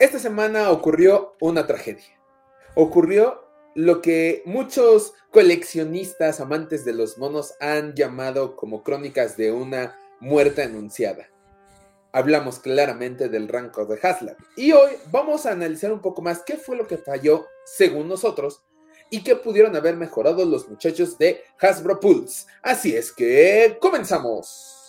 Esta 0.00 0.18
semana 0.18 0.70
ocurrió 0.70 1.36
una 1.42 1.66
tragedia. 1.66 2.18
Ocurrió 2.74 3.44
lo 3.74 4.00
que 4.00 4.42
muchos 4.46 5.12
coleccionistas 5.30 6.40
amantes 6.40 6.86
de 6.86 6.94
los 6.94 7.18
monos 7.18 7.52
han 7.60 7.92
llamado 7.92 8.56
como 8.56 8.82
crónicas 8.82 9.36
de 9.36 9.52
una 9.52 9.98
muerte 10.18 10.62
anunciada. 10.62 11.28
Hablamos 12.12 12.60
claramente 12.60 13.28
del 13.28 13.46
Rancor 13.46 13.88
de 13.88 14.00
Haslab. 14.02 14.38
Y 14.56 14.72
hoy 14.72 14.92
vamos 15.10 15.44
a 15.44 15.52
analizar 15.52 15.92
un 15.92 16.00
poco 16.00 16.22
más 16.22 16.42
qué 16.46 16.56
fue 16.56 16.78
lo 16.78 16.86
que 16.86 16.96
falló 16.96 17.46
según 17.66 18.08
nosotros 18.08 18.62
y 19.10 19.22
qué 19.22 19.36
pudieron 19.36 19.76
haber 19.76 19.98
mejorado 19.98 20.46
los 20.46 20.66
muchachos 20.66 21.18
de 21.18 21.42
Hasbro 21.60 22.00
Pulse. 22.00 22.46
Así 22.62 22.96
es 22.96 23.12
que 23.12 23.76
comenzamos. 23.78 24.79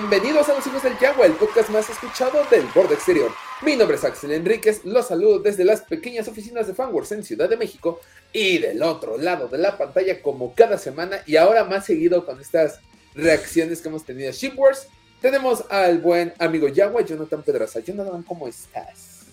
Bienvenidos 0.00 0.48
a 0.48 0.54
los 0.54 0.66
hijos 0.66 0.82
del 0.82 0.98
Yagua, 0.98 1.26
el 1.26 1.32
podcast 1.32 1.68
más 1.68 1.90
escuchado 1.90 2.42
del 2.50 2.64
borde 2.74 2.94
exterior. 2.94 3.30
Mi 3.60 3.76
nombre 3.76 3.98
es 3.98 4.04
Axel 4.04 4.32
Enríquez, 4.32 4.82
los 4.86 5.08
saludo 5.08 5.40
desde 5.40 5.62
las 5.62 5.82
pequeñas 5.82 6.26
oficinas 6.26 6.66
de 6.66 6.72
Fanworks 6.72 7.12
en 7.12 7.22
Ciudad 7.22 7.50
de 7.50 7.58
México 7.58 8.00
y 8.32 8.58
del 8.58 8.82
otro 8.82 9.18
lado 9.18 9.46
de 9.48 9.58
la 9.58 9.76
pantalla 9.76 10.22
como 10.22 10.54
cada 10.54 10.78
semana 10.78 11.18
y 11.26 11.36
ahora 11.36 11.64
más 11.64 11.84
seguido 11.84 12.24
con 12.24 12.40
estas 12.40 12.80
reacciones 13.14 13.82
que 13.82 13.88
hemos 13.88 14.04
tenido 14.04 14.30
a 14.30 14.32
Shipwars. 14.32 14.88
Tenemos 15.20 15.64
al 15.68 15.98
buen 15.98 16.32
amigo 16.38 16.68
Yagua, 16.68 17.02
Jonathan 17.02 17.42
Pedraza. 17.42 17.80
Jonathan, 17.80 18.22
¿cómo 18.22 18.48
estás? 18.48 19.26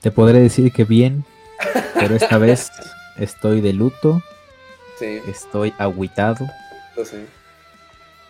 Te 0.00 0.10
podré 0.10 0.40
decir 0.40 0.72
que 0.72 0.82
bien, 0.82 1.24
pero 1.94 2.16
esta 2.16 2.38
vez 2.38 2.72
estoy 3.16 3.60
de 3.60 3.72
luto. 3.72 4.20
Sí. 4.98 5.20
Estoy 5.28 5.72
agüitado. 5.78 6.44
Sí. 6.96 7.24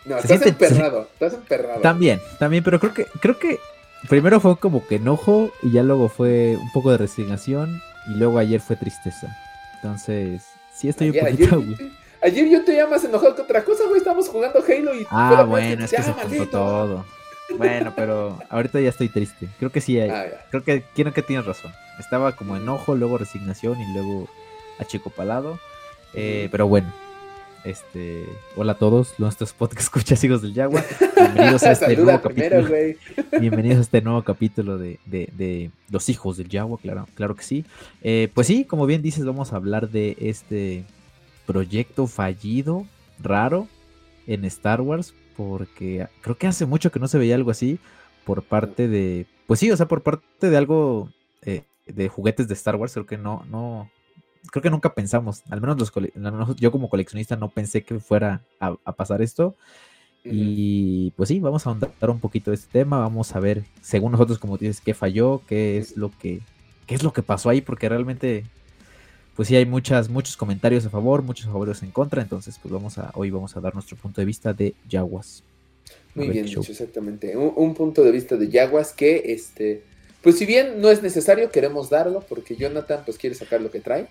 No, 0.09 0.17
estás 0.17 0.41
emperrado, 0.41 1.07
estás 1.13 1.33
emperrado. 1.35 1.81
También, 1.81 2.19
también, 2.39 2.63
pero 2.63 2.79
creo 2.79 2.95
que, 2.95 3.05
creo 3.21 3.37
que 3.37 3.59
primero 4.09 4.39
fue 4.39 4.57
como 4.57 4.87
que 4.87 4.95
enojo 4.95 5.51
y 5.61 5.71
ya 5.71 5.83
luego 5.83 6.09
fue 6.09 6.57
un 6.57 6.71
poco 6.71 6.89
de 6.91 6.97
resignación 6.97 7.79
y 8.07 8.15
luego 8.15 8.39
ayer 8.39 8.59
fue 8.59 8.75
tristeza. 8.75 9.27
Entonces, 9.75 10.41
sí 10.73 10.89
estoy 10.89 11.11
un 11.11 11.19
poquito, 11.19 11.57
ayer, 11.57 11.91
ayer, 12.23 12.49
yo 12.49 12.65
te 12.65 12.87
más 12.87 13.03
enojado 13.03 13.35
que 13.35 13.43
otra 13.43 13.63
cosa, 13.63 13.83
güey, 13.85 13.99
estábamos 13.99 14.27
jugando 14.29 14.63
Halo 14.67 14.95
y... 14.95 15.05
Ah, 15.11 15.45
bueno, 15.47 15.85
es 15.85 15.91
que 15.91 16.01
se 16.01 16.11
juntó 16.11 16.47
todo. 16.47 17.05
Bueno, 17.55 17.93
pero 17.95 18.39
ahorita 18.49 18.79
ya 18.79 18.89
estoy 18.89 19.09
triste. 19.09 19.47
Creo 19.59 19.71
que 19.71 19.79
sí, 19.79 19.99
hay, 19.99 20.09
ah, 20.09 20.25
creo 20.49 20.63
que 20.63 20.83
quiero 20.95 21.13
que 21.13 21.21
tienes 21.21 21.45
razón. 21.45 21.71
Estaba 21.99 22.35
como 22.35 22.57
enojo, 22.57 22.95
luego 22.95 23.19
resignación 23.19 23.79
y 23.79 23.93
luego 23.93 24.27
achicopalado. 24.79 25.59
Eh, 26.15 26.47
pero 26.51 26.67
bueno, 26.67 26.91
este, 27.63 28.25
hola 28.55 28.73
a 28.73 28.77
todos, 28.77 29.13
nuestros 29.19 29.53
podcast 29.53 29.81
escuchas 29.81 30.23
hijos 30.23 30.41
del 30.41 30.53
Yagua. 30.53 30.83
Bienvenidos 31.15 31.63
a 31.63 31.71
este 31.73 31.95
nuevo 31.95 32.21
capítulo. 32.21 32.67
Bienvenidos 33.39 33.77
a 33.77 33.81
este 33.81 34.01
nuevo 34.01 34.23
capítulo 34.23 34.77
de, 34.77 35.71
Los 35.89 36.09
hijos 36.09 36.37
del 36.37 36.49
Yagua, 36.49 36.79
claro, 36.79 37.07
claro 37.15 37.35
que 37.35 37.43
sí. 37.43 37.65
Eh, 38.01 38.29
pues 38.33 38.47
sí, 38.47 38.65
como 38.65 38.85
bien 38.85 39.01
dices, 39.01 39.25
vamos 39.25 39.53
a 39.53 39.57
hablar 39.57 39.89
de 39.89 40.17
este 40.19 40.83
proyecto 41.45 42.07
fallido, 42.07 42.85
raro, 43.19 43.67
en 44.27 44.45
Star 44.45 44.81
Wars, 44.81 45.13
porque 45.35 46.07
creo 46.21 46.37
que 46.37 46.47
hace 46.47 46.65
mucho 46.65 46.91
que 46.91 46.99
no 46.99 47.07
se 47.07 47.17
veía 47.17 47.35
algo 47.35 47.51
así 47.51 47.79
por 48.23 48.43
parte 48.43 48.87
de, 48.87 49.25
pues 49.47 49.59
sí, 49.59 49.71
o 49.71 49.77
sea, 49.77 49.87
por 49.87 50.03
parte 50.03 50.49
de 50.49 50.57
algo 50.57 51.09
eh, 51.41 51.63
de 51.87 52.09
juguetes 52.09 52.47
de 52.47 52.53
Star 52.53 52.75
Wars, 52.75 52.93
creo 52.93 53.05
que 53.05 53.17
no, 53.17 53.43
no, 53.49 53.89
creo 54.51 54.63
que 54.63 54.69
nunca 54.69 54.93
pensamos, 54.93 55.43
al 55.49 55.61
menos 55.61 55.77
los 55.77 55.91
yo 56.55 56.71
como 56.71 56.89
coleccionista 56.89 57.35
no 57.35 57.49
pensé 57.49 57.83
que 57.83 57.99
fuera 57.99 58.41
a, 58.59 58.75
pasar 58.93 59.21
esto. 59.21 59.55
Y 60.23 61.11
pues 61.11 61.29
sí, 61.29 61.39
vamos 61.39 61.65
a 61.65 61.69
ahondar 61.69 61.91
un 62.09 62.19
poquito 62.19 62.51
de 62.51 62.55
este 62.55 62.71
tema, 62.71 62.99
vamos 62.99 63.35
a 63.35 63.39
ver, 63.39 63.63
según 63.81 64.11
nosotros, 64.11 64.37
como 64.37 64.57
dices, 64.57 64.81
qué 64.81 64.93
falló, 64.93 65.41
qué 65.47 65.77
es 65.77 65.95
lo 65.95 66.11
que, 66.11 66.41
qué 66.85 66.95
es 66.95 67.03
lo 67.03 67.13
que 67.13 67.23
pasó 67.23 67.49
ahí, 67.49 67.61
porque 67.61 67.87
realmente, 67.87 68.43
pues 69.35 69.47
sí 69.47 69.55
hay 69.55 69.65
muchas, 69.65 70.09
muchos 70.09 70.35
comentarios 70.35 70.85
a 70.85 70.89
favor, 70.89 71.23
muchos 71.23 71.45
favores 71.45 71.81
en 71.83 71.91
contra, 71.91 72.21
entonces 72.21 72.59
pues 72.61 72.71
vamos 72.71 72.97
a, 72.97 73.11
hoy 73.15 73.31
vamos 73.31 73.55
a 73.55 73.61
dar 73.61 73.73
nuestro 73.73 73.95
punto 73.95 74.19
de 74.19 74.25
vista 74.25 74.53
de 74.53 74.75
Yaguas. 74.89 75.43
Muy 76.15 76.27
bien 76.29 76.45
dicho, 76.45 76.61
exactamente. 76.61 77.37
Un, 77.37 77.53
un, 77.55 77.73
punto 77.73 78.03
de 78.03 78.11
vista 78.11 78.35
de 78.35 78.49
Yaguas 78.49 78.91
que, 78.91 79.23
este, 79.27 79.83
pues 80.21 80.37
si 80.37 80.45
bien 80.45 80.81
no 80.81 80.89
es 80.89 81.01
necesario, 81.01 81.49
queremos 81.49 81.89
darlo, 81.89 82.25
porque 82.27 82.55
Jonathan 82.55 83.03
pues 83.05 83.17
quiere 83.17 83.35
sacar 83.35 83.61
lo 83.61 83.71
que 83.71 83.79
trae. 83.79 84.07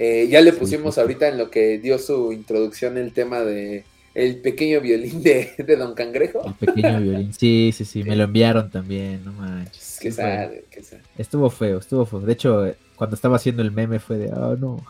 Eh, 0.00 0.28
ya 0.30 0.40
le 0.40 0.52
pusimos 0.52 0.96
ahorita 0.96 1.26
en 1.26 1.38
lo 1.38 1.50
que 1.50 1.78
dio 1.78 1.98
su 1.98 2.32
introducción 2.32 2.96
el 2.96 3.12
tema 3.12 3.40
de 3.40 3.84
el 4.14 4.36
pequeño 4.36 4.80
violín 4.80 5.24
de, 5.24 5.54
Don 5.76 5.94
Cangrejo. 5.94 6.46
El 6.46 6.54
pequeño 6.54 7.00
violín, 7.00 7.34
sí, 7.34 7.72
sí, 7.74 7.84
sí, 7.84 8.04
me 8.04 8.14
lo 8.14 8.22
enviaron 8.22 8.70
también, 8.70 9.24
no 9.24 9.32
manches. 9.32 9.98
Qué 10.00 10.12
sad, 10.12 10.50
qué 10.70 10.84
sad. 10.84 10.98
Estuvo 11.16 11.50
feo, 11.50 11.78
estuvo 11.78 12.06
feo. 12.06 12.20
De 12.20 12.32
hecho, 12.32 12.72
cuando 12.94 13.16
estaba 13.16 13.36
haciendo 13.36 13.60
el 13.62 13.72
meme 13.72 13.98
fue 13.98 14.18
de, 14.18 14.32
oh 14.32 14.56
no, 14.56 14.86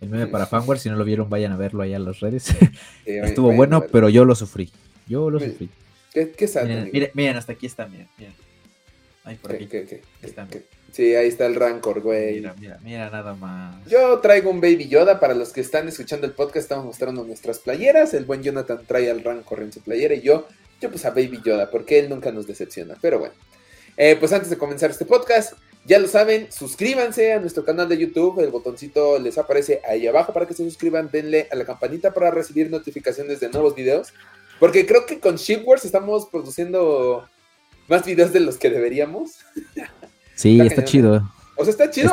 el 0.00 0.08
meme 0.08 0.26
para 0.26 0.46
fanware, 0.46 0.80
si 0.80 0.88
no 0.88 0.96
lo 0.96 1.04
vieron 1.04 1.30
vayan 1.30 1.52
a 1.52 1.56
verlo 1.56 1.84
allá 1.84 1.94
en 1.94 2.04
las 2.04 2.18
redes. 2.18 2.48
estuvo 3.06 3.52
bueno, 3.52 3.84
pero 3.92 4.08
yo 4.08 4.24
lo 4.24 4.34
sufrí, 4.34 4.72
yo 5.06 5.30
lo 5.30 5.38
sufrí. 5.38 5.70
Qué, 6.12 6.32
qué 6.32 6.48
sad. 6.48 6.64
Miren, 6.64 7.10
miren, 7.14 7.36
hasta 7.36 7.52
aquí 7.52 7.66
está, 7.66 7.86
miren, 7.86 8.08
miren. 8.18 8.34
Ahí 9.22 9.36
por 9.36 9.52
aquí. 9.52 9.66
¿Qué, 9.66 10.02
Están. 10.20 10.48
Sí, 10.98 11.14
ahí 11.14 11.28
está 11.28 11.46
el 11.46 11.54
Rancor, 11.54 12.00
güey. 12.00 12.40
Mira, 12.40 12.56
mira, 12.58 12.78
mira 12.82 13.08
nada 13.08 13.32
más. 13.32 13.86
Yo 13.86 14.18
traigo 14.18 14.50
un 14.50 14.60
Baby 14.60 14.88
Yoda. 14.88 15.20
Para 15.20 15.32
los 15.32 15.52
que 15.52 15.60
están 15.60 15.86
escuchando 15.86 16.26
el 16.26 16.32
podcast, 16.32 16.56
estamos 16.56 16.86
mostrando 16.86 17.22
nuestras 17.22 17.60
playeras. 17.60 18.14
El 18.14 18.24
buen 18.24 18.42
Jonathan 18.42 18.80
trae 18.84 19.08
al 19.08 19.22
Rancor 19.22 19.62
en 19.62 19.72
su 19.72 19.80
playera 19.80 20.16
y 20.16 20.22
yo, 20.22 20.48
yo 20.80 20.90
pues 20.90 21.04
a 21.04 21.10
Baby 21.10 21.40
Yoda, 21.44 21.70
porque 21.70 22.00
él 22.00 22.10
nunca 22.10 22.32
nos 22.32 22.48
decepciona. 22.48 22.96
Pero 23.00 23.20
bueno, 23.20 23.34
eh, 23.96 24.16
pues 24.18 24.32
antes 24.32 24.50
de 24.50 24.58
comenzar 24.58 24.90
este 24.90 25.04
podcast, 25.04 25.52
ya 25.84 26.00
lo 26.00 26.08
saben, 26.08 26.50
suscríbanse 26.50 27.32
a 27.32 27.38
nuestro 27.38 27.64
canal 27.64 27.88
de 27.88 27.96
YouTube. 27.96 28.40
El 28.40 28.50
botoncito 28.50 29.20
les 29.20 29.38
aparece 29.38 29.80
ahí 29.88 30.04
abajo 30.08 30.32
para 30.32 30.46
que 30.46 30.54
se 30.54 30.64
suscriban. 30.64 31.10
Denle 31.12 31.46
a 31.52 31.54
la 31.54 31.64
campanita 31.64 32.12
para 32.12 32.32
recibir 32.32 32.72
notificaciones 32.72 33.38
de 33.38 33.50
nuevos 33.50 33.76
videos. 33.76 34.12
Porque 34.58 34.84
creo 34.84 35.06
que 35.06 35.20
con 35.20 35.36
Shipwars 35.36 35.84
estamos 35.84 36.26
produciendo 36.26 37.28
más 37.86 38.04
videos 38.04 38.32
de 38.32 38.40
los 38.40 38.58
que 38.58 38.68
deberíamos. 38.68 39.44
Sí, 40.38 40.60
está, 40.60 40.84
chido. 40.84 41.28
O 41.56 41.64
sea, 41.64 41.72
está 41.72 41.90
chido. 41.90 42.12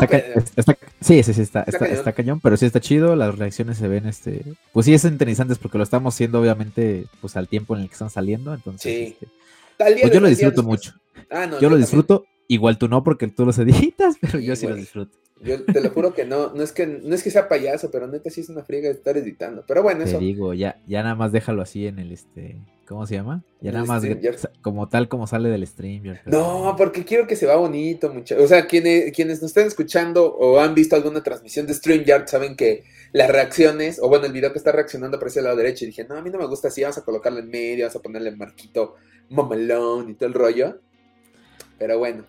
sí, 0.99 1.21
sí, 1.21 1.33
sí, 1.35 1.41
está, 1.41 1.61
está, 1.61 2.11
cañón, 2.11 2.39
pero 2.41 2.57
sí 2.57 2.65
está 2.65 2.79
chido. 2.79 3.15
Las 3.15 3.37
reacciones 3.37 3.77
se 3.77 3.87
ven, 3.87 4.07
este, 4.07 4.43
pues 4.73 4.87
sí, 4.87 4.95
es 4.95 5.05
interesantes 5.05 5.59
porque 5.59 5.77
lo 5.77 5.83
estamos 5.83 6.15
haciendo, 6.15 6.41
obviamente, 6.41 7.05
pues 7.21 7.37
al 7.37 7.47
tiempo 7.47 7.75
en 7.75 7.83
el 7.83 7.87
que 7.87 7.93
están 7.93 8.09
saliendo. 8.09 8.51
Entonces, 8.51 8.81
sí. 8.81 9.15
Este, 9.21 9.27
pues 9.77 10.11
yo 10.11 10.19
lo 10.19 10.27
disfruto 10.27 10.63
mucho. 10.63 10.93
Ah, 11.29 11.45
no, 11.45 11.59
yo, 11.59 11.69
lo 11.69 11.77
disfruto. 11.77 12.25
Igual 12.47 12.79
tú 12.79 12.87
no, 12.87 13.03
porque 13.03 13.27
tú 13.27 13.45
los 13.45 13.59
editas, 13.59 14.15
pero 14.19 14.39
yo 14.39 14.55
sí 14.55 14.65
lo 14.65 14.73
disfruto. 14.73 15.15
Yo 15.41 15.63
te 15.65 15.81
lo 15.81 15.89
juro 15.89 16.13
que 16.13 16.25
no, 16.25 16.53
no 16.53 16.63
es 16.63 16.71
que 16.71 16.87
no 16.87 17.13
es 17.13 17.21
que 17.21 17.29
sea 17.29 17.49
payaso, 17.49 17.91
pero 17.91 18.07
neta 18.07 18.29
sí 18.29 18.41
es 18.41 18.49
una 18.49 18.63
friega 18.63 18.89
estar 18.89 19.17
editando. 19.17 19.65
Pero 19.67 19.83
bueno, 19.83 20.03
te 20.03 20.09
eso. 20.11 20.19
digo, 20.19 20.53
ya, 20.53 20.79
ya 20.87 21.03
nada 21.03 21.15
más 21.15 21.33
déjalo 21.33 21.61
así 21.61 21.87
en 21.87 21.99
el 21.99 22.13
este, 22.13 22.61
¿cómo 22.87 23.05
se 23.05 23.15
llama? 23.15 23.43
Ya 23.59 23.73
nada 23.73 23.85
más 23.85 24.03
como 24.61 24.87
tal 24.87 25.09
como 25.09 25.27
sale 25.27 25.49
del 25.49 25.67
stream. 25.67 26.03
No, 26.25 26.75
porque 26.77 27.03
quiero 27.03 27.27
que 27.27 27.35
se 27.35 27.47
va 27.47 27.57
bonito, 27.57 28.13
muchachos. 28.13 28.45
O 28.45 28.47
sea, 28.47 28.65
quienes, 28.65 29.11
quienes 29.11 29.41
nos 29.41 29.51
estén 29.51 29.67
escuchando 29.67 30.33
o 30.33 30.59
han 30.59 30.73
visto 30.73 30.95
alguna 30.95 31.21
transmisión 31.21 31.67
de 31.67 31.73
StreamYard 31.73 32.27
saben 32.27 32.55
que 32.55 32.85
las 33.11 33.29
reacciones, 33.29 33.99
o 34.01 34.07
bueno, 34.07 34.25
el 34.25 34.31
video 34.31 34.53
que 34.53 34.57
está 34.57 34.71
reaccionando 34.71 35.17
aparece 35.17 35.39
al 35.39 35.45
lado 35.45 35.57
derecho 35.57 35.83
y 35.83 35.87
dije, 35.87 36.05
no, 36.05 36.15
a 36.15 36.21
mí 36.21 36.29
no 36.29 36.37
me 36.37 36.47
gusta 36.47 36.69
así, 36.69 36.81
vamos 36.81 36.97
a 36.97 37.03
colocarlo 37.03 37.39
en 37.39 37.49
medio, 37.49 37.85
vamos 37.85 37.97
a 37.97 38.01
ponerle 38.01 38.29
el 38.29 38.37
marquito 38.37 38.95
mamalón 39.29 40.09
y 40.09 40.13
todo 40.13 40.27
el 40.27 40.33
rollo. 40.33 40.79
Pero 41.77 41.99
bueno. 41.99 42.23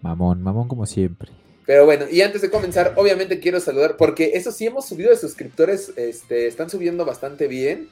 Mamón, 0.00 0.42
mamón 0.42 0.66
como 0.66 0.86
siempre. 0.86 1.30
Pero 1.68 1.84
bueno, 1.84 2.06
y 2.10 2.22
antes 2.22 2.40
de 2.40 2.48
comenzar, 2.48 2.94
obviamente 2.96 3.40
quiero 3.40 3.60
saludar, 3.60 3.98
porque 3.98 4.30
eso 4.32 4.50
sí 4.52 4.64
hemos 4.64 4.88
subido 4.88 5.10
de 5.10 5.18
suscriptores, 5.18 5.92
este, 5.96 6.46
están 6.46 6.70
subiendo 6.70 7.04
bastante 7.04 7.46
bien. 7.46 7.90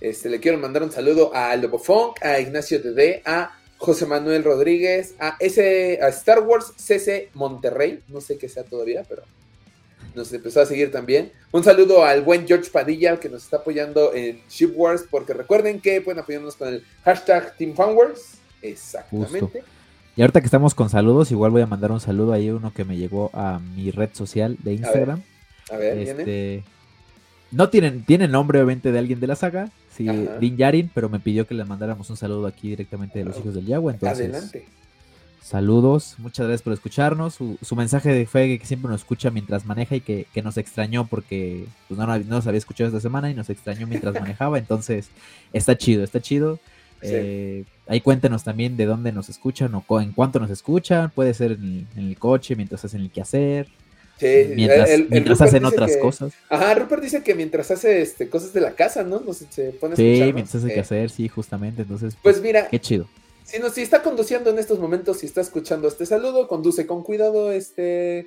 Este, 0.00 0.30
le 0.30 0.40
quiero 0.40 0.56
mandar 0.56 0.82
un 0.82 0.90
saludo 0.90 1.34
a 1.34 1.54
Lobofunk, 1.56 2.24
a 2.24 2.40
Ignacio 2.40 2.80
TD, 2.80 3.20
a 3.26 3.54
José 3.76 4.06
Manuel 4.06 4.44
Rodríguez, 4.44 5.14
a 5.18 5.36
ese, 5.40 5.98
a 6.00 6.08
Star 6.08 6.40
Wars 6.40 6.72
CC 6.78 7.28
Monterrey, 7.34 8.02
no 8.08 8.22
sé 8.22 8.38
qué 8.38 8.48
sea 8.48 8.64
todavía, 8.64 9.04
pero 9.06 9.24
nos 10.14 10.32
empezó 10.32 10.62
a 10.62 10.66
seguir 10.66 10.90
también. 10.90 11.30
Un 11.52 11.62
saludo 11.62 12.06
al 12.06 12.22
buen 12.22 12.46
George 12.48 12.70
Padilla 12.70 13.20
que 13.20 13.28
nos 13.28 13.44
está 13.44 13.58
apoyando 13.58 14.14
en 14.14 14.40
Ship 14.48 14.72
Wars, 14.74 15.04
porque 15.10 15.34
recuerden 15.34 15.82
que 15.82 16.00
pueden 16.00 16.20
apoyarnos 16.20 16.56
con 16.56 16.68
el 16.68 16.82
hashtag 17.04 17.54
Team 17.58 17.74
Exactamente. 18.62 19.64
Y 20.18 20.20
ahorita 20.22 20.40
que 20.40 20.46
estamos 20.46 20.74
con 20.74 20.90
saludos, 20.90 21.30
igual 21.30 21.52
voy 21.52 21.62
a 21.62 21.68
mandar 21.68 21.92
un 21.92 22.00
saludo 22.00 22.32
ahí, 22.32 22.50
uno 22.50 22.72
que 22.72 22.84
me 22.84 22.96
llegó 22.96 23.30
a 23.32 23.60
mi 23.76 23.92
red 23.92 24.10
social 24.14 24.56
de 24.64 24.74
Instagram. 24.74 25.22
A 25.70 25.76
ver, 25.76 25.96
este, 25.96 26.64
No 27.52 27.68
tienen, 27.68 28.02
tiene 28.02 28.26
nombre 28.26 28.58
obviamente 28.58 28.90
de 28.90 28.98
alguien 28.98 29.20
de 29.20 29.28
la 29.28 29.36
saga, 29.36 29.70
sí, 29.96 30.08
Din 30.40 30.56
Yarin, 30.56 30.90
pero 30.92 31.08
me 31.08 31.20
pidió 31.20 31.46
que 31.46 31.54
le 31.54 31.64
mandáramos 31.64 32.10
un 32.10 32.16
saludo 32.16 32.48
aquí 32.48 32.70
directamente 32.70 33.20
de 33.20 33.26
los 33.26 33.38
hijos 33.38 33.54
del 33.54 33.66
Yagua. 33.66 33.92
Entonces, 33.92 34.28
Adelante. 34.28 34.66
Saludos, 35.40 36.16
muchas 36.18 36.48
gracias 36.48 36.62
por 36.62 36.72
escucharnos. 36.72 37.34
Su, 37.34 37.76
mensaje 37.76 38.26
fue 38.26 38.58
que 38.58 38.66
siempre 38.66 38.90
nos 38.90 39.02
escucha 39.02 39.30
mientras 39.30 39.66
maneja 39.66 39.94
y 39.94 40.00
que, 40.00 40.26
nos 40.42 40.56
extrañó 40.56 41.06
porque 41.06 41.66
pues, 41.86 41.96
no, 41.96 42.18
nos 42.18 42.46
había 42.48 42.58
escuchado 42.58 42.88
esta 42.88 43.00
semana 43.00 43.30
y 43.30 43.34
nos 43.34 43.50
extrañó 43.50 43.86
mientras 43.86 44.14
manejaba. 44.20 44.58
Entonces, 44.58 45.10
está 45.52 45.78
chido, 45.78 46.02
está 46.02 46.20
chido. 46.20 46.58
Eh, 47.02 47.64
ahí 47.86 48.00
cuéntenos 48.00 48.44
también 48.44 48.76
de 48.76 48.86
dónde 48.86 49.12
nos 49.12 49.28
escuchan 49.28 49.72
o 49.74 50.00
en 50.00 50.12
cuánto 50.12 50.40
nos 50.40 50.50
escuchan. 50.50 51.10
Puede 51.10 51.34
ser 51.34 51.52
en 51.52 51.86
el, 51.96 52.18
coche, 52.18 52.56
mientras 52.56 52.84
hacen 52.84 53.00
el 53.00 53.10
quehacer. 53.10 53.68
Sí, 54.18 54.26
mientras, 54.56 55.40
hacen 55.40 55.64
otras 55.64 55.96
cosas. 55.96 56.32
Ajá, 56.48 56.74
Rupert 56.74 57.02
dice 57.02 57.22
que 57.22 57.36
mientras 57.36 57.70
hace 57.70 58.02
este, 58.02 58.28
cosas 58.28 58.52
de 58.52 58.60
la 58.60 58.72
casa, 58.72 59.04
¿no? 59.04 59.22
se 59.32 59.70
pone 59.70 59.94
sí, 59.94 60.32
mientras 60.34 60.56
hace 60.56 60.66
el 60.66 60.74
quehacer, 60.74 61.10
sí, 61.10 61.28
justamente. 61.28 61.82
Entonces, 61.82 62.16
pues, 62.20 62.36
pues 62.36 62.42
mira, 62.42 62.68
qué 62.68 62.80
chido. 62.80 63.08
Si, 63.44 63.60
no, 63.60 63.70
si 63.70 63.82
está 63.82 64.02
conduciendo 64.02 64.50
en 64.50 64.58
estos 64.58 64.80
momentos, 64.80 65.18
si 65.18 65.26
está 65.26 65.40
escuchando 65.40 65.86
este 65.86 66.04
saludo, 66.04 66.48
conduce 66.48 66.86
con 66.86 67.04
cuidado 67.04 67.52
este 67.52 68.26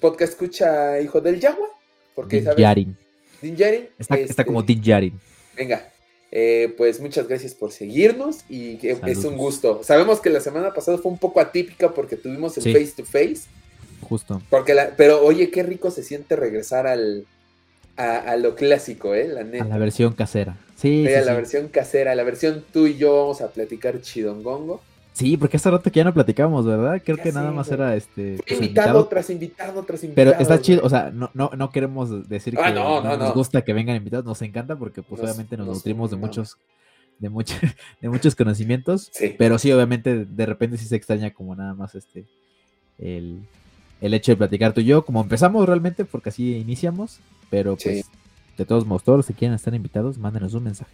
podcast 0.00 0.32
escucha 0.32 1.00
Hijo 1.00 1.20
del 1.20 1.40
Yagua. 1.40 1.68
Porque, 2.14 2.40
Din 2.40 2.54
Yarin. 2.56 2.96
Din 3.42 3.56
Yarin. 3.56 3.88
Está, 3.98 4.16
está 4.16 4.44
como 4.44 4.60
este, 4.60 4.72
Din 4.72 4.82
Yarin. 4.82 5.20
Venga, 5.56 5.92
eh, 6.36 6.74
pues 6.76 6.98
muchas 6.98 7.28
gracias 7.28 7.54
por 7.54 7.70
seguirnos 7.70 8.40
y 8.48 8.80
es 8.82 9.24
un 9.24 9.36
gusto. 9.36 9.84
Sabemos 9.84 10.20
que 10.20 10.30
la 10.30 10.40
semana 10.40 10.74
pasada 10.74 10.98
fue 10.98 11.12
un 11.12 11.18
poco 11.18 11.38
atípica 11.38 11.92
porque 11.92 12.16
tuvimos 12.16 12.58
el 12.58 12.64
face 12.72 12.92
to 12.96 13.04
face. 13.04 13.42
Justo. 14.00 14.42
Porque 14.50 14.76
pero 14.96 15.24
oye, 15.24 15.52
qué 15.52 15.62
rico 15.62 15.92
se 15.92 16.02
siente 16.02 16.34
regresar 16.34 16.88
al, 16.88 17.24
a, 17.96 18.34
lo 18.34 18.56
clásico, 18.56 19.14
¿eh? 19.14 19.28
La 19.28 19.44
neta. 19.44 19.62
A 19.62 19.68
la 19.68 19.78
versión 19.78 20.12
casera. 20.12 20.56
Sí, 20.74 21.06
a 21.06 21.20
la 21.20 21.34
versión 21.34 21.68
casera, 21.68 22.16
la 22.16 22.24
versión 22.24 22.64
tú 22.72 22.88
y 22.88 22.96
yo 22.96 23.14
vamos 23.14 23.40
a 23.40 23.52
platicar 23.52 24.02
chidongongo. 24.02 24.82
Sí, 25.14 25.36
porque 25.36 25.58
hace 25.58 25.70
rato 25.70 25.92
que 25.92 25.98
ya 25.98 26.04
no 26.04 26.12
platicábamos, 26.12 26.66
¿verdad? 26.66 27.00
Creo 27.04 27.16
que 27.16 27.30
nada 27.30 27.52
más 27.52 27.70
era 27.70 27.94
este. 27.94 28.36
Pues, 28.44 28.60
invitado, 28.60 29.06
tras 29.06 29.30
invitado 29.30 29.84
tras 29.84 30.02
invitado. 30.02 30.32
Pero 30.32 30.42
está 30.42 30.60
chido, 30.60 30.82
o 30.82 30.90
sea, 30.90 31.12
no, 31.12 31.30
no, 31.34 31.52
no 31.56 31.70
queremos 31.70 32.28
decir 32.28 32.58
ah, 32.58 32.66
que 32.66 33.18
nos 33.18 33.32
gusta 33.32 33.62
que 33.62 33.72
vengan 33.72 33.94
invitados, 33.94 34.24
nos 34.24 34.42
encanta 34.42 34.74
porque 34.74 35.02
pues 35.02 35.22
obviamente 35.22 35.56
nos, 35.56 35.68
nutrimos 35.68 36.10
de 36.10 36.16
muchos, 36.16 36.56
de 37.20 37.28
muchos, 37.28 37.56
de 38.00 38.08
muchos 38.08 38.34
conocimientos. 38.34 39.12
Pero 39.38 39.56
sí, 39.60 39.70
obviamente, 39.70 40.24
de 40.24 40.46
repente 40.46 40.78
sí 40.78 40.86
se 40.86 40.96
extraña 40.96 41.32
como 41.32 41.54
nada 41.54 41.74
más 41.74 41.94
este 41.94 42.24
el, 42.98 43.38
el 44.00 44.14
hecho 44.14 44.32
de 44.32 44.36
platicar 44.36 44.72
tú 44.72 44.80
y 44.80 44.86
yo, 44.86 45.04
como 45.04 45.20
empezamos 45.20 45.64
realmente, 45.64 46.04
porque 46.04 46.30
así 46.30 46.56
iniciamos, 46.56 47.20
pero 47.50 47.76
pues 47.76 48.10
de 48.58 48.64
todos 48.64 48.84
modos, 48.84 49.04
todos 49.04 49.18
los 49.18 49.26
que 49.26 49.34
quieran 49.34 49.54
estar 49.54 49.72
invitados, 49.74 50.18
mándenos 50.18 50.54
un 50.54 50.64
mensaje. 50.64 50.90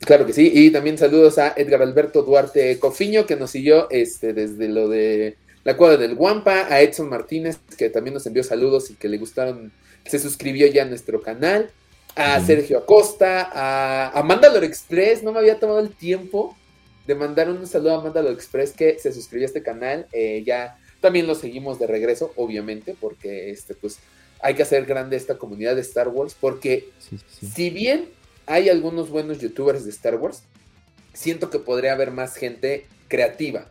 Claro 0.00 0.26
que 0.26 0.32
sí, 0.32 0.50
y 0.54 0.70
también 0.70 0.98
saludos 0.98 1.38
a 1.38 1.54
Edgar 1.56 1.82
Alberto 1.82 2.22
Duarte 2.22 2.78
Cofiño, 2.78 3.26
que 3.26 3.36
nos 3.36 3.50
siguió 3.50 3.88
este, 3.90 4.32
desde 4.32 4.68
lo 4.68 4.88
de 4.88 5.36
la 5.64 5.76
cuadra 5.76 5.96
del 5.96 6.14
Guampa, 6.14 6.66
a 6.70 6.80
Edson 6.80 7.08
Martínez, 7.08 7.58
que 7.76 7.90
también 7.90 8.14
nos 8.14 8.26
envió 8.26 8.44
saludos 8.44 8.90
y 8.90 8.94
que 8.94 9.08
le 9.08 9.18
gustaron, 9.18 9.72
se 10.04 10.18
suscribió 10.18 10.66
ya 10.68 10.82
a 10.82 10.86
nuestro 10.86 11.22
canal, 11.22 11.70
a 12.14 12.40
Sergio 12.40 12.78
Acosta, 12.78 13.50
a, 13.52 14.18
a 14.18 14.64
Express, 14.64 15.22
no 15.22 15.32
me 15.32 15.40
había 15.40 15.58
tomado 15.58 15.80
el 15.80 15.90
tiempo 15.90 16.56
de 17.06 17.14
mandar 17.14 17.50
un 17.50 17.66
saludo 17.66 17.98
a 17.98 18.02
Mandalor 18.02 18.32
Express 18.32 18.72
que 18.72 18.98
se 18.98 19.12
suscribió 19.12 19.46
a 19.46 19.48
este 19.48 19.62
canal, 19.62 20.06
eh, 20.12 20.42
ya 20.46 20.78
también 21.00 21.26
lo 21.26 21.34
seguimos 21.34 21.78
de 21.78 21.86
regreso, 21.86 22.32
obviamente, 22.36 22.94
porque 22.98 23.50
este, 23.50 23.74
pues, 23.74 23.98
hay 24.40 24.54
que 24.54 24.62
hacer 24.62 24.86
grande 24.86 25.16
esta 25.16 25.36
comunidad 25.36 25.74
de 25.74 25.80
Star 25.80 26.08
Wars, 26.08 26.36
porque 26.38 26.90
si 27.52 27.70
bien 27.70 28.08
hay 28.46 28.68
algunos 28.68 29.10
buenos 29.10 29.38
youtubers 29.38 29.84
de 29.84 29.90
Star 29.90 30.16
Wars, 30.16 30.42
siento 31.12 31.50
que 31.50 31.58
podría 31.58 31.92
haber 31.92 32.10
más 32.10 32.36
gente 32.36 32.86
creativa. 33.08 33.70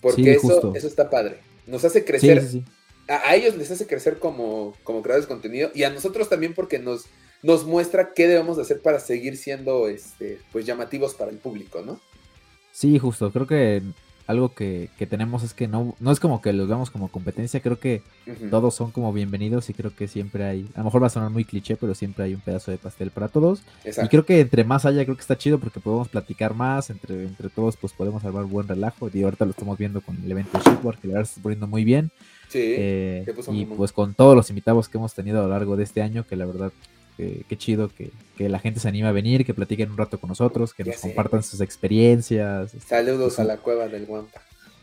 Porque 0.00 0.32
eso, 0.32 0.72
eso 0.74 0.86
está 0.86 1.10
padre. 1.10 1.38
Nos 1.66 1.84
hace 1.84 2.04
crecer. 2.04 2.42
A, 3.08 3.34
ellos 3.34 3.56
les 3.56 3.70
hace 3.70 3.86
crecer 3.86 4.18
como, 4.18 4.74
como 4.84 5.02
creadores 5.02 5.26
de 5.26 5.34
contenido 5.34 5.70
y 5.74 5.82
a 5.82 5.90
nosotros 5.90 6.28
también 6.28 6.54
porque 6.54 6.78
nos, 6.78 7.06
nos 7.42 7.64
muestra 7.64 8.12
qué 8.14 8.28
debemos 8.28 8.56
de 8.56 8.62
hacer 8.62 8.80
para 8.80 9.00
seguir 9.00 9.36
siendo 9.36 9.88
este, 9.88 10.38
pues 10.52 10.64
llamativos 10.64 11.14
para 11.14 11.30
el 11.30 11.38
público, 11.38 11.82
¿no? 11.82 12.00
Sí, 12.72 12.98
justo. 12.98 13.32
Creo 13.32 13.46
que 13.46 13.82
algo 14.30 14.54
que, 14.54 14.88
tenemos 15.08 15.42
es 15.42 15.54
que 15.54 15.66
no, 15.66 15.96
no 15.98 16.12
es 16.12 16.20
como 16.20 16.40
que 16.40 16.52
los 16.52 16.68
veamos 16.68 16.90
como 16.90 17.08
competencia, 17.08 17.60
creo 17.60 17.78
que 17.78 18.02
todos 18.48 18.74
son 18.74 18.92
como 18.92 19.12
bienvenidos 19.12 19.68
y 19.70 19.74
creo 19.74 19.94
que 19.94 20.06
siempre 20.06 20.44
hay, 20.44 20.68
a 20.74 20.78
lo 20.78 20.84
mejor 20.84 21.02
va 21.02 21.08
a 21.08 21.10
sonar 21.10 21.30
muy 21.30 21.44
cliché, 21.44 21.76
pero 21.76 21.94
siempre 21.94 22.24
hay 22.24 22.34
un 22.34 22.40
pedazo 22.40 22.70
de 22.70 22.78
pastel 22.78 23.10
para 23.10 23.28
todos. 23.28 23.62
Y 23.84 24.08
creo 24.08 24.24
que 24.24 24.40
entre 24.40 24.64
más 24.64 24.86
haya, 24.86 25.04
creo 25.04 25.16
que 25.16 25.22
está 25.22 25.36
chido 25.36 25.58
porque 25.58 25.80
podemos 25.80 26.08
platicar 26.08 26.54
más, 26.54 26.90
entre, 26.90 27.24
entre 27.24 27.48
todos 27.48 27.76
pues 27.76 27.92
podemos 27.92 28.22
salvar 28.22 28.44
buen 28.44 28.68
relajo. 28.68 29.10
Y 29.12 29.22
ahorita 29.22 29.44
lo 29.44 29.50
estamos 29.50 29.76
viendo 29.76 30.00
con 30.00 30.16
el 30.24 30.30
evento 30.30 30.58
Shipboard, 30.64 30.98
que 30.98 31.08
la 31.08 31.14
verdad 31.14 31.26
se 31.26 31.32
está 31.32 31.42
poniendo 31.42 31.66
muy 31.66 31.84
bien. 31.84 32.10
Sí, 32.48 32.58
eh, 32.62 33.24
y 33.52 33.64
pues 33.64 33.92
con 33.92 34.14
todos 34.14 34.36
los 34.36 34.48
invitados 34.50 34.88
que 34.88 34.98
hemos 34.98 35.14
tenido 35.14 35.40
a 35.40 35.42
lo 35.42 35.48
largo 35.48 35.76
de 35.76 35.84
este 35.84 36.02
año, 36.02 36.26
que 36.26 36.36
la 36.36 36.46
verdad 36.46 36.72
qué 37.16 37.56
chido 37.56 37.90
que, 37.94 38.10
la 38.38 38.58
gente 38.58 38.80
se 38.80 38.88
anime 38.88 39.06
a 39.06 39.12
venir, 39.12 39.44
que 39.44 39.52
platiquen 39.52 39.90
un 39.90 39.98
rato 39.98 40.18
con 40.18 40.28
nosotros, 40.28 40.72
que 40.72 40.82
nos 40.82 40.96
compartan 40.96 41.42
sus 41.42 41.60
experiencias. 41.60 42.72
Este, 42.72 42.88
Saludos 42.88 43.38
a 43.38 43.44
la 43.44 43.58
cueva 43.58 43.86
del 43.86 44.06
Guampa. 44.06 44.40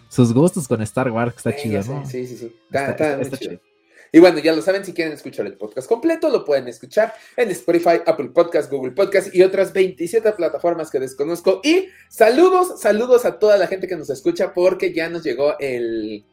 Sus 0.10 0.32
gustos 0.32 0.68
con 0.68 0.82
Star 0.84 1.10
Wars, 1.10 1.36
está 1.36 1.56
chido, 1.56 1.84
¿no? 1.84 2.06
Sí, 2.06 2.28
sí, 2.28 2.38
sí. 2.38 2.56
Está, 2.72 3.38
chido. 3.38 3.60
Y 4.12 4.20
bueno, 4.20 4.40
ya 4.40 4.54
lo 4.54 4.62
saben, 4.62 4.86
si 4.86 4.94
quieren 4.94 5.14
escuchar 5.14 5.46
el 5.46 5.54
podcast 5.54 5.88
completo, 5.88 6.30
lo 6.30 6.46
pueden 6.46 6.68
escuchar 6.68 7.14
en 7.36 7.50
Spotify, 7.52 8.02
Apple 8.06 8.30
Podcast, 8.30 8.72
Google 8.72 8.92
Podcast 8.92 9.34
y 9.36 9.44
otras 9.44 9.74
27 9.74 10.32
plataformas 10.34 10.90
que 10.90 11.00
desconozco. 11.00 11.62
Y 11.64 11.90
saludos, 12.10 12.80
saludos 12.80 13.26
a 13.26 13.38
toda 13.38 13.58
la 13.58 13.68
gente 13.68 13.88
que 13.88 13.96
nos 13.96 14.10
escucha 14.10 14.54
porque 14.54 14.94
ya 14.94 15.10
nos 15.10 15.24
llegó 15.24 15.58
el, 15.60 16.24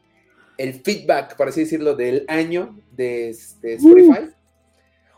el 0.57 0.73
feedback, 0.81 1.35
por 1.35 1.49
así 1.49 1.61
decirlo, 1.61 1.95
del 1.95 2.25
año 2.27 2.79
de, 2.91 3.29
Spotify. 3.29 4.31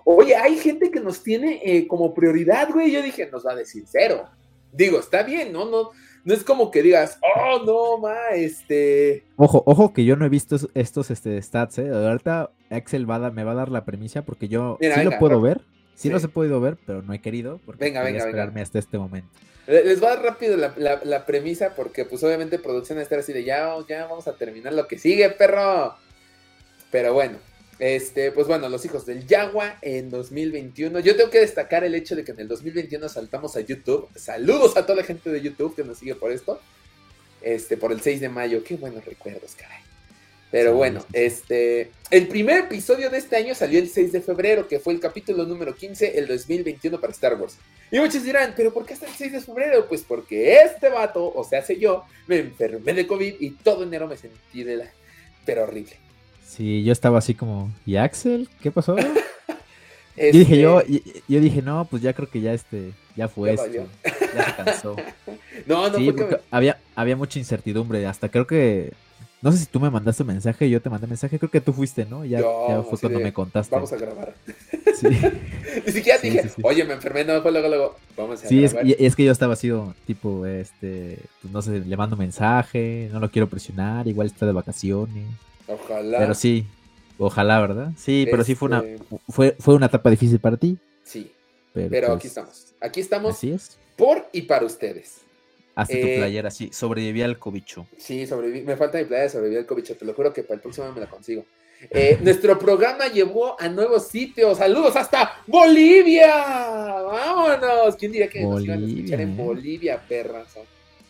Oye, 0.09 0.38
hay 0.38 0.57
gente 0.57 0.89
que 0.89 1.01
nos 1.01 1.21
tiene 1.21 1.59
eh, 1.65 1.86
como 1.86 2.13
prioridad, 2.13 2.69
güey. 2.71 2.92
Yo 2.92 3.01
dije, 3.01 3.30
nos 3.30 3.45
va 3.45 3.51
a 3.51 3.56
decir 3.56 3.83
cero. 3.86 4.24
Digo, 4.71 5.00
está 5.00 5.21
bien, 5.24 5.51
¿no? 5.51 5.66
No, 5.66 5.90
no 6.23 6.33
es 6.33 6.45
como 6.45 6.71
que 6.71 6.81
digas, 6.81 7.19
oh, 7.21 7.61
no, 7.66 7.97
ma, 7.97 8.30
este. 8.33 9.26
Ojo, 9.35 9.64
ojo, 9.66 9.92
que 9.92 10.06
yo 10.06 10.16
no 10.16 10.26
he 10.26 10.30
visto 10.30 10.56
estos 10.76 11.11
este, 11.11 11.42
stats, 11.42 11.80
¿eh? 11.80 11.90
Ahorita 11.90 12.52
Axel 12.69 13.09
va 13.09 13.31
me 13.31 13.44
va 13.44 13.52
a 13.52 13.56
dar 13.56 13.68
la 13.68 13.83
premisa 13.83 14.23
porque 14.23 14.47
yo 14.47 14.78
sí 14.80 15.04
lo 15.04 15.19
puedo 15.19 15.42
ver. 15.42 15.59
Sí, 15.95 16.09
los 16.09 16.23
he 16.23 16.30
podido 16.30 16.61
ver, 16.61 16.78
pero 16.85 17.02
no 17.02 17.11
he 17.11 17.19
querido. 17.19 17.59
Porque 17.66 17.83
venga, 17.83 18.02
venga, 18.02 18.19
esperarme 18.19 18.61
hasta 18.61 18.80
este 18.80 18.97
momento. 18.97 19.28
Les 19.68 20.02
va 20.02 20.11
a 20.11 20.16
dar 20.16 20.23
rápido 20.23 20.56
la, 20.56 21.26
premisa 21.26 21.76
porque, 21.76 22.06
pues, 22.06 22.23
obviamente, 22.23 22.59
producción 22.59 22.97
está 22.99 23.18
así 23.18 23.33
de 23.33 23.44
ya, 23.44 23.76
ya 23.90 24.06
vamos 24.06 24.30
a 24.30 24.37
terminar 24.37 24.71
lo 24.71 24.87
que 24.87 24.97
sigue, 24.97 25.30
perro. 25.31 25.95
Pero 26.92 27.14
bueno, 27.14 27.40
este, 27.80 28.31
pues 28.31 28.48
bueno, 28.48 28.69
los 28.69 28.84
hijos 28.86 29.06
del 29.06 29.28
Yagua 29.28 29.78
en 29.81 30.10
2021. 30.10 31.00
Yo 31.00 31.16
tengo 31.16 31.30
que 31.30 31.40
destacar 31.40 31.84
el 31.84 31.94
hecho 31.94 32.16
de 32.16 32.24
que 32.24 32.31
en 32.31 32.40
el 32.40 32.48
2021 32.48 33.07
saltamos 33.10 33.56
a 33.56 33.62
YouTube. 33.62 34.10
Saludos 34.16 34.78
a 34.78 34.86
toda 34.86 34.98
la 34.98 35.04
gente 35.04 35.30
de 35.30 35.42
YouTube 35.42 35.76
que 35.76 35.84
nos 35.84 36.00
sigue 36.00 36.16
por 36.16 36.31
esto. 36.31 36.60
Este, 37.42 37.78
por 37.78 37.92
el 37.92 38.02
6 38.02 38.22
de 38.22 38.30
mayo. 38.30 38.64
Qué 38.64 38.76
buenos 38.76 39.06
recuerdos, 39.06 39.54
caray. 39.56 39.81
Pero 40.50 40.76
bueno, 40.76 41.06
este, 41.12 41.92
el 42.10 42.28
primer 42.28 42.60
episodio 42.60 43.10
de 43.10 43.18
este 43.18 43.36
año 43.36 43.54
salió 43.54 43.80
el 43.80 43.90
6 43.90 44.14
de 44.14 44.22
febrero, 44.22 44.68
que 44.68 44.80
fue 44.80 44.94
el 44.94 45.00
capítulo 45.00 45.46
número 45.46 45.76
15, 45.76 46.18
el 46.18 46.26
2021 46.26 47.02
para 47.02 47.12
Star 47.12 47.36
Wars. 47.36 47.57
Y 47.92 48.00
muchos 48.00 48.24
dirán, 48.24 48.54
¿pero 48.56 48.74
por 48.74 48.86
qué 48.86 48.94
hasta 48.94 49.07
el 49.07 49.14
6 49.14 49.34
de 49.34 49.42
febrero? 49.42 49.88
Pues 49.88 50.04
porque 50.04 50.62
este 50.62 50.90
vato, 50.90 51.31
o 51.34 51.44
sea, 51.44 51.62
sé 51.62 51.78
yo, 51.78 52.06
me 52.28 52.38
enfermé 52.38 52.94
de 52.94 53.06
COVID 53.06 53.36
y 53.40 53.52
todo 53.52 53.84
enero 53.84 54.07
me 54.07 54.18
sentí 54.18 54.64
de 54.64 54.78
la... 54.78 54.92
pero 55.46 55.64
horrible. 55.64 56.06
Sí, 56.47 56.83
yo 56.83 56.94
estaba 56.94 57.19
así 57.19 57.33
como, 57.35 57.71
¿y 57.85 57.97
Axel? 57.97 58.49
¿Qué 58.61 58.71
pasó? 58.71 58.95
Yo 60.18 60.31
dije 60.31 60.59
yo, 60.59 60.80
este 60.80 61.21
yo 61.27 61.39
dije, 61.39 61.61
no, 61.61 61.85
pues 61.85 62.01
ya 62.01 62.11
creo 62.11 62.27
que 62.27 62.42
ya 62.42 62.51
este, 62.51 62.92
ya 63.16 63.27
fue 63.27 63.54
esto, 63.54 63.68
ya 63.71 64.45
se 64.45 64.63
cansó. 64.63 64.95
no, 65.68 65.92
no, 65.92 65.95
sí, 65.95 66.11
porque 66.11 66.39
había, 66.49 66.80
había 66.95 67.16
mucha 67.16 67.37
incertidumbre, 67.37 68.04
hasta 68.07 68.27
creo 68.30 68.47
que, 68.47 68.94
no 69.44 69.51
sé 69.51 69.59
si 69.59 69.66
tú 69.68 69.80
me 69.80 69.92
mandaste 69.92 70.23
un 70.23 70.30
mensaje, 70.30 70.71
yo 70.71 70.81
te 70.81 70.89
mandé 70.89 71.06
mensaje, 71.06 71.37
creo 71.37 71.51
que 71.51 71.61
tú 71.61 71.71
fuiste, 71.71 72.06
¿no? 72.06 72.25
Ya, 72.25 72.39
ya 72.39 72.81
fue 72.81 72.97
cuando 72.97 73.19
me 73.19 73.31
contaste. 73.31 73.75
Vamos 73.75 73.94
a 73.94 73.97
grabar. 73.97 74.33
Sí. 74.99 75.07
Ni 75.85 75.92
siquiera 75.92 76.18
dije, 76.18 76.49
oye, 76.63 76.83
me 76.83 76.94
enfermé, 76.94 77.23
no, 77.23 77.39
fue 77.44 77.51
luego, 77.51 77.68
luego, 77.68 77.95
vamos 78.18 78.44
a 78.44 78.47
sí, 78.47 78.61
grabar. 78.61 78.85
Sí, 78.85 78.94
es, 78.94 78.97
es, 78.99 79.16
que 79.16 79.23
yo 79.23 79.31
estaba 79.31 79.54
así, 79.54 79.71
tipo, 80.07 80.47
este, 80.47 81.19
pues 81.44 81.54
no 81.54 81.61
sé, 81.61 81.81
le 81.81 81.95
mando 81.95 82.18
mensaje, 82.18 83.07
no 83.13 83.19
lo 83.19 83.30
quiero 83.30 83.47
presionar, 83.47 84.07
igual 84.07 84.25
está 84.25 84.47
de 84.47 84.54
vacaciones. 84.54 85.27
Ojalá. 85.68 86.19
Pero 86.19 86.33
sí, 86.33 86.66
Ojalá, 87.19 87.59
¿verdad? 87.59 87.92
Sí, 87.97 88.28
pero 88.30 88.44
sí 88.44 88.56
fue 88.56 88.68
una, 88.68 88.80
este 88.80 89.04
fue, 89.30 89.56
fue 89.59 89.76
una 89.76 89.88
etapa 89.88 90.09
difícil 90.09 90.40
para 90.40 90.57
ti. 90.57 90.78
Sí. 91.04 91.31
Pero, 91.74 92.07
aquí 92.07 92.14
pues, 92.14 92.26
estamos. 92.26 92.74
Aquí 92.80 93.00
estamos. 93.00 93.36
Así 93.36 93.52
es. 93.52 93.78
Por 93.95 94.28
y 94.31 94.44
para 94.44 94.66
ustedes. 94.66 95.21
Hazte 95.76 96.00
tu 96.00 96.07
eh, 96.07 96.18
playera, 96.18 96.50
sí. 96.50 96.69
Sobreviví 96.71 97.21
al 97.21 97.38
cobicho. 97.38 97.88
Sí, 97.97 98.26
sobreviví. 98.26 98.62
Me 98.62 98.76
falta 98.76 98.97
mi 98.97 99.06
playera, 99.06 99.30
sobreviví 99.30 99.57
al 99.57 99.66
cobicho. 99.66 99.95
Te 99.95 100.06
lo 100.06 100.14
juro 100.14 100.33
que 100.33 100.44
para 100.44 100.56
el 100.56 100.62
próximo 100.62 100.92
me 100.92 101.02
la 101.02 101.07
consigo. 101.07 101.45
Eh, 101.92 102.18
nuestro 102.24 102.57
programa 102.57 103.07
llevó 103.07 103.59
a 103.59 103.68
nuevos 103.68 104.07
sitios. 104.07 104.57
Saludos 104.57 104.95
hasta 104.95 105.42
Bolivia. 105.45 106.36
Vámonos. 107.02 107.95
¿Quién 107.95 108.12
diría 108.12 108.28
que 108.28 108.42
nos 108.42 108.64
iban 108.64 108.83
a 108.83 108.88
escuchar 108.88 109.21
en 109.21 109.30
¿eh? 109.31 109.44
Bolivia, 109.44 110.02
perras? 110.07 110.47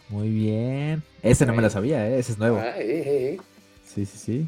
Muy 0.10 0.30
bien. 0.30 1.04
Ese 1.22 1.46
no 1.46 1.54
me 1.54 1.62
lo 1.62 1.70
sabía, 1.70 2.10
¿eh? 2.10 2.20
ese 2.20 2.34
es 2.34 2.38
nuevo. 2.38 2.60
Ah, 2.60 2.76
sí, 4.06 4.06
sí, 4.06 4.18
sí. 4.18 4.48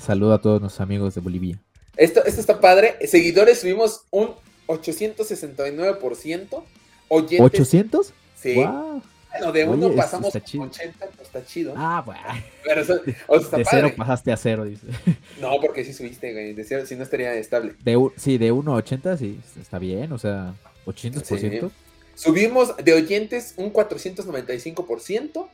Saludo 0.00 0.32
a 0.34 0.40
todos 0.40 0.60
nuestros 0.60 0.80
amigos 0.80 1.14
de 1.14 1.20
Bolivia. 1.20 1.58
Esto, 1.96 2.24
esto 2.24 2.40
está 2.40 2.60
padre. 2.60 2.96
Seguidores 3.06 3.60
subimos 3.60 4.04
un 4.10 4.30
869%. 4.66 6.62
Oyentes, 7.08 7.72
¿800? 7.72 8.10
Sí. 8.34 8.54
Bueno, 8.54 9.52
de 9.52 9.64
uno 9.64 9.94
pasamos 9.94 10.34
a 10.34 10.38
80, 10.38 10.72
pues 10.98 11.20
está 11.20 11.44
chido. 11.44 11.74
Ah, 11.76 12.02
bueno. 12.04 12.22
Pero 12.64 12.84
de 12.84 13.64
cero 13.68 13.92
pasaste 13.96 14.32
a 14.32 14.36
cero, 14.36 14.64
dice. 14.64 14.86
No, 15.40 15.60
porque 15.60 15.84
sí 15.84 15.92
subiste, 15.92 16.32
güey. 16.32 16.54
De 16.54 16.64
cero, 16.64 16.84
si 16.86 16.96
no 16.96 17.02
estaría 17.02 17.34
estable. 17.34 17.74
De, 17.84 17.96
sí, 18.16 18.38
de 18.38 18.50
1 18.50 18.72
a 18.72 18.76
80, 18.76 19.16
sí, 19.18 19.38
está 19.60 19.78
bien. 19.78 20.10
O 20.12 20.18
sea, 20.18 20.54
800%. 20.86 21.70
Subimos 22.14 22.74
de 22.78 22.94
oyentes 22.94 23.54
un 23.56 23.72
495%. 23.72 25.48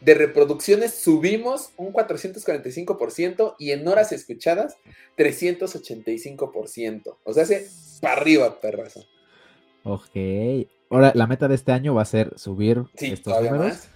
De 0.00 0.14
reproducciones 0.14 0.94
subimos 0.94 1.72
un 1.76 1.92
445% 1.92 3.56
y 3.58 3.72
en 3.72 3.86
horas 3.86 4.12
escuchadas 4.12 4.76
385%. 5.18 7.16
O 7.22 7.34
sea, 7.34 7.42
hace 7.42 7.68
para 8.00 8.20
arriba, 8.20 8.60
perrazo. 8.60 9.04
Ok. 9.84 10.16
Ahora, 10.88 11.12
la 11.14 11.26
meta 11.26 11.48
de 11.48 11.54
este 11.54 11.72
año 11.72 11.94
va 11.94 12.02
a 12.02 12.06
ser 12.06 12.32
subir 12.36 12.82
estos 12.94 13.42
números. 13.42 13.88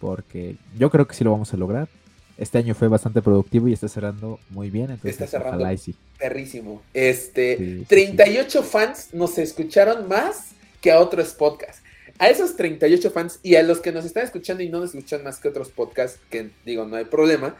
Porque 0.00 0.56
yo 0.76 0.90
creo 0.90 1.06
que 1.06 1.14
sí 1.14 1.22
lo 1.22 1.30
vamos 1.30 1.52
a 1.54 1.56
lograr. 1.56 1.88
Este 2.38 2.58
año 2.58 2.74
fue 2.74 2.88
bastante 2.88 3.22
productivo 3.22 3.68
y 3.68 3.74
está 3.74 3.88
cerrando 3.88 4.40
muy 4.48 4.70
bien. 4.70 4.90
Entonces, 4.90 5.12
está 5.12 5.26
cerrando 5.26 5.64
perrísimo. 6.18 6.82
Este, 6.94 7.84
38 7.86 8.62
fans 8.62 9.10
nos 9.12 9.38
escucharon 9.38 10.08
más 10.08 10.52
que 10.80 10.90
a 10.90 10.98
otros 10.98 11.34
podcasts. 11.34 11.81
A 12.18 12.28
esos 12.28 12.56
38 12.56 13.10
fans 13.10 13.40
y 13.42 13.56
a 13.56 13.62
los 13.62 13.80
que 13.80 13.92
nos 13.92 14.04
están 14.04 14.24
escuchando 14.24 14.62
y 14.62 14.68
no 14.68 14.80
nos 14.80 14.94
escuchan 14.94 15.24
más 15.24 15.38
que 15.38 15.48
otros 15.48 15.70
podcasts, 15.70 16.20
que 16.30 16.50
digo, 16.64 16.84
no 16.84 16.96
hay 16.96 17.04
problema, 17.04 17.56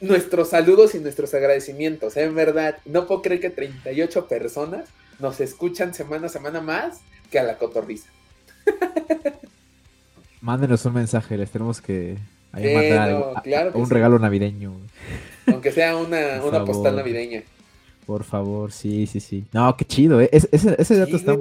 nuestros 0.00 0.50
saludos 0.50 0.94
y 0.94 0.98
nuestros 0.98 1.34
agradecimientos. 1.34 2.16
En 2.16 2.34
verdad, 2.34 2.78
no 2.84 3.06
puedo 3.06 3.22
creer 3.22 3.40
que 3.40 3.50
38 3.50 4.28
personas 4.28 4.88
nos 5.18 5.40
escuchan 5.40 5.94
semana 5.94 6.26
a 6.26 6.30
semana 6.30 6.60
más 6.60 7.00
que 7.30 7.38
a 7.38 7.42
la 7.42 7.58
cotorriza. 7.58 8.08
Mándenos 10.40 10.84
un 10.86 10.94
mensaje, 10.94 11.36
les 11.36 11.50
tenemos 11.50 11.80
que 11.80 12.16
mandar 12.52 13.70
un 13.74 13.90
regalo 13.90 14.18
navideño. 14.18 14.74
Aunque 15.46 15.72
sea 15.72 15.96
una, 15.96 16.40
postal 16.66 16.96
navideña. 16.96 17.42
Por 18.06 18.24
favor, 18.24 18.72
sí, 18.72 19.06
sí, 19.06 19.20
sí. 19.20 19.44
No, 19.52 19.76
qué 19.76 19.84
chido, 19.84 20.20
¿eh? 20.20 20.30
ese, 20.32 20.96
dato 20.96 21.16
está, 21.16 21.36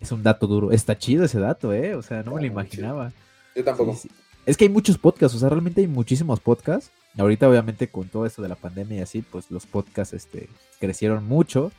es, 0.00 0.12
un 0.12 0.22
dato 0.22 0.46
duro. 0.46 0.72
Está 0.72 0.98
chido 0.98 1.24
ese 1.24 1.38
dato, 1.38 1.72
¿eh? 1.72 1.94
O 1.94 2.02
sea, 2.02 2.22
no 2.22 2.34
me 2.34 2.40
lo 2.40 2.46
imaginaba. 2.46 3.12
Yo 3.54 3.64
tampoco. 3.64 3.98
Es 4.46 4.56
que 4.56 4.64
hay 4.64 4.70
muchos 4.70 4.98
podcasts, 4.98 5.36
o 5.36 5.40
sea, 5.40 5.48
realmente 5.48 5.80
hay 5.80 5.86
muchmuchísimos 5.86 6.40
podcasts. 6.40 6.90
Ahorita, 7.18 7.48
obviamente, 7.48 7.88
con 7.88 8.08
todo 8.08 8.26
esto 8.26 8.42
de 8.42 8.48
la 8.48 8.54
pandemia 8.54 8.98
y 8.98 9.00
así, 9.02 9.22
pues 9.22 9.50
los 9.50 9.66
podcasts 9.66 10.14
este, 10.14 10.48
crecieron 10.78 11.26
mucho. 11.26 11.72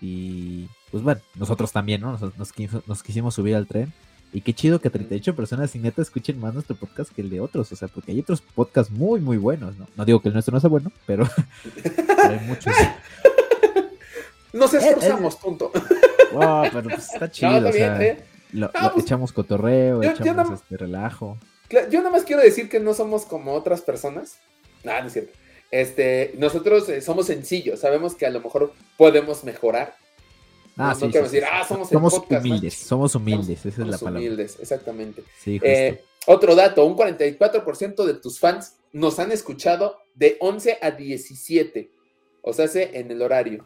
Y 0.00 0.68
pues 0.90 1.02
bueno, 1.02 1.20
nosotros 1.34 1.72
también, 1.72 2.00
¿no? 2.00 2.16
Nos, 2.18 2.38
nos, 2.86 3.02
quisimos 3.02 3.34
subir 3.34 3.54
al 3.56 3.66
tren. 3.66 3.92
Y 4.32 4.42
qué 4.42 4.52
chido 4.52 4.80
que 4.80 4.90
38 4.90 5.34
personas 5.34 5.70
sin 5.70 5.82
neta 5.82 6.02
escuchen 6.02 6.38
más 6.38 6.52
nuestro 6.52 6.76
podcast 6.76 7.10
que 7.12 7.22
el 7.22 7.30
de 7.30 7.40
otros. 7.40 7.72
O 7.72 7.76
sea, 7.76 7.88
porque 7.88 8.12
hay 8.12 8.20
otros 8.20 8.42
podcasts 8.42 8.92
muy, 8.92 9.20
muy 9.20 9.36
buenos, 9.36 9.76
¿no? 9.76 9.86
No 9.96 10.04
digo 10.04 10.20
que 10.20 10.28
el 10.28 10.34
nuestro 10.34 10.52
no 10.52 10.60
sea 10.60 10.68
bueno, 10.68 10.92
pero, 11.06 11.24
hay 12.24 12.40
muchos. 12.46 12.74
Nos 14.52 14.74
eh, 14.74 14.78
esforzamos, 14.78 15.34
eh, 15.34 15.38
punto. 15.42 15.72
Wow, 16.32 16.64
pero 16.72 16.90
pues 16.90 17.12
está 17.12 17.30
chido. 17.30 17.68
o 17.68 17.72
sea, 17.72 18.02
¿eh? 18.02 18.24
lo, 18.52 18.70
pues, 18.70 19.04
echamos 19.04 19.32
cotorreo, 19.32 20.02
echamos 20.02 20.60
este 20.60 20.76
relajo. 20.76 21.38
Yo 21.90 21.98
nada 21.98 22.10
más 22.10 22.24
quiero 22.24 22.42
decir 22.42 22.68
que 22.68 22.80
no 22.80 22.94
somos 22.94 23.24
como 23.24 23.52
otras 23.52 23.82
personas. 23.82 24.38
Nada, 24.84 25.02
no 25.02 25.06
es 25.08 25.12
cierto. 25.12 25.32
Este, 25.70 26.34
nosotros 26.38 26.86
somos 27.02 27.26
sencillos, 27.26 27.80
sabemos 27.80 28.14
que 28.14 28.24
a 28.24 28.30
lo 28.30 28.40
mejor 28.40 28.72
podemos 28.96 29.44
mejorar, 29.44 29.94
Ah, 30.78 30.94
sí, 30.94 31.08
decir, 31.08 31.42
ah, 31.44 31.64
somos, 31.66 31.90
humildes, 31.90 32.74
somos 32.74 33.12
humildes, 33.16 33.66
esa 33.66 33.82
es 33.82 33.88
la 33.88 33.98
palabra. 33.98 34.20
humildes, 34.20 34.58
exactamente. 34.60 35.24
Eh, 35.44 36.04
otro 36.26 36.54
dato, 36.54 36.84
un 36.84 36.96
44% 36.96 38.04
de 38.04 38.14
tus 38.14 38.38
fans 38.38 38.76
nos 38.92 39.18
han 39.18 39.32
escuchado 39.32 39.98
de 40.14 40.36
11 40.38 40.78
a 40.80 40.92
17, 40.92 41.90
o 42.42 42.52
sea, 42.52 42.66
en 42.74 43.10
el 43.10 43.22
horario. 43.22 43.64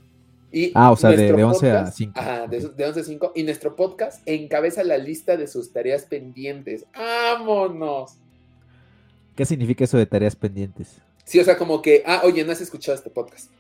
Y 0.52 0.70
ah, 0.74 0.92
o 0.92 0.96
sea, 0.96 1.10
de, 1.10 1.32
11 1.32 1.70
a 1.70 1.90
5. 1.90 2.12
Ajá, 2.14 2.46
de, 2.46 2.60
de, 2.60 2.86
11 2.86 3.00
a 3.00 3.04
5. 3.04 3.32
Y 3.34 3.42
nuestro 3.42 3.74
podcast 3.74 4.20
encabeza 4.26 4.84
la 4.84 4.98
lista 4.98 5.36
de 5.38 5.46
sus 5.46 5.72
tareas 5.72 6.04
pendientes. 6.04 6.84
¡Vámonos! 6.94 8.18
¿Qué 9.34 9.46
significa 9.46 9.84
eso 9.84 9.96
de 9.96 10.04
tareas 10.04 10.36
pendientes? 10.36 10.98
Sí, 11.24 11.40
o 11.40 11.44
sea, 11.44 11.56
como 11.56 11.80
que, 11.80 12.02
ah, 12.06 12.20
oye, 12.24 12.44
no 12.44 12.52
has 12.52 12.60
escuchado 12.60 12.96
este 12.96 13.08
podcast. 13.08 13.50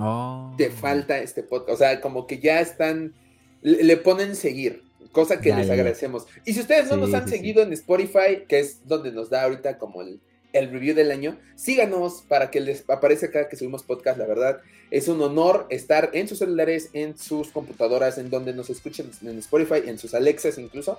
Oh. 0.00 0.54
Te 0.56 0.70
falta 0.70 1.18
este 1.18 1.42
podcast. 1.42 1.70
O 1.70 1.76
sea, 1.76 2.00
como 2.00 2.26
que 2.26 2.38
ya 2.38 2.60
están, 2.60 3.12
le, 3.60 3.96
ponen 3.98 4.34
seguir, 4.34 4.84
cosa 5.12 5.40
que 5.40 5.54
les 5.54 5.68
agradecemos. 5.68 6.26
Y 6.46 6.54
si 6.54 6.60
ustedes 6.60 6.88
no 6.88 6.96
nos 6.96 7.12
han 7.12 7.28
seguido 7.28 7.62
en 7.62 7.74
Spotify, 7.74 8.44
que 8.48 8.60
es 8.60 8.86
donde 8.86 9.12
nos 9.12 9.28
da 9.28 9.42
ahorita 9.42 9.76
como 9.76 10.00
el, 10.00 10.20
el 10.52 10.70
review 10.70 10.94
del 10.94 11.10
año, 11.10 11.36
síganos 11.56 12.22
para 12.26 12.50
que 12.50 12.60
les 12.60 12.88
aparezca 12.88 13.30
cada 13.30 13.48
que 13.48 13.56
subimos 13.56 13.82
podcast, 13.82 14.18
la 14.18 14.26
verdad. 14.26 14.60
Es 14.90 15.08
un 15.08 15.20
honor 15.20 15.66
estar 15.70 16.10
en 16.14 16.28
sus 16.28 16.38
celulares, 16.38 16.88
en 16.92 17.18
sus 17.18 17.48
computadoras, 17.48 18.18
en 18.18 18.30
donde 18.30 18.54
nos 18.54 18.70
escuchen 18.70 19.10
en 19.22 19.38
Spotify, 19.38 19.82
en 19.86 19.98
sus 19.98 20.14
Alexas 20.14 20.58
incluso. 20.58 20.98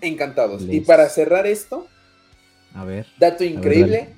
Encantados. 0.00 0.62
Y 0.68 0.80
para 0.80 1.08
cerrar 1.08 1.46
esto, 1.46 1.86
a 2.74 2.84
ver, 2.84 3.06
dato 3.18 3.44
increíble, 3.44 4.08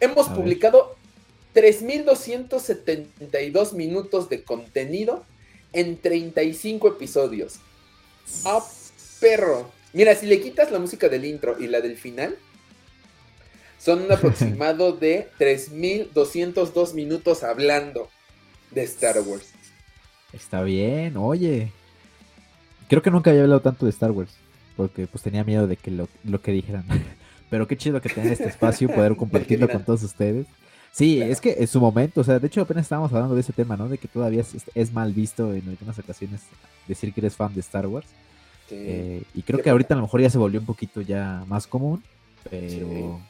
hemos 0.00 0.28
publicado 0.28 0.96
3.272 1.54 3.72
minutos 3.72 4.28
de 4.28 4.44
contenido 4.44 5.24
en 5.72 5.96
35 5.98 6.88
episodios. 6.88 7.56
¡Ah, 8.44 8.64
perro! 9.20 9.70
Mira, 9.92 10.14
si 10.14 10.26
le 10.26 10.40
quitas 10.40 10.70
la 10.70 10.78
música 10.78 11.08
del 11.08 11.24
intro 11.24 11.56
y 11.58 11.66
la 11.66 11.80
del 11.80 11.96
final, 11.96 12.36
son 13.78 14.02
un 14.02 14.12
aproximado 14.12 14.92
de 14.92 15.28
3.202 15.38 16.94
minutos 16.94 17.42
hablando 17.42 18.08
de 18.70 18.82
Star 18.82 19.20
Wars. 19.20 19.52
Está 20.32 20.62
bien, 20.62 21.16
oye. 21.16 21.72
Creo 22.88 23.02
que 23.02 23.10
nunca 23.10 23.30
había 23.30 23.42
hablado 23.42 23.60
tanto 23.60 23.86
de 23.86 23.90
Star 23.90 24.10
Wars, 24.10 24.32
porque 24.76 25.06
pues 25.06 25.22
tenía 25.22 25.44
miedo 25.44 25.66
de 25.66 25.76
que 25.76 25.90
lo, 25.90 26.08
lo 26.24 26.40
que 26.40 26.52
dijeran. 26.52 26.84
Pero 27.50 27.66
qué 27.66 27.76
chido 27.76 28.00
que 28.00 28.08
tengan 28.08 28.32
este 28.32 28.48
espacio, 28.48 28.88
poder 28.88 29.16
compartirlo 29.16 29.68
con 29.68 29.84
todos 29.84 30.02
ustedes. 30.02 30.46
Sí, 30.90 31.22
es 31.22 31.40
que 31.40 31.56
en 31.58 31.66
su 31.66 31.80
momento, 31.80 32.20
o 32.20 32.24
sea, 32.24 32.38
de 32.38 32.46
hecho 32.46 32.60
apenas 32.60 32.84
estábamos 32.84 33.12
hablando 33.12 33.34
de 33.34 33.40
ese 33.42 33.52
tema, 33.52 33.76
¿no? 33.76 33.88
De 33.88 33.98
que 33.98 34.08
todavía 34.08 34.44
es, 34.74 34.92
mal 34.92 35.12
visto 35.12 35.54
en 35.54 35.68
algunas 35.68 35.98
ocasiones 35.98 36.42
decir 36.86 37.12
que 37.12 37.20
eres 37.20 37.36
fan 37.36 37.54
de 37.54 37.60
Star 37.60 37.86
Wars. 37.86 38.08
Eh, 38.70 39.22
y 39.34 39.42
creo 39.42 39.62
que 39.62 39.70
ahorita 39.70 39.94
a 39.94 39.96
lo 39.96 40.02
mejor 40.02 40.20
ya 40.20 40.28
se 40.28 40.36
volvió 40.36 40.60
un 40.60 40.66
poquito 40.66 41.00
ya 41.00 41.44
más 41.46 41.66
común, 41.66 42.02
pero... 42.50 43.20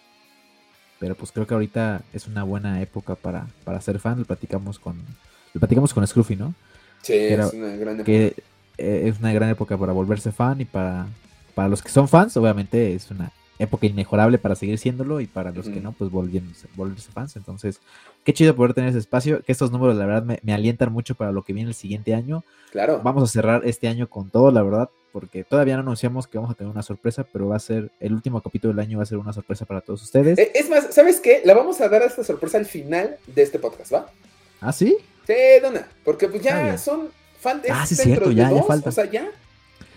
Pero 0.98 1.14
pues 1.14 1.32
creo 1.32 1.46
que 1.46 1.54
ahorita 1.54 2.02
es 2.12 2.26
una 2.26 2.42
buena 2.42 2.82
época 2.82 3.14
para, 3.14 3.46
para 3.64 3.80
ser 3.80 3.98
fan. 3.98 4.18
Lo 4.18 4.24
platicamos 4.24 4.78
con, 4.78 4.96
lo 5.54 5.60
platicamos 5.60 5.94
con 5.94 6.06
Scruffy, 6.06 6.36
¿no? 6.36 6.54
Sí, 7.02 7.14
es 7.14 7.52
una 7.52 7.76
gran 7.76 7.94
época. 7.94 8.04
Que 8.04 8.34
eh, 8.78 9.08
es 9.08 9.18
una 9.18 9.32
gran 9.32 9.50
época 9.50 9.76
para 9.76 9.92
volverse 9.92 10.32
fan 10.32 10.60
y 10.60 10.64
para, 10.64 11.06
para 11.54 11.68
los 11.68 11.82
que 11.82 11.90
son 11.90 12.08
fans, 12.08 12.36
obviamente 12.36 12.94
es 12.94 13.10
una 13.10 13.32
época 13.58 13.86
inmejorable 13.86 14.38
para 14.38 14.54
seguir 14.54 14.78
siéndolo 14.78 15.20
y 15.20 15.26
para 15.26 15.50
los 15.50 15.68
que 15.68 15.80
no, 15.80 15.92
pues 15.92 16.10
volviéndose, 16.10 16.68
volverse 16.76 17.10
fans. 17.10 17.36
Entonces, 17.36 17.80
qué 18.24 18.32
chido 18.32 18.54
poder 18.54 18.74
tener 18.74 18.90
ese 18.90 18.98
espacio, 18.98 19.42
que 19.42 19.52
estos 19.52 19.72
números 19.72 19.96
la 19.96 20.06
verdad 20.06 20.38
me, 20.42 20.52
alientan 20.52 20.92
mucho 20.92 21.14
para 21.14 21.32
lo 21.32 21.42
que 21.42 21.52
viene 21.52 21.70
el 21.70 21.74
siguiente 21.74 22.14
año. 22.14 22.44
Claro. 22.70 23.00
Vamos 23.02 23.24
a 23.24 23.32
cerrar 23.32 23.62
este 23.64 23.88
año 23.88 24.08
con 24.08 24.30
todo, 24.30 24.50
la 24.50 24.62
verdad, 24.62 24.88
porque 25.12 25.44
todavía 25.44 25.74
no 25.74 25.82
anunciamos 25.82 26.26
que 26.26 26.38
vamos 26.38 26.52
a 26.52 26.54
tener 26.54 26.70
una 26.70 26.82
sorpresa, 26.82 27.24
pero 27.32 27.48
va 27.48 27.56
a 27.56 27.60
ser, 27.60 27.90
el 28.00 28.12
último 28.12 28.40
capítulo 28.40 28.74
del 28.74 28.80
año 28.80 28.98
va 28.98 29.02
a 29.02 29.06
ser 29.06 29.18
una 29.18 29.32
sorpresa 29.32 29.64
para 29.64 29.80
todos 29.80 30.02
ustedes. 30.02 30.38
Eh, 30.38 30.52
es 30.54 30.68
más, 30.70 30.88
¿sabes 30.90 31.20
qué? 31.20 31.42
La 31.44 31.54
vamos 31.54 31.80
a 31.80 31.88
dar 31.88 32.02
a 32.02 32.06
esta 32.06 32.22
sorpresa 32.22 32.58
al 32.58 32.66
final 32.66 33.16
de 33.26 33.42
este 33.42 33.58
podcast, 33.58 33.92
¿va? 33.92 34.10
¿Ah, 34.60 34.72
sí? 34.72 34.96
Sí, 35.26 35.34
Dona, 35.62 35.88
porque 36.04 36.28
pues 36.28 36.42
ya 36.42 36.78
son 36.78 37.08
fans 37.38 37.62
Ah, 37.70 37.86
sí, 37.86 37.94
cierto, 37.94 38.30
ya, 38.30 38.50
ya 38.50 38.62
falta. 38.62 38.88
O 38.88 38.92
sea, 38.92 39.04
ya. 39.04 39.28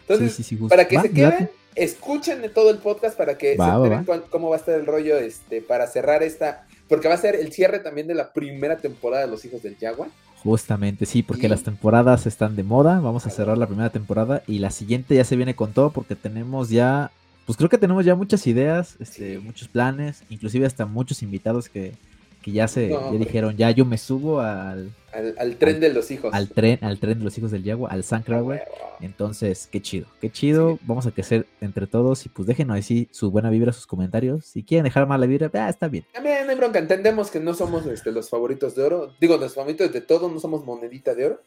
Entonces, 0.07 0.57
para 0.67 0.87
que 0.87 0.99
se 0.99 1.11
queden 1.11 1.49
escuchen 1.75 2.41
todo 2.53 2.69
el 2.69 2.77
podcast 2.77 3.17
para 3.17 3.37
que 3.37 3.55
se 3.55 3.63
enteren 3.63 4.05
cómo 4.29 4.49
va 4.49 4.55
a 4.55 4.59
estar 4.59 4.75
el 4.75 4.85
rollo 4.85 5.17
este, 5.17 5.61
para 5.61 5.87
cerrar 5.87 6.23
esta. 6.23 6.65
Porque 6.87 7.07
va 7.07 7.13
a 7.13 7.17
ser 7.17 7.35
el 7.35 7.53
cierre 7.53 7.79
también 7.79 8.07
de 8.07 8.15
la 8.15 8.33
primera 8.33 8.77
temporada 8.77 9.25
de 9.25 9.31
Los 9.31 9.45
Hijos 9.45 9.63
del 9.63 9.77
Yagua. 9.77 10.09
Justamente, 10.43 11.05
sí, 11.05 11.23
porque 11.23 11.47
las 11.47 11.63
temporadas 11.63 12.25
están 12.25 12.55
de 12.55 12.63
moda. 12.63 12.99
Vamos 12.99 13.27
a 13.27 13.29
cerrar 13.29 13.57
la 13.57 13.67
primera 13.67 13.91
temporada 13.91 14.43
y 14.47 14.59
la 14.59 14.71
siguiente 14.71 15.15
ya 15.15 15.23
se 15.23 15.35
viene 15.35 15.55
con 15.55 15.71
todo 15.71 15.91
porque 15.91 16.15
tenemos 16.15 16.69
ya, 16.69 17.11
pues 17.45 17.57
creo 17.57 17.69
que 17.69 17.77
tenemos 17.77 18.03
ya 18.05 18.15
muchas 18.15 18.47
ideas, 18.47 18.95
este, 18.99 19.39
muchos 19.39 19.67
planes, 19.67 20.23
inclusive 20.29 20.65
hasta 20.65 20.85
muchos 20.85 21.21
invitados 21.21 21.69
que, 21.69 21.93
que 22.41 22.51
ya 22.51 22.67
se 22.67 22.95
dijeron, 23.17 23.55
ya 23.55 23.71
yo 23.71 23.85
me 23.85 23.97
subo 23.97 24.39
al, 24.39 24.91
al, 25.37 25.57
tren 25.57 25.79
de 25.79 25.93
los 25.93 26.09
hijos. 26.11 26.33
Al 26.33 26.49
tren, 26.49 26.79
al 26.81 26.99
tren 26.99 27.19
de 27.19 27.23
los 27.23 27.37
hijos 27.37 27.51
del 27.51 27.63
Yagua, 27.63 27.89
al 27.89 28.03
Sunflower. 28.03 28.63
Entonces, 29.01 29.67
qué 29.71 29.81
chido, 29.81 30.07
qué 30.19 30.31
chido. 30.31 30.79
Vamos 30.83 31.05
a 31.05 31.11
crecer 31.11 31.45
entre 31.59 31.87
todos 31.87 32.25
y 32.25 32.29
pues 32.29 32.47
déjenos 32.47 32.79
así 32.79 33.07
su 33.11 33.31
buena 33.31 33.49
vibra, 33.49 33.73
sus 33.73 33.87
comentarios. 33.87 34.45
Si 34.45 34.63
quieren 34.63 34.85
dejar 34.85 35.07
mala 35.07 35.25
vibra, 35.25 35.51
ah, 35.53 35.69
está 35.69 35.87
bien. 35.87 36.05
También 36.13 36.45
no 36.45 36.51
hay 36.51 36.57
bronca, 36.57 36.79
entendemos 36.79 37.29
que 37.29 37.39
no 37.39 37.53
somos 37.53 37.85
este, 37.85 38.11
los 38.11 38.29
favoritos 38.29 38.75
de 38.75 38.83
oro. 38.83 39.13
Digo, 39.19 39.37
los 39.37 39.53
favoritos 39.53 39.91
de 39.91 40.01
todo, 40.01 40.29
no 40.29 40.39
somos 40.39 40.65
monedita 40.65 41.13
de 41.13 41.25
oro. 41.25 41.41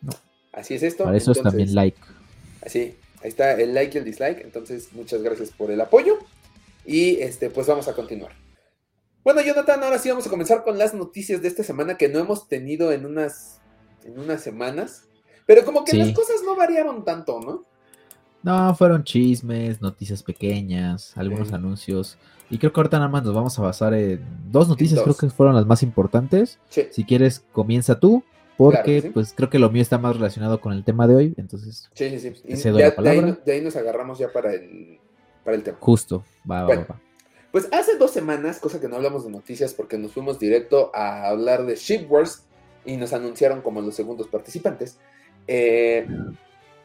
No. 0.00 0.12
Así 0.52 0.74
es 0.74 0.82
esto. 0.82 1.04
Para 1.04 1.16
eso 1.16 1.32
es 1.32 1.42
también 1.42 1.74
like. 1.74 1.98
Así, 2.62 2.96
ahí 3.22 3.28
está 3.28 3.52
el 3.52 3.74
like 3.74 3.96
y 3.96 3.98
el 3.98 4.04
dislike. 4.04 4.42
Entonces, 4.42 4.92
muchas 4.92 5.22
gracias 5.22 5.50
por 5.50 5.70
el 5.70 5.80
apoyo. 5.80 6.18
Y 6.84 7.16
este, 7.16 7.50
pues 7.50 7.66
vamos 7.66 7.88
a 7.88 7.94
continuar. 7.94 8.45
Bueno, 9.26 9.40
Jonathan, 9.40 9.82
ahora 9.82 9.98
sí 9.98 10.08
vamos 10.08 10.24
a 10.28 10.30
comenzar 10.30 10.62
con 10.62 10.78
las 10.78 10.94
noticias 10.94 11.42
de 11.42 11.48
esta 11.48 11.64
semana 11.64 11.96
que 11.96 12.08
no 12.08 12.20
hemos 12.20 12.46
tenido 12.46 12.92
en 12.92 13.04
unas, 13.04 13.60
en 14.04 14.20
unas 14.20 14.40
semanas. 14.40 15.08
Pero 15.46 15.64
como 15.64 15.82
que 15.82 15.96
las 15.96 16.12
cosas 16.12 16.42
no 16.44 16.54
variaron 16.54 17.04
tanto, 17.04 17.40
¿no? 17.40 17.64
No, 18.44 18.72
fueron 18.76 19.02
chismes, 19.02 19.82
noticias 19.82 20.22
pequeñas, 20.22 21.12
algunos 21.16 21.52
anuncios. 21.52 22.18
Y 22.50 22.58
creo 22.58 22.72
que 22.72 22.78
ahorita 22.78 22.98
nada 22.98 23.10
más 23.10 23.24
nos 23.24 23.34
vamos 23.34 23.58
a 23.58 23.62
basar 23.62 23.94
en 23.94 24.24
dos 24.48 24.68
noticias, 24.68 25.02
creo 25.02 25.16
que 25.16 25.28
fueron 25.28 25.56
las 25.56 25.66
más 25.66 25.82
importantes. 25.82 26.60
Si 26.68 27.02
quieres, 27.02 27.44
comienza 27.50 27.98
tú, 27.98 28.22
porque 28.56 29.10
pues 29.12 29.34
creo 29.36 29.50
que 29.50 29.58
lo 29.58 29.70
mío 29.70 29.82
está 29.82 29.98
más 29.98 30.14
relacionado 30.14 30.60
con 30.60 30.72
el 30.72 30.84
tema 30.84 31.08
de 31.08 31.16
hoy. 31.16 31.34
Entonces, 31.36 31.90
sí, 31.94 32.20
sí, 32.20 32.32
sí. 32.32 32.70
de, 32.70 33.52
ahí, 33.52 33.60
nos 33.60 33.74
agarramos 33.74 34.20
ya 34.20 34.32
para 34.32 34.54
el, 34.54 35.00
para 35.44 35.56
el 35.56 35.64
tema. 35.64 35.78
Justo, 35.80 36.24
va, 36.48 36.62
va, 36.62 36.76
va. 36.76 37.05
Pues 37.52 37.68
hace 37.72 37.96
dos 37.96 38.10
semanas, 38.10 38.58
cosa 38.58 38.80
que 38.80 38.88
no 38.88 38.96
hablamos 38.96 39.24
de 39.24 39.30
noticias 39.30 39.72
porque 39.72 39.98
nos 39.98 40.12
fuimos 40.12 40.38
directo 40.38 40.90
a 40.94 41.28
hablar 41.28 41.64
de 41.64 41.76
Ship 41.76 42.06
Wars 42.08 42.44
y 42.84 42.96
nos 42.96 43.12
anunciaron 43.12 43.62
como 43.62 43.80
los 43.80 43.94
segundos 43.94 44.28
participantes, 44.28 44.98
eh, 45.48 46.06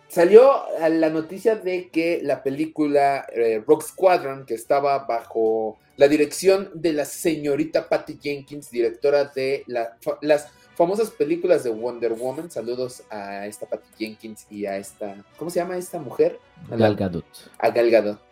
salió 0.07 0.63
la 0.79 1.09
noticia 1.09 1.55
de 1.55 1.89
que 1.89 2.21
la 2.23 2.43
película 2.43 3.25
eh, 3.33 3.63
Rock 3.65 3.83
Squadron, 3.83 4.45
que 4.45 4.53
estaba 4.53 4.99
bajo 4.99 5.79
la 5.97 6.07
dirección 6.07 6.69
de 6.73 6.93
la 6.93 7.05
señorita 7.05 7.87
Patty 7.87 8.17
Jenkins, 8.21 8.71
directora 8.71 9.25
de 9.25 9.63
las 9.67 10.47
famosas 10.75 11.11
películas 11.11 11.63
de 11.63 11.69
Wonder 11.69 12.13
Woman, 12.13 12.49
saludos 12.49 13.03
a 13.09 13.45
esta 13.45 13.67
Patty 13.67 13.89
Jenkins 13.97 14.47
y 14.49 14.65
a 14.65 14.77
esta, 14.77 15.15
¿cómo 15.37 15.51
se 15.51 15.59
llama 15.59 15.77
esta 15.77 15.99
mujer? 15.99 16.39
Gal 16.69 16.95
Gadot. 16.95 17.25
A 17.59 17.69
Gal 17.69 17.91
Gadot. 17.91 18.30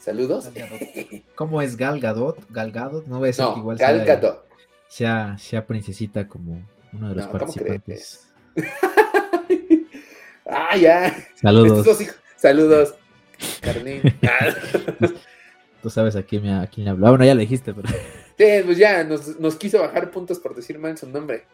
Saludos. 0.00 0.48
¿Cómo 1.34 1.60
es 1.60 1.76
Gal 1.76 2.00
Gadot? 2.00 2.38
Gal 2.50 2.72
Gadot, 2.72 3.06
no 3.06 3.20
decir 3.20 3.44
que 3.52 3.60
igual 3.60 3.76
Gal 3.76 4.04
Gadot. 4.04 4.46
Sea, 4.88 5.36
sea, 5.38 5.66
princesita 5.66 6.26
como 6.26 6.66
uno 6.94 7.10
de 7.10 7.16
los 7.16 7.26
participantes. 7.26 8.28
ah, 10.46 10.76
ya. 10.76 11.14
Saludos. 11.34 11.86
Saludos, 12.34 12.94
Carlín. 13.60 14.02
Tú 15.82 15.90
sabes 15.90 16.16
a 16.16 16.22
quién, 16.22 16.48
a 16.48 16.66
quién 16.66 16.86
le 16.86 16.90
habló. 16.92 17.06
Ah, 17.06 17.10
bueno, 17.10 17.26
ya 17.26 17.34
le 17.34 17.42
dijiste, 17.42 17.74
pero. 17.74 17.88
Sí, 17.88 18.62
pues 18.64 18.78
ya, 18.78 19.04
nos, 19.04 19.38
nos 19.38 19.56
quiso 19.56 19.80
bajar 19.80 20.10
puntos 20.10 20.38
por 20.38 20.54
decir 20.54 20.78
mal 20.78 20.96
su 20.96 21.06
nombre. 21.08 21.44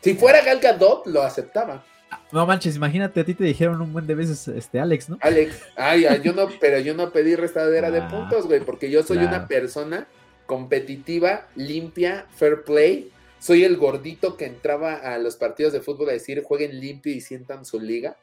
Si 0.00 0.14
fuera 0.14 0.42
Gal 0.42 0.58
Gadot, 0.58 1.06
lo 1.06 1.22
aceptaba. 1.22 1.84
No 2.32 2.46
manches, 2.46 2.76
imagínate, 2.76 3.20
a 3.20 3.24
ti 3.24 3.34
te 3.34 3.44
dijeron 3.44 3.80
un 3.80 3.92
buen 3.92 4.06
de 4.06 4.14
veces, 4.14 4.48
este, 4.48 4.80
Alex, 4.80 5.08
¿no? 5.08 5.18
Alex, 5.20 5.56
ay, 5.76 6.06
yo 6.22 6.32
no, 6.32 6.48
pero 6.60 6.78
yo 6.78 6.94
no 6.94 7.12
pedí 7.12 7.34
restadera 7.36 7.90
de 7.90 8.00
ah, 8.00 8.08
puntos, 8.08 8.46
güey, 8.46 8.60
porque 8.60 8.90
yo 8.90 9.02
soy 9.02 9.18
una 9.18 9.46
persona 9.46 10.06
competitiva, 10.46 11.46
limpia, 11.56 12.26
fair 12.34 12.62
play. 12.64 13.10
Soy 13.38 13.64
el 13.64 13.76
gordito 13.76 14.36
que 14.36 14.46
entraba 14.46 14.94
a 14.94 15.18
los 15.18 15.36
partidos 15.36 15.72
de 15.72 15.80
fútbol 15.80 16.08
a 16.08 16.12
decir 16.12 16.42
jueguen 16.42 16.80
limpio 16.80 17.12
y 17.12 17.20
sientan 17.20 17.64
su 17.64 17.80
liga. 17.80 18.16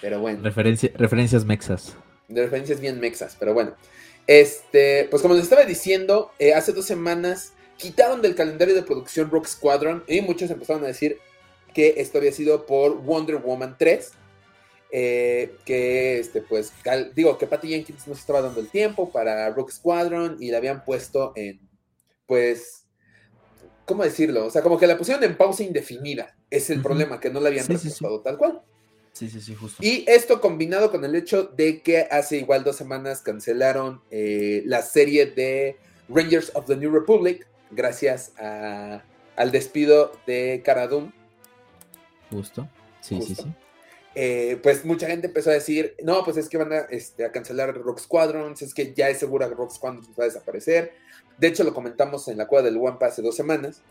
Pero 0.00 0.20
bueno. 0.20 0.42
referencias 0.42 1.44
mexas. 1.44 1.94
referencias 2.28 2.80
bien 2.80 3.00
mexas, 3.00 3.36
pero 3.38 3.54
bueno. 3.54 3.74
Este, 4.26 5.06
pues 5.10 5.22
como 5.22 5.34
les 5.34 5.44
estaba 5.44 5.64
diciendo, 5.64 6.32
eh, 6.38 6.54
hace 6.54 6.72
dos 6.72 6.84
semanas 6.84 7.52
quitaron 7.76 8.22
del 8.22 8.34
calendario 8.34 8.74
de 8.74 8.82
producción 8.82 9.30
Rock 9.30 9.46
Squadron 9.46 10.02
y 10.08 10.20
muchos 10.20 10.50
empezaron 10.50 10.84
a 10.84 10.88
decir, 10.88 11.18
que 11.76 11.96
esto 11.98 12.16
había 12.16 12.32
sido 12.32 12.64
por 12.64 13.02
Wonder 13.02 13.36
Woman 13.36 13.76
3. 13.78 14.12
Eh, 14.92 15.56
que 15.66 16.20
este 16.20 16.40
pues 16.40 16.72
digo 17.14 17.36
que 17.36 17.46
Patty 17.46 17.68
Jenkins 17.68 18.06
nos 18.06 18.20
estaba 18.20 18.40
dando 18.40 18.60
el 18.60 18.68
tiempo 18.68 19.10
para 19.10 19.50
Rock 19.50 19.72
Squadron 19.72 20.36
y 20.40 20.50
la 20.50 20.58
habían 20.58 20.84
puesto 20.84 21.32
en 21.34 21.60
pues 22.24 22.86
¿cómo 23.84 24.04
decirlo? 24.04 24.46
O 24.46 24.50
sea, 24.50 24.62
como 24.62 24.78
que 24.78 24.86
la 24.86 24.96
pusieron 24.96 25.22
en 25.24 25.36
pausa 25.36 25.64
indefinida. 25.64 26.34
Es 26.50 26.70
el 26.70 26.80
problema, 26.80 27.20
que 27.20 27.28
no 27.28 27.40
la 27.40 27.48
habían 27.48 27.66
sí, 27.66 27.92
tal 28.24 28.38
cual. 28.38 28.62
Sí, 29.12 29.28
sí, 29.28 29.40
sí, 29.40 29.54
justo. 29.54 29.82
Y 29.84 30.04
esto 30.08 30.40
combinado 30.40 30.90
con 30.90 31.04
el 31.04 31.14
hecho 31.14 31.42
de 31.44 31.82
que 31.82 32.08
hace 32.10 32.38
igual 32.38 32.64
dos 32.64 32.76
semanas 32.76 33.20
cancelaron 33.20 34.00
eh, 34.10 34.62
la 34.64 34.80
serie 34.80 35.26
de 35.26 35.76
Rangers 36.08 36.52
of 36.54 36.66
the 36.66 36.76
New 36.76 36.90
Republic 36.90 37.46
gracias 37.70 38.32
al 38.38 39.52
despido 39.52 40.12
de 40.26 40.62
Cara 40.64 40.88
Justo. 42.30 42.68
Sí, 43.00 43.20
sí, 43.22 43.34
sí. 43.34 43.46
Eh, 44.18 44.58
pues 44.62 44.84
mucha 44.86 45.06
gente 45.06 45.26
empezó 45.26 45.50
a 45.50 45.52
decir, 45.52 45.94
no, 46.02 46.24
pues 46.24 46.38
es 46.38 46.48
que 46.48 46.56
van 46.56 46.72
a, 46.72 46.78
este, 46.90 47.30
cancelar 47.30 47.74
Rock 47.74 48.00
Squadrons, 48.00 48.62
es 48.62 48.72
que 48.72 48.94
ya 48.94 49.10
es 49.10 49.18
segura 49.18 49.46
que 49.46 49.54
Rock 49.54 49.72
Squadrons 49.72 50.08
va 50.18 50.24
a 50.24 50.26
desaparecer. 50.26 50.94
De 51.36 51.48
hecho, 51.48 51.64
lo 51.64 51.74
comentamos 51.74 52.26
en 52.28 52.38
la 52.38 52.46
cueva 52.46 52.64
del 52.64 52.78
One 52.78 52.96
hace 53.02 53.20
dos 53.20 53.36
semanas, 53.36 53.82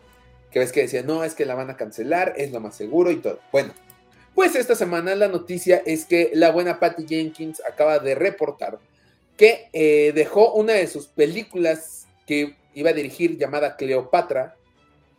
que 0.50 0.58
ves 0.58 0.71
que 0.71 0.82
decía, 0.82 1.04
no, 1.04 1.24
es 1.24 1.36
que 1.36 1.45
la 1.45 1.54
van 1.54 1.69
a 1.69 1.78
cancelar, 1.78 2.34
es 2.38 2.52
lo 2.52 2.60
más 2.60 2.76
seguro 2.76 3.12
y 3.12 3.17
todo. 3.17 3.39
Bueno, 3.52 3.74
pues 4.34 4.56
esta 4.56 4.74
semana 4.74 5.13
la 5.13 5.28
noticia 5.28 5.84
es 5.86 6.06
que 6.06 6.32
la 6.34 6.50
buena 6.50 6.80
Patty 6.80 7.06
Jenkins 7.08 7.62
acaba 7.63 8.00
de 8.00 8.15
reportar 8.15 8.80
que 9.38 9.69
eh, 9.74 10.12
dejó 10.15 10.54
una 10.54 10.74
de 10.74 10.88
sus 10.88 11.06
películas 11.06 12.08
que 12.26 12.56
iba 12.74 12.89
a 12.89 12.93
dirigir 12.93 13.38
llamada 13.38 13.76
Cleopatra, 13.76 14.56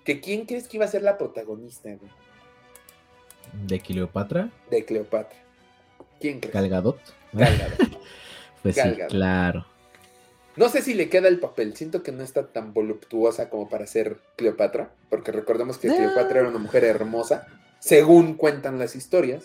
que 0.05 0.21
quién 0.21 0.47
crees 0.47 0.67
que 0.67 0.79
iba 0.79 0.85
a 0.85 0.89
ser 0.89 1.03
la 1.03 1.17
protagonista, 1.17 1.91
güey? 1.91 2.11
¿De 3.67 3.81
Cleopatra? 3.81 4.51
De 4.71 4.85
Cleopatra. 4.85 5.39
¿Quién 6.21 6.41
crees? 6.41 6.55
¿Galgadot? 6.55 6.99
Galgadot. 7.33 7.99
pues 8.63 8.77
sí, 8.77 8.91
claro. 9.09 9.67
No 10.57 10.71
sé 10.71 10.81
si 10.81 10.95
le 10.95 11.11
queda 11.11 11.29
el 11.29 11.39
papel. 11.39 11.77
Siento 11.77 12.03
que 12.03 12.13
no 12.13 12.23
está 12.23 12.47
tan 12.47 12.73
voluptuosa 12.73 13.51
como 13.51 13.69
para 13.69 13.87
ser 13.87 14.19
Cleopatra. 14.37 14.91
Porque 15.11 15.31
recordemos 15.31 15.77
que 15.77 15.89
Cleopatra 15.89 16.41
era 16.41 16.49
una 16.49 16.59
mujer 16.59 16.85
hermosa. 16.85 17.47
Según 17.79 18.35
cuentan 18.35 18.79
las 18.79 18.97
historias. 18.97 19.45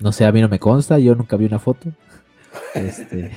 No 0.00 0.10
sé, 0.12 0.24
a 0.24 0.32
mí 0.32 0.40
no 0.40 0.48
me 0.48 0.58
consta. 0.58 0.98
Yo 0.98 1.14
nunca 1.14 1.36
vi 1.36 1.46
una 1.46 1.58
foto. 1.58 1.90
Este. 2.74 3.30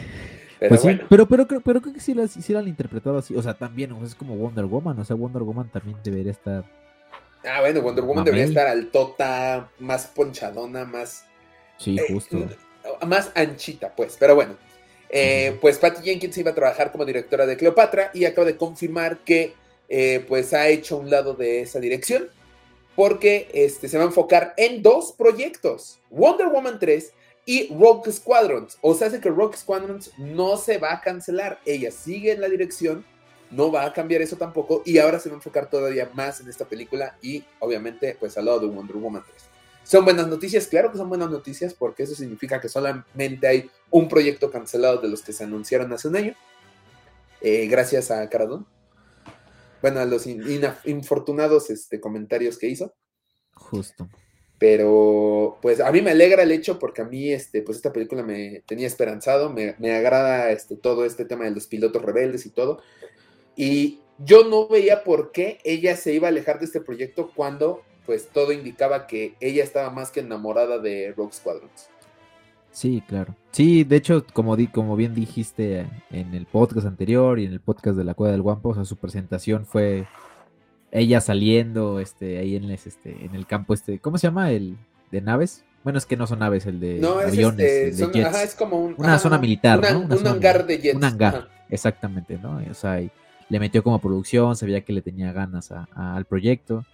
pero, 0.58 0.70
pues 0.70 0.82
sí, 0.82 1.00
pero, 1.10 1.28
pero, 1.28 1.82
creo 1.82 1.94
que 1.94 2.00
sí 2.00 2.14
la, 2.14 2.28
sí 2.28 2.54
la 2.54 2.60
han 2.60 2.68
interpretado 2.68 3.18
así. 3.18 3.36
O 3.36 3.42
sea, 3.42 3.56
también 3.56 3.94
es 4.04 4.16
como 4.16 4.36
Wonder 4.38 4.66
Woman. 4.66 4.98
O 5.00 5.06
sea, 5.06 5.18
Wonder 5.18 5.44
Woman 5.44 5.70
también 5.70 5.98
debería 6.02 6.32
estar 6.32 6.64
Ah, 7.44 7.62
bueno, 7.62 7.82
Wonder 7.82 8.04
Woman 8.04 8.24
debería 8.24 8.46
estar 8.46 8.68
altota, 8.68 9.70
más 9.80 10.08
ponchadona, 10.08 10.86
más. 10.86 11.26
Sí, 11.78 11.98
eh, 11.98 12.06
justo. 12.14 12.38
más 13.08 13.32
anchita, 13.36 13.94
pues. 13.96 14.18
Pero 14.20 14.36
bueno. 14.36 14.58
Eh, 15.14 15.58
pues 15.60 15.78
Patty 15.78 16.04
Jenkins 16.04 16.38
iba 16.38 16.52
a 16.52 16.56
trabajar 16.56 16.90
como 16.90 17.04
directora 17.04 17.46
de 17.46 17.58
Cleopatra 17.58 18.12
y 18.14 18.24
acaba 18.24 18.48
de 18.48 18.56
confirmar 18.56 19.18
que 19.26 19.54
eh, 19.90 20.24
pues 20.26 20.54
ha 20.54 20.70
hecho 20.70 20.96
un 20.96 21.10
lado 21.10 21.34
de 21.34 21.60
esa 21.60 21.82
dirección 21.82 22.30
porque 22.96 23.50
este, 23.54 23.90
se 23.90 23.98
va 23.98 24.06
a 24.06 24.08
enfocar 24.08 24.54
en 24.56 24.82
dos 24.82 25.12
proyectos, 25.12 26.00
Wonder 26.10 26.48
Woman 26.48 26.80
3 26.80 27.12
y 27.46 27.74
Rock 27.74 28.10
Squadrons. 28.10 28.78
O 28.82 28.94
sea, 28.94 29.08
hace 29.08 29.20
que 29.20 29.30
Rock 29.30 29.56
Squadrons 29.56 30.12
no 30.18 30.56
se 30.56 30.78
va 30.78 30.94
a 30.94 31.02
cancelar, 31.02 31.60
ella 31.66 31.92
sigue 31.92 32.32
en 32.32 32.40
la 32.42 32.48
dirección 32.48 33.06
no 33.52 33.72
va 33.72 33.86
a 33.86 33.94
cambiar 33.94 34.22
eso 34.22 34.38
tampoco 34.38 34.82
y 34.86 34.98
ahora 34.98 35.20
se 35.20 35.30
va 35.30 35.36
a 35.36 35.38
enfocar 35.38 35.70
todavía 35.70 36.10
más 36.14 36.40
en 36.40 36.50
esta 36.50 36.66
película 36.66 37.18
y 37.22 37.44
obviamente 37.60 38.16
pues 38.20 38.38
al 38.38 38.46
lado 38.46 38.62
de 38.62 38.68
Wonder 38.68 38.98
Woman 38.98 39.24
3. 39.26 39.44
¿Son 39.84 40.06
buenas 40.06 40.28
noticias? 40.28 40.68
Claro 40.68 40.92
que 40.92 40.98
son 40.98 41.10
buenas 41.10 41.30
noticias 41.30 41.74
porque 41.74 42.04
eso 42.04 42.16
significa 42.16 42.62
que 42.62 42.70
solamente 42.70 43.48
hay 43.48 43.70
un 43.90 44.08
proyecto 44.08 44.50
cancelado 44.50 45.02
de 45.02 45.10
los 45.10 45.22
que 45.22 45.34
se 45.34 45.44
anunciaron 45.44 45.92
hace 45.92 46.08
un 46.08 46.16
año. 46.16 46.36
Eh, 47.42 47.68
gracias 47.68 48.12
a 48.12 48.28
Caradón. 48.30 48.66
Bueno, 49.82 50.00
a 50.00 50.06
los 50.06 50.28
infortunados 50.86 51.70
este, 51.72 52.00
comentarios 52.00 52.58
que 52.58 52.68
hizo. 52.68 52.94
Justo. 53.54 54.08
Pero, 54.60 55.58
pues 55.60 55.80
a 55.80 55.92
mí 55.92 56.04
me 56.04 56.12
alegra 56.12 56.44
el 56.44 56.52
hecho 56.52 56.78
porque 56.78 57.02
a 57.02 57.06
mí, 57.06 57.32
este, 57.32 57.64
pues 57.64 57.78
esta 57.78 57.92
película 57.92 58.22
me 58.22 58.62
tenía 58.68 58.86
esperanzado, 58.86 59.50
me, 59.50 59.76
me 59.80 59.96
agrada 59.96 60.52
este, 60.52 60.76
todo 60.76 61.04
este 61.04 61.26
tema 61.26 61.46
de 61.46 61.52
los 61.52 61.66
pilotos 61.66 62.04
rebeldes 62.04 62.46
y 62.46 62.52
todo. 62.52 62.80
Y 63.62 64.00
yo 64.18 64.44
no 64.44 64.68
veía 64.68 65.04
por 65.04 65.32
qué 65.32 65.60
ella 65.64 65.96
se 65.96 66.16
iba 66.16 66.28
a 66.28 66.32
alejar 66.32 66.58
de 66.58 66.66
este 66.66 66.82
proyecto 66.82 67.30
cuando 67.36 67.84
pues 68.08 68.30
todo 68.30 68.52
indicaba 68.52 69.06
que 69.06 69.36
ella 69.40 69.64
estaba 69.64 69.92
más 69.92 70.10
que 70.10 70.22
enamorada 70.22 70.80
de 70.80 71.14
Rogue 71.16 71.32
Squadrons. 71.32 71.88
Sí, 72.72 73.04
claro. 73.08 73.36
Sí, 73.52 73.84
de 73.84 73.98
hecho, 73.98 74.26
como, 74.34 74.56
di, 74.56 74.66
como 74.66 74.96
bien 74.96 75.14
dijiste 75.14 75.86
en 76.10 76.34
el 76.34 76.48
podcast 76.48 76.88
anterior 76.88 77.38
y 77.38 77.46
en 77.46 77.52
el 77.52 77.60
podcast 77.60 77.96
de 77.96 78.04
la 78.04 78.16
Cueva 78.16 78.32
del 78.32 78.42
Guampo, 78.42 78.70
o 78.70 78.74
sea, 78.74 78.84
su 78.84 78.96
presentación 78.96 79.68
fue 79.68 80.08
ella 80.90 81.22
saliendo 81.22 82.00
este, 82.00 82.40
ahí 82.40 82.56
en, 82.56 82.72
este, 82.72 83.26
en 83.26 83.36
el 83.36 83.46
campo, 83.46 83.76
este, 83.76 84.00
¿cómo 84.00 84.18
se 84.18 84.26
llama? 84.26 84.50
El 84.50 84.76
de 85.12 85.22
naves. 85.22 85.66
Bueno, 85.84 86.00
es 86.00 86.08
que 86.08 86.18
no 86.18 86.26
son 86.26 86.40
naves, 86.40 86.66
el 86.66 86.80
de 86.80 86.96
aviones, 87.28 88.00
este, 88.00 88.08
de 88.08 88.26
Ajá, 88.26 88.42
es 88.42 88.56
como 88.56 88.80
una 88.80 89.20
zona 89.20 89.38
militar, 89.38 89.82
¿no? 89.94 90.00
un 90.00 90.28
hangar 90.28 90.66
de 90.66 90.80
jets. 90.80 90.96
Un 90.96 91.04
hangar, 91.04 91.48
exactamente, 91.70 92.40
¿no? 92.42 92.60
O 92.68 92.74
sea, 92.74 93.00
le 93.52 93.60
metió 93.60 93.84
como 93.84 94.00
producción, 94.00 94.56
se 94.56 94.66
veía 94.66 94.80
que 94.80 94.94
le 94.94 95.02
tenía 95.02 95.34
ganas 95.34 95.74
al 95.94 96.24
proyecto 96.24 96.86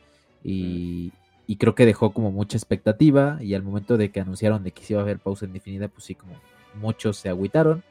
y, 0.43 1.11
y, 1.45 1.57
creo 1.57 1.75
que 1.75 1.85
dejó 1.85 2.13
como 2.13 2.31
mucha 2.31 2.57
expectativa 2.57 3.37
y 3.41 3.53
al 3.53 3.61
momento 3.61 3.95
de 3.95 4.09
que 4.09 4.21
anunciaron 4.21 4.63
de 4.63 4.71
que 4.71 4.83
se 4.83 4.93
iba 4.93 5.01
a 5.01 5.03
haber 5.03 5.19
pausa 5.19 5.45
indefinida, 5.45 5.87
pues 5.87 6.05
sí, 6.05 6.15
como 6.15 6.33
muchos 6.73 7.17
se 7.17 7.29
agüitaron, 7.29 7.83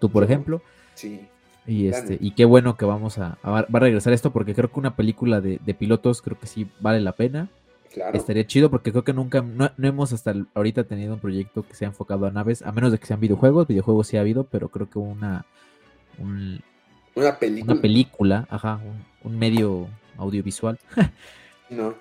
tú 0.00 0.10
por 0.10 0.24
ejemplo. 0.24 0.60
Sí. 0.94 1.28
Y, 1.64 1.86
este, 1.86 2.18
y 2.20 2.32
qué 2.32 2.44
bueno 2.44 2.76
que 2.76 2.86
vamos 2.86 3.18
a, 3.18 3.38
va 3.46 3.60
a 3.60 3.78
regresar 3.78 4.12
esto 4.12 4.32
porque 4.32 4.52
creo 4.52 4.72
que 4.72 4.80
una 4.80 4.96
película 4.96 5.40
de, 5.40 5.60
de 5.64 5.74
pilotos 5.74 6.20
creo 6.20 6.36
que 6.40 6.48
sí 6.48 6.66
vale 6.80 7.00
la 7.00 7.12
pena. 7.12 7.48
Estaría 8.12 8.46
chido 8.48 8.68
porque 8.68 8.90
creo 8.90 9.04
que 9.04 9.12
nunca, 9.12 9.42
no, 9.42 9.70
hemos 9.80 10.12
hasta 10.12 10.34
ahorita 10.54 10.84
tenido 10.84 11.14
un 11.14 11.20
proyecto 11.20 11.62
que 11.62 11.74
sea 11.74 11.86
enfocado 11.86 12.26
a 12.26 12.32
naves, 12.32 12.62
a 12.62 12.72
menos 12.72 12.90
de 12.90 12.98
que 12.98 13.06
sean 13.06 13.20
videojuegos, 13.20 13.68
videojuegos 13.68 14.08
sí 14.08 14.16
ha 14.16 14.22
habido, 14.22 14.42
pero 14.42 14.70
creo 14.70 14.90
que 14.90 14.98
una... 14.98 15.46
una 17.18 17.38
película. 17.38 17.72
Una 17.72 17.82
película, 17.82 18.46
ajá, 18.50 18.80
un, 19.22 19.38
medio 19.38 19.88
audiovisual. 20.16 20.78
no. 21.70 21.94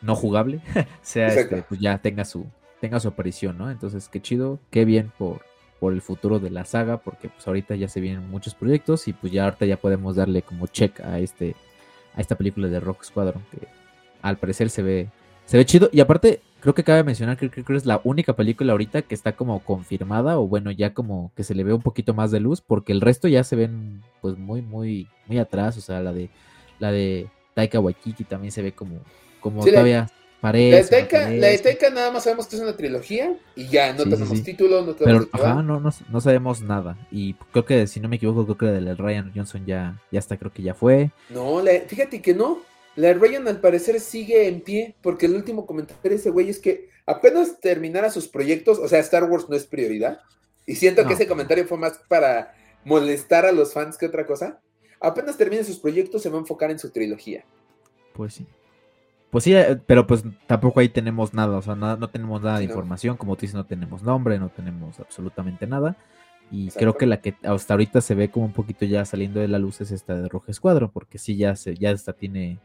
No 0.00 0.16
jugable, 0.16 0.60
sea 1.02 1.28
este, 1.28 1.62
pues 1.62 1.80
ya 1.80 1.98
tenga 1.98 2.24
su, 2.24 2.46
tenga 2.80 2.98
su 2.98 3.08
aparición, 3.08 3.58
¿no? 3.58 3.70
Entonces, 3.70 4.08
qué 4.08 4.20
chido, 4.20 4.58
qué 4.70 4.84
bien 4.84 5.12
por, 5.16 5.42
por 5.78 5.92
el 5.92 6.02
futuro 6.02 6.40
de 6.40 6.50
la 6.50 6.64
saga, 6.64 6.98
porque 6.98 7.28
pues 7.28 7.46
ahorita 7.46 7.76
ya 7.76 7.88
se 7.88 8.00
vienen 8.00 8.28
muchos 8.28 8.54
proyectos 8.54 9.06
y 9.06 9.12
pues 9.12 9.32
ya 9.32 9.44
ahorita 9.44 9.66
ya 9.66 9.76
podemos 9.76 10.16
darle 10.16 10.42
como 10.42 10.66
check 10.66 11.00
a 11.00 11.20
este 11.20 11.54
a 12.14 12.20
esta 12.20 12.36
película 12.36 12.68
de 12.68 12.80
Rock 12.80 13.04
Squadron 13.04 13.42
que 13.50 13.68
al 14.22 14.38
parecer 14.38 14.70
se 14.70 14.82
ve, 14.82 15.08
se 15.44 15.56
ve 15.56 15.66
chido. 15.66 15.90
Y 15.92 16.00
aparte, 16.00 16.40
creo 16.62 16.74
que 16.74 16.84
cabe 16.84 17.02
mencionar 17.02 17.36
que 17.36 17.50
creo 17.50 17.64
que 17.64 17.74
es 17.74 17.86
la 17.86 18.00
única 18.04 18.34
película 18.36 18.70
ahorita 18.70 19.02
que 19.02 19.16
está 19.16 19.32
como 19.32 19.58
confirmada, 19.64 20.38
o 20.38 20.46
bueno, 20.46 20.70
ya 20.70 20.94
como 20.94 21.32
que 21.36 21.42
se 21.42 21.56
le 21.56 21.64
ve 21.64 21.74
un 21.74 21.82
poquito 21.82 22.14
más 22.14 22.30
de 22.30 22.38
luz, 22.38 22.60
porque 22.60 22.92
el 22.92 23.00
resto 23.00 23.26
ya 23.26 23.42
se 23.42 23.56
ven 23.56 24.00
pues 24.20 24.38
muy, 24.38 24.62
muy, 24.62 25.08
muy 25.26 25.38
atrás. 25.38 25.76
O 25.76 25.80
sea, 25.80 26.00
la 26.00 26.12
de 26.12 26.30
la 26.78 26.92
de 26.92 27.28
Taika 27.54 27.80
Waititi 27.80 28.22
también 28.22 28.52
se 28.52 28.62
ve 28.62 28.72
como, 28.72 29.00
como 29.40 29.64
todavía 29.64 30.08
parece. 30.40 30.88
La 31.38 31.48
de, 31.48 31.58
Taika, 31.58 31.90
nada 31.90 32.12
más 32.12 32.22
sabemos 32.22 32.46
que 32.46 32.54
es 32.54 32.62
una 32.62 32.76
trilogía 32.76 33.34
y 33.56 33.66
ya, 33.66 33.92
no 33.92 34.04
tenemos 34.04 34.42
título, 34.44 34.82
no 34.82 34.94
tenemos 34.94 35.28
Pero, 35.32 35.44
ajá, 35.44 35.62
no, 35.62 35.80
no, 35.80 36.20
sabemos 36.20 36.60
nada. 36.60 36.96
Y 37.10 37.34
creo 37.50 37.64
que, 37.64 37.88
si 37.88 37.98
no 37.98 38.08
me 38.08 38.16
equivoco, 38.16 38.44
creo 38.44 38.56
que 38.56 38.80
la 38.80 38.90
de 38.90 38.94
Ryan 38.94 39.32
Johnson 39.34 39.66
ya, 39.66 40.00
ya 40.12 40.20
está, 40.20 40.36
creo 40.36 40.52
que 40.52 40.62
ya 40.62 40.74
fue. 40.74 41.10
No, 41.28 41.60
fíjate 41.88 42.22
que 42.22 42.34
no. 42.34 42.60
La 42.96 43.12
Ryan 43.14 43.48
al 43.48 43.60
parecer 43.60 44.00
sigue 44.00 44.48
en 44.48 44.60
pie, 44.60 44.96
porque 45.02 45.26
el 45.26 45.34
último 45.34 45.66
comentario 45.66 46.10
de 46.10 46.16
ese 46.16 46.30
güey 46.30 46.50
es 46.50 46.58
que 46.58 46.90
apenas 47.06 47.58
terminara 47.60 48.10
sus 48.10 48.28
proyectos, 48.28 48.78
o 48.78 48.88
sea, 48.88 48.98
Star 49.00 49.24
Wars 49.24 49.48
no 49.48 49.56
es 49.56 49.66
prioridad, 49.66 50.20
y 50.66 50.76
siento 50.76 51.06
que 51.06 51.14
ese 51.14 51.26
comentario 51.26 51.66
fue 51.66 51.78
más 51.78 52.00
para 52.08 52.54
molestar 52.84 53.46
a 53.46 53.52
los 53.52 53.72
fans 53.72 53.96
que 53.96 54.06
otra 54.06 54.26
cosa. 54.26 54.60
Apenas 55.00 55.36
termine 55.36 55.64
sus 55.64 55.78
proyectos, 55.78 56.22
se 56.22 56.30
va 56.30 56.36
a 56.36 56.40
enfocar 56.40 56.70
en 56.70 56.78
su 56.78 56.90
trilogía. 56.90 57.44
Pues 58.12 58.34
sí. 58.34 58.46
Pues 59.30 59.44
sí, 59.44 59.54
eh, 59.54 59.80
pero 59.86 60.06
pues 60.06 60.22
tampoco 60.46 60.80
ahí 60.80 60.90
tenemos 60.90 61.32
nada, 61.32 61.56
o 61.56 61.62
sea, 61.62 61.74
no 61.74 62.10
tenemos 62.10 62.42
nada 62.42 62.58
de 62.58 62.64
información, 62.64 63.16
como 63.16 63.34
tú 63.34 63.40
dices, 63.40 63.54
no 63.54 63.64
tenemos 63.64 64.02
nombre, 64.02 64.38
no 64.38 64.50
tenemos 64.50 65.00
absolutamente 65.00 65.66
nada. 65.66 65.96
Y 66.50 66.68
creo 66.68 66.98
que 66.98 67.06
la 67.06 67.22
que 67.22 67.34
hasta 67.44 67.72
ahorita 67.72 68.02
se 68.02 68.14
ve 68.14 68.30
como 68.30 68.44
un 68.44 68.52
poquito 68.52 68.84
ya 68.84 69.06
saliendo 69.06 69.40
de 69.40 69.48
la 69.48 69.58
luz 69.58 69.80
es 69.80 69.90
esta 69.90 70.14
de 70.14 70.28
Rojo 70.28 70.50
Escuadro, 70.50 70.90
porque 70.92 71.16
sí 71.16 71.38
ya 71.38 71.56
se, 71.56 71.74
ya 71.76 71.90
esta 71.90 72.12
tiene 72.12 72.58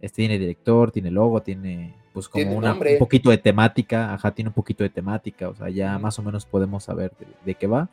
este 0.00 0.16
tiene 0.16 0.38
director, 0.38 0.90
tiene 0.90 1.10
logo, 1.10 1.42
tiene 1.42 1.94
pues 2.12 2.28
como 2.28 2.56
una, 2.56 2.72
un 2.72 2.98
poquito 2.98 3.30
de 3.30 3.38
temática, 3.38 4.14
ajá, 4.14 4.32
tiene 4.32 4.48
un 4.48 4.54
poquito 4.54 4.82
de 4.82 4.90
temática, 4.90 5.48
o 5.48 5.54
sea, 5.54 5.68
ya 5.68 5.98
más 5.98 6.18
o 6.18 6.22
menos 6.22 6.44
podemos 6.44 6.84
saber 6.84 7.12
de, 7.44 7.54
qué 7.54 7.66
va 7.66 7.88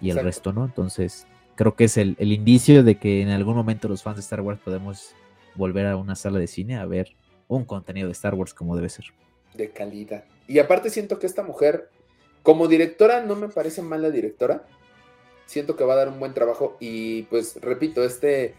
y 0.00 0.10
el 0.10 0.18
resto, 0.18 0.52
¿no? 0.52 0.64
Entonces, 0.64 1.26
creo 1.54 1.76
que 1.76 1.84
es 1.84 1.96
el, 1.96 2.16
indicio 2.18 2.82
de 2.82 2.98
que 2.98 3.22
en 3.22 3.28
algún 3.28 3.54
momento 3.54 3.88
los 3.88 4.02
fans 4.02 4.16
de 4.16 4.22
Star 4.22 4.40
Wars 4.40 4.60
podemos 4.64 5.14
volver 5.54 5.86
a 5.86 5.96
una 5.96 6.16
sala 6.16 6.38
de 6.38 6.46
cine 6.46 6.76
a 6.76 6.86
ver 6.86 7.14
un 7.48 7.64
contenido 7.64 8.08
de 8.08 8.12
Star 8.12 8.34
Wars 8.34 8.52
como 8.52 8.74
debe 8.74 8.88
ser. 8.88 9.06
De 9.54 9.70
calidad. 9.70 10.24
Y 10.48 10.58
aparte 10.58 10.90
siento 10.90 11.18
que 11.18 11.26
esta 11.26 11.42
mujer, 11.42 11.90
como 12.42 12.66
directora, 12.66 13.22
no 13.22 13.36
me 13.36 13.48
parece 13.48 13.80
mala 13.80 14.10
directora. 14.10 14.66
Siento 15.46 15.76
que 15.76 15.84
va 15.84 15.92
a 15.92 15.96
dar 15.96 16.08
un 16.08 16.18
buen 16.18 16.34
trabajo 16.34 16.76
y 16.80 17.22
pues 17.24 17.60
repito, 17.60 18.02
este 18.04 18.54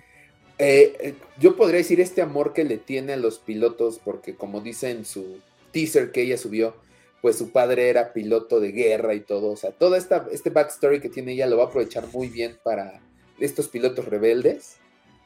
eh, 0.60 0.98
eh, 1.00 1.16
yo 1.40 1.56
podría 1.56 1.78
decir 1.78 2.02
este 2.02 2.22
amor 2.22 2.54
que 2.54 2.64
le 2.64 2.78
tiene 2.78 3.14
a 3.14 3.18
los 3.18 3.40
pilotos, 3.40 4.00
porque 4.04 4.36
como 4.36 4.62
dice 4.62 4.92
en 4.92 5.06
su 5.06 5.40
teaser 5.72 6.12
que 6.12 6.22
ella 6.22 6.38
subió, 6.38 6.76
pues 7.22 7.38
su 7.38 7.52
padre 7.52 7.90
era 7.90 8.14
piloto 8.14 8.60
de 8.60 8.72
guerra 8.72 9.14
y 9.14 9.20
todo. 9.20 9.52
O 9.52 9.56
sea, 9.56 9.72
todo 9.72 9.96
esta, 9.96 10.26
este 10.32 10.50
backstory 10.50 11.00
que 11.00 11.10
tiene 11.10 11.34
ella 11.34 11.48
lo 11.48 11.58
va 11.58 11.66
a 11.66 11.68
aprovechar 11.68 12.06
muy 12.14 12.28
bien 12.28 12.58
para 12.64 13.02
estos 13.40 13.68
pilotos 13.68 14.06
rebeldes. 14.06 14.78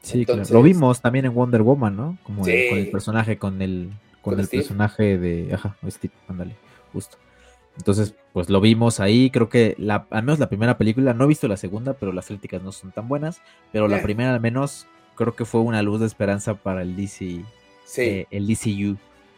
Sí, 0.02 0.26
claro. 0.26 0.42
Lo 0.50 0.62
vimos 0.62 1.00
también 1.00 1.24
en 1.24 1.34
Wonder 1.34 1.62
Woman, 1.62 1.96
¿no? 1.96 2.18
Como 2.24 2.42
con 2.42 2.50
el 2.50 2.90
personaje, 2.90 3.38
con 3.38 3.62
el, 3.62 3.92
con, 4.20 4.38
el 4.38 4.48
personaje 4.48 5.16
de. 5.16 5.54
Ajá, 5.54 5.76
Steve, 5.88 6.12
ándale, 6.28 6.56
justo. 6.92 7.18
Entonces, 7.76 8.14
pues 8.32 8.50
lo 8.50 8.60
vimos 8.60 9.00
ahí. 9.00 9.30
Creo 9.30 9.48
que 9.48 9.76
la, 9.78 10.06
al 10.10 10.24
menos 10.24 10.38
la 10.38 10.48
primera 10.48 10.76
película, 10.76 11.14
no 11.14 11.24
he 11.24 11.28
visto 11.28 11.48
la 11.48 11.56
segunda, 11.56 11.94
pero 11.94 12.12
las 12.12 12.26
críticas 12.26 12.62
no 12.62 12.72
son 12.72 12.90
tan 12.90 13.08
buenas. 13.08 13.40
Pero 13.70 13.88
la 13.88 14.02
primera 14.02 14.34
al 14.34 14.40
menos 14.40 14.86
creo 15.14 15.34
que 15.34 15.44
fue 15.44 15.60
una 15.60 15.82
luz 15.82 16.00
de 16.00 16.06
esperanza 16.06 16.54
para 16.54 16.82
el 16.82 16.96
DC, 16.96 17.44
sí. 17.84 18.02
Eh, 18.02 18.26
el 18.30 18.46
DCU. 18.46 18.96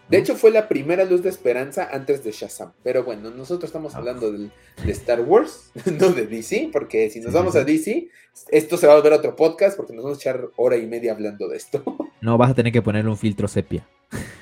De 0.09 0.19
hecho, 0.19 0.37
fue 0.37 0.51
la 0.51 0.69
primera 0.69 1.05
luz 1.05 1.23
de 1.23 1.31
esperanza 1.31 1.89
antes 1.91 2.23
de 2.23 2.31
Shazam. 2.31 2.73
Pero 2.83 3.05
bueno, 3.05 3.31
nosotros 3.31 3.69
estamos 3.69 3.95
ah. 3.95 3.99
hablando 3.99 4.31
de, 4.33 4.51
Star 4.87 5.21
Wars, 5.23 5.71
no 5.99 6.11
de 6.11 6.27
DC, 6.27 6.71
porque 6.73 7.09
si 7.11 7.21
nos 7.21 7.33
vamos 7.33 7.57
a 7.57 7.65
DC, 7.65 8.09
esto 8.51 8.77
se 8.77 8.87
va 8.87 8.93
a 8.93 8.97
volver 8.97 9.15
otro 9.15 9.35
podcast 9.35 9.77
porque 9.77 9.95
nos 9.95 10.05
vamos 10.05 10.19
a 10.19 10.21
echar 10.21 10.49
hora 10.57 10.77
y 10.77 10.87
media 10.87 11.13
hablando 11.13 11.49
de 11.49 11.57
esto. 11.57 11.83
No, 12.21 12.39
vas 12.39 12.53
a 12.53 12.55
tener 12.55 12.73
que 12.73 12.81
poner 12.81 13.07
un 13.07 13.19
filtro 13.19 13.47
sepia. 13.47 13.87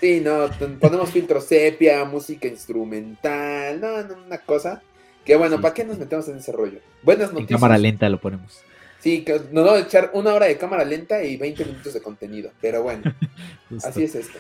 Sí, 0.01 0.21
no, 0.21 0.49
ponemos 0.79 1.11
filtro 1.11 1.41
sepia, 1.41 2.05
música 2.05 2.47
instrumental, 2.47 3.81
no, 3.81 4.05
no, 4.05 4.25
una 4.25 4.39
cosa. 4.39 4.81
Que 5.25 5.35
bueno, 5.35 5.61
¿para 5.61 5.75
qué 5.75 5.85
nos 5.85 5.99
metemos 5.99 6.29
en 6.29 6.37
ese 6.37 6.53
rollo? 6.53 6.79
Buenas 7.03 7.33
noticias. 7.33 7.51
En 7.51 7.57
cámara 7.57 7.77
lenta 7.79 8.09
lo 8.09 8.21
ponemos. 8.21 8.63
Sí, 9.03 9.25
que 9.25 9.33
nos 9.33 9.65
vamos 9.65 9.81
a 9.81 9.81
echar 9.81 10.13
una 10.15 10.33
hora 10.33 10.47
de 10.47 10.57
cámara 10.57 10.85
lenta 10.85 11.25
y 11.25 11.37
20 11.37 11.65
minutos 11.65 11.93
de 11.93 12.01
contenido. 12.01 12.53
Pero 12.61 12.85
bueno, 12.85 13.03
así 13.85 14.05
es 14.05 14.15
esto. 14.15 14.39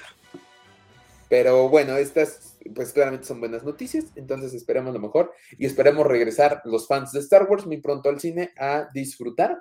Pero 1.28 1.68
bueno, 1.68 1.96
estas 1.96 2.58
pues 2.72 2.92
claramente 2.92 3.26
son 3.26 3.40
buenas 3.40 3.64
noticias, 3.64 4.04
entonces 4.14 4.54
esperemos 4.54 4.94
lo 4.94 5.00
mejor 5.00 5.32
y 5.58 5.66
esperemos 5.66 6.06
regresar 6.06 6.62
los 6.64 6.86
fans 6.86 7.10
de 7.10 7.18
Star 7.18 7.48
Wars 7.50 7.66
muy 7.66 7.78
pronto 7.78 8.08
al 8.08 8.20
cine 8.20 8.52
a 8.56 8.88
disfrutar 8.94 9.58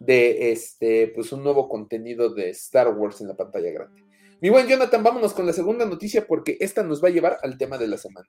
de 0.00 0.50
este 0.50 1.12
pues 1.14 1.30
un 1.32 1.44
nuevo 1.44 1.68
contenido 1.68 2.34
de 2.34 2.50
Star 2.50 2.88
Wars 2.88 3.20
en 3.20 3.28
la 3.28 3.36
pantalla 3.36 3.70
grande. 3.70 4.02
Mi 4.40 4.50
buen 4.50 4.66
Jonathan, 4.66 5.04
vámonos 5.04 5.34
con 5.34 5.46
la 5.46 5.52
segunda 5.52 5.86
noticia 5.86 6.26
porque 6.26 6.56
esta 6.58 6.82
nos 6.82 7.02
va 7.02 7.08
a 7.08 7.12
llevar 7.12 7.38
al 7.44 7.56
tema 7.56 7.78
de 7.78 7.86
la 7.86 7.96
semana. 7.96 8.28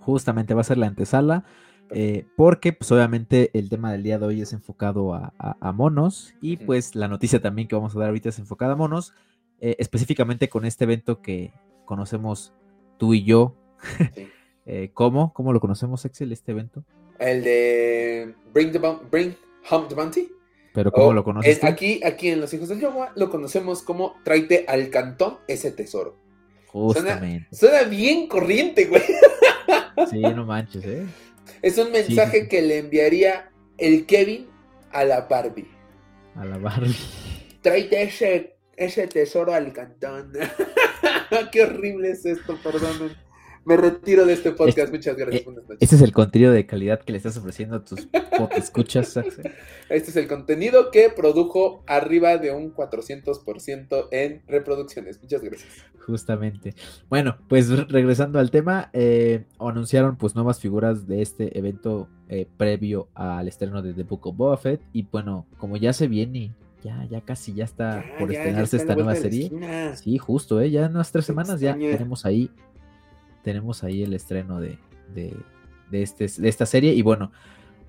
Justamente 0.00 0.54
va 0.54 0.62
a 0.62 0.64
ser 0.64 0.78
la 0.78 0.86
antesala 0.86 1.44
eh, 1.92 2.24
porque 2.36 2.72
pues 2.72 2.90
obviamente 2.92 3.50
el 3.52 3.68
tema 3.68 3.92
del 3.92 4.02
día 4.02 4.18
de 4.18 4.26
hoy 4.26 4.40
es 4.40 4.52
enfocado 4.52 5.14
a, 5.14 5.72
monos 5.72 6.34
y 6.40 6.56
pues 6.56 6.94
la 6.94 7.08
noticia 7.08 7.40
también 7.40 7.68
que 7.68 7.74
vamos 7.74 7.94
a 7.94 7.98
dar 7.98 8.08
ahorita 8.08 8.28
es 8.28 8.38
enfocada 8.38 8.72
a 8.72 8.76
monos, 8.76 9.12
eh, 9.60 9.76
específicamente 9.78 10.48
con 10.48 10.64
este 10.64 10.84
evento 10.84 11.20
que 11.20 11.52
conocemos 11.84 12.52
tú 12.98 13.14
y 13.14 13.24
yo. 13.24 13.56
Eh, 14.66 14.90
¿Cómo? 14.94 15.32
¿Cómo 15.32 15.52
lo 15.52 15.58
conocemos, 15.58 16.04
Excel, 16.04 16.30
este 16.30 16.52
evento? 16.52 16.84
El 17.18 17.42
de 17.42 18.34
Bring, 18.52 18.70
the 18.70 18.78
Bring 18.78 19.34
Home 19.68 19.88
the 19.88 19.94
Bounty. 19.96 20.28
¿Pero 20.72 20.92
cómo 20.92 21.12
lo 21.12 21.24
conoces? 21.24 21.64
Aquí, 21.64 22.00
aquí 22.04 22.28
en 22.28 22.40
Los 22.40 22.54
Hijos 22.54 22.68
del 22.68 22.78
Yoga 22.78 23.10
lo 23.16 23.30
conocemos 23.30 23.82
como 23.82 24.14
Traite 24.22 24.66
al 24.68 24.90
cantón 24.90 25.38
ese 25.48 25.72
tesoro. 25.72 26.16
Justamente. 26.68 27.48
suena 27.50 27.82
bien 27.84 28.28
corriente, 28.28 28.84
güey. 28.84 29.02
Sí, 30.08 30.20
no 30.20 30.46
manches, 30.46 30.84
¿eh? 30.84 31.06
Es 31.62 31.78
un 31.78 31.92
mensaje 31.92 32.48
que 32.48 32.62
le 32.62 32.78
enviaría 32.78 33.50
el 33.78 34.06
Kevin 34.06 34.48
a 34.92 35.04
la 35.04 35.22
Barbie. 35.22 35.70
A 36.36 36.44
la 36.44 36.58
Barbie. 36.58 36.96
Tráete 37.62 38.02
ese, 38.02 38.56
ese 38.76 39.06
tesoro 39.06 39.52
al 39.52 39.72
cantón. 39.72 40.32
Qué 41.52 41.62
horrible 41.62 42.10
es 42.10 42.24
esto, 42.24 42.58
perdón. 42.62 43.16
Me 43.64 43.76
retiro 43.76 44.26
de 44.26 44.32
este 44.32 44.52
podcast. 44.52 44.92
Muchas 44.92 45.16
gracias. 45.16 45.46
Eh, 45.46 45.76
este 45.80 45.96
es 45.96 46.02
el 46.02 46.12
contenido 46.12 46.52
de 46.52 46.66
calidad 46.66 47.00
que 47.00 47.12
le 47.12 47.18
estás 47.18 47.36
ofreciendo 47.36 47.76
a 47.76 47.84
tus 47.84 48.08
escuchas, 48.56 49.16
Axel. 49.16 49.52
Este 49.90 50.10
es 50.10 50.16
el 50.16 50.28
contenido 50.28 50.92
que 50.92 51.10
produjo 51.10 51.82
arriba 51.86 52.38
de 52.38 52.52
un 52.52 52.72
400% 52.72 54.08
en 54.12 54.42
reproducciones. 54.46 55.20
Muchas 55.20 55.42
gracias. 55.42 55.68
Justamente. 56.06 56.74
Bueno, 57.08 57.38
pues 57.48 57.68
regresando 57.88 58.38
al 58.38 58.52
tema, 58.52 58.90
eh, 58.92 59.44
anunciaron 59.58 60.16
pues 60.16 60.36
nuevas 60.36 60.60
figuras 60.60 61.08
de 61.08 61.22
este 61.22 61.58
evento 61.58 62.08
eh, 62.28 62.46
previo 62.56 63.08
al 63.14 63.48
estreno 63.48 63.82
de 63.82 63.92
The 63.94 64.04
Book 64.04 64.28
of 64.28 64.36
Boba 64.36 64.56
Fett. 64.56 64.80
Y 64.92 65.02
bueno, 65.10 65.46
como 65.58 65.76
ya 65.76 65.92
se 65.92 66.06
viene 66.06 66.52
ya, 66.82 67.04
ya 67.10 67.20
casi 67.20 67.52
ya 67.52 67.64
está 67.64 68.04
por 68.18 68.32
estrenarse 68.32 68.76
esta 68.76 68.94
nueva 68.94 69.14
serie. 69.14 69.50
Sí, 69.96 70.18
justo, 70.18 70.60
¿eh? 70.60 70.70
ya 70.70 70.86
en 70.86 70.92
unas 70.92 71.12
tres 71.12 71.24
semanas 71.24 71.60
ya 71.60 71.74
tenemos 71.74 72.24
ahí, 72.24 72.50
tenemos 73.42 73.84
ahí 73.84 74.02
el 74.02 74.14
estreno 74.14 74.60
de, 74.60 74.78
de, 75.14 75.34
de, 75.90 76.02
este, 76.02 76.26
de 76.26 76.48
esta 76.48 76.66
serie. 76.66 76.94
Y 76.94 77.02
bueno, 77.02 77.32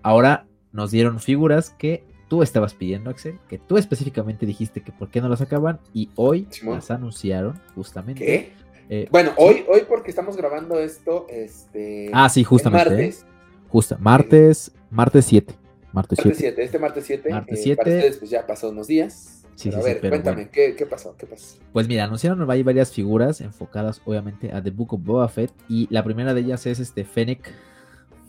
ahora 0.01 0.47
nos 0.71 0.91
dieron 0.91 1.19
figuras 1.19 1.71
que 1.71 2.03
tú 2.27 2.43
estabas 2.43 2.73
pidiendo, 2.73 3.09
Axel, 3.09 3.39
que 3.49 3.57
tú 3.57 3.77
específicamente 3.77 4.45
dijiste 4.45 4.81
que 4.81 4.91
por 4.91 5.09
qué 5.09 5.19
no 5.19 5.27
las 5.27 5.41
acaban 5.41 5.79
y 5.93 6.09
hoy 6.15 6.47
las 6.63 6.89
anunciaron 6.89 7.59
justamente. 7.75 8.25
¿Qué? 8.25 8.53
Eh, 8.89 9.07
bueno, 9.11 9.31
hoy, 9.37 9.63
hoy 9.67 9.83
porque 9.87 10.09
estamos 10.09 10.35
grabando 10.35 10.79
esto, 10.79 11.25
este... 11.29 12.09
Ah, 12.13 12.29
sí, 12.29 12.43
justamente. 12.43 12.89
Martes. 12.89 13.25
Justo, 13.69 13.97
martes, 13.99 14.71
martes 14.89 15.25
7. 15.25 15.53
Martes 15.93 16.19
7. 16.21 16.63
Este 16.63 16.79
martes 16.79 17.05
7. 17.05 17.29
Martes 17.29 17.63
7. 17.63 18.07
Eh, 18.07 18.13
pues 18.19 18.31
ya 18.31 18.45
pasó 18.45 18.69
unos 18.69 18.87
días. 18.87 19.40
Sí, 19.61 19.71
sí, 19.71 19.77
a 19.77 19.83
ver, 19.83 19.99
cuéntame, 19.99 20.49
¿qué, 20.49 20.75
¿qué, 20.75 20.87
pasó? 20.87 21.15
¿qué 21.17 21.27
pasó? 21.27 21.59
Pues 21.71 21.87
mira, 21.87 22.05
anunciaron 22.05 22.49
hay 22.49 22.63
varias 22.63 22.91
figuras 22.91 23.41
enfocadas 23.41 24.01
obviamente 24.05 24.51
a 24.51 24.63
The 24.63 24.71
Book 24.71 24.95
of 24.95 25.03
Boba 25.03 25.29
Fett 25.29 25.51
y 25.69 25.87
la 25.91 26.03
primera 26.03 26.33
de 26.33 26.41
ellas 26.41 26.65
es 26.65 26.79
este 26.79 27.05
Fennec, 27.05 27.53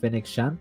Fennec 0.01 0.27
Shand. 0.27 0.59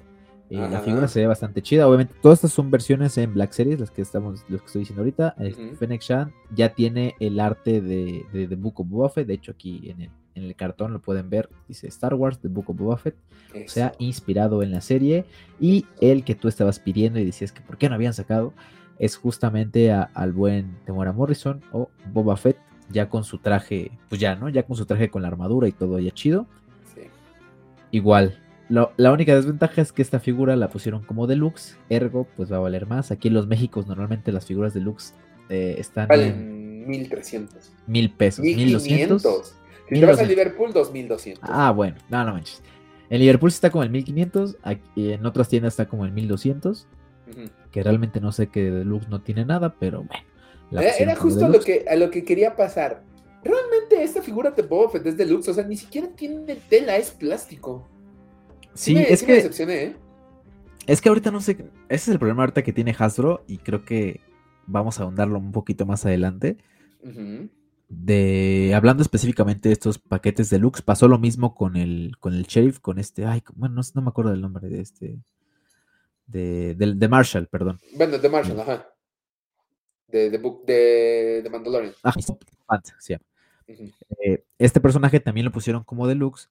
Eh, 0.49 0.57
la 0.57 0.79
figura 0.79 1.07
se 1.07 1.21
ve 1.21 1.27
bastante 1.27 1.61
chida. 1.61 1.87
Obviamente, 1.87 2.13
todas 2.21 2.39
estas 2.39 2.53
son 2.53 2.71
versiones 2.71 3.17
en 3.17 3.33
Black 3.33 3.51
Series, 3.51 3.79
las 3.79 3.91
que 3.91 4.01
estamos, 4.01 4.45
los 4.47 4.61
que 4.61 4.67
estoy 4.67 4.79
diciendo 4.79 5.01
ahorita. 5.01 5.35
Uh 5.37 5.75
Fennec 5.75 6.01
Shand 6.01 6.31
ya 6.55 6.73
tiene 6.73 7.15
el 7.19 7.39
arte 7.39 7.81
de, 7.81 8.25
de, 8.31 8.47
The 8.47 8.55
Book 8.55 8.79
of 8.79 8.87
Boba 8.87 9.09
Fett. 9.09 9.27
De 9.27 9.33
hecho, 9.33 9.51
aquí 9.51 9.89
en 9.89 10.01
el, 10.01 10.09
en 10.35 10.43
el 10.43 10.55
cartón 10.55 10.93
lo 10.93 11.01
pueden 11.01 11.29
ver, 11.29 11.49
dice 11.67 11.87
Star 11.87 12.13
Wars, 12.13 12.39
The 12.39 12.47
Book 12.47 12.69
of 12.69 12.77
Boba 12.77 12.97
Fett, 12.97 13.15
o 13.53 13.67
sea, 13.67 13.93
inspirado 13.97 14.63
en 14.63 14.71
la 14.71 14.81
serie, 14.81 15.25
y 15.59 15.85
el 15.99 16.23
que 16.23 16.35
tú 16.35 16.47
estabas 16.47 16.79
pidiendo 16.79 17.19
y 17.19 17.25
decías 17.25 17.51
que 17.51 17.61
por 17.61 17.77
qué 17.77 17.89
no 17.89 17.95
habían 17.95 18.13
sacado, 18.13 18.53
es 19.01 19.17
justamente 19.17 19.91
al 19.91 20.31
buen 20.31 20.77
Temora 20.85 21.11
Morrison 21.11 21.59
o 21.71 21.89
Boba 22.13 22.37
Fett, 22.37 22.57
ya 22.91 23.09
con 23.09 23.23
su 23.23 23.39
traje, 23.39 23.91
pues 24.07 24.21
ya, 24.21 24.35
¿no? 24.35 24.47
Ya 24.47 24.61
con 24.61 24.77
su 24.77 24.85
traje 24.85 25.09
con 25.09 25.23
la 25.23 25.27
armadura 25.27 25.67
y 25.67 25.71
todo 25.71 25.97
ya 25.97 26.11
chido. 26.11 26.45
Sí. 26.93 27.01
Igual, 27.89 28.39
la 28.69 29.11
única 29.11 29.35
desventaja 29.35 29.81
es 29.81 29.91
que 29.91 30.03
esta 30.03 30.19
figura 30.19 30.55
la 30.55 30.69
pusieron 30.69 31.01
como 31.01 31.25
deluxe, 31.25 31.77
ergo, 31.89 32.27
pues 32.37 32.51
va 32.51 32.57
a 32.57 32.59
valer 32.59 32.85
más. 32.85 33.09
Aquí 33.09 33.29
en 33.29 33.33
los 33.33 33.47
Méxicos 33.47 33.87
normalmente 33.87 34.31
las 34.31 34.45
figuras 34.45 34.75
deluxe 34.75 35.15
eh, 35.49 35.75
están 35.79 36.07
en 36.11 36.87
1300. 36.87 37.73
Mil 37.87 38.11
pesos, 38.11 38.45
1200. 38.45 39.21
Si 39.89 39.99
te 39.99 40.05
vas 40.05 40.19
a 40.19 40.23
Liverpool, 40.23 40.71
2200. 40.71 41.49
Ah, 41.51 41.71
bueno, 41.71 41.97
no, 42.07 42.23
no 42.23 42.33
manches. 42.33 42.61
En 43.09 43.19
Liverpool 43.19 43.49
está 43.49 43.71
como 43.71 43.83
el 43.83 43.89
1500, 43.89 44.57
aquí 44.61 45.11
en 45.11 45.25
otras 45.25 45.49
tiendas 45.49 45.73
está 45.73 45.87
como 45.87 46.05
el 46.05 46.11
1200. 46.11 46.87
Que 47.71 47.83
realmente 47.83 48.19
no 48.19 48.31
sé 48.31 48.47
que 48.47 48.71
Deluxe 48.71 49.09
no 49.09 49.21
tiene 49.21 49.45
nada, 49.45 49.75
pero 49.79 50.03
bueno. 50.03 50.23
Era, 50.71 51.15
justo 51.15 51.49
lo 51.49 51.59
que, 51.59 51.85
a 51.89 51.95
lo 51.95 52.09
que 52.09 52.23
quería 52.23 52.55
pasar. 52.55 53.03
Realmente 53.43 54.03
esta 54.03 54.21
figura 54.21 54.51
de 54.51 54.61
Boba 54.61 54.89
Fett 54.89 55.05
es 55.05 55.17
Deluxe, 55.17 55.49
o 55.49 55.53
sea, 55.53 55.65
ni 55.65 55.75
siquiera 55.75 56.07
tiene 56.15 56.55
tela, 56.69 56.95
es 56.97 57.11
plástico. 57.11 57.87
Sí, 58.73 58.97
es 58.97 59.23
que. 59.23 59.39
¿eh? 59.39 59.95
Es 60.87 61.01
que 61.01 61.09
ahorita 61.09 61.31
no 61.31 61.41
sé. 61.41 61.53
Ese 61.53 61.65
es 61.89 62.07
el 62.07 62.19
problema 62.19 62.43
ahorita 62.43 62.63
que 62.63 62.73
tiene 62.73 62.95
Hasbro 62.97 63.43
y 63.47 63.57
creo 63.57 63.83
que 63.83 64.21
vamos 64.65 64.99
a 64.99 65.03
ahondarlo 65.03 65.39
un 65.39 65.51
poquito 65.51 65.85
más 65.85 66.05
adelante 66.05 66.57
de 67.91 68.73
hablando 68.73 69.03
específicamente 69.03 69.67
de 69.67 69.73
estos 69.73 69.99
paquetes 69.99 70.49
deluxe, 70.49 70.81
pasó 70.81 71.09
lo 71.09 71.19
mismo 71.19 71.53
con 71.55 71.75
el 71.75 72.15
con 72.19 72.33
el 72.33 72.43
sheriff, 72.43 72.79
con 72.79 72.99
este, 72.99 73.25
ay, 73.25 73.43
bueno, 73.55 73.81
no, 73.93 74.01
me 74.01 74.07
acuerdo 74.07 74.31
del 74.31 74.41
nombre 74.41 74.69
de 74.69 74.79
este 74.79 75.19
de, 76.31 76.75
de, 76.75 77.07
Marshall, 77.07 77.47
perdón. 77.47 77.79
Bueno, 77.95 78.17
de 78.17 78.29
Marshall, 78.29 78.59
ajá. 78.59 78.87
De, 80.07 80.29
de, 80.29 80.37
de, 80.37 81.41
de 81.43 81.49
Mandalorian. 81.49 81.93
Ah, 82.03 82.13
sí. 82.99 83.15
Eh, 83.67 84.43
este 84.57 84.81
personaje 84.81 85.19
también 85.19 85.45
lo 85.45 85.51
pusieron 85.51 85.83
como 85.83 86.07
deluxe, 86.07 86.49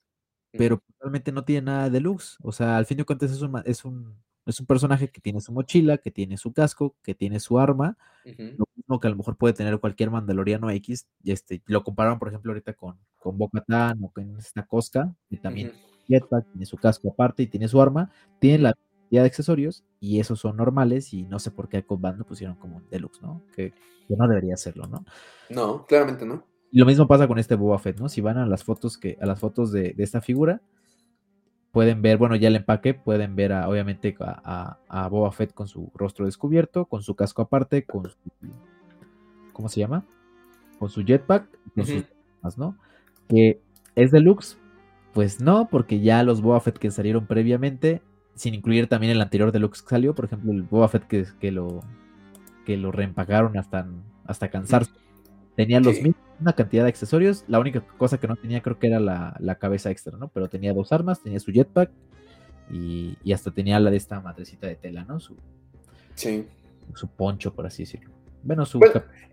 pero 0.52 0.82
realmente 0.98 1.32
no 1.32 1.44
tiene 1.44 1.66
nada 1.66 1.84
de 1.84 1.90
deluxe. 1.90 2.38
O 2.42 2.52
sea, 2.52 2.76
al 2.76 2.86
fin 2.86 2.98
y 2.98 3.00
al 3.02 3.06
cabo 3.06 3.24
es 3.24 3.42
un, 3.42 3.62
es 3.64 3.84
un 3.84 4.16
es 4.46 4.60
un 4.60 4.66
personaje 4.66 5.08
que 5.08 5.20
tiene 5.20 5.40
su 5.40 5.52
mochila, 5.52 5.98
que 5.98 6.10
tiene 6.10 6.36
su 6.36 6.52
casco, 6.52 6.96
que 7.02 7.14
tiene 7.14 7.40
su 7.40 7.58
arma, 7.58 7.96
lo 8.24 8.66
mismo 8.74 9.00
que 9.00 9.06
a 9.06 9.10
lo 9.10 9.16
mejor 9.16 9.36
puede 9.36 9.54
tener 9.54 9.78
cualquier 9.78 10.10
mandaloriano 10.10 10.70
X. 10.70 11.06
Y 11.22 11.32
este, 11.32 11.62
lo 11.66 11.84
compararon, 11.84 12.18
por 12.18 12.28
ejemplo, 12.28 12.52
ahorita 12.52 12.72
con, 12.74 12.98
con 13.18 13.38
bo 13.38 13.50
o 13.50 14.10
con 14.12 14.38
esta 14.38 14.66
Cosca, 14.66 15.14
que 15.28 15.36
también 15.36 15.72
tiene 16.06 16.66
su 16.66 16.76
casco 16.76 17.10
aparte 17.10 17.42
y 17.42 17.46
tiene 17.46 17.68
su 17.68 17.80
arma, 17.80 18.10
tiene 18.38 18.58
la 18.58 18.74
de 19.18 19.27
accesorios 19.27 19.85
y 19.99 20.20
esos 20.20 20.38
son 20.38 20.57
normales 20.57 21.12
y 21.12 21.25
no 21.25 21.38
sé 21.38 21.51
por 21.51 21.68
qué 21.68 21.79
a 21.79 21.83
Combat 21.83 22.16
lo 22.16 22.25
pusieron 22.25 22.57
como 22.57 22.83
deluxe, 22.90 23.20
¿no? 23.23 23.42
Que, 23.55 23.75
no 24.09 24.27
debería 24.27 24.57
serlo, 24.57 24.88
¿no? 24.88 25.05
No, 25.51 25.87
claramente 25.87 26.27
no. 26.27 26.44
Y 26.73 26.81
lo 26.81 26.87
mismo 26.87 27.07
pasa 27.07 27.29
con 27.29 27.38
este 27.38 27.55
Boba 27.55 27.79
Fett, 27.79 28.01
¿no? 28.01 28.09
Si 28.09 28.20
van 28.20 28.38
a 28.38 28.46
las 28.46 28.64
fotos 28.64 28.99
que 28.99 29.16
a 29.20 29.27
las 29.27 29.38
fotos 29.38 29.70
de, 29.70 29.92
de 29.92 30.03
esta 30.03 30.20
figura, 30.20 30.61
pueden 31.73 32.03
ver, 32.03 32.18
bueno, 32.18 32.37
ya 32.37 32.49
el 32.49 32.57
empaque, 32.57 32.94
pueden 32.94 33.37
ver 33.37 33.53
a, 33.53 33.68
obviamente 33.68 34.16
a, 34.20 34.79
a, 34.88 35.09
Boba 35.09 35.31
Fett 35.33 35.53
con 35.55 35.68
su 35.68 35.90
rostro 35.94 36.27
descubierto, 36.27 36.87
con 36.87 37.03
su 37.03 37.14
casco 37.14 37.42
aparte, 37.42 37.85
con 37.85 38.09
su, 38.09 38.16
¿cómo 39.53 39.68
se 39.68 39.81
llama? 39.81 40.05
Con 40.79 40.88
su 40.88 41.03
jetpack, 41.05 41.46
con 41.75 41.87
sus 41.87 42.05
¿no? 42.57 42.77
Que 43.29 43.61
es 43.94 44.11
deluxe, 44.11 44.59
pues 45.12 45.40
no, 45.40 45.68
porque 45.70 46.01
ya 46.01 46.23
los 46.23 46.42
Boba 46.42 46.61
Fett 46.61 46.79
que 46.79 46.90
salieron 46.90 47.27
previamente, 47.27 48.03
sin 48.40 48.55
incluir 48.55 48.87
también 48.87 49.12
el 49.12 49.20
anterior 49.20 49.53
deluxe 49.53 49.83
que 49.83 49.90
salió, 49.90 50.14
por 50.14 50.24
ejemplo, 50.24 50.50
el 50.50 50.62
Boba 50.62 50.88
Fett 50.88 51.07
que, 51.07 51.26
que 51.38 51.53
lo 51.53 51.83
que 52.64 52.79
lo 52.79 52.90
reempacaron 52.90 53.59
hasta, 53.59 53.87
hasta 54.24 54.48
cansarse. 54.48 54.90
Tenía 55.57 55.79
los 55.79 55.96
mismos 55.96 56.16
una 56.40 56.55
cantidad 56.55 56.85
de 56.85 56.88
accesorios. 56.88 57.44
La 57.48 57.59
única 57.59 57.83
cosa 57.98 58.18
que 58.18 58.26
no 58.26 58.37
tenía 58.37 58.62
creo 58.62 58.79
que 58.79 58.87
era 58.87 58.98
la, 58.98 59.59
cabeza 59.61 59.90
extra, 59.90 60.16
¿no? 60.16 60.29
Pero 60.29 60.48
tenía 60.48 60.72
dos 60.72 60.90
armas, 60.90 61.22
tenía 61.22 61.38
su 61.38 61.53
jetpack 61.53 61.90
y, 62.72 63.14
hasta 63.31 63.50
tenía 63.50 63.79
la 63.79 63.90
de 63.90 63.98
esta 63.98 64.20
madrecita 64.20 64.66
de 64.66 64.76
tela, 64.76 65.05
¿no? 65.05 65.20
Su, 65.20 65.37
sí. 66.14 66.46
Su 66.94 67.09
poncho, 67.09 67.53
por 67.53 67.66
así 67.66 67.83
decirlo. 67.83 68.11
Bueno, 68.42 68.64
su... 68.64 68.81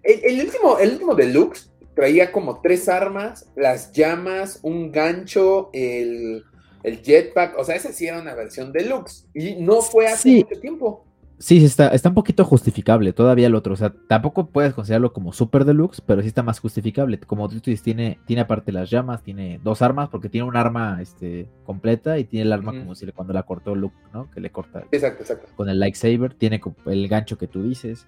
el, 0.03 0.41
último, 0.41 0.79
el 0.79 0.91
último 0.91 1.15
deluxe 1.15 1.71
traía 1.95 2.33
como 2.33 2.59
tres 2.59 2.89
armas, 2.89 3.49
las 3.55 3.93
llamas, 3.93 4.59
un 4.63 4.91
gancho, 4.91 5.69
el, 5.71 6.43
el 6.83 7.01
jetpack. 7.01 7.57
O 7.57 7.63
sea, 7.63 7.75
esa 7.75 7.91
sí 7.91 8.07
era 8.07 8.21
una 8.21 8.35
versión 8.35 8.71
deluxe. 8.71 9.27
Y 9.33 9.55
no 9.55 9.81
fue 9.81 10.07
hace 10.07 10.29
mucho 10.29 10.59
tiempo. 10.59 11.03
Sí, 11.39 11.63
está, 11.63 11.89
está 11.89 12.09
un 12.09 12.15
poquito 12.15 12.43
justificable 12.43 13.13
todavía 13.13 13.45
el 13.45 13.53
otro. 13.53 13.73
O 13.73 13.77
sea, 13.77 13.93
tampoco 14.07 14.47
puedes 14.47 14.73
considerarlo 14.73 15.13
como 15.13 15.33
super 15.33 15.65
deluxe, 15.65 16.01
pero 16.01 16.21
sí 16.21 16.27
está 16.27 16.41
más 16.41 16.59
justificable. 16.59 17.19
Como 17.19 17.47
tú 17.47 17.55
dices, 17.55 17.83
tiene, 17.83 18.17
tiene 18.25 18.41
aparte 18.41 18.71
las 18.71 18.89
llamas, 18.89 19.21
tiene 19.21 19.59
dos 19.63 19.83
armas, 19.83 20.09
porque 20.09 20.29
tiene 20.29 20.47
un 20.47 20.55
arma 20.55 20.99
este, 20.99 21.47
completa 21.63 22.17
y 22.17 22.23
tiene 22.23 22.47
el 22.47 22.53
arma 22.53 22.71
como 22.71 22.95
si 22.95 23.05
le, 23.05 23.11
cuando 23.11 23.33
la 23.33 23.43
cortó 23.43 23.75
Luke, 23.75 23.95
¿no? 24.13 24.31
Que 24.31 24.39
le 24.41 24.49
corta. 24.49 24.83
Exacto, 24.91 25.21
exacto. 25.21 25.49
Con 25.55 25.69
el 25.69 25.79
lightsaber, 25.79 26.33
tiene 26.33 26.59
el 26.87 27.07
gancho 27.07 27.37
que 27.37 27.47
tú 27.47 27.61
dices. 27.61 28.07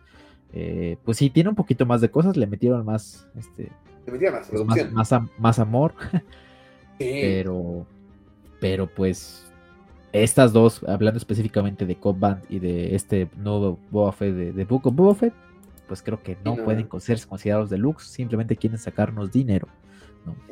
Eh, 0.52 0.98
pues 1.04 1.18
sí, 1.18 1.30
tiene 1.30 1.50
un 1.50 1.56
poquito 1.56 1.86
más 1.86 2.02
de 2.02 2.10
cosas, 2.10 2.36
le 2.36 2.48
metieron 2.48 2.84
más. 2.84 3.28
Este, 3.38 3.72
le 4.08 4.12
metieron 4.12 4.40
más, 4.40 4.48
pues 4.50 4.92
más, 4.92 5.14
más, 5.38 5.60
amor. 5.60 5.94
Pero, 6.98 7.86
pero 8.60 8.88
pues 8.88 9.46
estas 10.12 10.54
dos, 10.54 10.84
hablando 10.88 11.18
específicamente 11.18 11.86
de 11.86 11.96
Cop 11.96 12.20
Band 12.20 12.44
y 12.50 12.60
de 12.60 12.96
este 12.96 13.30
nuevo 13.38 13.78
Boba 13.92 14.12
Fett 14.12 14.34
de, 14.34 14.66
Book 14.66 14.88
of 14.88 14.96
Boba 14.96 15.16
Fett, 15.16 15.34
pues 15.88 16.02
creo 16.02 16.22
que 16.22 16.38
no, 16.44 16.56
pueden 16.56 16.88
ser 17.00 17.20
considerados 17.28 17.70
deluxe, 17.70 18.08
simplemente 18.08 18.56
quieren 18.56 18.80
sacarnos 18.80 19.32
dinero. 19.32 19.68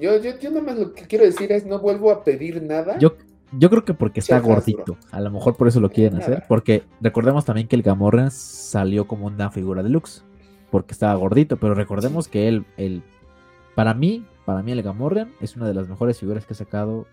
Yo, 0.02 0.18
yo, 0.22 0.40
yo 0.40 0.50
nada 0.50 0.64
más 0.64 0.78
lo 0.78 0.94
que 0.94 1.04
quiero 1.04 1.26
decir 1.26 1.52
es 1.52 1.66
no 1.66 1.80
vuelvo 1.80 2.12
a 2.12 2.24
pedir 2.24 2.62
nada. 2.64 2.98
Yo, 2.98 3.16
yo 3.52 3.70
creo 3.70 3.86
que 3.86 3.94
porque 3.94 4.20
está 4.20 4.40
gordito, 4.40 4.98
a 5.12 5.22
lo 5.22 5.32
mejor 5.32 5.56
por 5.56 5.68
eso 5.68 5.80
lo 5.80 5.90
quieren 5.90 6.20
hacer, 6.20 6.44
porque 6.48 6.84
recordemos 7.02 7.46
también 7.46 7.68
que 7.68 7.76
el 7.76 7.84
Gamorrean 7.84 8.32
salió 8.32 9.08
como 9.08 9.28
una 9.28 9.52
figura 9.52 9.84
deluxe, 9.84 10.24
porque 10.72 10.94
estaba 10.94 11.14
gordito, 11.16 11.58
pero 11.58 11.74
recordemos 11.74 12.28
que 12.28 12.48
él, 12.48 12.66
el, 12.78 13.04
para 13.76 13.94
mí, 13.94 14.26
para 14.46 14.64
mí 14.64 14.72
el 14.72 14.84
Gamorrean 14.84 15.32
es 15.40 15.56
una 15.56 15.68
de 15.68 15.74
las 15.74 15.88
mejores 15.88 16.20
figuras 16.20 16.46
que 16.46 16.54
ha 16.54 16.58
sacado 16.58 17.06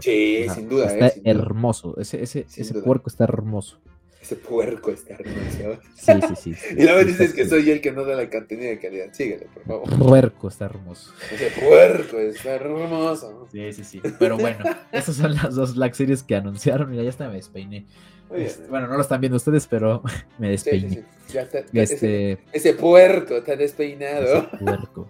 Sí, 0.00 0.46
sin 0.54 0.68
duda. 0.68 0.86
Está 0.86 1.20
hermoso. 1.24 1.96
Ese, 1.98 2.22
ese, 2.22 2.46
ese 2.56 2.74
puerco 2.74 3.08
está 3.08 3.24
hermoso. 3.24 3.78
Ese 4.22 4.36
puerco 4.36 4.92
está 4.92 5.14
hermoso. 5.14 5.80
Sí, 5.96 6.12
sí, 6.36 6.54
sí. 6.54 6.74
y 6.78 6.84
luego 6.84 7.04
dices 7.04 7.34
que 7.34 7.44
soy 7.44 7.68
el 7.72 7.80
que 7.80 7.90
no 7.90 8.04
da 8.04 8.14
la 8.14 8.30
cantina 8.30 8.62
de 8.62 8.78
calidad. 8.78 9.06
Síguele, 9.12 9.48
por 9.52 9.64
favor. 9.64 9.98
Puerco 9.98 10.48
está 10.48 10.66
hermoso. 10.66 11.12
Ese 11.32 11.50
puerco 11.60 12.18
está 12.20 12.54
hermoso. 12.54 13.48
Sí, 13.50 13.72
sí, 13.72 13.82
sí. 13.82 14.02
Pero 14.20 14.38
bueno, 14.38 14.64
esas 14.92 15.16
son 15.16 15.34
las 15.34 15.56
dos 15.56 15.74
Black 15.74 15.94
Series 15.94 16.22
que 16.22 16.36
anunciaron. 16.36 16.90
Mira, 16.90 17.02
ya 17.02 17.08
hasta 17.08 17.28
me 17.28 17.34
despeiné. 17.34 17.86
Este, 18.32 18.68
bueno, 18.68 18.86
no 18.86 18.94
lo 18.94 19.02
están 19.02 19.20
viendo 19.20 19.36
ustedes, 19.36 19.66
pero 19.66 20.02
me 20.38 20.50
despeiné. 20.50 21.04
Ya 21.32 21.42
está, 21.42 21.64
este... 21.72 22.38
ese, 22.52 22.74
puerco 22.74 23.38
está 23.38 23.56
despeinado. 23.56 24.48
puerco. 24.60 25.08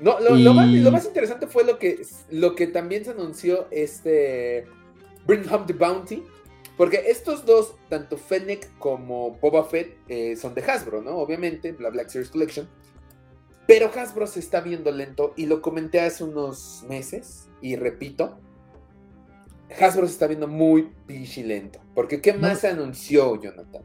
No, 0.00 0.18
lo, 0.18 0.54
más, 0.54 1.04
interesante 1.04 1.46
fue 1.46 1.64
lo 1.64 1.78
que, 1.78 2.02
lo 2.30 2.54
que 2.54 2.66
también 2.66 3.04
se 3.04 3.10
anunció 3.10 3.66
este 3.70 4.66
Bring 5.26 5.46
Home 5.52 5.66
the 5.66 5.74
Bounty. 5.74 6.22
Porque 6.76 7.04
estos 7.08 7.44
dos, 7.44 7.74
tanto 7.90 8.16
Fennec 8.16 8.66
como 8.78 9.32
Boba 9.32 9.64
Fett, 9.64 9.98
eh, 10.08 10.34
son 10.36 10.54
de 10.54 10.62
Hasbro, 10.62 11.02
¿no? 11.02 11.18
Obviamente, 11.18 11.76
la 11.78 11.90
Black 11.90 12.08
Series 12.08 12.30
Collection. 12.30 12.66
Pero 13.66 13.90
Hasbro 13.94 14.26
se 14.26 14.40
está 14.40 14.62
viendo 14.62 14.90
lento 14.90 15.34
y 15.36 15.44
lo 15.44 15.60
comenté 15.60 16.00
hace 16.00 16.24
unos 16.24 16.82
meses 16.88 17.48
y 17.60 17.76
repito, 17.76 18.38
Hasbro 19.78 20.06
se 20.06 20.14
está 20.14 20.26
viendo 20.26 20.48
muy 20.48 20.90
lento. 21.36 21.80
Porque 21.94 22.20
¿qué 22.20 22.32
más 22.32 22.64
anunció 22.64 23.40
Jonathan? 23.40 23.82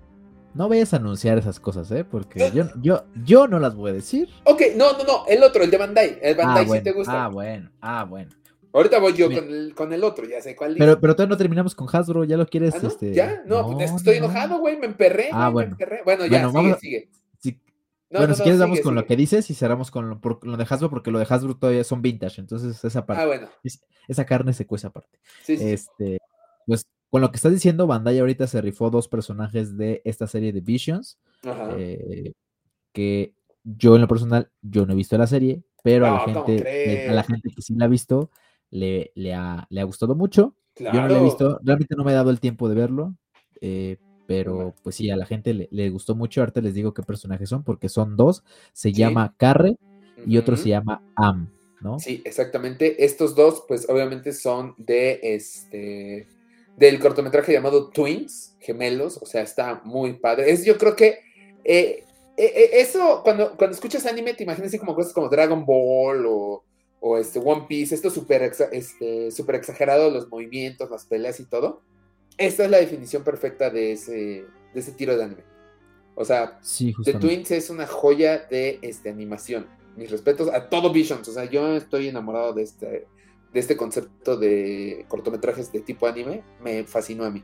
No 0.56 0.70
vayas 0.70 0.94
a 0.94 0.98
anunciar 0.98 1.38
esas 1.38 1.60
cosas, 1.60 1.91
¿eh? 1.91 2.06
Porque 2.06 2.50
yo, 2.54 2.63
yo, 2.82 3.04
yo 3.26 3.46
no 3.46 3.60
las 3.60 3.76
voy 3.76 3.91
a 3.91 3.94
decir. 3.94 4.30
Ok, 4.46 4.62
no, 4.78 4.94
no, 4.94 5.04
no, 5.04 5.26
el 5.28 5.44
otro, 5.44 5.62
el 5.63 5.70
de 5.70 5.78
Bandai. 5.78 6.18
El 6.22 6.36
Bandai 6.36 6.65
ah, 6.65 6.74
sí 6.78 6.82
te 6.82 6.94
gusta. 6.94 7.26
Ah, 7.26 7.28
bueno, 7.28 7.70
ah, 7.82 8.06
bueno. 8.06 8.32
Ahorita 8.72 9.00
voy 9.00 9.13
yo 9.13 9.28
con 9.28 9.48
el, 9.50 9.76
con 9.76 9.91
el, 9.91 10.04
otro, 10.04 10.26
ya 10.26 10.41
sé 10.41 10.56
cuál 10.56 10.76
Pero, 10.78 11.00
pero 11.00 11.15
todavía 11.15 11.34
no 11.34 11.38
terminamos 11.38 11.76
con 11.76 11.88
Hasbro, 11.91 12.24
ya 12.24 12.38
lo 12.38 12.46
quieres, 12.46 12.76
¿Ah, 12.76 12.80
no? 12.82 12.88
este... 12.88 13.13
¿Ya? 13.13 13.41
No, 13.46 13.70
pues 13.72 13.91
estoy 13.91 14.18
enojado, 14.18 14.60
güey, 14.60 14.78
me 14.78 14.86
emperré, 14.86 15.30
ah, 15.32 15.50
bueno. 15.50 15.70
me 15.70 15.72
emperré. 15.74 16.02
Bueno, 16.04 16.26
ya, 16.26 16.50
sigue, 16.80 17.10
sigue. 17.41 17.60
bueno, 18.10 18.34
si 18.34 18.44
quieres 18.44 18.60
vamos 18.60 18.80
con 18.80 18.96
lo 18.96 19.06
que 19.06 19.15
dices 19.18 19.50
y 19.50 19.54
cerramos 19.54 19.91
con 19.91 20.10
lo, 20.10 20.22
por, 20.22 20.46
lo, 20.46 20.56
de 20.56 20.65
Hasbro, 20.70 20.89
porque 20.89 21.12
lo 21.12 21.20
de 21.20 21.28
Hasbro 21.30 21.58
todavía 21.58 21.84
son 21.84 22.02
vintage, 22.02 22.39
entonces 22.39 22.82
esa 22.84 23.06
parte. 23.06 23.24
Ah, 23.24 23.28
bueno. 23.28 23.50
esa 24.08 24.26
carne 24.26 24.54
se 24.54 24.65
cuece 24.65 24.88
aparte. 24.88 25.20
Sí, 25.44 25.58
sí. 25.58 25.70
Este, 25.70 26.20
pues 26.65 26.86
con 27.15 27.21
lo 27.21 27.32
que 27.32 27.38
estás 27.38 27.54
diciendo, 27.54 27.88
Bandai 27.88 28.19
ahorita 28.19 28.45
se 28.45 28.60
rifó 28.60 28.89
dos 28.89 29.08
personajes 29.08 29.78
de 29.78 30.01
esta 30.04 30.28
serie 30.28 30.51
de 30.51 30.60
Visions. 30.60 31.17
Eh, 31.78 32.34
que 32.91 33.34
yo 33.63 33.95
en 33.95 34.01
lo 34.01 34.10
personal, 34.10 34.51
yo 34.62 34.86
no 34.86 34.91
he 34.91 34.97
visto 34.97 35.17
la 35.17 35.25
serie, 35.25 35.63
pero 35.82 36.08
a, 36.08 36.12
la 36.12 36.43
gente, 36.43 37.08
a 37.08 37.13
la 37.13 37.23
gente 37.23 37.51
que 37.56 37.62
sí 37.62 37.73
la 37.73 37.86
ha 37.86 37.88
visto, 37.88 38.32
le, 38.69 39.13
le, 39.15 39.34
ha, 39.34 39.65
le 39.69 39.80
ha 39.80 39.86
gustado 39.86 40.13
mucho. 40.13 40.58
Yo 40.78 40.91
no 40.91 41.08
lo 41.08 41.15
he 41.15 41.23
visto, 41.23 41.58
realmente 41.63 41.95
no 41.95 42.04
me 42.04 42.12
he 42.12 42.15
dado 42.15 42.32
el 42.32 42.41
tiempo 42.41 42.67
de 42.67 42.75
verlo, 42.75 43.15
eh, 43.62 43.95
pero 44.28 44.75
pues 44.84 44.97
sí, 44.97 45.10
a 45.10 45.15
la 45.15 45.25
gente 45.25 45.54
le, 45.54 45.89
gustó 45.91 46.15
mucho. 46.15 46.41
Ahorita 46.41 46.60
les 46.60 46.73
digo 46.73 46.93
qué 46.93 47.01
personajes 47.01 47.47
son, 47.47 47.63
porque 47.63 47.88
son 47.88 48.17
dos. 48.17 48.43
Se 48.73 48.91
llama 48.91 49.36
Carre 49.38 49.78
y 50.28 50.38
otro 50.38 50.58
se 50.58 50.67
llama 50.67 51.01
Am, 51.15 51.49
¿no? 51.80 51.97
Sí, 51.97 52.21
exactamente. 52.25 53.06
Estos 53.06 53.36
dos, 53.36 53.63
pues 53.69 53.88
obviamente 53.88 54.34
son 54.34 54.75
de 54.78 55.21
este 55.23 56.35
del 56.78 57.00
cortometraje 57.00 57.54
llamado 57.54 57.90
Twins, 57.90 58.56
gemelos, 58.60 59.18
o 59.22 59.26
sea, 59.26 59.42
está 59.42 59.82
muy 59.84 60.14
padre. 60.14 60.52
Es, 60.52 60.66
yo 60.66 60.78
creo 60.78 60.96
que 60.96 61.20
eh, 61.64 62.04
eh, 62.38 62.54
eh, 62.56 62.70
eso, 62.74 63.22
cuando, 63.24 63.56
cuando 63.56 63.76
escuchas 63.76 64.06
anime, 64.06 64.34
te 64.34 64.44
imaginas 64.44 64.70
así 64.70 64.80
como 64.80 64.96
cosas 64.96 65.14
como 65.14 65.30
Dragon 65.30 65.66
Ball 65.66 66.26
o, 66.28 66.64
o 67.00 67.18
este 67.18 67.40
One 67.40 67.66
Piece, 67.68 67.96
esto 67.96 68.10
súper 68.10 68.52
este, 68.72 69.32
super 69.32 69.56
exagerado, 69.56 70.10
los 70.10 70.30
movimientos, 70.30 70.90
las 70.90 71.06
peleas 71.06 71.40
y 71.40 71.46
todo. 71.46 71.82
Esta 72.38 72.66
es 72.66 72.72
la 72.72 72.78
definición 72.78 73.24
perfecta 73.24 73.70
de 73.70 73.94
ese, 73.94 74.14
de 74.74 74.80
ese 74.80 74.92
tiro 74.92 75.16
de 75.18 75.24
anime. 75.24 75.44
O 76.16 76.26
sea, 76.26 76.60
The 77.04 77.14
Twins 77.14 77.52
es 77.52 77.70
una 77.70 77.88
joya 77.88 78.40
de 78.50 78.80
este, 78.82 79.10
animación. 79.10 79.68
Mis 79.96 80.12
respetos 80.12 80.50
a 80.50 80.70
todo 80.70 80.92
Visions. 80.92 81.28
O 81.28 81.34
sea, 81.34 81.46
yo 81.46 81.76
estoy 81.76 82.10
enamorado 82.10 82.54
de 82.54 82.64
este, 82.64 83.08
de 83.56 83.62
este 83.62 83.78
concepto 83.78 84.36
de 84.36 85.06
cortometrajes 85.08 85.72
de 85.72 85.80
tipo 85.80 86.06
anime, 86.06 86.44
me 86.62 86.84
fascinó 86.84 87.24
a 87.24 87.32
mí. 87.32 87.41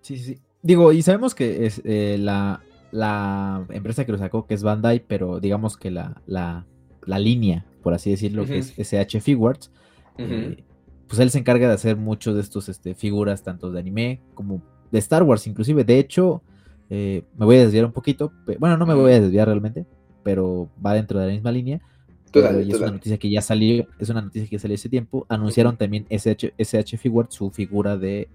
Sí, 0.00 0.18
sí, 0.18 0.40
Digo, 0.60 0.92
y 0.92 1.02
sabemos 1.02 1.36
que 1.36 1.66
es 1.66 1.80
eh, 1.84 2.16
la, 2.18 2.62
la, 2.90 3.64
empresa 3.70 4.04
que 4.04 4.10
lo 4.10 4.18
sacó, 4.18 4.48
que 4.48 4.54
es 4.54 4.64
Bandai, 4.64 5.04
pero 5.06 5.38
digamos 5.38 5.76
que 5.76 5.92
la, 5.92 6.20
la, 6.26 6.66
línea, 7.06 7.64
por 7.80 7.94
así 7.94 8.10
decirlo, 8.10 8.44
que 8.44 8.58
es 8.58 8.74
SH 8.76 9.20
Figures, 9.20 9.70
eh, 10.18 10.64
pues 11.06 11.20
él 11.20 11.30
se 11.30 11.38
encarga 11.38 11.68
de 11.68 11.74
hacer 11.74 11.96
muchos 11.96 12.34
de 12.34 12.40
estos 12.40 12.68
este, 12.68 12.96
figuras, 12.96 13.44
tanto 13.44 13.70
de 13.70 13.78
anime 13.78 14.20
como 14.34 14.60
de 14.90 14.98
Star 14.98 15.22
Wars, 15.22 15.46
inclusive. 15.46 15.84
De 15.84 16.00
hecho, 16.00 16.42
eh, 16.90 17.22
me 17.38 17.46
voy 17.46 17.56
a 17.56 17.60
desviar 17.60 17.84
un 17.84 17.92
poquito, 17.92 18.32
bueno, 18.58 18.76
no 18.76 18.84
me 18.84 18.94
voy 18.94 19.12
a 19.12 19.20
desviar 19.20 19.46
realmente, 19.46 19.86
pero 20.24 20.68
va 20.84 20.94
dentro 20.94 21.20
de 21.20 21.26
la 21.26 21.32
misma 21.32 21.52
línea 21.52 21.80
es 22.32 22.74
una 22.74 22.92
noticia 22.92 23.18
que 23.18 23.30
ya 23.30 23.42
salió, 23.42 23.86
es 23.98 24.08
una 24.08 24.22
noticia 24.22 24.48
que 24.48 24.58
salió 24.58 24.74
hace 24.74 24.88
tiempo. 24.88 25.26
Anunciaron 25.28 25.76
también 25.76 26.06
SH, 26.10 26.54
SH 26.58 26.98
Figuarts 26.98 27.34
su 27.34 27.50
figura 27.50 27.96
de, 27.96 28.28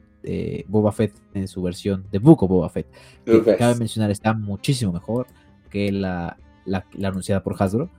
Boba 0.68 0.92
Fett 0.92 1.14
en 1.34 1.48
su 1.48 1.62
versión 1.62 2.06
de 2.12 2.20
Buco 2.20 2.48
Boba 2.48 2.70
Fett. 2.70 2.88
Que 3.26 3.56
cabe 3.58 3.76
mencionar, 3.76 4.12
está 4.12 4.34
muchísimo 4.34 4.92
mejor 4.92 5.28
que 5.70 5.92
la, 5.92 6.38
la, 6.66 6.86
anunciada 7.04 7.44
por 7.44 7.56
Hasbro. 7.62 7.90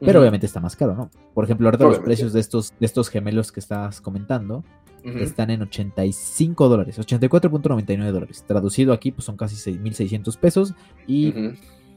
Pero 0.00 0.20
obviamente 0.20 0.46
está 0.46 0.60
más 0.60 0.76
caro, 0.76 0.94
¿no? 0.94 1.10
Por 1.32 1.44
ejemplo, 1.44 1.68
ahorita 1.68 1.84
los 1.84 2.00
precios 2.00 2.32
de 2.34 2.40
estos, 2.40 2.74
de 2.78 2.84
estos 2.84 3.08
gemelos 3.08 3.50
que 3.50 3.60
estás 3.60 4.00
comentando 4.00 4.62
están 5.04 5.50
en 5.50 5.62
85 5.62 6.68
dólares, 6.68 6.98
84.99 6.98 8.10
dólares. 8.10 8.44
Traducido 8.46 8.92
aquí, 8.92 9.12
pues 9.12 9.24
son 9.24 9.36
casi 9.36 9.54
6.600 9.54 10.36
pesos. 10.36 10.74
Y 11.06 11.32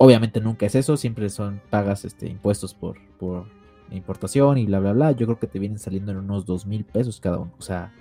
Obviamente 0.02 0.40
nunca 0.40 0.66
es 0.66 0.76
eso, 0.76 0.96
siempre 0.96 1.30
son 1.30 1.62
pagas 1.70 2.06
este, 2.06 2.26
impuestos 2.28 2.74
por, 2.74 2.98
por 3.20 3.46
importación 3.92 4.58
y 4.58 4.66
bla, 4.66 4.80
bla, 4.80 4.94
bla. 4.94 5.12
Yo 5.12 5.26
creo 5.26 5.40
que 5.40 5.48
te 5.48 5.60
vienen 5.60 5.78
saliendo 5.78 6.14
en 6.14 6.20
unos 6.20 6.46
dos 6.46 6.66
mil 6.66 6.86
pesos 6.86 7.20
cada 7.20 7.38
uno. 7.38 7.52
O 7.60 7.62
sea, 7.62 7.92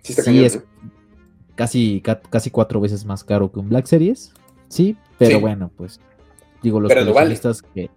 sí, 0.00 0.44
es 0.44 0.62
casi, 1.56 2.00
casi 2.30 2.50
cuatro 2.50 2.80
veces 2.80 3.04
más 3.04 3.24
caro 3.24 3.50
que 3.50 3.58
un 3.58 3.68
Black 3.68 3.86
Series. 3.86 4.32
Sí, 4.68 4.96
pero 5.18 5.40
bueno, 5.40 5.72
pues 5.76 6.00
digo, 6.62 6.78
los 6.78 6.92
coleccionistas 6.92 7.62
que... 7.62 7.90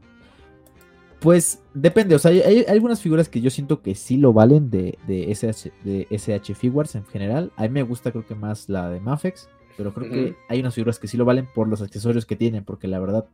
Pues 1.20 1.62
depende, 1.76 2.16
o 2.16 2.20
sea, 2.20 2.32
hay, 2.32 2.66
algunas 2.68 3.02
figuras 3.02 3.30
que 3.30 3.40
yo 3.40 3.52
siento 3.52 3.84
que 3.84 3.94
sí 3.94 4.18
lo 4.18 4.34
valen 4.34 4.72
de, 4.72 4.98
de, 5.08 5.32
SH, 5.32 5.72
de 5.84 6.08
SH 6.10 6.56
Figures 6.56 6.96
en 6.96 7.06
general. 7.06 7.52
A 7.56 7.64
mí 7.64 7.70
me 7.70 7.84
gusta 7.84 8.12
creo 8.12 8.26
que 8.26 8.34
más 8.34 8.68
la 8.68 8.90
de 8.90 9.00
Mafex 9.00 9.48
pero 9.78 9.94
creo 9.94 10.12
que 10.12 10.36
hay 10.50 10.60
unas 10.60 10.74
figuras 10.74 11.00
que 11.00 11.08
sí 11.08 11.16
lo 11.16 11.24
valen 11.24 11.48
por 11.54 11.68
los 11.68 11.82
accesorios 11.82 12.26
que 12.26 12.36
tienen, 12.36 12.66
porque 12.66 12.88
la 12.88 13.00
verdad 13.00 13.26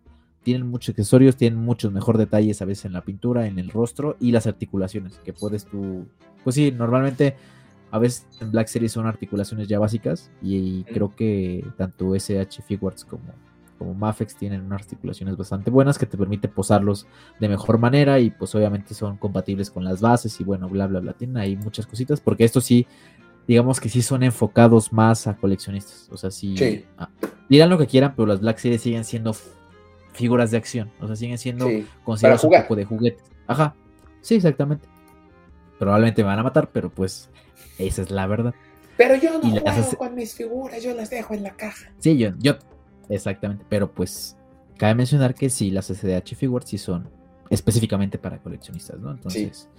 tienen 0.44 0.68
muchos 0.68 0.90
accesorios, 0.90 1.38
tienen 1.38 1.58
muchos 1.58 1.92
mejor 1.92 2.18
detalles 2.18 2.62
a 2.62 2.66
veces 2.66 2.86
en 2.86 2.94
la 2.94 3.02
pintura, 3.02 3.48
en 3.48 3.58
el 3.58 3.70
rostro 3.70 4.18
y 4.20 4.32
las 4.32 4.46
articulaciones, 4.46 5.20
que 5.24 5.32
puedes 5.34 5.66
tú, 5.66 6.06
pues 6.44 6.56
sí, 6.56 6.72
normalmente 6.72 7.36
a 7.92 8.00
veces 8.00 8.28
en 8.42 8.52
Black 8.52 8.68
Series 8.68 8.92
son 8.92 9.08
articulaciones 9.08 9.68
ya 9.68 9.80
básicas 9.80 10.30
y, 10.42 10.84
creo 10.84 11.16
que 11.16 11.64
tanto 11.78 12.14
SH 12.16 12.64
Figures 12.64 13.06
como, 13.06 13.24
como 13.78 13.94
Mafex 13.94 14.36
tienen 14.36 14.62
unas 14.62 14.82
articulaciones 14.82 15.38
bastante 15.38 15.70
buenas 15.70 15.98
que 15.98 16.06
te 16.06 16.18
permite 16.18 16.48
posarlos 16.48 17.08
de 17.40 17.48
mejor 17.48 17.78
manera 17.78 18.20
y 18.20 18.32
pues 18.32 18.54
obviamente 18.56 18.94
son 18.96 19.18
compatibles 19.18 19.70
con 19.70 19.84
las 19.84 20.02
bases 20.02 20.42
y 20.42 20.44
bueno, 20.44 20.68
bla, 20.68 20.88
bla, 20.88 21.00
bla. 21.00 21.14
Tienen 21.14 21.38
ahí 21.38 21.56
muchas 21.56 21.86
cositas 21.86 22.20
porque 22.20 22.44
esto 22.44 22.62
sí 22.62 22.88
digamos 23.48 23.80
que 23.80 23.90
sí 23.90 24.02
son 24.02 24.24
enfocados 24.24 24.94
más 24.94 25.28
a 25.28 25.36
coleccionistas. 25.36 26.10
O 26.12 26.18
sea, 26.18 26.32
sí. 26.32 26.86
Ah, 26.98 27.10
dirán 27.50 27.70
lo 27.70 27.78
que 27.78 27.88
quieran, 27.88 28.14
pero 28.16 28.26
las 28.26 28.42
Black 28.42 28.58
Series 28.58 28.82
siguen 28.82 29.04
siendo 29.04 29.36
figuras 30.14 30.52
de 30.52 30.58
acción. 30.58 30.92
O 31.00 31.08
sea, 31.08 31.16
siguen 31.16 31.38
siendo 31.38 31.68
considerados 32.04 32.44
un 32.44 32.52
poco 32.52 32.76
de 32.76 32.86
juguetes. 32.86 33.24
Ajá. 33.48 33.76
Sí, 34.22 34.36
exactamente. 34.36 34.88
Probablemente 35.80 36.24
me 36.24 36.28
van 36.28 36.40
a 36.40 36.44
matar, 36.44 36.70
pero 36.72 36.90
pues 36.90 37.30
esa 37.78 38.02
es 38.02 38.12
la 38.12 38.26
verdad. 38.28 38.54
Pero 38.96 39.16
yo 39.16 39.40
no 39.40 39.40
juego 39.40 39.98
con 39.98 40.16
mis 40.16 40.34
figuras, 40.34 40.82
yo 40.84 40.94
las 40.94 41.10
dejo 41.10 41.34
en 41.34 41.44
la 41.44 41.52
caja. 41.52 41.92
Sí, 42.00 42.18
yo, 42.18 42.30
yo, 42.38 42.54
exactamente. 43.10 43.66
Pero 43.68 43.92
pues 43.92 44.38
cabe 44.78 44.96
mencionar 44.96 45.34
que 45.34 45.50
sí, 45.50 45.72
las 45.72 45.88
SDH 45.88 46.36
figures 46.36 46.70
sí 46.70 46.78
son 46.78 47.10
específicamente 47.50 48.18
para 48.18 48.38
coleccionistas, 48.38 49.00
¿no? 49.00 49.12
Entonces, 49.12 49.70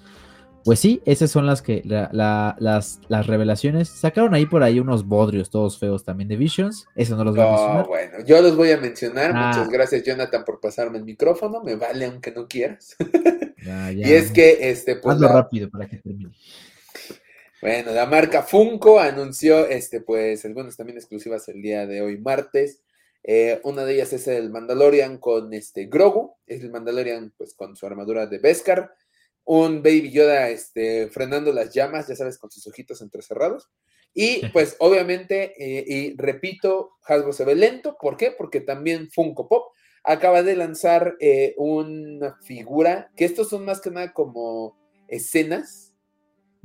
pues 0.64 0.80
sí, 0.80 1.02
esas 1.04 1.30
son 1.30 1.46
las 1.46 1.60
que 1.60 1.82
las, 1.84 3.00
las 3.08 3.26
revelaciones. 3.26 3.88
Sacaron 3.88 4.34
ahí 4.34 4.46
por 4.46 4.62
ahí 4.62 4.80
unos 4.80 5.06
bodrios 5.06 5.50
todos 5.50 5.78
feos 5.78 6.04
también 6.04 6.28
de 6.28 6.36
Visions. 6.36 6.86
Eso 6.96 7.16
no 7.16 7.24
los 7.24 7.36
voy 7.36 7.44
a 7.44 7.50
mencionar. 7.50 7.86
bueno, 7.86 8.24
yo 8.24 8.40
los 8.40 8.56
voy 8.56 8.70
a 8.70 8.78
mencionar. 8.78 9.32
Ah. 9.34 9.48
Muchas 9.48 9.68
gracias, 9.68 10.02
Jonathan, 10.02 10.42
por 10.44 10.60
pasarme 10.60 10.98
el 10.98 11.04
micrófono. 11.04 11.62
Me 11.62 11.76
vale 11.76 12.06
aunque 12.06 12.32
no 12.32 12.48
quieras. 12.48 12.96
Y 13.94 14.02
es 14.02 14.30
que 14.30 14.68
este 14.68 14.96
pues, 14.96 15.14
Hazlo 15.14 15.28
rápido 15.28 15.70
para 15.70 15.88
que 15.88 15.96
termine. 15.96 16.32
Bueno, 17.62 17.92
la 17.92 18.04
marca 18.04 18.42
Funko 18.42 19.00
anunció 19.00 19.66
este, 19.66 20.02
pues, 20.02 20.44
algunas 20.44 20.76
también 20.76 20.98
exclusivas 20.98 21.48
el 21.48 21.62
día 21.62 21.86
de 21.86 22.02
hoy, 22.02 22.18
martes. 22.18 22.82
Eh, 23.22 23.58
una 23.64 23.86
de 23.86 23.94
ellas 23.94 24.12
es 24.12 24.28
el 24.28 24.50
Mandalorian 24.50 25.16
con 25.16 25.54
este 25.54 25.86
Grogu. 25.86 26.36
Es 26.46 26.60
el 26.60 26.70
Mandalorian, 26.70 27.32
pues, 27.38 27.54
con 27.54 27.74
su 27.74 27.86
armadura 27.86 28.26
de 28.26 28.36
Beskar 28.36 28.92
un 29.44 29.82
Baby 29.82 30.10
Yoda 30.10 30.48
este, 30.48 31.08
frenando 31.08 31.52
las 31.52 31.72
llamas, 31.72 32.08
ya 32.08 32.16
sabes, 32.16 32.38
con 32.38 32.50
sus 32.50 32.66
ojitos 32.66 33.02
entrecerrados. 33.02 33.70
Y 34.14 34.46
pues 34.52 34.76
obviamente, 34.78 35.54
eh, 35.58 35.84
y 35.86 36.16
repito, 36.16 36.92
Hasbro 37.06 37.32
se 37.32 37.44
ve 37.44 37.54
lento. 37.54 37.96
¿Por 38.00 38.16
qué? 38.16 38.30
Porque 38.30 38.60
también 38.60 39.10
Funko 39.10 39.48
Pop 39.48 39.72
acaba 40.04 40.42
de 40.42 40.56
lanzar 40.56 41.16
eh, 41.20 41.54
una 41.56 42.36
figura, 42.42 43.10
que 43.16 43.24
estos 43.24 43.48
son 43.48 43.64
más 43.64 43.80
que 43.80 43.90
nada 43.90 44.12
como 44.12 44.76
escenas 45.08 45.94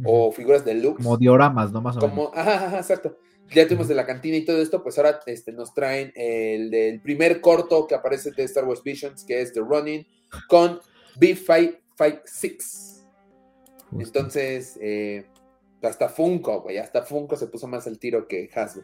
o 0.03 0.31
figuras 0.31 0.63
de 0.63 0.75
looks. 0.75 1.03
Como 1.03 1.17
dioramas, 1.17 1.71
¿no? 1.71 1.81
Más 1.81 1.97
o 1.97 1.99
como, 1.99 2.31
Ajá, 2.33 2.77
exacto. 2.77 3.17
Ya 3.53 3.67
tuvimos 3.67 3.87
de 3.87 3.95
la 3.95 4.05
cantina 4.05 4.37
y 4.37 4.45
todo 4.45 4.61
esto, 4.61 4.83
pues 4.83 4.97
ahora 4.97 5.19
este, 5.25 5.51
nos 5.51 5.73
traen 5.73 6.11
el 6.15 6.69
del 6.69 7.01
primer 7.01 7.41
corto 7.41 7.87
que 7.87 7.95
aparece 7.95 8.31
de 8.31 8.43
Star 8.43 8.65
Wars 8.65 8.83
Visions, 8.83 9.23
que 9.23 9.41
es 9.41 9.53
The 9.53 9.61
Running, 9.61 10.05
con 10.47 10.79
B556. 11.99 12.99
Entonces, 13.99 14.77
eh, 14.81 15.25
hasta 15.81 16.09
Funko, 16.09 16.61
güey, 16.61 16.77
hasta 16.77 17.03
Funko 17.03 17.35
se 17.35 17.47
puso 17.47 17.67
más 17.67 17.87
al 17.87 17.99
tiro 17.99 18.27
que 18.27 18.49
Hasbro. 18.53 18.83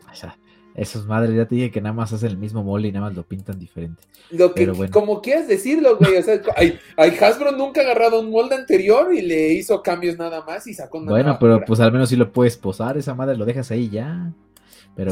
Esos 0.75 1.05
madres, 1.05 1.35
ya 1.35 1.45
te 1.45 1.55
dije 1.55 1.71
que 1.71 1.79
nada 1.79 1.93
más 1.93 2.11
hacen 2.11 2.31
el 2.31 2.37
mismo 2.37 2.61
molde 2.61 2.89
y 2.89 2.91
nada 2.91 3.05
más 3.05 3.15
lo 3.15 3.23
pintan 3.23 3.57
diferente. 3.57 4.01
Lo 4.31 4.53
que, 4.53 4.89
como 4.91 5.21
quieras 5.21 5.47
decirlo, 5.47 5.97
güey. 5.97 6.17
O 6.17 6.21
sea, 6.21 6.41
hay, 6.57 6.79
Hasbro 7.21 7.53
nunca 7.53 7.81
ha 7.81 7.83
agarrado 7.85 8.19
un 8.19 8.29
molde 8.29 8.55
anterior 8.55 9.13
y 9.13 9.21
le 9.21 9.53
hizo 9.53 9.81
cambios 9.81 10.17
nada 10.17 10.43
más 10.43 10.67
y 10.67 10.73
sacó 10.73 10.97
una 10.97 11.11
Bueno, 11.11 11.37
pero 11.39 11.63
pues 11.65 11.79
al 11.79 11.93
menos 11.93 12.09
si 12.09 12.17
lo 12.17 12.31
puedes 12.33 12.57
posar, 12.57 12.97
esa 12.97 13.15
madre 13.15 13.37
lo 13.37 13.45
dejas 13.45 13.71
ahí 13.71 13.89
ya. 13.89 14.33
Pero 14.95 15.11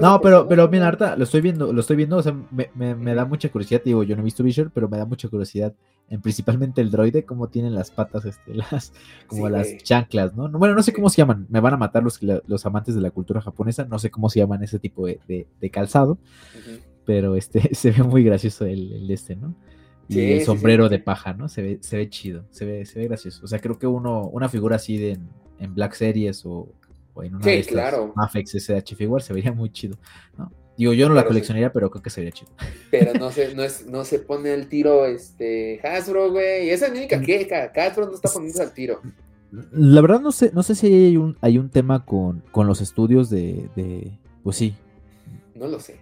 no, 0.00 0.20
pero, 0.20 0.46
pero 0.46 0.68
mira, 0.68 0.86
Arta, 0.86 1.16
lo 1.16 1.24
estoy 1.24 1.40
viendo, 1.40 1.72
lo 1.72 1.80
estoy 1.80 1.96
viendo, 1.96 2.16
o 2.18 2.22
sea, 2.22 2.36
me, 2.52 3.14
da 3.14 3.24
mucha 3.24 3.50
curiosidad, 3.50 3.82
digo, 3.84 4.04
yo 4.04 4.14
no 4.14 4.22
he 4.22 4.24
visto 4.24 4.44
Visor, 4.44 4.70
pero 4.72 4.88
me 4.88 4.96
da 4.96 5.06
mucha 5.06 5.28
curiosidad, 5.28 5.74
principalmente 6.22 6.80
el 6.80 6.90
droide, 6.90 7.24
cómo 7.24 7.48
tienen 7.48 7.74
las 7.74 7.90
patas, 7.90 8.24
este, 8.24 8.54
las, 8.70 8.92
como 9.26 9.48
las 9.48 9.76
chanclas, 9.78 10.34
¿no? 10.34 10.48
Bueno, 10.50 10.74
no 10.74 10.82
sé 10.82 10.92
cómo 10.92 11.08
se 11.08 11.16
llaman, 11.16 11.46
me 11.48 11.60
van 11.60 11.74
a 11.74 11.76
matar 11.76 12.02
los, 12.02 12.20
los 12.22 12.66
amantes 12.66 12.94
de 12.94 13.00
la 13.00 13.10
cultura 13.10 13.40
japonesa, 13.40 13.84
no 13.84 13.98
sé 13.98 14.10
cómo 14.10 14.28
se 14.28 14.40
llaman 14.40 14.62
ese 14.62 14.78
tipo 14.78 15.06
de, 15.06 15.46
calzado, 15.72 16.18
pero 17.04 17.36
este, 17.36 17.60
se 17.74 17.90
ve 17.90 18.02
muy 18.02 18.22
gracioso 18.24 18.66
el, 18.66 19.10
este, 19.10 19.36
¿no? 19.36 19.54
Y 20.06 20.20
el 20.20 20.42
sombrero 20.42 20.90
de 20.90 20.98
paja, 20.98 21.32
¿no? 21.32 21.48
Se 21.48 21.62
ve, 21.62 21.78
se 21.80 21.96
ve 21.96 22.10
chido, 22.10 22.44
se 22.50 22.66
ve, 22.66 22.84
se 22.84 22.98
ve 22.98 23.08
gracioso. 23.08 23.42
O 23.42 23.48
sea, 23.48 23.58
creo 23.58 23.78
que 23.78 23.86
uno, 23.86 24.26
una 24.26 24.50
figura 24.50 24.76
así 24.76 24.98
de 24.98 25.18
en 25.58 25.74
Black 25.74 25.94
Series 25.94 26.44
o, 26.44 26.68
o 27.14 27.22
en 27.22 27.36
una 27.36 27.44
sí, 27.44 27.50
de 27.50 27.64
claro. 27.64 28.12
Mafex 28.14 28.54
SH 28.54 28.96
Figure 28.96 29.22
se 29.22 29.32
vería 29.32 29.52
muy 29.52 29.70
chido, 29.70 29.96
¿no? 30.36 30.52
Digo, 30.76 30.92
yo 30.92 31.08
no 31.08 31.14
la 31.14 31.24
coleccionaría, 31.24 31.72
pero 31.72 31.90
creo 31.90 32.02
que 32.02 32.10
sería 32.10 32.32
chido. 32.32 32.50
Pero 32.90 33.14
no 33.18 33.30
se, 33.30 33.54
no, 33.54 33.62
es, 33.62 33.86
no 33.86 34.04
se 34.04 34.18
pone 34.18 34.52
al 34.52 34.68
tiro 34.68 35.06
este 35.06 35.80
Hasbro, 35.86 36.32
güey. 36.32 36.70
Esa 36.70 36.86
es 36.86 36.92
la 36.92 36.98
única 36.98 37.18
mm. 37.18 37.24
queja. 37.24 37.72
Hasbro 37.74 38.06
no 38.06 38.14
está 38.14 38.28
poniendo 38.28 38.62
al 38.62 38.72
tiro. 38.72 39.00
La 39.72 40.00
verdad 40.00 40.20
no 40.20 40.32
sé, 40.32 40.50
no 40.52 40.62
sé 40.64 40.74
si 40.74 40.86
hay 40.86 41.16
un, 41.16 41.36
hay 41.40 41.58
un 41.58 41.70
tema 41.70 42.04
con, 42.04 42.42
con 42.50 42.66
los 42.66 42.80
estudios 42.80 43.30
de, 43.30 43.68
de, 43.76 44.18
Pues 44.42 44.56
sí. 44.56 44.74
No 45.54 45.68
lo 45.68 45.78
sé. 45.78 46.00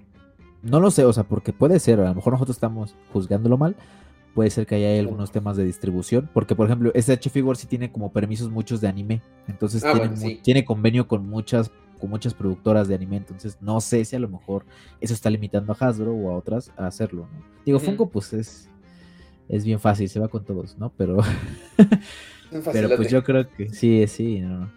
No 0.63 0.81
lo 0.81 0.91
sé, 0.91 1.05
o 1.05 1.13
sea, 1.13 1.25
porque 1.25 1.53
puede 1.53 1.79
ser, 1.81 2.01
a 2.01 2.09
lo 2.09 2.15
mejor 2.15 2.33
nosotros 2.33 2.57
estamos 2.57 2.95
juzgándolo 3.13 3.59
mal, 3.59 3.77
puede 4.35 4.51
ser 4.51 4.67
que 4.67 4.77
haya 4.77 4.99
algunos 4.99 5.33
temas 5.33 5.57
de 5.57 5.65
distribución, 5.65 6.31
porque 6.33 6.55
por 6.55 6.67
ejemplo, 6.67 6.93
SH 6.95 7.31
Figure 7.31 7.59
sí 7.59 7.67
tiene 7.67 7.91
como 7.91 8.13
permisos 8.13 8.51
muchos 8.51 8.81
de 8.81 8.89
anime, 8.89 9.23
entonces 9.49 9.85
ah, 9.85 9.93
tiene, 10.43 10.65
convenio 10.65 11.09
con 11.09 11.29
muchas 11.29 11.71
con 12.03 12.11
muchas 12.11 12.35
productoras 12.35 12.89
de 12.89 12.97
anime, 12.97 13.19
entonces 13.19 13.57
no 13.61 13.81
sé 13.81 14.05
si 14.05 14.17
a 14.17 14.19
lo 14.19 14.29
mejor 14.29 14.65
eso 15.01 15.15
está 15.15 15.31
limitando 15.31 15.73
a 15.73 15.77
Hasbro 15.87 16.13
o 16.13 16.33
a 16.33 16.37
otras 16.37 16.73
a 16.77 16.89
hacerlo, 16.89 17.29
¿no? 17.33 17.45
Digo, 17.65 17.79
Funko 17.79 18.09
pues 18.09 18.33
es 18.33 18.69
es 19.49 19.65
bien 19.65 19.79
fácil, 19.79 20.09
se 20.09 20.19
va 20.19 20.27
con 20.27 20.45
todos, 20.45 20.77
¿no? 20.79 20.93
Pero 20.97 21.19
pero 22.73 22.97
pues 22.97 23.09
yo 23.09 23.23
creo 23.23 23.49
que 23.49 23.69
sí, 23.69 24.05
sí, 24.09 24.41
no. 24.41 24.69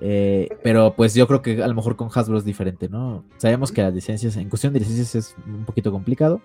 Eh, 0.00 0.48
pero 0.64 0.94
pues 0.96 1.14
yo 1.14 1.28
creo 1.28 1.42
que 1.42 1.62
a 1.62 1.68
lo 1.68 1.74
mejor 1.76 1.94
con 1.94 2.10
Hasbro 2.12 2.38
es 2.38 2.44
diferente, 2.44 2.88
¿no? 2.88 3.24
Sabemos 3.36 3.70
que 3.70 3.82
las 3.82 3.94
licencias, 3.94 4.36
en 4.36 4.48
cuestión 4.48 4.72
de 4.72 4.80
licencias 4.80 5.14
es 5.14 5.36
un 5.46 5.64
poquito 5.64 5.92
complicado. 5.92 6.42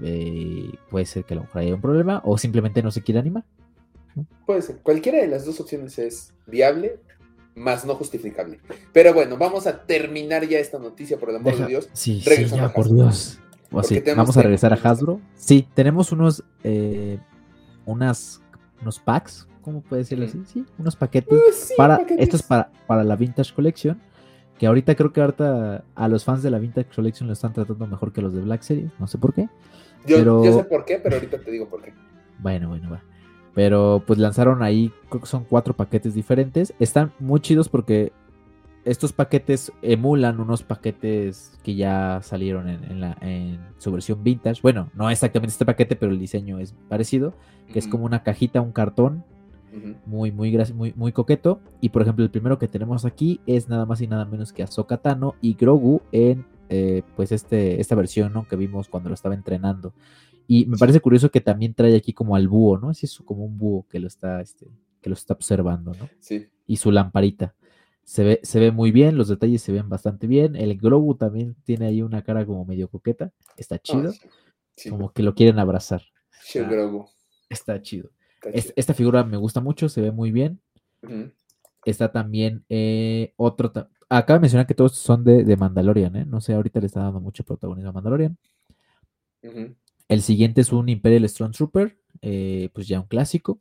Eh, 0.00 0.70
puede 0.88 1.06
ser 1.06 1.24
que 1.24 1.34
a 1.34 1.38
lo 1.38 1.42
mejor 1.42 1.62
haya 1.62 1.74
un 1.74 1.80
problema 1.80 2.22
o 2.24 2.38
simplemente 2.38 2.84
no 2.84 2.92
se 2.92 3.02
quiere 3.02 3.18
animar. 3.18 3.44
Puede 4.46 4.62
ser. 4.62 4.76
Cualquiera 4.78 5.18
de 5.18 5.26
las 5.26 5.44
dos 5.44 5.60
opciones 5.60 5.98
es 5.98 6.32
viable, 6.46 7.00
más 7.54 7.84
no 7.84 7.94
justificable. 7.94 8.60
Pero 8.92 9.12
bueno, 9.14 9.36
vamos 9.36 9.66
a 9.66 9.82
terminar 9.84 10.46
ya 10.46 10.58
esta 10.58 10.78
noticia, 10.78 11.18
por 11.18 11.30
el 11.30 11.36
amor 11.36 11.56
de 11.56 11.66
Dios. 11.66 11.88
Sí, 11.92 12.20
sí 12.20 12.46
ya, 12.46 12.72
por 12.72 12.92
Dios. 12.92 13.38
vamos 13.70 14.36
a 14.36 14.42
regresar 14.42 14.72
a 14.72 14.76
Hasbro. 14.76 15.20
Sí, 15.34 15.66
tenemos 15.74 16.12
unos, 16.12 16.44
eh, 16.64 17.18
unas, 17.86 18.40
unos 18.80 18.98
packs, 18.98 19.46
¿cómo 19.62 19.82
puede 19.82 20.02
decirlo 20.02 20.26
así? 20.26 20.42
Sí, 20.46 20.64
unos 20.78 20.96
paquetes. 20.96 21.72
Uh, 21.72 21.76
para, 21.76 21.96
Esto 22.18 22.36
es 22.36 22.42
para, 22.42 22.70
para 22.86 23.04
la 23.04 23.16
Vintage 23.16 23.52
Collection 23.54 24.00
que 24.60 24.66
ahorita 24.66 24.94
creo 24.94 25.10
que 25.10 25.22
ahorita 25.22 25.84
a 25.94 26.08
los 26.08 26.22
fans 26.22 26.42
de 26.42 26.50
la 26.50 26.58
Vintage 26.58 26.94
Collection 26.94 27.26
lo 27.26 27.32
están 27.32 27.54
tratando 27.54 27.86
mejor 27.86 28.12
que 28.12 28.20
los 28.20 28.34
de 28.34 28.42
Black 28.42 28.60
Series, 28.60 28.92
no 28.98 29.06
sé 29.06 29.16
por 29.16 29.32
qué. 29.32 29.48
Yo, 30.06 30.44
sé 30.44 30.64
por 30.64 30.84
qué, 30.84 31.00
pero 31.02 31.14
ahorita 31.14 31.38
te 31.40 31.50
digo 31.50 31.66
por 31.66 31.80
qué. 31.80 31.94
Bueno, 32.40 32.68
bueno, 32.68 32.90
va. 32.90 33.02
Pero 33.54 34.02
pues 34.06 34.18
lanzaron 34.18 34.62
ahí, 34.62 34.92
creo 35.08 35.22
que 35.22 35.26
son 35.26 35.44
cuatro 35.44 35.74
paquetes 35.74 36.14
diferentes. 36.14 36.74
Están 36.78 37.12
muy 37.18 37.40
chidos 37.40 37.68
porque 37.68 38.12
estos 38.84 39.12
paquetes 39.12 39.72
emulan 39.82 40.40
unos 40.40 40.62
paquetes 40.62 41.58
que 41.62 41.74
ya 41.74 42.20
salieron 42.22 42.68
en, 42.68 43.00
la, 43.00 43.16
en 43.20 43.60
su 43.78 43.92
versión 43.92 44.22
vintage. 44.22 44.60
Bueno, 44.62 44.90
no 44.94 45.10
exactamente 45.10 45.52
este 45.52 45.66
paquete, 45.66 45.96
pero 45.96 46.12
el 46.12 46.18
diseño 46.18 46.58
es 46.58 46.74
parecido, 46.88 47.34
que 47.72 47.78
es 47.78 47.88
como 47.88 48.04
una 48.04 48.22
cajita, 48.22 48.60
un 48.60 48.72
cartón 48.72 49.24
muy, 50.06 50.32
muy, 50.32 50.56
muy, 50.74 50.92
muy 50.96 51.12
coqueto. 51.12 51.60
Y 51.80 51.90
por 51.90 52.02
ejemplo, 52.02 52.24
el 52.24 52.30
primero 52.30 52.58
que 52.58 52.68
tenemos 52.68 53.04
aquí 53.04 53.40
es 53.46 53.68
nada 53.68 53.86
más 53.86 54.00
y 54.00 54.06
nada 54.06 54.24
menos 54.24 54.52
que 54.52 54.62
Ahsoka 54.62 54.96
Tano 54.98 55.34
y 55.40 55.54
Grogu 55.54 56.02
en 56.12 56.46
eh, 56.68 57.02
pues 57.16 57.32
este, 57.32 57.80
esta 57.80 57.96
versión 57.96 58.32
¿no? 58.32 58.46
que 58.46 58.56
vimos 58.56 58.88
cuando 58.88 59.08
lo 59.08 59.14
estaba 59.14 59.34
entrenando. 59.34 59.92
Y 60.46 60.66
me 60.66 60.76
parece 60.76 61.00
curioso 61.00 61.30
que 61.30 61.40
también 61.40 61.74
trae 61.74 61.96
aquí 61.96 62.12
como 62.12 62.36
al 62.36 62.48
búho, 62.48 62.78
¿no? 62.78 62.90
Es 62.90 63.04
eso 63.04 63.24
como 63.24 63.44
un 63.44 63.56
búho 63.56 63.86
que 63.88 64.00
lo 64.00 64.08
está, 64.08 64.40
este, 64.40 64.66
que 65.00 65.10
lo 65.10 65.14
está 65.14 65.34
observando, 65.34 65.92
¿no? 65.94 66.08
Sí. 66.20 66.48
Y 66.66 66.76
su 66.76 66.90
lamparita. 66.90 67.54
Se 68.04 68.24
ve, 68.24 68.40
se 68.42 68.58
ve 68.58 68.72
muy 68.72 68.90
bien, 68.90 69.16
los 69.16 69.28
detalles 69.28 69.62
se 69.62 69.72
ven 69.72 69.88
bastante 69.88 70.26
bien. 70.26 70.56
El 70.56 70.76
Grogu 70.76 71.14
también 71.14 71.54
tiene 71.64 71.86
ahí 71.86 72.02
una 72.02 72.22
cara 72.22 72.44
como 72.44 72.64
medio 72.64 72.88
coqueta. 72.88 73.32
Está 73.56 73.76
ah, 73.76 73.80
chido. 73.82 74.12
Como 74.88 75.12
que 75.12 75.22
lo 75.22 75.34
quieren 75.34 75.58
abrazar. 75.58 76.02
Sí, 76.42 76.58
Grogu. 76.58 77.06
Está 77.48 77.80
chido 77.80 78.10
esta 78.52 78.94
figura 78.94 79.24
me 79.24 79.36
gusta 79.36 79.60
mucho, 79.60 79.88
se 79.88 80.00
ve 80.00 80.12
muy 80.12 80.32
bien. 80.32 80.60
Está 81.84 82.12
también 82.12 82.64
eh, 82.68 83.32
otro. 83.36 83.72
Acaba 84.08 84.38
de 84.38 84.42
mencionar 84.42 84.66
que 84.66 84.74
todos 84.74 84.96
son 84.96 85.24
de, 85.24 85.56
Mandalorian, 85.56 86.16
¿eh? 86.16 86.26
No 86.26 86.40
sé, 86.40 86.54
ahorita 86.54 86.80
le 86.80 86.86
está 86.86 87.00
dando 87.00 87.20
mucho 87.20 87.44
protagonismo 87.44 87.90
a 87.90 87.92
Mandalorian. 87.92 88.36
El 90.10 90.22
siguiente 90.22 90.60
es 90.62 90.72
un 90.72 90.88
Imperial 90.88 91.26
Strong 91.28 91.52
Trooper, 91.52 91.96
eh, 92.20 92.68
pues 92.72 92.88
ya 92.88 92.98
un 92.98 93.06
clásico. 93.06 93.60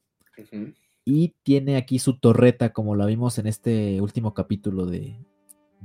Y 1.06 1.36
tiene 1.44 1.78
aquí 1.78 2.00
su 2.00 2.18
torreta, 2.18 2.74
como 2.74 2.96
la 2.96 3.06
vimos 3.06 3.38
en 3.38 3.46
este 3.46 4.02
último 4.02 4.34
capítulo 4.34 4.88
de, 4.88 5.20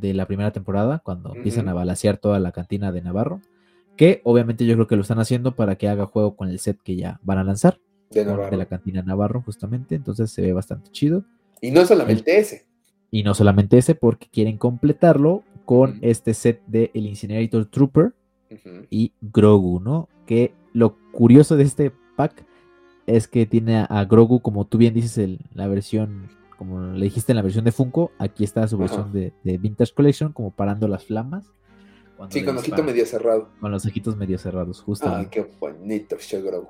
la 0.00 0.26
primera 0.26 0.52
temporada, 0.52 1.00
cuando 1.00 1.34
empiezan 1.34 1.68
a 1.68 1.74
balasear 1.74 2.16
toda 2.16 2.40
la 2.40 2.50
cantina 2.52 2.92
de 2.92 3.02
Navarro. 3.02 3.42
Que 3.94 4.22
obviamente 4.24 4.64
yo 4.64 4.72
creo 4.72 4.86
que 4.86 4.96
lo 4.96 5.02
están 5.02 5.18
haciendo 5.18 5.54
para 5.54 5.76
que 5.76 5.86
haga 5.86 6.06
juego 6.06 6.34
con 6.34 6.48
el 6.48 6.58
set 6.58 6.80
que 6.82 6.96
ya 6.96 7.20
van 7.22 7.36
a 7.36 7.44
lanzar 7.44 7.78
de, 8.10 8.24
la 8.24 8.64
cantina 8.64 9.02
Navarro, 9.02 9.42
justamente. 9.42 9.94
Entonces 9.94 10.30
se 10.30 10.40
ve 10.40 10.54
bastante 10.54 10.90
chido. 10.92 11.26
Y 11.60 11.72
no 11.72 11.84
solamente 11.84 12.38
ese. 12.38 12.64
Y 13.10 13.22
no 13.22 13.34
solamente 13.34 13.76
ese, 13.76 13.94
porque 13.94 14.28
quieren 14.32 14.56
completarlo 14.56 15.44
con 15.66 15.98
este 16.00 16.32
set 16.32 16.62
de 16.66 16.90
El 16.94 17.04
Incinerator 17.04 17.66
Trooper 17.66 18.14
y 18.90 19.12
Grogu, 19.20 19.80
¿no? 19.80 20.08
Que 20.26 20.54
lo 20.72 20.96
curioso 21.12 21.56
de 21.56 21.64
este 21.64 21.92
pack 22.16 22.44
es 23.06 23.28
que 23.28 23.46
tiene 23.46 23.86
a, 23.88 24.04
Grogu, 24.04 24.40
como 24.40 24.66
tú 24.66 24.78
bien 24.78 24.94
dices, 24.94 25.18
en 25.18 25.38
la 25.52 25.68
versión, 25.68 26.28
como 26.56 26.92
le 26.92 27.04
dijiste 27.04 27.32
en 27.32 27.36
la 27.36 27.42
versión 27.42 27.64
de 27.64 27.72
Funko, 27.72 28.12
aquí 28.18 28.44
está 28.44 28.66
su 28.68 28.78
versión 28.78 29.12
de, 29.12 29.32
Vintage 29.42 29.92
Collection, 29.94 30.32
como 30.32 30.50
parando 30.50 30.88
las 30.88 31.04
flamas. 31.04 31.50
Sí, 32.30 32.44
con 32.44 32.56
ojito 32.56 32.82
medio 32.82 33.04
cerrado. 33.06 33.50
Con 33.60 33.72
los 33.72 33.84
ojitos 33.84 34.16
medio 34.16 34.38
cerrados, 34.38 34.80
justo. 34.80 35.08
Ah, 35.08 35.28
qué 35.30 35.46
bonito, 35.60 36.16
Grogu. 36.44 36.68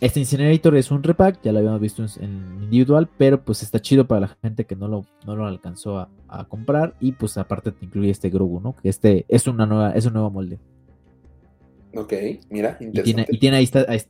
Este 0.00 0.18
Incinerator 0.18 0.74
es 0.76 0.90
un 0.90 1.02
repack, 1.02 1.42
ya 1.42 1.52
lo 1.52 1.58
habíamos 1.58 1.80
visto 1.80 2.02
en, 2.20 2.62
individual, 2.62 3.06
pero 3.18 3.42
pues 3.42 3.62
está 3.62 3.80
chido 3.80 4.06
para 4.06 4.22
la 4.22 4.28
gente 4.42 4.64
que 4.64 4.74
no 4.74 4.88
lo, 4.88 5.04
no 5.26 5.36
lo 5.36 5.46
alcanzó 5.46 5.98
a, 5.98 6.08
comprar. 6.48 6.94
Y 7.00 7.12
pues 7.12 7.36
aparte 7.36 7.70
te 7.70 7.84
incluye 7.84 8.10
este 8.10 8.30
Grogu, 8.30 8.60
¿no? 8.60 8.74
Que 8.76 8.88
este 8.88 9.26
es 9.28 9.46
una 9.46 9.66
nueva, 9.66 9.92
es 9.92 10.06
un 10.06 10.14
nuevo 10.14 10.30
molde. 10.30 10.58
Ok, 11.94 12.12
mira, 12.50 12.76
interesante. 12.80 13.34
Y 13.34 13.38
tiene, 13.38 13.56
ahí, 13.56 13.68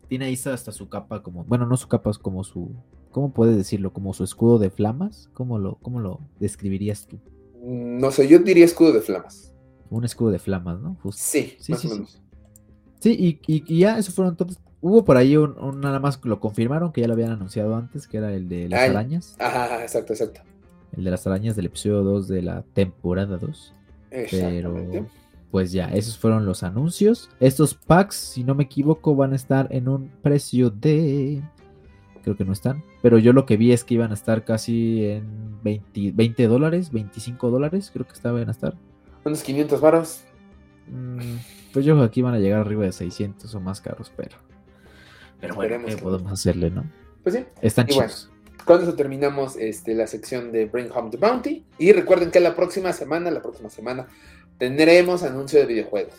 tiene 0.08 0.26
ahí 0.26 0.34
hasta 0.34 0.72
su 0.72 0.88
capa 0.88 1.22
como, 1.22 1.44
bueno, 1.44 1.66
no 1.66 1.76
su 1.76 1.88
capa, 1.88 2.10
es 2.10 2.18
como 2.18 2.44
su, 2.44 2.72
¿cómo 3.10 3.32
puedes 3.32 3.56
decirlo? 3.56 3.92
Como 3.92 4.12
su 4.12 4.24
escudo 4.24 4.58
de 4.58 4.70
flamas. 4.70 5.30
¿Cómo 5.32 5.58
lo, 5.58 5.76
cómo 5.76 6.00
lo 6.00 6.20
describirías 6.38 7.06
tú? 7.06 7.18
No 7.62 8.10
sé, 8.10 8.28
yo 8.28 8.38
diría 8.38 8.64
escudo 8.64 8.92
de 8.92 9.00
flamas. 9.00 9.52
Un 9.88 10.04
escudo 10.04 10.30
de 10.30 10.38
flamas, 10.38 10.80
¿no? 10.80 10.96
Sí, 11.12 11.56
sí, 11.58 11.72
más 11.72 11.84
o 11.84 11.88
menos. 11.88 12.22
Sí, 13.00 13.40
y, 13.46 13.62
y, 13.66 13.78
ya, 13.78 13.98
eso 13.98 14.12
fueron 14.12 14.36
todos, 14.36 14.58
Hubo 14.82 15.04
por 15.04 15.18
ahí 15.18 15.36
un, 15.36 15.80
nada 15.80 16.00
más 16.00 16.20
lo 16.24 16.40
confirmaron 16.40 16.92
que 16.92 17.02
ya 17.02 17.06
lo 17.06 17.12
habían 17.12 17.32
anunciado 17.32 17.76
antes, 17.76 18.06
que 18.06 18.16
era 18.16 18.32
el 18.32 18.48
de 18.48 18.68
las 18.68 18.88
arañas. 18.88 19.36
Ajá, 19.38 19.82
exacto, 19.82 20.14
exacto. 20.14 20.40
el 20.96 21.04
de 21.04 21.10
las 21.10 21.26
arañas 21.26 21.54
del 21.54 21.66
episodio 21.66 22.02
2 22.02 22.28
de 22.28 22.42
la 22.42 22.62
temporada 22.74 23.36
2. 23.36 23.74
Pero 24.30 24.74
pues 25.50 25.72
ya, 25.72 25.86
esos 25.86 26.16
fueron 26.18 26.46
los 26.46 26.62
anuncios. 26.62 27.28
Estos 27.40 27.74
packs, 27.74 28.14
si 28.14 28.44
no 28.44 28.54
me 28.54 28.64
equivoco, 28.64 29.16
van 29.16 29.32
a 29.32 29.36
estar 29.36 29.66
en 29.70 29.88
un 29.88 30.10
precio 30.22 30.70
de... 30.70 31.42
Creo 32.22 32.36
que 32.36 32.44
no 32.44 32.52
están. 32.52 32.84
Pero 33.02 33.18
yo 33.18 33.32
lo 33.32 33.46
que 33.46 33.56
vi 33.56 33.72
es 33.72 33.82
que 33.82 33.94
iban 33.94 34.10
a 34.10 34.14
estar 34.14 34.44
casi 34.44 35.04
en 35.06 35.60
20, 35.62 36.46
dólares, 36.46 36.92
25 36.92 37.50
dólares, 37.50 37.90
creo 37.92 38.06
que 38.06 38.12
estaban 38.12 38.46
a 38.46 38.50
estar. 38.50 38.74
Unos 39.24 39.42
500 39.42 39.80
varos. 39.80 40.24
Mm, 40.86 41.36
pues 41.72 41.84
yo 41.84 41.94
creo 41.94 42.04
que 42.04 42.08
aquí 42.08 42.22
van 42.22 42.34
a 42.34 42.38
llegar 42.38 42.60
arriba 42.60 42.84
de 42.84 42.92
600 42.92 43.52
o 43.54 43.60
más 43.60 43.80
caros, 43.80 44.12
pero... 44.16 44.36
Pero 45.40 45.54
bueno, 45.54 45.86
¿qué 45.86 45.96
podemos 45.96 46.30
hacerle, 46.30 46.70
no? 46.70 46.84
Pues 47.22 47.34
sí. 47.34 47.44
Están 47.62 47.86
chicos. 47.86 48.30
con 48.66 48.82
eso 48.82 48.94
terminamos 48.94 49.56
este, 49.56 49.94
la 49.94 50.06
sección 50.06 50.52
de 50.52 50.66
Bring 50.66 50.90
Home 50.92 51.10
the 51.10 51.16
Bounty. 51.16 51.64
Y 51.78 51.92
recuerden 51.92 52.30
que 52.30 52.40
la 52.40 52.54
próxima 52.54 52.92
semana, 52.92 53.30
la 53.30 53.40
próxima 53.40 53.70
semana, 53.70 54.06
tendremos 54.60 55.24
anuncio 55.24 55.58
de 55.58 55.66
videojuegos. 55.66 56.14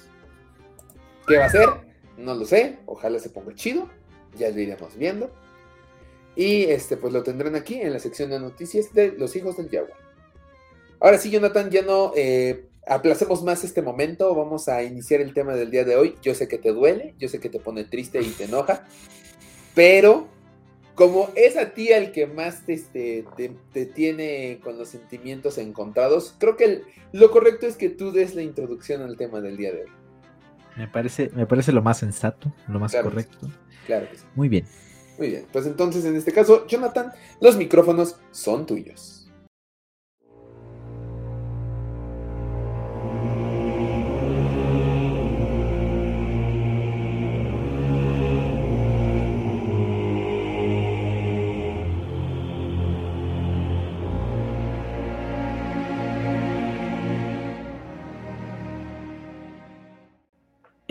¿Qué 1.28 1.38
va 1.38 1.46
a 1.46 1.50
ser? 1.50 1.70
No 2.18 2.34
lo 2.36 2.44
sé. 2.44 2.80
Ojalá 2.88 3.20
se 3.20 3.30
ponga 3.30 3.56
chido. 3.56 3.88
Ya 4.38 4.50
lo 4.50 4.60
iremos 4.60 4.98
viendo. 4.98 5.32
Y 6.36 6.64
este, 6.64 6.98
pues 6.98 7.14
lo 7.14 7.24
tendrán 7.24 7.56
aquí 7.56 7.76
en 7.76 7.94
la 7.94 8.00
sección 8.00 8.32
de 8.32 8.40
noticias 8.40 8.94
de 8.94 9.12
los 9.14 9.36
hijos 9.36 9.58
del 9.58 9.70
Jaguar. 9.70 9.98
Ahora 11.00 11.18
sí, 11.18 11.30
Jonathan, 11.30 11.70
ya 11.70 11.84
no 11.84 12.14
eh, 12.16 12.66
aplacemos 12.88 13.44
más 13.44 13.64
este 13.64 13.82
momento. 13.82 14.34
Vamos 14.34 14.68
a 14.68 14.84
iniciar 14.84 15.22
el 15.22 15.34
tema 15.34 15.56
del 15.56 15.70
día 15.70 15.86
de 15.86 15.96
hoy. 15.96 16.16
Yo 16.22 16.34
sé 16.34 16.48
que 16.48 16.58
te 16.58 16.72
duele, 16.72 17.14
yo 17.20 17.30
sé 17.30 17.40
que 17.40 17.50
te 17.50 17.60
pone 17.60 17.84
triste 17.84 18.22
y 18.22 18.30
te 18.30 18.46
enoja. 18.46 18.88
Pero 19.76 20.28
como 20.96 21.30
es 21.36 21.58
a 21.58 21.74
ti 21.74 21.90
el 21.90 22.12
que 22.12 22.28
más 22.28 22.66
te, 22.66 22.74
este, 22.74 23.26
te, 23.74 23.86
tiene 23.86 24.60
con 24.64 24.78
los 24.78 24.90
sentimientos 24.90 25.58
encontrados, 25.58 26.36
creo 26.38 26.58
que 26.58 26.84
lo 27.12 27.32
correcto 27.32 27.68
es 27.68 27.78
que 27.78 27.90
tú 27.90 28.12
des 28.12 28.36
la 28.36 28.42
introducción 28.42 29.02
al 29.02 29.18
tema 29.18 29.42
del 29.42 29.58
día 29.58 29.72
de 29.72 29.84
hoy. 29.84 29.92
Me 30.78 30.88
parece, 30.88 31.30
me 31.36 31.46
parece 31.46 31.72
lo 31.72 31.82
más 31.82 32.00
sensato, 32.00 32.54
lo 32.68 32.80
más 32.80 32.96
correcto. 32.96 33.50
claro 33.86 34.10
que 34.10 34.18
sí. 34.18 34.24
Muy 34.36 34.50
bien. 34.50 34.66
Muy 35.18 35.30
bien, 35.30 35.46
pues 35.52 35.66
entonces 35.66 36.06
en 36.06 36.16
este 36.16 36.32
caso, 36.32 36.66
Jonathan, 36.68 37.12
los 37.42 37.58
micrófonos 37.58 38.18
son 38.32 38.66
tuyos. 38.66 39.21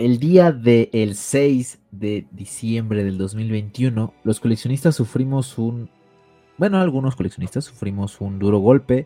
El 0.01 0.17
día 0.17 0.51
del 0.51 1.13
6 1.13 1.77
de 1.91 2.25
diciembre 2.31 3.03
del 3.03 3.19
2021, 3.19 4.15
los 4.23 4.39
coleccionistas 4.39 4.95
sufrimos 4.95 5.59
un... 5.59 5.91
Bueno, 6.57 6.79
algunos 6.79 7.15
coleccionistas 7.15 7.65
sufrimos 7.65 8.19
un 8.19 8.39
duro 8.39 8.57
golpe 8.57 9.05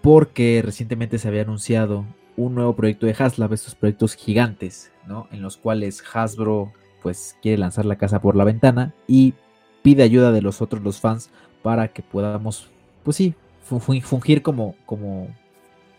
porque 0.00 0.62
recientemente 0.64 1.18
se 1.18 1.28
había 1.28 1.42
anunciado 1.42 2.06
un 2.38 2.54
nuevo 2.54 2.76
proyecto 2.76 3.04
de 3.04 3.14
Haslab, 3.18 3.52
estos 3.52 3.74
proyectos 3.74 4.14
gigantes, 4.14 4.90
¿no? 5.06 5.28
En 5.32 5.42
los 5.42 5.58
cuales 5.58 6.02
Hasbro 6.14 6.72
pues 7.02 7.36
quiere 7.42 7.58
lanzar 7.58 7.84
la 7.84 7.98
casa 7.98 8.22
por 8.22 8.36
la 8.36 8.44
ventana 8.44 8.94
y 9.06 9.34
pide 9.82 10.02
ayuda 10.02 10.32
de 10.32 10.40
los 10.40 10.62
otros, 10.62 10.82
los 10.82 10.98
fans, 10.98 11.28
para 11.62 11.88
que 11.88 12.02
podamos, 12.02 12.70
pues 13.04 13.18
sí, 13.18 13.34
fungir 13.60 14.40
como, 14.40 14.76
como, 14.86 15.28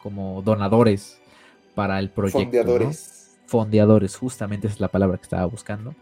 como 0.02 0.42
donadores 0.42 1.22
para 1.76 2.00
el 2.00 2.10
proyecto 2.10 2.40
fondeadores, 2.40 3.19
justamente 4.20 4.68
esa 4.68 4.76
es 4.76 4.80
la 4.80 4.88
palabra 4.88 5.18
que 5.18 5.24
estaba 5.24 5.46
buscando, 5.46 5.96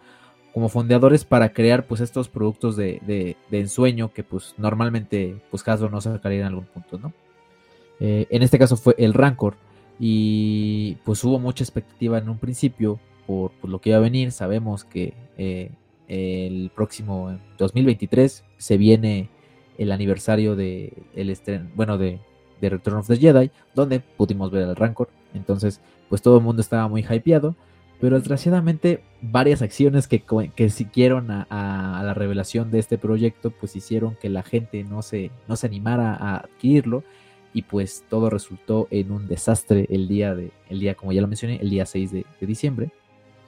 como 0.54 0.70
fondeadores 0.70 1.26
para 1.26 1.54
crear 1.54 1.86
pues 1.86 2.02
estos 2.02 2.30
productos 2.30 2.76
de, 2.76 3.36
ensueño 3.52 4.12
que 4.14 4.24
pues 4.24 4.56
normalmente 4.58 5.40
pues 5.52 5.68
Hasbro 5.68 5.90
no 5.90 6.02
sacaría 6.02 6.40
en 6.40 6.48
algún 6.48 6.66
punto, 6.66 6.98
¿no? 6.98 7.14
Eh, 8.00 8.28
en 8.30 8.44
este 8.44 8.60
caso 8.60 8.78
fue 8.78 8.96
el 8.98 9.14
Rancor 9.14 9.56
y 10.00 10.96
pues 11.04 11.24
hubo 11.24 11.40
mucha 11.40 11.64
expectativa 11.64 12.18
en 12.18 12.30
un 12.30 12.38
principio 12.38 13.00
por, 13.26 13.52
lo 13.64 13.82
que 13.82 13.90
iba 13.90 13.98
a 13.98 14.02
venir, 14.02 14.32
sabemos 14.32 14.84
que 14.84 15.14
eh, 15.38 15.72
el 16.08 16.72
próximo 16.74 17.38
2023 17.58 18.44
se 18.58 18.78
viene 18.78 19.30
el 19.78 19.92
aniversario 19.92 20.56
de 20.56 20.94
el 21.16 21.30
estreno, 21.30 21.70
bueno 21.76 21.98
de, 21.98 22.20
de 22.62 22.70
Return 22.70 22.98
of 22.98 23.08
the 23.08 23.18
Jedi, 23.18 23.52
donde 23.76 24.00
pudimos 24.00 24.52
ver 24.52 24.64
el 24.64 24.76
Rancor, 24.76 25.10
entonces 25.34 25.82
pues 26.10 26.22
todo 26.22 26.38
el 26.38 26.44
mundo 26.44 26.62
estaba 26.62 26.88
muy 26.88 27.06
hypeado. 27.08 27.56
Pero 28.00 28.20
desgraciadamente 28.20 29.04
varias 29.22 29.64
acciones 29.64 30.08
que, 30.08 30.24
que 30.56 30.70
siguieron 30.70 31.32
a, 31.32 32.02
la 32.04 32.14
revelación 32.14 32.70
de 32.70 32.78
este 32.78 33.00
proyecto 33.00 33.50
pues 33.50 33.76
hicieron 33.76 34.16
que 34.22 34.30
la 34.30 34.44
gente 34.44 34.84
no 34.84 35.02
se, 35.02 35.32
no 35.48 35.56
se 35.56 35.66
animara 35.66 36.14
a 36.14 36.38
adquirirlo 36.38 37.04
y 37.54 37.64
pues 37.64 38.06
todo 38.08 38.30
resultó 38.30 38.88
en 38.92 39.12
un 39.12 39.28
desastre 39.28 39.88
el 39.90 40.08
día, 40.08 40.36
de, 40.36 40.52
el 40.70 40.80
día 40.80 40.94
como 40.94 41.12
ya 41.12 41.22
lo 41.22 41.28
mencioné, 41.28 41.56
el 41.56 41.72
día 41.72 41.88
6 41.88 42.12
de, 42.12 42.26
diciembre, 42.42 42.92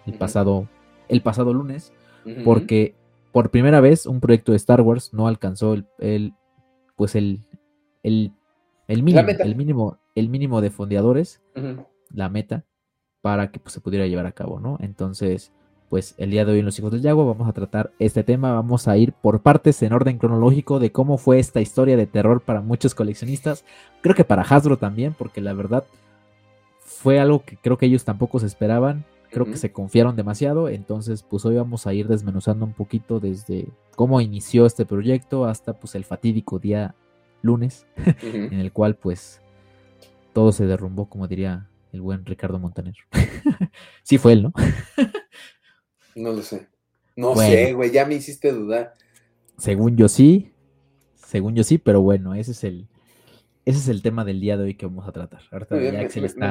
el, 0.08 0.16
pasado, 0.16 0.68
el 1.10 1.22
pasado 1.22 1.54
lunes, 1.54 1.94
porque 2.44 2.96
por 3.32 3.52
primera 3.52 3.82
vez 3.82 4.08
un 4.08 4.20
proyecto 4.20 4.52
de 4.52 4.58
Star 4.58 4.82
Wars 4.82 5.14
no 5.14 5.28
alcanzó 5.28 5.76
el, 6.00 6.34
pues 6.96 7.14
el, 7.16 7.42
el, 8.02 8.32
mínimo, 9.04 9.28
el 9.28 9.56
mínimo, 9.56 9.98
el 10.16 10.30
mínimo 10.30 10.62
de 10.62 10.70
fondeadores 10.72 11.42
la 12.14 12.30
meta 12.30 12.66
para 13.22 13.52
que 13.52 13.60
pues, 13.60 13.74
se 13.74 13.82
pudiera 13.82 14.08
llevar 14.08 14.26
a 14.26 14.32
cabo, 14.32 14.60
¿no? 14.60 14.78
Entonces, 14.82 15.52
pues 15.90 16.16
el 16.18 16.32
día 16.32 16.46
de 16.46 16.54
hoy 16.54 16.60
en 16.60 16.66
Los 16.66 16.78
Hijos 16.80 16.92
del 16.92 17.02
Yagua 17.02 17.26
vamos 17.26 17.48
a 17.48 17.54
tratar 17.54 17.92
este 18.00 18.24
tema, 18.24 18.54
vamos 18.54 18.88
a 18.88 18.98
ir 18.98 19.14
por 19.14 19.42
partes 19.42 19.82
en 19.82 19.94
orden 19.94 20.18
cronológico 20.18 20.80
de 20.80 20.92
cómo 20.92 21.18
fue 21.18 21.40
esta 21.40 21.62
historia 21.62 21.98
de 21.98 22.06
terror 22.06 22.42
para 22.42 22.62
muchos 22.62 22.96
coleccionistas, 22.96 23.66
creo 24.02 24.16
que 24.16 24.24
para 24.24 24.44
Hasbro 24.44 24.78
también, 24.78 25.16
porque 25.18 25.42
la 25.42 25.54
verdad 25.54 25.84
fue 26.80 27.20
algo 27.20 27.44
que 27.44 27.58
creo 27.58 27.78
que 27.78 27.88
ellos 27.88 28.06
tampoco 28.06 28.40
se 28.40 28.46
esperaban, 28.46 29.04
creo 29.32 29.46
que 29.46 29.58
se 29.58 29.72
confiaron 29.72 30.16
demasiado, 30.16 30.70
entonces 30.70 31.24
pues 31.24 31.46
hoy 31.46 31.56
vamos 31.56 31.88
a 31.88 31.94
ir 31.94 32.08
desmenuzando 32.08 32.66
un 32.66 32.74
poquito 32.74 33.20
desde 33.20 33.68
cómo 33.96 34.22
inició 34.22 34.66
este 34.66 34.86
proyecto 34.86 35.46
hasta 35.46 35.74
pues 35.74 35.96
el 35.96 36.04
fatídico 36.04 36.60
día 36.60 36.96
lunes, 37.42 37.86
en 38.22 38.54
el 38.54 38.72
cual 38.72 38.96
pues 38.96 39.42
todo 40.34 40.52
se 40.52 40.66
derrumbó, 40.66 41.10
como 41.10 41.28
diría 41.28 41.70
el 41.92 42.02
buen 42.02 42.26
Ricardo 42.26 42.60
Montaner. 42.60 42.96
sí 44.04 44.18
fue 44.18 44.34
él, 44.34 44.44
¿no? 44.44 44.54
no 46.16 46.32
lo 46.34 46.42
sé. 46.42 46.68
No 47.16 47.36
sé, 47.36 47.74
güey, 47.74 47.92
ya 47.92 48.06
me 48.06 48.16
hiciste 48.16 48.52
dudar. 48.52 48.94
Según 49.58 49.98
yo 49.98 50.08
sí, 50.08 50.54
según 51.16 51.56
yo 51.56 51.64
sí, 51.64 51.78
pero 51.78 52.02
bueno, 52.02 52.34
ese 52.34 52.52
es 52.52 52.64
el, 52.64 52.88
ese 53.66 53.78
es 53.78 53.88
el 53.90 54.02
tema 54.02 54.24
del 54.24 54.40
día 54.40 54.56
de 54.56 54.64
hoy 54.64 54.76
que 54.76 54.86
vamos 54.86 55.08
a 55.08 55.12
tratar. 55.12 55.42
Ahorita 55.52 55.76
me, 55.76 55.92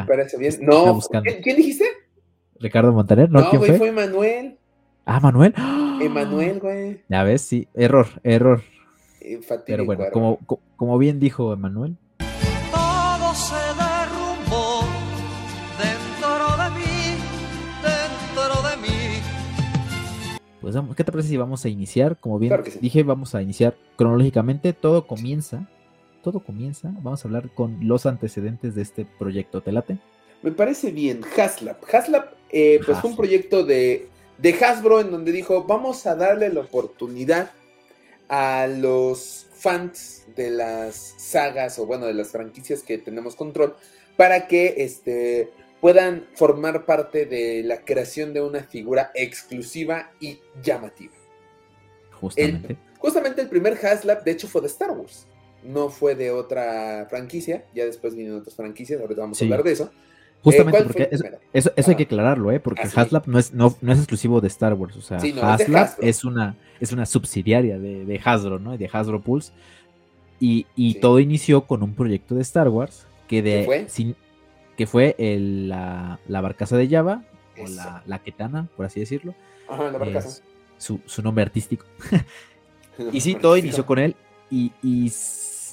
parece 0.07 0.39
bien. 0.39 0.55
no, 0.61 1.01
¿quién, 1.43 1.57
dijiste? 1.57 1.85
Ricardo 2.61 2.93
Montaner, 2.93 3.31
¿no? 3.31 3.41
No, 3.41 3.59
güey, 3.59 3.79
fue? 3.79 3.93
Manuel. 3.93 4.59
Ah, 5.07 5.21
Manuel. 5.21 5.55
Emanuel, 6.03 6.61
güey. 6.61 7.03
Ya 7.09 7.23
ves, 7.23 7.41
sí, 7.43 7.67
error, 7.75 8.09
error. 8.23 8.63
Eh, 9.21 9.41
pero 9.67 9.85
bueno, 9.85 10.05
como, 10.13 10.39
como 10.77 10.99
bien 10.99 11.21
dijo 11.21 11.53
Emanuel, 11.53 11.97
Pues, 20.71 20.77
¿qué 20.97 21.05
te 21.05 21.13
parece 21.13 21.31
si 21.31 21.37
vamos 21.39 21.65
a 21.65 21.71
iniciar? 21.71 22.19
Como 22.19 22.39
bien 22.39 22.53
dije, 22.83 23.03
vamos 23.03 23.35
a 23.35 23.41
iniciar 23.41 23.75
cronológicamente. 23.97 24.75
Todo 24.75 25.07
comienza, 25.07 25.67
todo 26.23 26.41
comienza. 26.41 26.93
Vamos 27.01 27.25
a 27.25 27.29
hablar 27.29 27.49
con 27.55 27.79
los 27.89 28.05
antecedentes 28.05 28.75
de 28.75 28.83
este 28.83 29.07
proyecto. 29.19 29.63
¿Te 29.63 29.73
late? 29.73 29.97
Me 30.43 30.51
parece 30.51 30.91
bien. 30.91 31.23
Haslab. 31.37 31.79
Haslab, 31.91 32.35
eh, 32.51 32.81
pues 32.85 32.99
fue 32.99 33.09
un 33.09 33.17
proyecto 33.17 33.65
de, 33.65 34.09
de 34.37 34.53
Hasbro 34.53 35.01
en 35.01 35.11
donde 35.11 35.33
dijo, 35.33 35.65
vamos 35.65 36.07
a 36.07 36.15
darle 36.15 36.53
la 36.53 36.61
oportunidad 36.61 37.51
a 38.29 38.67
los 38.67 39.47
fans 39.53 40.27
de 40.37 40.51
las 40.51 41.15
sagas 41.17 41.79
o 41.79 41.87
bueno, 41.87 42.07
de 42.07 42.15
las 42.15 42.29
franquicias 42.29 42.83
que 42.83 42.99
tenemos 42.99 43.35
control 43.35 43.75
para 44.17 44.47
que 44.47 44.75
este 44.79 45.51
puedan 45.81 46.27
formar 46.35 46.85
parte 46.85 47.27
de 47.27 47.63
la 47.63 47.85
creación 47.85 48.33
de 48.33 48.41
una 48.41 48.65
figura 48.65 49.11
exclusiva 49.15 50.13
y 50.21 50.41
llamativa. 50.63 51.15
Justamente. 52.13 52.77
justamente 52.99 53.43
el 53.43 53.49
primer 53.49 53.75
Haslab, 53.75 54.25
de 54.25 54.33
hecho, 54.33 54.49
fue 54.49 54.61
de 54.61 54.67
Star 54.67 54.91
Wars. 54.91 55.27
No 55.63 55.89
fue 55.89 56.15
de 56.15 56.31
otra 56.33 57.07
franquicia. 57.09 57.65
Ya 57.75 57.85
después 57.85 58.15
vienen 58.15 58.35
otras 58.35 58.57
franquicias. 58.57 59.01
Ahorita 59.01 59.21
vamos 59.21 59.41
a 59.41 59.45
hablar 59.45 59.63
de 59.63 59.73
eso. 59.73 59.91
Justamente 60.43 60.79
eh, 60.79 60.83
porque 60.85 61.09
eso, 61.53 61.71
hay 61.87 61.97
que 61.97 62.05
aclararlo, 62.05 62.53
¿eh? 62.53 62.61
Porque 62.61 62.83
ah, 62.83 62.91
Haslab 62.95 63.27
no 63.27 63.39
es, 63.39 63.53
no, 63.53 63.67
es 63.67 63.99
exclusivo 63.99 64.41
de 64.41 64.49
Star 64.49 64.75
Wars. 64.75 64.97
O 64.97 65.03
sea, 65.03 65.19
Haslab 65.19 65.97
es, 66.01 66.25
una, 66.25 66.57
es 66.81 66.93
una 66.93 67.07
subsidiaria 67.07 67.79
de, 67.79 68.05
de 68.05 68.21
Hasbro, 68.25 68.59
¿no? 68.59 68.77
De 68.77 68.89
Hasbro 68.93 69.21
Pulse. 69.21 69.53
Y, 70.41 70.95
todo 71.01 71.19
inició 71.19 71.63
con 71.63 71.83
un 71.83 71.95
proyecto 71.95 72.35
de 72.35 72.43
Star 72.43 72.69
Wars 72.69 73.07
que 73.27 73.43
de 73.43 73.65
fue? 73.65 74.15
que 74.77 74.87
fue 74.87 75.17
la, 75.19 76.19
barcaza 76.29 76.77
de 76.77 76.89
Java, 76.89 77.25
o 77.61 77.69
la, 77.69 78.03
la 78.07 78.21
Ketana, 78.21 78.69
por 78.77 78.87
así 78.87 79.01
decirlo. 79.01 79.35
Ajá, 79.69 79.91
la 79.91 79.99
barcaza. 79.99 80.43
su, 80.79 81.01
nombre 81.23 81.43
artístico. 81.43 81.85
y 83.13 83.21
sí, 83.21 83.35
todo 83.35 83.57
inició 83.57 83.85
con 83.85 83.99
él. 83.99 84.15
Y, 84.51 84.73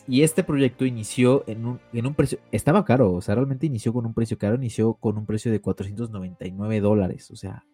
este 0.07 0.43
proyecto 0.43 0.85
inició 0.85 1.43
en 1.47 1.65
un, 1.65 1.79
en 1.93 2.05
un 2.05 2.13
precio, 2.13 2.39
estaba 2.51 2.85
caro, 2.85 3.13
o 3.13 3.21
sea, 3.21 3.35
realmente 3.35 3.65
inició 3.65 3.93
con 3.93 4.05
un 4.05 4.13
precio 4.13 4.37
caro, 4.37 4.55
inició 4.55 4.93
con 4.93 5.17
un 5.17 5.25
precio 5.25 5.51
de 5.51 5.61
499 5.61 6.79
dólares, 6.79 7.31
o 7.31 7.35
sea, 7.35 7.65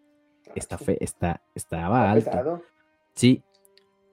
está 0.56 0.78
fe, 0.78 0.98
está, 1.04 1.42
estaba 1.56 2.12
alto. 2.12 2.62
Sí, 3.14 3.44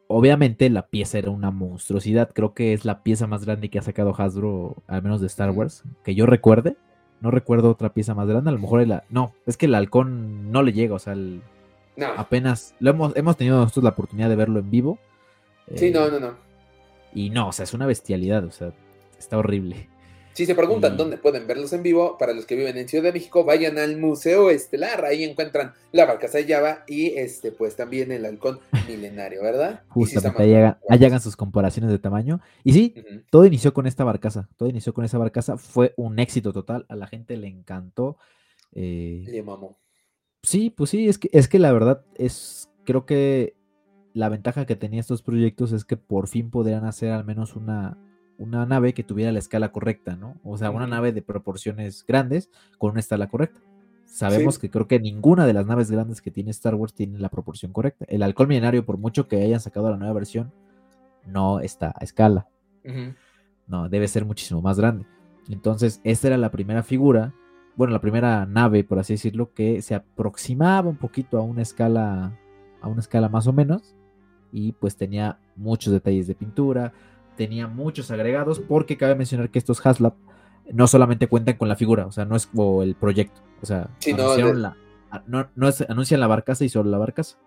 obviamente 0.09 0.69
la 0.71 0.89
pieza 0.89 1.19
era 1.19 1.31
una 1.31 1.51
monstruosidad. 1.51 2.31
Creo 2.33 2.55
que 2.55 2.73
es 2.73 2.85
la 2.85 3.03
pieza 3.03 3.27
más 3.27 3.45
grande 3.45 3.71
que 3.71 3.79
ha 3.79 3.83
sacado 3.83 4.15
Hasbro, 4.17 4.83
al 4.87 5.03
menos 5.03 5.21
de 5.21 5.29
Star 5.29 5.51
Wars, 5.51 5.85
que 6.03 6.15
yo 6.15 6.27
recuerde. 6.27 6.77
No 7.21 7.31
recuerdo 7.31 7.71
otra 7.71 7.93
pieza 7.93 8.15
más 8.15 8.29
grande. 8.29 8.51
A 8.51 8.53
lo 8.53 8.59
mejor 8.59 8.81
el, 8.81 9.01
no, 9.11 9.35
es 9.47 9.57
que 9.57 9.67
el 9.67 9.75
halcón 9.75 10.51
no 10.51 10.63
le 10.63 10.73
llega, 10.73 10.95
o 10.95 10.99
sea, 10.99 11.17
apenas 12.17 12.75
lo 12.79 12.91
hemos, 12.91 13.17
hemos 13.17 13.37
tenido 13.37 13.59
nosotros 13.59 13.85
la 13.85 13.91
oportunidad 13.91 14.29
de 14.29 14.37
verlo 14.37 14.61
en 14.61 14.71
vivo. 14.71 14.99
Sí, 15.75 15.91
no, 15.91 16.09
no, 16.11 16.21
no. 16.21 16.48
Y 17.15 17.31
no, 17.31 17.49
o 17.49 17.53
sea, 17.53 17.65
es 17.65 17.75
una 17.75 17.87
bestialidad, 17.87 18.45
o 18.45 18.51
sea, 18.51 18.73
está 19.19 19.39
horrible. 19.39 19.89
Si 20.39 20.47
se 20.47 20.55
preguntan 20.55 20.97
dónde 20.97 21.19
pueden 21.19 21.49
verlos 21.49 21.73
en 21.73 21.83
vivo, 21.83 22.17
para 22.17 22.33
los 22.33 22.47
que 22.47 22.55
viven 22.55 22.79
en 22.79 22.87
Ciudad 22.87 23.03
de 23.03 23.13
México, 23.13 23.43
vayan 23.43 23.77
al 23.77 23.97
Museo 23.97 24.51
Estelar, 24.51 25.05
ahí 25.05 25.25
encuentran 25.25 25.73
la 25.91 26.05
barcaza 26.05 26.39
de 26.39 26.47
Java 26.47 26.85
y 26.87 27.09
este, 27.19 27.51
pues 27.51 27.75
también 27.75 28.13
el 28.13 28.25
halcón 28.25 28.61
milenario, 28.89 29.43
¿verdad? 29.43 29.83
Justamente, 29.89 30.41
ahí, 30.45 31.05
hagan, 31.05 31.21
sus 31.21 31.35
comparaciones 31.35 31.91
de 31.91 31.99
tamaño. 31.99 32.41
Y 32.63 32.73
sí, 32.73 32.95
todo 33.31 33.47
inició 33.47 33.75
con 33.75 33.89
esta 33.89 34.05
barcaza, 34.05 34.49
todo 34.57 34.69
inició 34.69 34.95
con 34.95 35.05
esa 35.05 35.19
barcaza, 35.19 35.57
fue 35.57 35.93
un 35.97 36.21
éxito 36.21 36.53
total, 36.53 36.87
a 36.89 36.95
la 36.95 37.09
gente 37.09 37.37
le 37.37 37.49
encantó. 37.49 38.17
Eh, 38.73 39.25
le 39.27 39.43
mamó. 39.43 39.77
Sí, 40.45 40.71
pues 40.71 40.91
sí, 40.91 41.09
es 41.09 41.19
que, 41.19 41.31
es 41.33 41.49
que 41.49 41.59
la 41.59 41.73
verdad 41.73 42.05
es, 42.15 42.71
creo 42.85 43.07
que 43.07 43.57
la 44.19 44.29
ventaja 44.29 44.67
que 44.67 44.75
tenía 44.75 44.99
estos 44.99 45.23
proyectos 45.23 45.71
es 45.71 45.85
que 45.85 45.97
por 45.97 46.27
fin 46.27 46.51
podrían 46.51 46.85
hacer 46.85 47.13
al 47.13 47.25
menos 47.25 47.55
una, 47.55 47.97
una 48.37 48.67
nave 48.67 48.93
que 48.93 49.05
tuviera 49.05 49.31
la 49.31 49.39
escala 49.39 49.71
correcta, 49.71 50.17
¿no? 50.17 50.41
O 50.43 50.59
sea, 50.59 50.73
una 50.73 50.89
nave 50.89 51.13
de 51.13 51.23
proporciones 51.23 52.05
grandes 52.05 52.51
con 52.79 52.91
una 52.91 53.01
escala 53.01 53.29
correcta. 53.29 53.61
Sabemos 54.07 54.59
que 54.59 54.71
creo 54.71 54.89
que 54.89 54.99
ninguna 54.99 55.47
de 55.47 55.53
las 55.53 55.67
naves 55.67 55.89
grandes 55.89 56.21
que 56.21 56.33
tiene 56.33 56.51
Star 56.51 56.75
Wars 56.75 56.95
tiene 56.95 57.21
la 57.21 57.29
proporción 57.29 57.73
correcta. 57.73 58.07
El 58.09 58.25
halcón 58.25 58.49
milenario, 58.49 58.85
por 58.85 58.99
mucho 58.99 59.29
que 59.29 59.41
hayan 59.41 59.61
sacado 59.61 59.89
la 59.89 59.97
nueva 59.97 60.15
versión, 60.15 60.53
no 61.25 61.61
está 61.61 61.95
a 61.95 62.03
escala. 62.03 62.49
No, 63.69 63.89
debe 63.89 64.09
ser 64.09 64.25
muchísimo 64.25 64.61
más 64.63 64.81
grande. 64.81 65.07
Entonces, 65.49 66.01
esta 66.03 66.27
era 66.27 66.39
la 66.39 66.51
primera 66.51 66.83
figura, 66.83 67.35
bueno, 67.77 67.93
la 67.93 68.01
primera 68.01 68.47
nave, 68.47 68.83
por 68.83 68.99
así 68.99 69.13
decirlo, 69.13 69.53
que 69.53 69.81
se 69.81 69.95
aproximaba 69.95 70.89
un 70.89 70.97
poquito 70.97 71.39
a 71.39 71.43
una 71.43 71.63
escala, 71.63 72.37
a 72.81 72.89
una 72.89 73.01
escala 73.01 73.29
más 73.29 73.47
o 73.47 73.53
menos, 73.53 73.95
y 74.53 74.73
pues 74.73 74.97
tenía 74.97 75.39
muchos 75.57 75.93
detalles 75.93 76.27
de 76.27 76.35
pintura, 76.35 76.93
tenía 77.37 77.67
muchos 77.67 78.11
agregados, 78.11 78.61
porque 78.61 78.97
cabe 78.97 79.15
mencionar 79.15 79.51
que 79.51 79.59
estos 79.59 79.85
Haslab 79.85 80.15
no 80.73 80.87
solamente 80.87 81.29
cuentan 81.29 81.57
con 81.57 81.69
la 81.69 81.77
figura, 81.77 82.07
o 82.07 82.13
sea, 82.13 82.25
no 82.25 82.37
es 82.37 82.47
como 82.47 82.83
el 82.83 82.95
proyecto, 82.95 83.41
o 83.63 83.67
sea, 83.67 83.91
anunciaron 84.07 84.63
la, 84.63 84.77
no, 85.27 85.69
es, 85.69 85.81
anuncian 85.83 86.21
la 86.21 86.27
barcaza 86.27 86.65
y 86.65 86.69
solo 86.69 86.91
la 86.91 86.99
barcaza. 86.99 87.39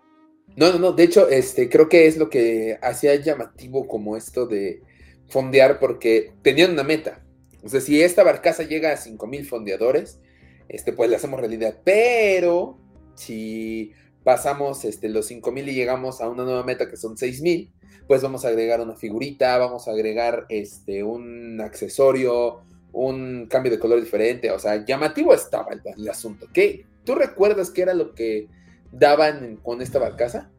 No, 0.56 0.72
no, 0.72 0.80
no, 0.80 0.92
de 0.92 1.04
hecho, 1.04 1.30
este, 1.30 1.70
creo 1.70 1.88
que 1.88 2.08
es 2.08 2.18
lo 2.18 2.30
que 2.30 2.78
hacía 2.82 3.16
llamativo 3.16 3.88
como 3.88 4.18
esto 4.18 4.48
de 4.48 4.82
fondear, 5.30 5.80
porque 5.80 6.34
tenían 6.42 6.72
una 6.72 6.84
meta. 6.84 7.24
O 7.64 7.70
sea, 7.70 7.80
si 7.80 8.02
esta 8.02 8.24
barcaza 8.24 8.64
llega 8.64 8.92
a 8.92 8.98
5000 8.98 9.46
fondeadores, 9.46 10.20
este, 10.68 10.94
pues 10.94 11.10
la 11.10 11.18
hacemos 11.18 11.40
realidad. 11.40 11.78
Pero 11.84 12.78
si 13.16 13.94
pasamos 14.24 14.86
este, 14.86 15.10
los 15.10 15.28
5000 15.28 15.70
y 15.70 15.74
llegamos 15.74 16.22
a 16.22 16.30
una 16.30 16.44
nueva 16.44 16.64
meta 16.64 16.90
que 16.90 16.98
son 16.98 17.18
6000, 17.18 17.72
pues 18.08 18.22
vamos 18.22 18.46
a 18.46 18.50
agregar 18.50 18.82
una 18.82 18.96
figurita, 18.96 19.58
vamos 19.58 19.88
a 19.88 19.92
agregar 19.92 20.46
este, 20.50 21.04
un 21.04 21.62
accesorio, 21.62 22.62
un 22.94 23.48
cambio 23.50 23.72
de 23.72 23.80
color 23.80 24.02
diferente, 24.02 24.52
o 24.52 24.60
sea, 24.60 24.86
llamativo 24.86 25.34
estaba 25.34 25.70
el, 25.72 26.10
asunto. 26.10 26.48
¿Qué? 26.54 26.86
¿Tú 27.06 27.16
recuerdas 27.16 27.72
qué 27.72 27.84
era 27.84 27.94
lo 27.94 28.14
que 28.14 28.48
daban 28.92 29.58
con 29.58 29.82
esta 29.82 30.00
barcaza? 30.00 30.50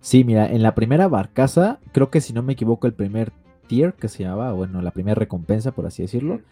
Sí, 0.00 0.24
mira, 0.24 0.46
en 0.46 0.62
la 0.62 0.74
primera 0.74 1.08
barcaza, 1.08 1.78
creo 1.92 2.10
que 2.10 2.20
si 2.20 2.32
no 2.32 2.42
me 2.42 2.52
equivoco, 2.52 2.86
el 2.86 2.92
primer 2.92 3.32
tier 3.66 3.94
que 3.94 4.08
se 4.08 4.24
llamaba, 4.24 4.52
bueno, 4.52 4.82
la 4.82 4.90
primera 4.90 5.14
recompensa, 5.14 5.72
por 5.72 5.86
así 5.86 6.02
decirlo, 6.02 6.42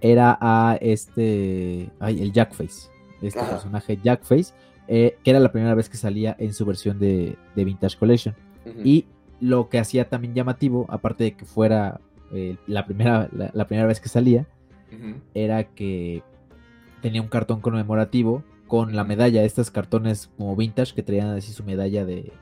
era 0.00 0.38
a 0.40 0.78
este, 0.80 1.90
ay, 1.98 2.22
el 2.22 2.32
Jackface, 2.32 2.88
este 3.20 3.40
personaje 3.40 3.98
Jackface, 4.02 4.54
eh, 4.88 5.16
que 5.22 5.30
era 5.30 5.40
la 5.40 5.52
primera 5.52 5.74
vez 5.74 5.88
que 5.88 5.96
salía 5.96 6.36
en 6.38 6.52
su 6.52 6.64
versión 6.64 6.98
de, 6.98 7.36
Vintage 7.54 7.96
Collection. 7.96 8.34
Y 8.82 9.06
lo 9.40 9.68
que 9.68 9.78
hacía 9.78 10.08
también 10.08 10.34
llamativo, 10.34 10.86
aparte 10.88 11.24
de 11.24 11.32
que 11.34 11.44
fuera 11.44 12.00
eh, 12.32 12.56
la, 12.66 12.86
primera, 12.86 13.28
la, 13.32 13.66
primera 13.66 13.86
vez 13.86 14.00
que 14.00 14.08
salía, 14.08 14.46
era 15.34 15.64
que 15.64 16.22
tenía 17.02 17.20
un 17.20 17.28
cartón 17.28 17.60
conmemorativo 17.60 18.44
con 18.66 18.96
la 18.96 19.04
medalla, 19.04 19.42
estos 19.42 19.70
cartones 19.70 20.30
como 20.38 20.56
vintage 20.56 20.94
que 20.94 21.02
traían 21.02 21.28
así 21.36 21.52
su 21.52 21.64
medalla 21.64 22.04
de, 22.04 22.32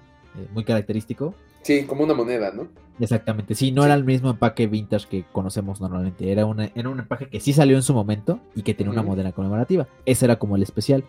muy 0.52 0.64
característico. 0.64 1.34
Sí, 1.62 1.84
como 1.84 2.04
una 2.04 2.14
moneda, 2.14 2.52
¿no? 2.52 2.68
Exactamente, 3.00 3.54
sí, 3.54 3.72
no 3.72 3.84
era 3.84 3.94
el 3.94 4.04
mismo 4.04 4.30
empaque 4.30 4.66
vintage 4.66 5.08
que 5.08 5.24
conocemos 5.32 5.80
normalmente, 5.80 6.30
era, 6.30 6.44
una, 6.46 6.70
era 6.74 6.88
un 6.88 7.00
empaque 7.00 7.28
que 7.28 7.40
sí 7.40 7.52
salió 7.52 7.76
en 7.76 7.82
su 7.82 7.94
momento 7.94 8.40
y 8.54 8.62
que 8.62 8.74
tenía 8.74 8.92
una 8.92 9.02
moneda 9.02 9.32
conmemorativa. 9.32 9.88
Ese 10.06 10.26
era 10.26 10.38
como 10.38 10.56
el 10.56 10.62
especial. 10.62 11.04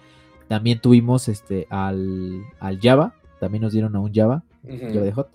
También 0.47 0.79
tuvimos 0.79 1.29
este 1.29 1.67
al, 1.69 2.43
al 2.59 2.79
Java, 2.79 3.15
también 3.39 3.61
nos 3.63 3.73
dieron 3.73 3.95
a 3.95 3.99
un 3.99 4.13
Java, 4.13 4.43
Java 4.63 5.05
de 5.05 5.11
Hot 5.11 5.29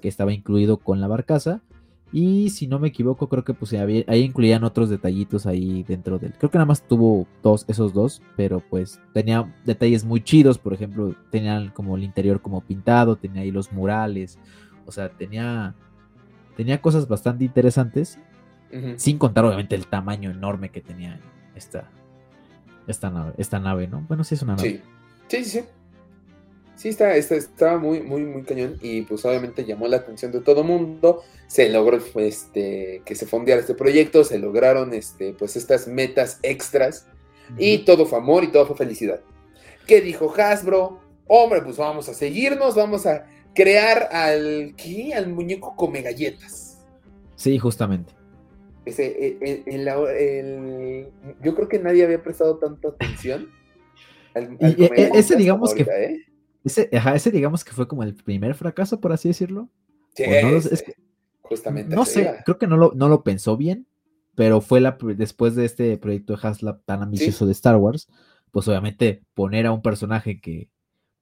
que 0.00 0.08
estaba 0.08 0.32
incluido 0.32 0.78
con 0.78 1.00
la 1.00 1.08
barcaza. 1.08 1.62
Y 2.12 2.50
si 2.50 2.66
no 2.66 2.78
me 2.78 2.88
equivoco, 2.88 3.28
creo 3.28 3.44
que 3.44 3.52
pues 3.52 3.72
ahí 3.72 4.04
incluían 4.22 4.62
otros 4.64 4.88
detallitos 4.88 5.44
ahí 5.44 5.82
dentro 5.82 6.18
del. 6.18 6.34
Creo 6.34 6.50
que 6.50 6.58
nada 6.58 6.66
más 6.66 6.82
tuvo 6.82 7.26
dos, 7.42 7.64
esos 7.68 7.92
dos, 7.92 8.22
pero 8.36 8.60
pues 8.60 9.00
tenía 9.12 9.52
detalles 9.64 10.04
muy 10.04 10.22
chidos. 10.22 10.58
Por 10.58 10.72
ejemplo, 10.72 11.14
tenían 11.30 11.70
como 11.70 11.96
el 11.96 12.04
interior 12.04 12.40
como 12.40 12.60
pintado, 12.60 13.16
tenía 13.16 13.42
ahí 13.42 13.50
los 13.50 13.72
murales. 13.72 14.38
O 14.86 14.92
sea, 14.92 15.10
tenía. 15.10 15.74
Tenía 16.56 16.80
cosas 16.80 17.08
bastante 17.08 17.44
interesantes. 17.44 18.18
Sin 18.96 19.18
contar, 19.18 19.44
obviamente, 19.44 19.74
el 19.74 19.86
tamaño 19.86 20.30
enorme 20.30 20.70
que 20.70 20.80
tenía 20.80 21.18
esta, 21.54 21.90
esta 22.86 23.10
nave, 23.10 23.32
esta 23.38 23.58
nave, 23.58 23.88
¿no? 23.88 24.04
Bueno, 24.08 24.24
sí 24.24 24.34
es 24.34 24.42
una 24.42 24.56
nave. 24.56 24.82
Sí, 25.28 25.42
sí, 25.42 25.44
sí. 25.44 25.64
Sí, 26.76 26.90
está, 26.90 27.16
estaba 27.16 27.78
muy, 27.78 28.02
muy, 28.02 28.22
muy 28.22 28.42
cañón 28.42 28.76
y 28.82 29.00
pues 29.02 29.24
obviamente 29.24 29.64
llamó 29.64 29.88
la 29.88 29.96
atención 29.96 30.30
de 30.30 30.40
todo 30.40 30.62
mundo. 30.62 31.22
Se 31.46 31.70
logró 31.70 31.98
este, 32.16 33.02
que 33.04 33.14
se 33.14 33.26
fondeara 33.26 33.62
este 33.62 33.74
proyecto, 33.74 34.24
se 34.24 34.38
lograron 34.38 34.92
este, 34.92 35.32
pues 35.32 35.56
estas 35.56 35.88
metas 35.88 36.38
extras 36.42 37.06
y 37.56 37.78
todo 37.78 38.04
fue 38.04 38.18
amor 38.18 38.44
y 38.44 38.48
todo 38.48 38.66
fue 38.66 38.76
felicidad. 38.76 39.20
¿Qué 39.86 40.02
dijo 40.02 40.32
Hasbro? 40.36 41.00
Hombre, 41.26 41.62
pues 41.62 41.78
vamos 41.78 42.10
a 42.10 42.14
seguirnos, 42.14 42.74
vamos 42.74 43.06
a 43.06 43.24
crear 43.54 44.08
al, 44.12 44.74
¿qué? 44.76 45.14
Al 45.14 45.28
muñeco 45.28 45.74
come 45.76 46.02
galletas. 46.02 46.78
Sí, 47.36 47.58
justamente. 47.58 48.12
Ese, 48.86 49.36
el, 49.66 51.08
yo 51.42 51.54
creo 51.56 51.68
que 51.68 51.80
nadie 51.80 52.04
había 52.04 52.22
prestado 52.22 52.58
tanta 52.58 52.88
atención. 52.88 53.50
Al, 54.34 54.56
y, 54.60 54.84
e, 54.84 55.10
ese 55.14 55.34
digamos 55.34 55.74
que... 55.74 55.82
¿eh? 55.82 56.24
Ese, 56.64 56.88
ese 56.92 57.30
digamos 57.32 57.64
que 57.64 57.72
fue 57.72 57.88
como 57.88 58.04
el 58.04 58.14
primer 58.14 58.54
fracaso, 58.54 59.00
por 59.00 59.12
así 59.12 59.28
decirlo. 59.28 59.68
Sí, 60.14 60.22
es, 60.24 60.84
justamente. 61.42 61.94
No 61.94 62.04
sé, 62.04 62.36
creo 62.44 62.58
que 62.58 62.68
no 62.68 62.76
lo, 62.76 62.92
no 62.94 63.08
lo 63.08 63.24
pensó 63.24 63.56
bien, 63.56 63.88
pero 64.36 64.60
fue 64.60 64.80
la, 64.80 64.96
después 65.16 65.56
de 65.56 65.64
este 65.64 65.98
proyecto 65.98 66.36
de 66.36 66.46
Haslab 66.46 66.82
tan 66.84 67.02
ambicioso 67.02 67.44
de 67.44 67.52
Star 67.52 67.76
Wars, 67.76 68.08
pues 68.52 68.68
obviamente 68.68 69.24
poner 69.34 69.66
a 69.66 69.72
un 69.72 69.82
personaje 69.82 70.40
que, 70.40 70.68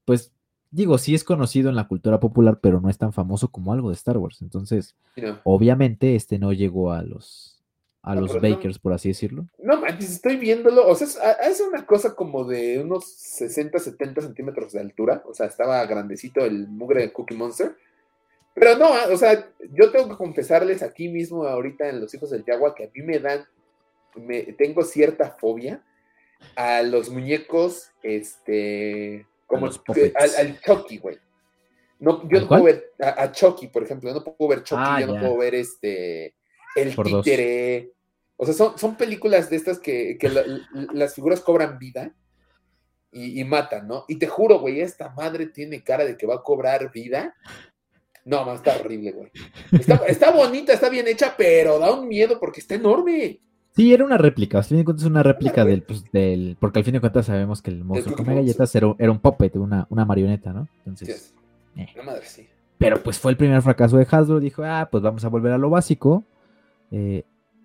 pues, 0.04 0.33
digo, 0.74 0.98
sí 0.98 1.14
es 1.14 1.22
conocido 1.22 1.70
en 1.70 1.76
la 1.76 1.86
cultura 1.86 2.18
popular, 2.18 2.58
pero 2.60 2.80
no 2.80 2.90
es 2.90 2.98
tan 2.98 3.12
famoso 3.12 3.48
como 3.48 3.72
algo 3.72 3.90
de 3.90 3.94
Star 3.94 4.18
Wars. 4.18 4.42
Entonces, 4.42 4.96
obviamente 5.44 6.16
este 6.16 6.38
no 6.38 6.52
llegó 6.52 6.92
a 6.92 7.02
los 7.02 7.52
a 8.02 8.14
los 8.14 8.38
Bakers, 8.38 8.78
por 8.78 8.92
así 8.92 9.08
decirlo. 9.08 9.46
No 9.56 9.80
manches, 9.80 10.10
estoy 10.10 10.36
viéndolo. 10.36 10.86
O 10.86 10.94
sea, 10.94 11.32
es, 11.48 11.60
una 11.62 11.86
cosa 11.86 12.14
como 12.14 12.44
de 12.44 12.80
unos 12.80 13.06
60, 13.06 13.78
70 13.78 14.20
centímetros 14.20 14.72
de 14.72 14.80
altura. 14.80 15.22
O 15.26 15.32
sea, 15.32 15.46
estaba 15.46 15.82
grandecito 15.86 16.44
el 16.44 16.68
mugre 16.68 17.00
de 17.00 17.12
Cookie 17.14 17.34
Monster. 17.34 17.74
Pero 18.52 18.76
no, 18.76 18.90
o 19.10 19.16
sea, 19.16 19.48
yo 19.72 19.90
tengo 19.90 20.10
que 20.10 20.16
confesarles 20.16 20.82
aquí 20.82 21.08
mismo, 21.08 21.44
ahorita 21.44 21.88
en 21.88 22.00
Los 22.00 22.12
Hijos 22.12 22.28
del 22.28 22.44
Yagua, 22.44 22.74
que 22.74 22.84
a 22.84 22.90
mí 22.94 23.02
me 23.02 23.18
dan, 23.20 23.46
me, 24.16 24.42
tengo 24.52 24.82
cierta 24.84 25.30
fobia 25.30 25.82
a 26.56 26.82
los 26.82 27.08
muñecos, 27.08 27.90
este, 28.02 29.26
como 29.46 29.66
al, 29.66 29.72
al 30.38 30.60
Chucky, 30.60 30.98
güey. 30.98 31.18
No, 31.98 32.28
yo 32.28 32.40
no 32.40 32.48
puedo 32.48 32.64
ver 32.64 32.92
a, 33.00 33.30
Chucky, 33.32 33.68
por 33.68 33.82
ejemplo, 33.82 34.10
yo 34.10 34.16
no 34.16 34.24
puedo 34.24 34.50
ver 34.50 34.62
Chucky, 34.62 34.82
ah, 34.84 35.00
yo 35.00 35.06
no 35.06 35.20
puedo 35.20 35.38
ver 35.38 35.54
este 35.54 36.34
el 36.74 36.94
títere. 36.94 37.92
O 38.36 38.44
sea, 38.44 38.54
son, 38.54 38.78
son 38.78 38.96
películas 38.96 39.48
de 39.48 39.56
estas 39.56 39.78
que, 39.78 40.18
las 40.92 41.14
figuras 41.14 41.40
cobran 41.40 41.78
vida 41.78 42.14
y, 43.12 43.44
matan, 43.44 43.86
¿no? 43.86 44.04
Y 44.08 44.16
te 44.16 44.26
juro, 44.26 44.58
güey, 44.58 44.80
esta 44.80 45.10
madre 45.10 45.46
tiene 45.46 45.84
cara 45.84 46.04
de 46.04 46.16
que 46.16 46.26
va 46.26 46.36
a 46.36 46.42
cobrar 46.42 46.90
vida. 46.90 47.36
No, 48.24 48.44
no, 48.44 48.54
está 48.54 48.76
horrible, 48.76 49.12
güey. 49.12 49.30
Está, 49.70 49.96
está 50.08 50.30
bonita, 50.32 50.72
está 50.72 50.88
bien 50.88 51.06
hecha, 51.06 51.34
pero 51.36 51.78
da 51.78 51.92
un 51.92 52.08
miedo 52.08 52.40
porque 52.40 52.58
está 52.58 52.74
enorme. 52.74 53.40
Sí, 53.76 53.92
era 53.92 54.04
una 54.04 54.18
réplica, 54.18 54.58
al 54.58 54.64
fin 54.64 54.78
de 54.78 54.84
cuentas 54.84 55.04
es 55.04 55.10
una 55.10 55.24
réplica 55.24 55.64
del, 55.64 55.82
pues, 55.82 56.04
del, 56.12 56.56
porque 56.60 56.78
al 56.78 56.84
fin 56.84 56.94
de 56.94 57.00
cuentas 57.00 57.26
sabemos 57.26 57.60
que 57.60 57.70
el 57.70 57.82
monstruo 57.82 58.16
come 58.16 58.36
galletas 58.36 58.72
era, 58.76 58.94
era, 58.98 59.10
un 59.10 59.18
puppet, 59.18 59.56
una, 59.56 59.86
una 59.90 60.04
marioneta, 60.04 60.52
¿no? 60.52 60.68
Entonces, 60.86 61.34
eh. 61.76 61.88
madre, 62.04 62.24
sí. 62.24 62.46
Pero 62.78 63.02
pues 63.02 63.18
fue 63.18 63.32
el 63.32 63.36
primer 63.36 63.60
fracaso 63.62 63.96
de 63.96 64.06
Hasbro, 64.08 64.38
dijo, 64.38 64.62
ah, 64.64 64.88
pues 64.90 65.02
vamos 65.02 65.24
a 65.24 65.28
volver 65.28 65.52
a 65.52 65.58
lo 65.58 65.70
básico, 65.70 66.22
eh, 66.92 67.24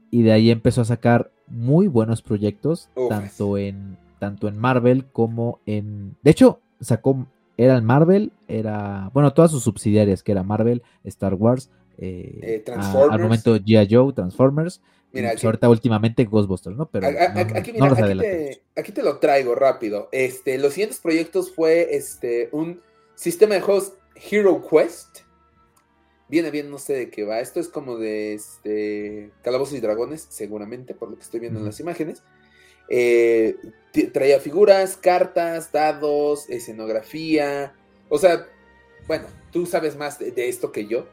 y 0.10 0.24
de 0.24 0.32
ahí 0.32 0.49
empezó 0.49 0.82
a 0.82 0.86
sacar 0.86 1.30
muy 1.45 1.88
buenos 1.88 2.24
proyectos, 2.24 2.89
tanto 3.07 3.60
en, 3.60 3.97
tanto 4.18 4.47
en 4.47 4.57
Marvel 4.57 5.05
como 5.12 5.60
en, 5.68 6.16
de 6.24 6.32
hecho, 6.32 6.60
sacó, 6.80 7.28
era 7.55 7.76
el 7.76 7.84
Marvel, 7.84 8.32
era, 8.47 9.12
bueno, 9.14 9.34
todas 9.34 9.51
sus 9.51 9.64
subsidiarias, 9.64 10.24
que 10.24 10.32
era 10.32 10.41
Marvel, 10.41 10.82
Star 11.03 11.36
Wars, 11.36 11.70
eh, 11.99 12.64
al 12.76 13.20
momento 13.20 13.55
G.I. 13.57 13.88
Joe, 13.93 14.14
Transformers, 14.14 14.82
Mira, 15.12 15.32
pues, 15.32 15.43
ahorita 15.43 15.70
últimamente 15.70 16.26
Ghostbusters, 16.26 16.78
¿no? 16.78 16.89
Pero 16.89 17.07
aquí, 17.07 17.74
aquí, 18.76 18.91
te, 18.91 19.01
lo 19.01 19.18
traigo 19.18 19.55
rápido. 19.55 20.07
Este, 20.12 20.57
los 20.60 20.74
siguientes 20.74 20.99
proyectos 20.99 21.51
fue 21.53 21.95
este, 21.95 22.49
un 22.51 22.82
sistema 23.16 23.55
de 23.55 23.62
juegos 23.62 23.93
Hero 24.16 24.64
Quest. 24.70 25.22
Viene 26.28 26.51
bien, 26.51 26.70
no 26.70 26.78
sé 26.78 26.93
de 26.93 27.10
qué 27.10 27.24
va. 27.24 27.39
Esto 27.39 27.60
es 27.60 27.70
como 27.70 27.97
de 27.97 28.36
este, 28.36 29.32
Calabozos 29.41 29.76
y 29.76 29.82
Dragones, 29.82 30.28
seguramente, 30.30 30.93
por 30.93 31.10
lo 31.10 31.16
que 31.16 31.24
estoy 31.24 31.39
viendo 31.39 31.60
en 31.60 31.66
las 31.66 31.80
imágenes. 31.80 32.22
Eh, 32.88 33.55
traía 34.14 34.39
figuras, 34.39 34.95
cartas, 34.95 35.72
dados, 35.72 36.47
escenografía. 36.49 37.74
O 38.10 38.20
sea, 38.20 38.47
bueno, 39.07 39.26
tú 39.51 39.66
sabes 39.66 39.95
más 39.95 40.20
de 40.20 40.49
esto 40.49 40.72
que 40.72 40.86
yo 40.86 41.07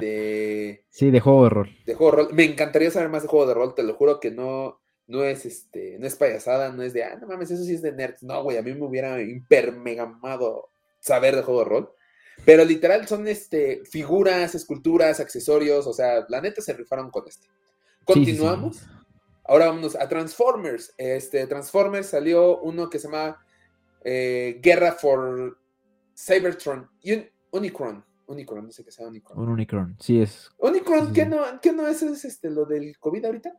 de... 0.00 0.84
Sí, 0.90 1.10
de 1.10 1.20
juego 1.20 1.44
de 1.44 1.50
rol. 1.50 1.76
De 1.86 1.94
juego 1.94 2.16
de 2.16 2.22
rol. 2.24 2.34
Me 2.34 2.44
encantaría 2.44 2.90
saber 2.90 3.08
más 3.08 3.22
de 3.22 3.28
juego 3.28 3.46
de 3.46 3.54
rol, 3.54 3.74
te 3.74 3.82
lo 3.82 3.94
juro 3.94 4.20
que 4.20 4.30
no, 4.30 4.80
no 5.06 5.24
es 5.24 5.46
este, 5.46 5.98
no 5.98 6.06
es 6.06 6.16
payasada, 6.16 6.72
no 6.72 6.82
es 6.82 6.92
de, 6.92 7.04
ah, 7.04 7.16
no 7.20 7.26
mames, 7.26 7.50
eso 7.50 7.64
sí 7.64 7.74
es 7.74 7.82
de 7.82 7.92
nerds. 7.92 8.22
No, 8.22 8.42
güey, 8.42 8.58
a 8.58 8.62
mí 8.62 8.72
me 8.74 8.84
hubiera 8.84 9.20
impermegamado 9.22 10.70
saber 11.00 11.36
de 11.36 11.42
juego 11.42 11.60
de 11.60 11.68
rol. 11.68 11.92
Pero 12.44 12.64
literal 12.64 13.06
son 13.08 13.26
este, 13.26 13.82
figuras, 13.84 14.54
esculturas, 14.54 15.20
accesorios, 15.20 15.86
o 15.86 15.92
sea, 15.92 16.24
la 16.28 16.40
neta 16.40 16.62
se 16.62 16.72
rifaron 16.72 17.10
con 17.10 17.26
este. 17.26 17.48
Continuamos. 18.04 18.82
Ahora 19.44 19.66
vámonos 19.66 19.96
a 19.96 20.08
Transformers. 20.08 20.94
Este, 20.98 21.46
Transformers 21.46 22.08
salió 22.08 22.60
uno 22.60 22.90
que 22.90 22.98
se 22.98 23.08
llama 23.08 23.44
eh, 24.04 24.60
Guerra 24.62 24.92
for 24.92 25.58
Cybertron. 26.14 26.88
Unicron. 27.50 28.04
Unicron, 28.28 28.66
no 28.66 28.72
sé 28.72 28.84
qué 28.84 28.92
sea 28.92 29.08
Unicron. 29.08 29.38
Un 29.38 29.48
Unicron, 29.48 29.96
sí 29.98 30.20
es. 30.20 30.50
Unicron, 30.58 31.12
¿qué, 31.12 31.24
no, 31.24 31.42
¿qué 31.60 31.72
no 31.72 31.88
es, 31.88 32.02
este, 32.02 32.50
lo 32.50 32.66
del 32.66 32.98
COVID 32.98 33.24
ahorita? 33.24 33.58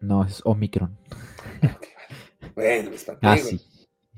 No, 0.00 0.24
es 0.24 0.40
Omicron. 0.44 0.96
Bueno, 2.54 2.90
me 2.90 3.18
Casi. 3.18 3.60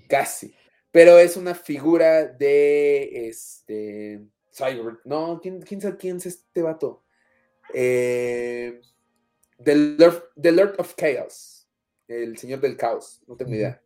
Casi. 0.08 0.54
Pero 0.90 1.18
es 1.18 1.36
una 1.36 1.54
figura 1.54 2.24
de 2.26 3.28
este. 3.28 4.26
Cyber. 4.52 4.98
No, 5.04 5.38
¿quién, 5.40 5.60
quién 5.62 5.80
sabe 5.80 5.96
quién 5.96 6.16
es 6.16 6.26
este 6.26 6.62
vato? 6.62 7.04
Eh, 7.72 8.80
the, 9.62 10.52
Lord, 10.52 10.74
of 10.78 10.94
Chaos. 10.96 11.68
El 12.08 12.36
señor 12.38 12.60
del 12.60 12.76
caos. 12.76 13.22
No 13.26 13.36
tengo 13.36 13.54
idea. 13.54 13.80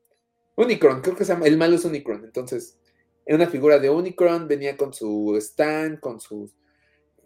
Unicron, 0.57 1.03
creo 1.03 1.14
que 1.14 1.24
se 1.24 1.33
llama. 1.33 1.47
El 1.47 1.57
malo 1.57 1.76
es 1.76 1.85
Unicron. 1.85 2.24
Entonces, 2.24 2.79
era 3.29 3.37
una 3.37 3.51
figura 3.51 3.79
de 3.79 3.91
Unicron, 3.91 4.49
venía 4.49 4.79
con 4.79 4.95
su 4.95 5.37
stand, 5.37 6.01
con 6.01 6.18
sus 6.18 6.57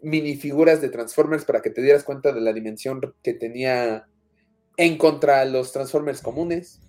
minifiguras 0.03 0.80
de 0.80 0.88
Transformers 0.88 1.44
para 1.44 1.62
que 1.62 1.70
te 1.70 1.80
dieras 1.80 2.03
cuenta 2.03 2.32
de 2.32 2.40
la 2.40 2.53
dimensión 2.53 3.00
que 3.22 3.34
tenía 3.34 4.09
en 4.76 4.98
contra 4.98 5.44
de 5.44 5.53
los 5.53 5.70
Transformers 5.70 6.20
comunes. 6.20 6.80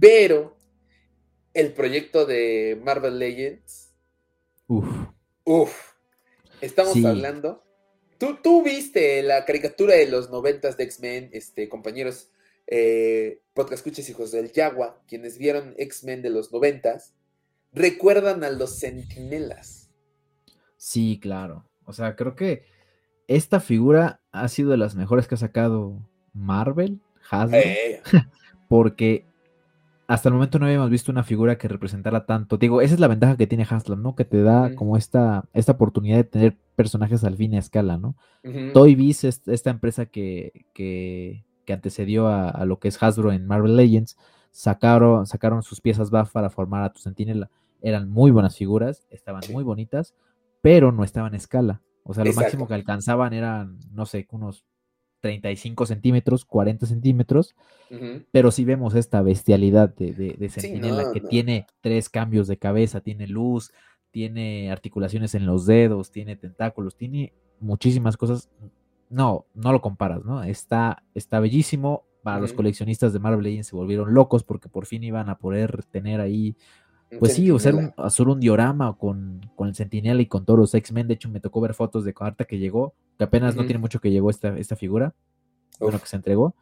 Pero 0.00 0.56
el 1.54 1.72
proyecto 1.72 2.24
de 2.24 2.80
Marvel 2.84 3.18
Legends. 3.18 3.92
Uf. 4.68 4.86
Uf. 5.42 5.94
Estamos 6.60 7.04
hablando. 7.04 7.64
¿Tú, 8.16 8.38
tú 8.40 8.62
viste 8.62 9.24
la 9.24 9.44
caricatura 9.44 9.96
de 9.96 10.06
los 10.06 10.30
noventas 10.30 10.76
de 10.76 10.84
X-Men, 10.84 11.30
este, 11.32 11.68
compañeros, 11.68 12.30
eh, 12.68 13.40
podcast 13.54 13.84
escuches 13.84 14.08
hijos 14.08 14.30
del 14.30 14.52
Yagua, 14.52 15.02
quienes 15.08 15.36
vieron 15.36 15.74
X-Men 15.78 16.22
de 16.22 16.30
los 16.30 16.52
noventas 16.52 17.15
recuerdan 17.76 18.42
a 18.42 18.50
los 18.50 18.80
centinelas. 18.80 19.90
Sí, 20.76 21.20
claro. 21.22 21.68
O 21.84 21.92
sea, 21.92 22.16
creo 22.16 22.34
que 22.34 22.64
esta 23.28 23.60
figura 23.60 24.20
ha 24.32 24.48
sido 24.48 24.70
de 24.70 24.78
las 24.78 24.96
mejores 24.96 25.28
que 25.28 25.36
ha 25.36 25.38
sacado 25.38 26.00
Marvel, 26.32 27.00
Hasbro, 27.30 27.58
eh. 27.58 28.02
porque 28.68 29.26
hasta 30.06 30.28
el 30.28 30.34
momento 30.34 30.58
no 30.58 30.66
habíamos 30.66 30.90
visto 30.90 31.12
una 31.12 31.22
figura 31.22 31.58
que 31.58 31.68
representara 31.68 32.24
tanto. 32.24 32.56
Digo, 32.56 32.80
esa 32.80 32.94
es 32.94 33.00
la 33.00 33.08
ventaja 33.08 33.36
que 33.36 33.46
tiene 33.46 33.66
Haslam, 33.68 34.02
¿no? 34.02 34.14
Que 34.14 34.24
te 34.24 34.42
da 34.42 34.74
como 34.74 34.96
esta, 34.96 35.44
esta 35.52 35.72
oportunidad 35.72 36.16
de 36.16 36.24
tener 36.24 36.56
personajes 36.76 37.24
al 37.24 37.36
fin 37.36 37.52
y 37.52 37.56
a 37.56 37.60
escala, 37.60 37.98
¿no? 37.98 38.16
Toy 38.72 38.94
Biz, 38.94 39.24
esta 39.24 39.70
empresa 39.70 40.06
que, 40.06 40.66
que, 40.72 41.44
antecedió 41.68 42.28
a, 42.28 42.48
a, 42.48 42.64
lo 42.64 42.78
que 42.78 42.88
es 42.88 43.02
Hasbro 43.02 43.32
en 43.32 43.46
Marvel 43.46 43.76
Legends, 43.76 44.16
sacaron, 44.52 45.26
sacaron 45.26 45.64
sus 45.64 45.80
piezas 45.80 46.10
BAF 46.10 46.30
para 46.30 46.48
formar 46.48 46.84
a 46.84 46.92
tu 46.92 47.00
centinela 47.00 47.50
eran 47.82 48.10
muy 48.10 48.30
buenas 48.30 48.56
figuras, 48.56 49.06
estaban 49.10 49.42
muy 49.52 49.64
bonitas, 49.64 50.14
pero 50.62 50.92
no 50.92 51.04
estaban 51.04 51.32
en 51.32 51.36
escala. 51.36 51.82
O 52.02 52.14
sea, 52.14 52.24
lo 52.24 52.32
máximo 52.32 52.68
que 52.68 52.74
alcanzaban 52.74 53.32
eran, 53.32 53.78
no 53.92 54.06
sé, 54.06 54.26
unos 54.30 54.64
35 55.20 55.86
centímetros, 55.86 56.44
40 56.44 56.86
centímetros, 56.86 57.56
pero 58.30 58.50
si 58.50 58.64
vemos 58.64 58.94
esta 58.94 59.22
bestialidad 59.22 59.94
de, 59.94 60.12
de, 60.12 60.48
Sentinela 60.48 61.12
que 61.12 61.20
tiene 61.20 61.66
tres 61.80 62.08
cambios 62.08 62.46
de 62.46 62.58
cabeza, 62.58 63.00
tiene 63.00 63.26
luz, 63.26 63.72
tiene 64.10 64.70
articulaciones 64.70 65.34
en 65.34 65.46
los 65.46 65.66
dedos, 65.66 66.10
tiene 66.10 66.36
tentáculos, 66.36 66.96
tiene 66.96 67.32
muchísimas 67.60 68.16
cosas. 68.16 68.50
No, 69.08 69.46
no 69.54 69.72
lo 69.72 69.80
comparas, 69.80 70.24
¿no? 70.24 70.42
Está, 70.42 71.04
está 71.14 71.40
bellísimo. 71.40 72.04
Para 72.22 72.40
los 72.40 72.52
coleccionistas 72.52 73.12
de 73.12 73.20
Marvel 73.20 73.44
Legends 73.44 73.68
se 73.68 73.76
volvieron 73.76 74.12
locos 74.12 74.42
porque 74.42 74.68
por 74.68 74.86
fin 74.86 75.04
iban 75.04 75.28
a 75.28 75.38
poder 75.38 75.84
tener 75.84 76.20
ahí 76.20 76.56
pues 77.18 77.34
sí, 77.34 77.50
o 77.50 77.58
sea, 77.58 77.94
hacer 77.96 78.28
un 78.28 78.40
diorama 78.40 78.96
con, 78.96 79.50
con 79.54 79.68
el 79.68 79.74
Sentinela 79.74 80.20
y 80.20 80.26
con 80.26 80.44
todos 80.44 80.58
los 80.58 80.74
X-Men. 80.74 81.08
De 81.08 81.14
hecho, 81.14 81.28
me 81.28 81.40
tocó 81.40 81.60
ver 81.60 81.74
fotos 81.74 82.04
de 82.04 82.14
carta 82.14 82.44
que 82.44 82.58
llegó, 82.58 82.94
que 83.18 83.24
apenas 83.24 83.56
no 83.56 83.64
tiene 83.64 83.78
mucho 83.78 84.00
que 84.00 84.10
llegó 84.10 84.30
esta, 84.30 84.56
esta 84.58 84.76
figura, 84.76 85.14
bueno, 85.78 86.00
que 86.00 86.06
se 86.06 86.16
entregó. 86.16 86.54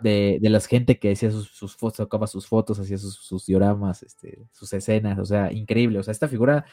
De, 0.00 0.38
de 0.40 0.48
la 0.48 0.60
gente 0.60 0.98
que 0.98 1.10
hacía 1.10 1.32
sus, 1.32 1.48
sus 1.48 1.76
fotos, 1.76 1.96
sacaba 1.96 2.28
sus 2.28 2.46
fotos, 2.46 2.78
hacía 2.78 2.98
sus, 2.98 3.46
dioramas, 3.46 4.04
este, 4.04 4.38
sus 4.52 4.72
escenas, 4.72 5.18
o 5.18 5.24
sea, 5.24 5.52
increíble. 5.52 5.98
O 5.98 6.02
sea, 6.04 6.12
esta 6.12 6.28
figura 6.28 6.64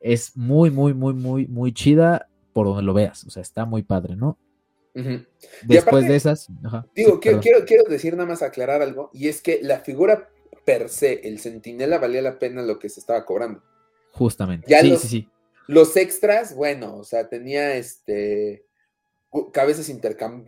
es 0.00 0.36
muy, 0.36 0.70
muy, 0.70 0.92
muy, 0.92 1.14
muy, 1.14 1.46
muy 1.46 1.72
chida 1.72 2.28
por 2.52 2.66
donde 2.66 2.82
lo 2.82 2.94
veas. 2.94 3.24
O 3.24 3.30
sea, 3.30 3.42
está 3.42 3.64
muy 3.64 3.82
padre, 3.82 4.16
¿no? 4.16 4.38
Después 5.62 6.08
de 6.08 6.16
esas. 6.16 6.48
digo, 6.94 7.20
quiero, 7.20 7.40
quiero, 7.40 7.64
quiero 7.66 7.84
decir 7.84 8.14
nada 8.16 8.28
más 8.28 8.42
aclarar 8.42 8.80
algo, 8.80 9.10
y 9.12 9.28
es 9.28 9.42
que 9.42 9.60
la 9.62 9.80
figura 9.80 10.30
per 10.66 10.90
se, 10.90 11.20
el 11.26 11.38
centinela 11.38 11.98
valía 11.98 12.20
la 12.20 12.38
pena 12.38 12.60
lo 12.60 12.78
que 12.78 12.90
se 12.90 13.00
estaba 13.00 13.24
cobrando. 13.24 13.62
Justamente. 14.10 14.66
sí, 14.80 14.88
los, 14.88 15.00
sí, 15.00 15.08
sí. 15.08 15.28
Los 15.68 15.96
extras, 15.96 16.54
bueno, 16.54 16.96
o 16.98 17.04
sea, 17.04 17.28
tenía 17.28 17.76
este 17.76 18.66
cabezas 19.52 19.90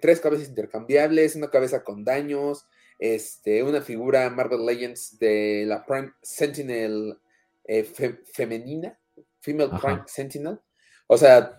tres 0.00 0.20
cabezas 0.20 0.48
intercambiables, 0.48 1.36
una 1.36 1.50
cabeza 1.50 1.84
con 1.84 2.04
daños, 2.04 2.66
este, 2.98 3.62
una 3.62 3.80
figura 3.80 4.28
Marvel 4.30 4.64
Legends 4.64 5.18
de 5.18 5.64
la 5.66 5.84
Prime 5.84 6.12
Sentinel 6.22 7.18
eh, 7.64 7.84
femenina, 8.32 8.98
Female 9.40 9.70
Prime 9.80 10.02
Sentinel. 10.06 10.58
O 11.06 11.16
sea, 11.16 11.58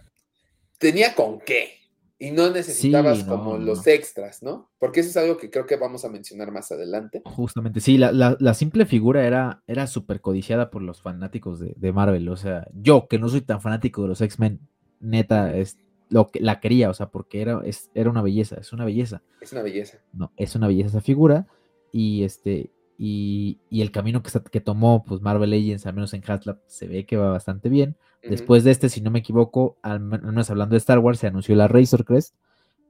tenía 0.78 1.16
con 1.16 1.40
qué. 1.40 1.79
Y 2.22 2.32
no 2.32 2.50
necesitabas 2.50 3.24
como 3.24 3.58
los 3.58 3.88
extras, 3.88 4.44
¿no? 4.44 4.70
Porque 4.78 5.00
eso 5.00 5.10
es 5.10 5.16
algo 5.16 5.38
que 5.38 5.50
creo 5.50 5.66
que 5.66 5.78
vamos 5.78 6.04
a 6.04 6.10
mencionar 6.10 6.52
más 6.52 6.70
adelante. 6.70 7.22
Justamente, 7.24 7.80
sí, 7.80 7.98
la, 7.98 8.54
simple 8.54 8.86
figura 8.86 9.26
era, 9.26 9.64
era 9.68 9.88
súper 9.88 10.20
codiciada 10.20 10.70
por 10.70 10.82
los 10.82 11.02
fanáticos 11.02 11.60
de, 11.60 11.94
Marvel. 11.94 12.28
O 12.28 12.36
sea, 12.36 12.68
yo 12.74 13.08
que 13.08 13.20
no 13.20 13.30
soy 13.30 13.40
tan 13.40 13.62
fanático 13.62 14.02
de 14.02 14.10
los 14.10 14.20
X-Men, 14.20 14.60
neta, 15.00 15.56
es 15.56 15.78
lo 16.10 16.28
que 16.28 16.42
la 16.42 16.60
quería, 16.60 16.90
o 16.90 16.94
sea, 16.94 17.08
porque 17.08 17.42
era, 17.42 17.62
es, 17.64 17.90
era 17.94 18.10
una 18.10 18.22
belleza, 18.22 18.58
es 18.60 18.74
una 18.74 18.84
belleza. 18.84 19.22
Es 19.40 19.54
una 19.54 19.62
belleza. 19.62 20.00
No, 20.12 20.34
es 20.36 20.56
una 20.56 20.68
belleza 20.68 20.90
esa 20.90 21.02
figura. 21.02 21.48
Y 21.94 22.24
este, 22.26 22.70
y, 23.02 23.60
el 23.72 23.92
camino 23.92 24.22
que, 24.22 24.30
que, 24.52 24.60
tomó 24.60 25.06
pues 25.06 25.22
Marvel 25.22 25.52
Legends, 25.52 25.86
al 25.86 25.94
menos 25.94 26.14
en 26.14 26.22
Haslab, 26.28 26.60
se 26.68 26.86
ve 26.86 27.06
que 27.06 27.16
va 27.16 27.32
bastante 27.32 27.70
bien. 27.70 27.96
Después 28.22 28.66
de 28.66 28.72
este, 28.72 28.90
si 28.90 29.00
no 29.00 29.10
me 29.10 29.20
equivoco, 29.20 29.78
al 29.82 30.02
menos 30.02 30.50
hablando 30.50 30.74
de 30.74 30.80
Star 30.80 31.00
Wars, 31.00 31.20
se 31.20 31.28
anunció 31.28 31.56
la 31.56 31.70
Razor 31.70 32.04
Crest, 32.04 32.36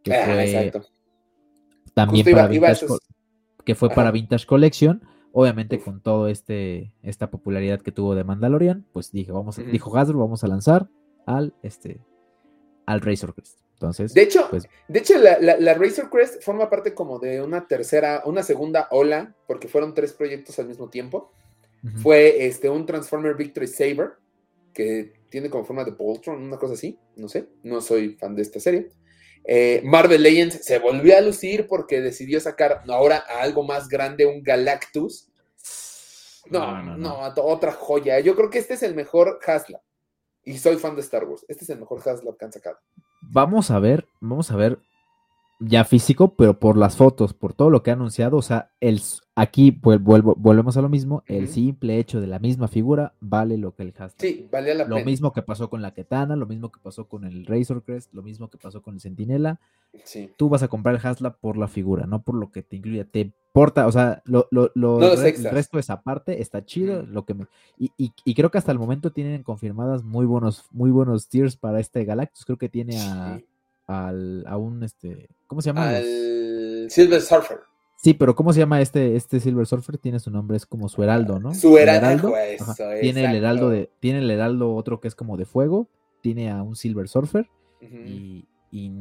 que 0.03 0.15
ah, 0.15 0.25
fue 0.25 0.71
también 1.93 2.25
para 2.31 2.47
Vintage, 2.47 2.87
que 3.63 3.75
fue 3.75 3.91
para 3.91 4.09
Vintage 4.09 4.47
Collection. 4.47 5.03
Obviamente 5.31 5.79
con 5.79 6.01
todo 6.01 6.27
este 6.27 6.91
esta 7.03 7.29
popularidad 7.29 7.81
que 7.81 7.91
tuvo 7.91 8.15
de 8.15 8.23
Mandalorian, 8.23 8.87
pues 8.91 9.11
dije, 9.11 9.31
vamos, 9.31 9.57
dijo 9.57 9.95
Hasbro, 9.95 10.17
vamos 10.17 10.43
a 10.43 10.47
lanzar 10.47 10.89
al 11.27 11.53
este 11.61 12.01
al 12.87 13.01
Razor 13.01 13.35
Crest. 13.35 13.59
Entonces, 13.79 14.13
de 14.13 14.23
hecho, 14.23 14.47
pues 14.49 14.67
de 14.89 14.99
hecho 14.99 15.17
la, 15.17 15.73
Razor 15.73 16.09
Crest 16.09 16.43
forma 16.43 16.69
parte 16.69 16.93
como 16.93 17.17
de 17.17 17.41
una 17.41 17.65
tercera, 17.65 18.23
una 18.25 18.43
segunda 18.43 18.89
ola, 18.91 19.33
porque 19.47 19.69
fueron 19.69 19.93
tres 19.93 20.11
proyectos 20.11 20.59
al 20.59 20.67
mismo 20.67 20.89
tiempo. 20.89 21.31
Fue 22.03 22.45
este 22.45 22.69
un 22.69 22.85
Transformer 22.85 23.35
Victory 23.35 23.67
Saber, 23.67 24.11
que 24.73 25.13
tiene 25.29 25.49
como 25.49 25.63
forma 25.63 25.85
de 25.85 25.91
Voltron, 25.91 26.43
una 26.43 26.57
cosa 26.57 26.73
así, 26.73 26.99
no 27.15 27.29
sé, 27.29 27.47
no 27.63 27.79
soy 27.79 28.17
fan 28.19 28.35
de 28.35 28.41
esta 28.41 28.59
serie. 28.59 28.89
Eh, 29.45 29.81
Marvel 29.85 30.23
Legends 30.23 30.65
se 30.65 30.77
volvió 30.79 31.17
a 31.17 31.21
lucir 31.21 31.65
porque 31.67 32.01
decidió 32.01 32.41
sacar 32.41 32.83
ahora 32.89 33.23
a 33.29 33.41
algo 33.43 33.63
más 33.63 33.87
grande, 33.87 34.25
un 34.25 34.43
Galactus. 34.43 35.29
No, 36.49 36.83
no, 36.83 36.97
no, 36.97 37.19
otra 37.43 37.71
joya. 37.71 38.19
Yo 38.19 38.35
creo 38.35 38.49
que 38.49 38.59
este 38.59 38.73
es 38.73 38.83
el 38.83 38.93
mejor 38.93 39.39
Haslab. 39.45 39.81
Y 40.49 40.57
soy 40.57 40.77
fan 40.77 40.95
de 40.95 41.01
Star 41.01 41.25
Wars. 41.25 41.45
Este 41.47 41.63
es 41.63 41.69
el 41.69 41.79
mejor 41.79 41.99
Haslab 41.99 42.35
que 42.35 42.45
han 42.45 42.51
sacado. 42.51 42.79
Vamos 43.21 43.69
a 43.69 43.77
ver, 43.77 44.07
vamos 44.19 44.49
a 44.49 44.55
ver 44.55 44.79
ya 45.59 45.85
físico, 45.85 46.35
pero 46.35 46.59
por 46.59 46.75
las 46.75 46.97
fotos, 46.97 47.35
por 47.35 47.53
todo 47.53 47.69
lo 47.69 47.83
que 47.83 47.91
ha 47.91 47.93
anunciado, 47.93 48.37
o 48.37 48.41
sea, 48.41 48.71
el, 48.79 48.99
aquí 49.39 49.71
pues, 49.71 50.01
vuelvo, 50.01 50.35
volvemos 50.37 50.75
a 50.77 50.81
lo 50.81 50.89
mismo, 50.89 51.23
el 51.27 51.47
simple 51.47 51.97
hecho 51.97 52.19
de 52.19 52.27
la 52.27 52.39
misma 52.39 52.67
figura 52.67 53.13
vale 53.19 53.57
lo 53.57 53.73
que 53.73 53.83
el 53.83 53.93
hashtag. 53.93 54.19
Sí, 54.19 54.47
vale 54.51 54.75
la 54.75 54.85
Lo 54.85 55.03
mismo 55.03 55.31
que 55.31 55.41
pasó 55.41 55.69
con 55.69 55.81
la 55.81 55.93
Ketana, 55.93 56.35
lo 56.35 56.45
mismo 56.45 56.71
que 56.71 56.79
pasó 56.81 57.07
con 57.07 57.23
el 57.23 57.45
Razor 57.45 57.83
Crest, 57.83 58.13
lo 58.13 58.21
mismo 58.21 58.49
que 58.49 58.57
pasó 58.57 58.81
con 58.81 58.95
el 58.95 58.99
Sentinela. 58.99 59.59
Sí. 60.03 60.31
Tú 60.37 60.49
vas 60.49 60.61
a 60.63 60.67
comprar 60.67 60.95
el 60.95 61.05
Hasla 61.05 61.33
por 61.33 61.57
la 61.57 61.67
figura, 61.67 62.05
no 62.05 62.21
por 62.21 62.35
lo 62.35 62.51
que 62.51 62.63
te 62.63 62.75
incluye. 62.75 63.05
Te 63.05 63.21
importa, 63.21 63.87
o 63.87 63.91
sea, 63.91 64.21
lo, 64.25 64.47
lo, 64.51 64.71
lo 64.75 65.01
el 65.01 65.43
resto 65.45 65.77
de 65.77 65.81
esa 65.81 66.01
parte 66.01 66.41
está 66.41 66.65
chido, 66.65 67.03
lo 67.03 67.25
que 67.25 67.33
me, 67.33 67.47
y, 67.77 67.91
y, 67.97 68.35
creo 68.35 68.51
que 68.51 68.57
hasta 68.57 68.71
el 68.71 68.79
momento 68.79 69.11
tienen 69.11 69.43
confirmadas 69.43 70.03
muy 70.03 70.25
buenos, 70.25 70.65
muy 70.71 70.91
buenos 70.91 71.29
tiers 71.29 71.55
para 71.55 71.79
este 71.79 72.03
Galactus. 72.03 72.45
Creo 72.45 72.57
que 72.57 72.69
tiene 72.69 72.99
a 72.99 73.39
al, 73.89 74.45
a 74.47 74.55
un, 74.57 74.83
este, 74.83 75.29
¿cómo 75.47 75.61
se 75.61 75.69
llama? 75.69 75.89
Al 75.89 76.87
Silver 76.89 77.21
Surfer. 77.21 77.68
Sí, 78.01 78.13
pero 78.13 78.33
¿cómo 78.33 78.53
se 78.53 78.59
llama 78.59 78.79
este, 78.79 79.17
este 79.17 79.41
Silver 79.41 79.65
Surfer? 79.65 79.97
Tiene 79.97 80.21
su 80.21 80.31
nombre, 80.31 80.55
es 80.55 80.65
como 80.65 80.87
su 80.87 81.03
heraldo, 81.03 81.37
¿no? 81.37 81.53
Su 81.53 81.77
heraldo. 81.77 82.33
tiene 83.01 83.25
el 83.25 83.35
heraldo 83.35 83.69
de, 83.69 83.89
tiene 83.99 84.19
el 84.19 84.31
heraldo 84.31 84.73
otro 84.73 85.01
que 85.01 85.09
es 85.09 85.15
como 85.15 85.35
de 85.35 85.45
fuego, 85.45 85.89
tiene 86.21 86.49
a 86.49 86.63
un 86.63 86.77
Silver 86.77 87.09
Surfer 87.09 87.49
y, 87.81 88.45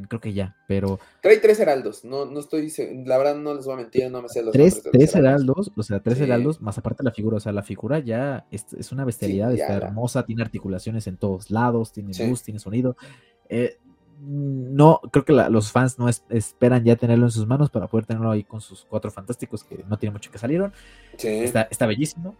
creo 0.09 0.20
que 0.20 0.32
ya, 0.32 0.57
pero... 0.66 0.99
Trae 1.22 1.36
tres 1.36 1.61
heraldos, 1.61 2.05
no, 2.05 2.24
no 2.24 2.40
estoy, 2.40 2.72
la 3.07 3.18
verdad 3.18 3.36
no 3.36 3.55
les 3.55 3.66
voy 3.66 3.74
a 3.74 3.76
mentir, 3.76 4.11
no 4.11 4.20
me 4.20 4.28
sé 4.28 4.42
los 4.42 4.53
Tres, 4.53 4.82
tres 4.90 5.14
heraldos, 5.14 5.70
o 5.76 5.82
sea, 5.84 6.01
tres 6.01 6.20
heraldos, 6.20 6.61
más 6.61 6.76
aparte 6.78 7.05
la 7.05 7.12
figura, 7.12 7.36
o 7.36 7.40
sea, 7.40 7.53
la 7.53 7.62
figura 7.62 8.01
ya 8.01 8.49
es, 8.51 8.90
una 8.90 9.05
bestialidad, 9.05 9.53
está 9.53 9.74
hermosa, 9.74 10.24
tiene 10.24 10.42
articulaciones 10.42 11.07
en 11.07 11.18
todos 11.18 11.53
lados, 11.53 11.92
tiene 11.92 12.12
luz, 12.26 12.42
tiene 12.42 12.59
sonido. 12.59 12.96
Eh, 13.49 13.78
no, 14.20 15.00
creo 15.12 15.24
que 15.24 15.32
los 15.32 15.70
fans 15.70 15.98
no 15.98 16.08
esperan 16.08 16.84
ya 16.84 16.96
tenerlo 16.96 17.26
en 17.26 17.30
sus 17.30 17.46
manos 17.46 17.70
para 17.70 17.86
poder 17.86 18.06
tenerlo 18.06 18.30
ahí 18.30 18.42
con 18.42 18.60
sus 18.60 18.84
cuatro 18.84 19.10
fantásticos 19.10 19.62
que 19.62 19.84
no 19.88 19.98
tiene 19.98 20.12
mucho 20.12 20.30
que 20.30 20.38
salieron. 20.38 20.72
Está, 21.16 21.68
está, 21.70 21.86
bellísimo. 21.86 22.36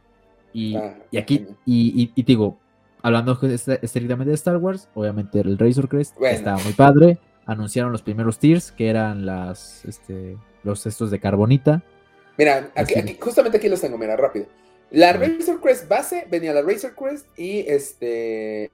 Y, 0.53 0.77
ah, 0.77 0.97
aquí, 1.19 1.47
y, 1.65 2.23
digo, 2.23 2.59
hablando 3.03 3.39
estrictamente 3.43 4.31
de 4.31 4.35
Star 4.35 4.57
Wars, 4.57 4.89
obviamente 4.95 5.41
el 5.41 5.59
Razor 5.59 5.89
Crest 5.89 6.21
está 6.21 6.57
muy 6.57 6.73
padre. 6.73 7.19
Anunciaron 7.47 7.93
los 7.93 8.03
primeros 8.03 8.39
tiers, 8.39 8.73
que 8.73 8.89
eran 8.89 9.25
las, 9.25 9.85
este, 9.85 10.37
los 10.65 10.85
estos 10.87 11.11
de 11.11 11.21
carbonita. 11.21 11.83
Mira, 12.37 12.71
aquí, 12.75 12.95
justamente 13.21 13.59
aquí 13.59 13.69
los 13.69 13.81
tengo, 13.81 13.97
mira, 13.97 14.17
rápido. 14.17 14.47
La 14.91 15.13
Razor 15.13 15.61
Crest 15.61 15.89
base 15.89 16.27
venía 16.31 16.53
la 16.53 16.63
Razor 16.63 16.95
Crest 16.95 17.27
y 17.39 17.61
este 17.61 18.71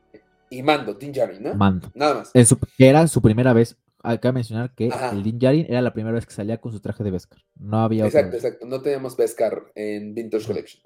y 0.55 0.63
Mando, 0.63 0.95
Din 0.95 1.13
Djarin, 1.13 1.43
¿no? 1.43 1.55
Mando. 1.55 1.91
Nada 1.95 2.15
más. 2.15 2.31
era 2.79 3.07
su 3.09 3.21
primera 3.21 3.53
vez. 3.53 3.77
Acá 4.03 4.33
mencionar 4.33 4.75
que 4.75 4.91
el 5.13 5.23
Din 5.23 5.39
Djarin 5.39 5.67
era 5.69 5.81
la 5.81 5.95
primera 5.95 6.15
vez 6.15 6.27
que 6.27 6.35
salía 6.35 6.59
con 6.59 6.73
su 6.73 6.81
traje 6.81 7.03
de 7.03 7.11
Beskar. 7.11 7.41
No 7.57 7.79
había 7.79 8.05
Exacto, 8.05 8.37
exacto. 8.37 8.67
No 8.67 8.83
teníamos 8.83 9.17
Beskar 9.17 9.73
en 9.75 10.15
Vintage 10.15 10.47
Collection. 10.47 10.83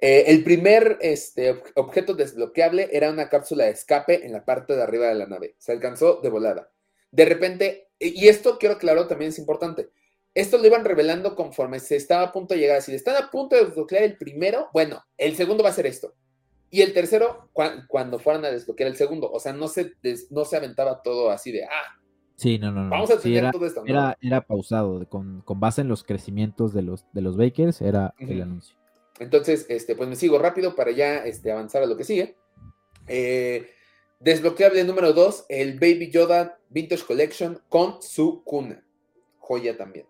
Eh, 0.00 0.24
el 0.28 0.42
primer 0.42 0.98
este, 1.00 1.62
objeto 1.76 2.14
desbloqueable 2.14 2.88
era 2.92 3.10
una 3.10 3.28
cápsula 3.28 3.64
de 3.64 3.70
escape 3.70 4.26
en 4.26 4.32
la 4.32 4.44
parte 4.44 4.74
de 4.74 4.82
arriba 4.82 5.06
de 5.06 5.14
la 5.14 5.26
nave. 5.26 5.54
Se 5.58 5.72
alcanzó 5.72 6.20
de 6.22 6.30
volada. 6.30 6.70
De 7.10 7.24
repente, 7.26 7.90
y 8.00 8.28
esto 8.28 8.58
quiero 8.58 8.76
aclarar 8.76 9.06
también 9.06 9.28
es 9.28 9.38
importante. 9.38 9.90
Esto 10.34 10.58
lo 10.58 10.66
iban 10.66 10.84
revelando 10.84 11.36
conforme 11.36 11.78
se 11.78 11.96
estaba 11.96 12.22
a 12.22 12.32
punto 12.32 12.54
de 12.54 12.60
llegar. 12.60 12.82
Si 12.82 12.92
están 12.94 13.16
a 13.22 13.30
punto 13.30 13.54
de 13.54 13.66
desbloquear 13.66 14.02
el 14.02 14.16
primero, 14.16 14.68
bueno, 14.72 15.04
el 15.16 15.36
segundo 15.36 15.62
va 15.62 15.70
a 15.70 15.74
ser 15.74 15.86
esto. 15.86 16.14
Y 16.74 16.82
el 16.82 16.92
tercero, 16.92 17.50
cuando 17.86 18.18
fueran 18.18 18.44
a 18.44 18.50
desbloquear 18.50 18.90
el 18.90 18.96
segundo. 18.96 19.30
O 19.30 19.38
sea, 19.38 19.52
no 19.52 19.68
se, 19.68 19.92
no 20.30 20.44
se 20.44 20.56
aventaba 20.56 21.02
todo 21.02 21.30
así 21.30 21.52
de, 21.52 21.62
ah, 21.62 22.00
Sí, 22.34 22.58
no, 22.58 22.72
no, 22.72 22.90
Vamos 22.90 23.12
a 23.12 23.20
tener 23.20 23.52
todo 23.52 23.64
esto. 23.64 23.84
Era, 23.86 24.18
era 24.20 24.40
pausado, 24.40 25.08
con, 25.08 25.42
con, 25.42 25.60
base 25.60 25.82
en 25.82 25.88
los 25.88 26.02
crecimientos 26.02 26.74
de 26.74 26.82
los, 26.82 27.06
de 27.12 27.20
los 27.20 27.36
Bakers, 27.36 27.80
era 27.80 28.12
el 28.18 28.42
anuncio. 28.42 28.74
Entonces, 29.20 29.66
este, 29.68 29.94
pues 29.94 30.08
me 30.08 30.16
sigo 30.16 30.36
rápido 30.40 30.74
para 30.74 30.90
ya 30.90 31.18
este, 31.18 31.52
avanzar 31.52 31.84
a 31.84 31.86
lo 31.86 31.96
que 31.96 32.02
sigue. 32.02 32.34
Eh, 33.06 33.70
desbloqueable 34.18 34.82
número 34.82 35.12
2, 35.12 35.46
el 35.50 35.74
Baby 35.78 36.10
Yoda 36.10 36.58
Vintage 36.70 37.04
Collection 37.04 37.60
con 37.68 38.02
su 38.02 38.42
cuna. 38.42 38.84
Joya 39.38 39.76
también. 39.76 40.06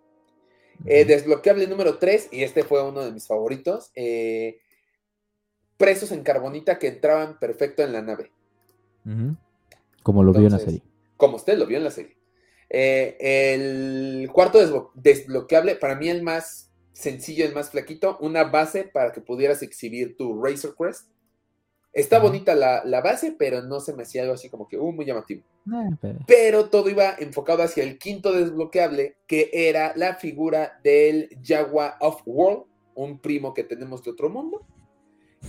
Eh, 0.87 1.05
desbloqueable 1.05 1.67
número 1.67 1.99
3, 1.99 2.31
y 2.33 2.43
este 2.43 2.63
fue 2.63 2.83
uno 2.83 3.05
de 3.05 3.13
mis 3.13 3.27
favoritos. 3.27 3.91
Eh, 3.95 4.61
presos 5.77 6.13
en 6.13 6.23
carbonita 6.23 6.79
que 6.79 6.89
entraban 6.89 7.39
perfecto 7.39 7.83
en 7.83 7.93
la 7.93 8.03
nave. 8.03 8.31
Como 10.03 10.23
lo 10.23 10.33
vio 10.33 10.47
en 10.47 10.53
la 10.53 10.59
serie. 10.59 10.83
Como 11.17 11.37
usted 11.37 11.59
lo 11.59 11.67
vio 11.67 11.79
en 11.79 11.85
la 11.85 11.91
serie. 11.91 12.17
Eh, 12.71 13.17
el 13.55 14.31
cuarto 14.33 14.91
desbloqueable, 14.95 15.77
para 15.77 15.95
mí 15.95 16.09
el 16.09 16.23
más 16.23 16.71
sencillo, 16.93 17.45
el 17.45 17.55
más 17.55 17.71
flaquito, 17.71 18.19
una 18.21 18.45
base 18.45 18.85
para 18.85 19.13
que 19.13 19.21
pudieras 19.21 19.63
exhibir 19.63 20.17
tu 20.17 20.43
Razor 20.43 20.75
Crest. 20.77 21.09
Está 21.93 22.19
bonita 22.19 22.57
la, 22.57 23.01
base, 23.03 23.37
pero 23.39 23.63
no 23.63 23.79
se 23.79 23.95
me 23.95 24.03
hacía 24.03 24.23
algo 24.23 24.35
así 24.35 24.49
como 24.49 24.67
que 24.67 24.77
uh, 24.77 24.93
muy 24.93 25.05
llamativo. 25.05 25.43
Eh, 26.03 26.17
pero... 26.27 26.69
todo 26.69 26.91
iba 26.91 27.15
enfocado 27.21 27.63
hacia 27.63 27.85
el 27.85 27.99
quinto 27.99 28.33
desbloqueable, 28.33 29.17
que 29.29 29.51
era 29.53 29.93
la 29.95 30.17
figura 30.17 30.81
del 30.83 31.29
Jaguar 31.41 31.97
of 32.01 32.23
World, 32.27 32.65
un 32.97 33.21
primo 33.21 33.55
que 33.55 33.63
tenemos 33.63 34.03
de 34.03 34.11
otro 34.11 34.29
mundo 34.29 34.67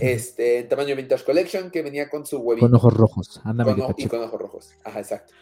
este, 0.00 0.58
en 0.58 0.68
tamaño 0.68 0.96
Vintage 0.96 1.24
Collection, 1.24 1.70
que 1.70 1.82
venía 1.82 2.08
con 2.08 2.26
su 2.26 2.38
huevito. 2.38 2.66
Con 2.66 2.74
ojos 2.74 2.94
rojos, 2.94 3.40
anda 3.44 3.64
Y 3.96 4.06
con 4.06 4.22
ojos 4.22 4.40
rojos, 4.40 4.70
ajá, 4.84 5.00
exacto. 5.00 5.32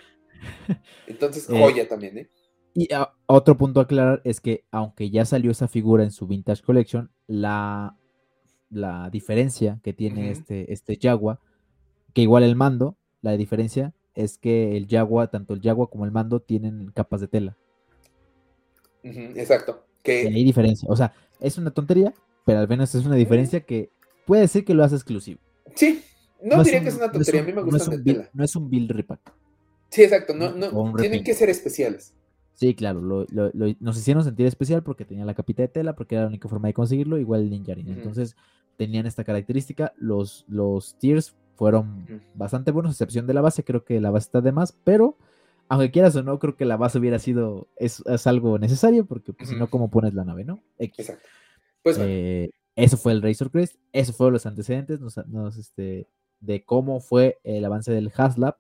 Entonces, 1.07 1.49
eh, 1.49 1.59
joya 1.59 1.89
también, 1.89 2.19
¿eh? 2.19 2.29
Y 2.75 2.89
otro 3.27 3.57
punto 3.57 3.79
a 3.79 3.85
aclarar 3.85 4.21
es 4.25 4.41
que, 4.41 4.65
aunque 4.73 5.09
ya 5.11 5.25
salió 5.25 5.53
esa 5.53 5.69
figura 5.69 6.03
en 6.03 6.11
su 6.11 6.27
Vintage 6.27 6.63
Collection, 6.63 7.11
la, 7.29 7.97
la 8.69 9.11
diferencia 9.11 9.79
que 9.85 9.93
tiene 9.93 10.33
este, 10.33 10.73
este 10.73 10.99
Jaguar, 11.01 11.39
que 12.13 12.23
igual 12.23 12.43
el 12.43 12.57
mando, 12.57 12.97
la 13.23 13.37
diferencia 13.37 13.95
es 14.15 14.39
que 14.39 14.77
el 14.77 14.89
Jaguar, 14.89 15.31
tanto 15.31 15.55
el 15.55 15.63
Jaguar 15.63 15.89
como 15.89 16.05
el 16.05 16.11
mando, 16.11 16.41
tienen 16.41 16.91
capas 16.93 17.21
de 17.21 17.29
tela. 17.29 17.57
exacto. 19.05 19.87
Que... 20.03 20.27
hay 20.27 20.45
diferencia. 20.45 20.89
O 20.91 20.97
sea, 20.97 21.15
es 21.41 21.57
una 21.59 21.71
tontería, 21.71 22.13
pero 22.45 22.59
al 22.59 22.69
menos 22.69 22.95
es 22.95 23.07
una 23.07 23.17
diferencia 23.17 23.61
que 23.61 23.91
puede 24.27 24.49
ser 24.49 24.65
que 24.65 24.75
lo 24.75 24.85
hace 24.85 24.95
exclusivo. 24.95 25.41
Sí, 25.75 26.03
no, 26.43 26.63
diría 26.63 26.83
que 26.83 26.89
es 26.89 26.97
una 26.97 27.11
tontería, 27.11 27.41
a 27.41 27.45
mí 27.45 27.53
me 27.53 27.63
gusta 27.63 27.91
no 27.91 28.13
es, 28.13 28.31
no 28.33 28.45
es 28.45 28.57
un 28.57 28.71
Bill 28.71 28.89
Repack. 28.89 29.33
Sí, 29.91 30.03
exacto, 30.03 30.35
no, 30.35 30.53
no, 30.53 30.95
tienen 30.95 31.23
que 31.23 31.35
ser 31.35 31.51
especiales. 31.51 32.15
Sí, 32.55 32.75
claro, 32.75 33.01
lo, 33.01 33.27
lo, 33.31 33.51
nos 33.81 33.99
hicieron 33.99 34.23
sentir 34.23 34.47
especial 34.47 34.83
porque 34.83 35.05
tenía 35.05 35.25
la 35.25 35.35
capita 35.35 35.63
de 35.63 35.69
tela, 35.69 35.95
porque 35.95 36.15
era 36.15 36.23
la 36.23 36.29
única 36.29 36.49
forma 36.49 36.69
de 36.69 36.75
conseguirlo, 36.75 37.19
igual 37.19 37.43
el 37.43 37.51
Ninjarin. 37.51 37.89
Entonces, 37.89 38.37
tenían 38.77 39.07
esta 39.07 39.25
característica. 39.25 39.93
Los, 39.97 40.45
los 40.49 40.97
tiers 40.99 41.35
fueron 41.57 42.23
bastante 42.35 42.71
buenos, 42.71 42.91
a 42.91 42.95
excepción 42.95 43.27
de 43.27 43.35
la 43.35 43.41
base. 43.41 43.65
Creo 43.65 43.85
que 43.85 44.01
la 44.01 44.11
base 44.11 44.27
está 44.27 44.41
de 44.41 44.53
más, 44.53 44.73
pero 44.85 45.17
aunque 45.69 45.91
quieras 45.91 46.15
o 46.17 46.23
no, 46.23 46.39
creo 46.39 46.57
que 46.57 46.65
la 46.65 46.77
base 46.77 46.99
hubiera 46.99 47.19
sido, 47.19 47.69
es, 47.77 48.03
algo 48.27 48.59
necesario, 48.59 49.05
porque 49.07 49.33
pues, 49.33 49.49
si 49.49 49.57
no, 49.57 49.69
¿cómo 49.69 49.91
pones 49.91 50.15
la 50.15 50.25
nave, 50.25 50.45
no? 50.45 50.61
Exacto. 50.79 51.27
Pues 51.83 51.99
eh, 52.01 52.51
eso 52.77 52.97
fue 52.97 53.13
el 53.13 53.23
Razor 53.23 53.51
Crest, 53.51 53.77
eso 53.93 54.13
fueron 54.13 54.35
los 54.35 54.47
antecedentes 54.47 55.01
nos, 55.01 55.57
este, 55.57 56.09
de 56.41 56.65
cómo 56.65 57.01
fue 57.01 57.39
el 57.45 57.65
avance 57.65 57.93
del 57.93 58.13
Haslab. 58.15 58.57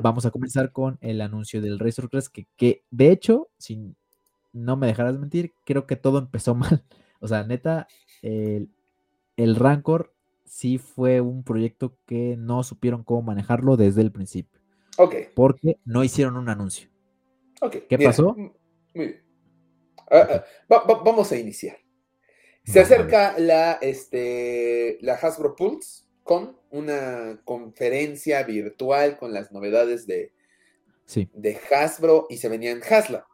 Vamos 0.00 0.24
a 0.24 0.30
comenzar 0.30 0.72
con 0.72 0.96
el 1.02 1.20
anuncio 1.20 1.60
del 1.60 1.78
Razor 1.78 2.08
Crest, 2.08 2.32
que, 2.32 2.46
que 2.56 2.84
de 2.90 3.10
hecho, 3.10 3.50
si 3.58 3.94
no 4.54 4.76
me 4.76 4.86
dejarás 4.86 5.18
mentir, 5.18 5.52
creo 5.64 5.86
que 5.86 5.96
todo 5.96 6.18
empezó 6.18 6.54
mal. 6.54 6.84
O 7.20 7.28
sea, 7.28 7.44
neta, 7.44 7.86
el, 8.22 8.70
el 9.36 9.54
Rancor 9.54 10.14
sí 10.44 10.78
fue 10.78 11.20
un 11.20 11.44
proyecto 11.44 11.98
que 12.06 12.36
no 12.38 12.62
supieron 12.62 13.04
cómo 13.04 13.22
manejarlo 13.22 13.76
desde 13.76 14.00
el 14.00 14.12
principio. 14.12 14.60
Ok. 14.96 15.14
Porque 15.34 15.78
no 15.84 16.04
hicieron 16.04 16.36
un 16.36 16.48
anuncio. 16.48 16.88
Ok. 17.60 17.76
¿Qué 17.88 17.98
pasó? 17.98 18.34
Muy 18.34 18.52
bien. 18.94 19.22
Ah, 20.10 20.42
ah, 20.70 21.02
vamos 21.04 21.30
a 21.32 21.36
iniciar. 21.36 21.76
Se 22.66 22.80
acerca 22.80 23.38
la, 23.38 23.78
este, 23.80 24.98
la 25.00 25.14
Hasbro 25.14 25.54
Pulse 25.54 26.04
con 26.24 26.58
una 26.70 27.40
conferencia 27.44 28.42
virtual 28.42 29.16
con 29.16 29.32
las 29.32 29.52
novedades 29.52 30.06
de, 30.08 30.32
sí. 31.04 31.30
de 31.32 31.58
Hasbro 31.70 32.26
y 32.28 32.38
se 32.38 32.48
venían 32.48 32.82
Haslab. 32.82 33.24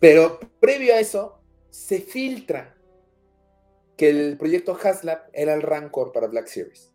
Pero 0.00 0.40
previo 0.60 0.94
a 0.94 1.00
eso, 1.00 1.42
se 1.68 2.00
filtra 2.00 2.74
que 3.98 4.08
el 4.08 4.38
proyecto 4.38 4.78
Haslab 4.82 5.28
era 5.34 5.52
el 5.52 5.60
Rancor 5.60 6.12
para 6.12 6.26
Black 6.26 6.46
Series. 6.46 6.92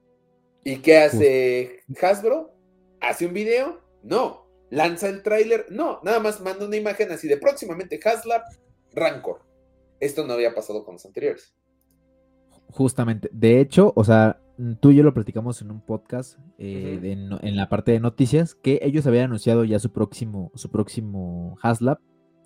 ¿Y 0.63 0.78
qué 0.78 0.97
hace 0.97 1.84
Hasbro? 2.01 2.55
¿Hace 2.99 3.28
un 3.28 3.34
video? 3.34 3.82
No. 4.01 4.47
¿Lanza 4.72 5.09
el 5.09 5.22
tráiler? 5.22 5.67
No. 5.69 5.99
Nada 6.03 6.19
más 6.19 6.41
manda 6.41 6.65
una 6.65 6.78
imagen 6.78 7.11
así 7.11 7.28
de 7.28 7.38
próximamente 7.38 7.99
Haslab 8.03 8.41
Rancor. 8.93 9.51
Esto 10.02 10.28
no 10.28 10.34
había 10.34 10.54
pasado 10.54 10.84
con 10.84 10.95
los 10.95 11.06
anteriores. 11.06 11.56
Justamente. 12.70 13.30
De 13.32 13.62
hecho, 13.62 13.93
o 13.95 14.04
sea, 14.04 14.41
tú 14.80 14.91
y 14.91 14.97
yo 14.97 15.04
lo 15.04 15.14
platicamos 15.14 15.62
en 15.62 15.72
un 15.72 15.82
podcast 15.82 16.38
eh, 16.58 16.99
en, 17.04 17.56
la 17.56 17.70
parte 17.70 17.91
de 17.91 17.99
noticias 17.99 18.56
que 18.56 18.80
ellos 18.82 19.08
habían 19.08 19.26
anunciado 19.26 19.64
ya 19.64 19.80
su 19.80 19.91
próximo, 19.91 20.52
su 20.56 20.70
próximo 20.70 21.58
Haslab 21.62 21.99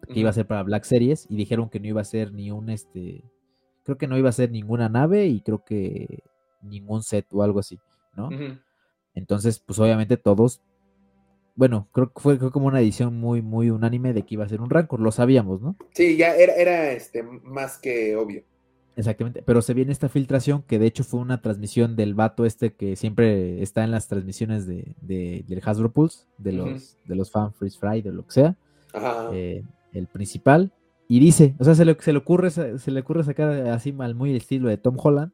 que 0.07 0.19
iba 0.19 0.29
a 0.29 0.33
ser 0.33 0.45
para 0.45 0.61
Black 0.61 0.83
Series 0.83 1.25
y 1.29 1.35
dijeron 1.35 1.69
que 1.69 1.79
no 1.79 1.87
iba 1.87 2.01
a 2.01 2.05
ser 2.05 2.31
ni 2.31 2.51
un 2.51 2.69
este 2.69 3.23
creo 3.83 3.97
que 3.97 4.07
no 4.07 4.17
iba 4.17 4.29
a 4.29 4.33
ser 4.33 4.51
ninguna 4.51 4.87
nave 4.87 5.27
y 5.27 5.41
creo 5.41 5.63
que 5.63 6.23
ningún 6.61 7.03
set 7.03 7.25
o 7.31 7.43
algo 7.43 7.59
así, 7.59 7.79
¿no? 8.15 8.29
Entonces, 9.13 9.59
pues 9.59 9.79
obviamente 9.79 10.17
todos, 10.17 10.61
bueno, 11.55 11.87
creo 11.91 12.11
que 12.11 12.21
fue, 12.21 12.37
como 12.51 12.67
una 12.67 12.81
edición 12.81 13.17
muy, 13.17 13.41
muy 13.41 13.69
unánime 13.69 14.13
de 14.13 14.23
que 14.23 14.35
iba 14.35 14.43
a 14.43 14.49
ser 14.49 14.61
un 14.61 14.69
Rancor, 14.69 14.99
lo 14.99 15.11
sabíamos, 15.11 15.61
¿no? 15.61 15.77
Sí, 15.93 16.17
ya 16.17 16.35
era, 16.35 16.53
era 16.55 16.91
este, 16.91 17.23
más 17.23 17.77
que 17.77 18.15
obvio. 18.15 18.43
Exactamente, 18.97 19.41
pero 19.41 19.61
se 19.61 19.73
viene 19.73 19.91
esta 19.91 20.07
filtración 20.07 20.63
que 20.63 20.79
de 20.79 20.85
hecho 20.85 21.03
fue 21.03 21.19
una 21.19 21.41
transmisión 21.41 21.97
del 21.97 22.13
vato 22.13 22.45
este 22.45 22.73
que 22.73 22.95
siempre 22.95 23.61
está 23.61 23.83
en 23.83 23.91
las 23.91 24.07
transmisiones 24.07 24.65
de, 24.65 24.95
del 25.01 25.61
Hasbro 25.65 25.91
Pulse, 25.91 26.25
de 26.37 26.53
los, 26.53 26.97
de 27.05 27.15
los 27.15 27.29
fan 27.29 27.53
Freeze 27.53 27.77
Fry, 27.77 28.01
de 28.01 28.13
lo 28.13 28.25
que 28.25 28.31
sea, 28.31 28.55
eh, 29.33 29.63
el 29.91 30.07
principal, 30.07 30.71
y 31.09 31.19
dice, 31.19 31.55
o 31.59 31.65
sea, 31.65 31.75
se 31.75 31.83
le, 31.83 31.97
se 31.99 32.13
le, 32.13 32.19
ocurre, 32.19 32.49
se 32.51 32.91
le 32.91 32.99
ocurre 33.01 33.25
sacar 33.25 33.67
así 33.67 33.91
mal 33.91 34.15
muy 34.15 34.29
el 34.29 34.37
estilo 34.37 34.69
de 34.69 34.77
Tom 34.77 34.95
Holland, 34.97 35.33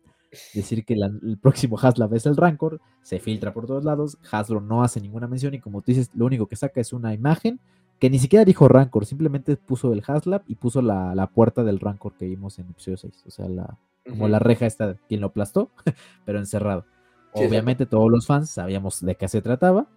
decir 0.53 0.85
que 0.85 0.93
el 0.93 1.37
próximo 1.41 1.77
Haslab 1.77 2.13
es 2.13 2.25
el 2.25 2.37
Rancor, 2.37 2.79
se 3.01 3.19
filtra 3.19 3.53
por 3.53 3.67
todos 3.67 3.83
lados, 3.83 4.17
Hasbro 4.31 4.61
no 4.61 4.83
hace 4.83 5.01
ninguna 5.01 5.27
mención 5.27 5.53
y 5.53 5.59
como 5.59 5.81
tú 5.81 5.91
dices, 5.91 6.09
lo 6.13 6.25
único 6.25 6.47
que 6.47 6.55
saca 6.55 6.79
es 6.79 6.93
una 6.93 7.13
imagen 7.13 7.59
que 7.99 8.09
ni 8.09 8.17
siquiera 8.17 8.45
dijo 8.45 8.67
Rancor, 8.67 9.05
simplemente 9.05 9.55
puso 9.57 9.93
el 9.93 10.03
Haslab 10.05 10.41
y 10.47 10.55
puso 10.55 10.81
la, 10.81 11.29
puerta 11.33 11.63
del 11.63 11.79
Rancor 11.79 12.13
que 12.17 12.25
vimos 12.25 12.57
en 12.59 12.69
episodio 12.69 12.97
6, 12.97 13.23
o 13.27 13.31
sea, 13.31 13.47
la, 13.47 13.77
como 14.07 14.27
la 14.27 14.39
reja 14.39 14.65
esta, 14.65 14.95
quien 15.07 15.21
lo 15.21 15.27
aplastó, 15.27 15.69
pero 16.25 16.39
encerrado. 16.39 16.85
Obviamente 17.33 17.85
todos 17.85 18.09
los 18.11 18.25
fans 18.25 18.49
sabíamos 18.49 18.99
de 19.01 19.15
qué 19.15 19.27
se 19.27 19.41
trataba 19.41 19.87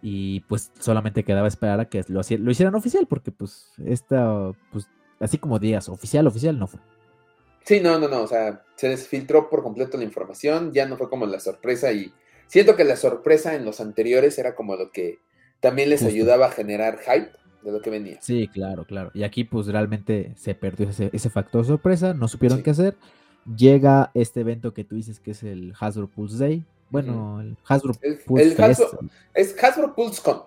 y 0.00 0.40
pues 0.40 0.70
solamente 0.78 1.24
quedaba 1.24 1.48
esperar 1.48 1.80
a 1.80 1.86
que 1.86 2.04
lo, 2.08 2.20
lo 2.20 2.50
hicieran 2.50 2.74
oficial, 2.74 3.06
porque 3.08 3.32
pues 3.32 3.72
esta, 3.84 4.52
pues 4.70 4.86
así 5.20 5.38
como 5.38 5.58
digas, 5.58 5.88
oficial, 5.88 6.26
oficial 6.26 6.58
no 6.58 6.66
fue. 6.66 6.80
Sí, 7.64 7.80
no, 7.80 7.98
no, 7.98 8.08
no, 8.08 8.22
o 8.22 8.26
sea, 8.26 8.62
se 8.76 8.90
desfiltró 8.90 9.48
por 9.48 9.62
completo 9.62 9.96
la 9.96 10.04
información, 10.04 10.72
ya 10.72 10.86
no 10.86 10.96
fue 10.96 11.08
como 11.08 11.26
la 11.26 11.40
sorpresa 11.40 11.92
y 11.92 12.12
siento 12.46 12.76
que 12.76 12.84
la 12.84 12.96
sorpresa 12.96 13.54
en 13.54 13.64
los 13.64 13.80
anteriores 13.80 14.38
era 14.38 14.54
como 14.54 14.76
lo 14.76 14.90
que 14.90 15.18
también 15.60 15.88
les 15.88 16.02
ayudaba 16.02 16.46
a 16.46 16.50
generar 16.50 16.98
hype 16.98 17.30
de 17.62 17.72
lo 17.72 17.80
que 17.80 17.88
venía. 17.88 18.18
Sí, 18.20 18.48
claro, 18.48 18.84
claro. 18.84 19.10
Y 19.14 19.22
aquí 19.22 19.44
pues 19.44 19.66
realmente 19.68 20.34
se 20.36 20.54
perdió 20.54 20.90
ese, 20.90 21.30
factor 21.30 21.64
sorpresa, 21.64 22.12
no 22.12 22.28
supieron 22.28 22.62
qué 22.62 22.70
hacer. 22.70 22.96
Llega 23.56 24.10
este 24.12 24.40
evento 24.40 24.74
que 24.74 24.84
tú 24.84 24.96
dices 24.96 25.18
que 25.20 25.30
es 25.30 25.42
el 25.42 25.72
Hasbro 25.80 26.08
Pulse 26.08 26.36
Day, 26.36 26.64
bueno, 26.90 27.40
el 27.40 27.56
Hasbro 27.66 27.94
Pulse 28.26 28.56
es 29.34 29.64
Hasbro 29.64 29.94
PulseCon. 29.94 30.42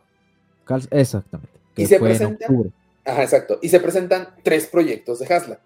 Exactamente. 0.91 1.59
Y 1.76 1.86
se 1.88 1.99
presentan. 1.99 2.72
Ajá, 3.05 3.24
exacto. 3.24 3.59
Y 3.61 3.70
se 3.70 3.80
presentan 3.80 4.30
tres 4.43 4.68
proyectos 4.68 5.20
de 5.20 5.34
Hasla. 5.34 5.59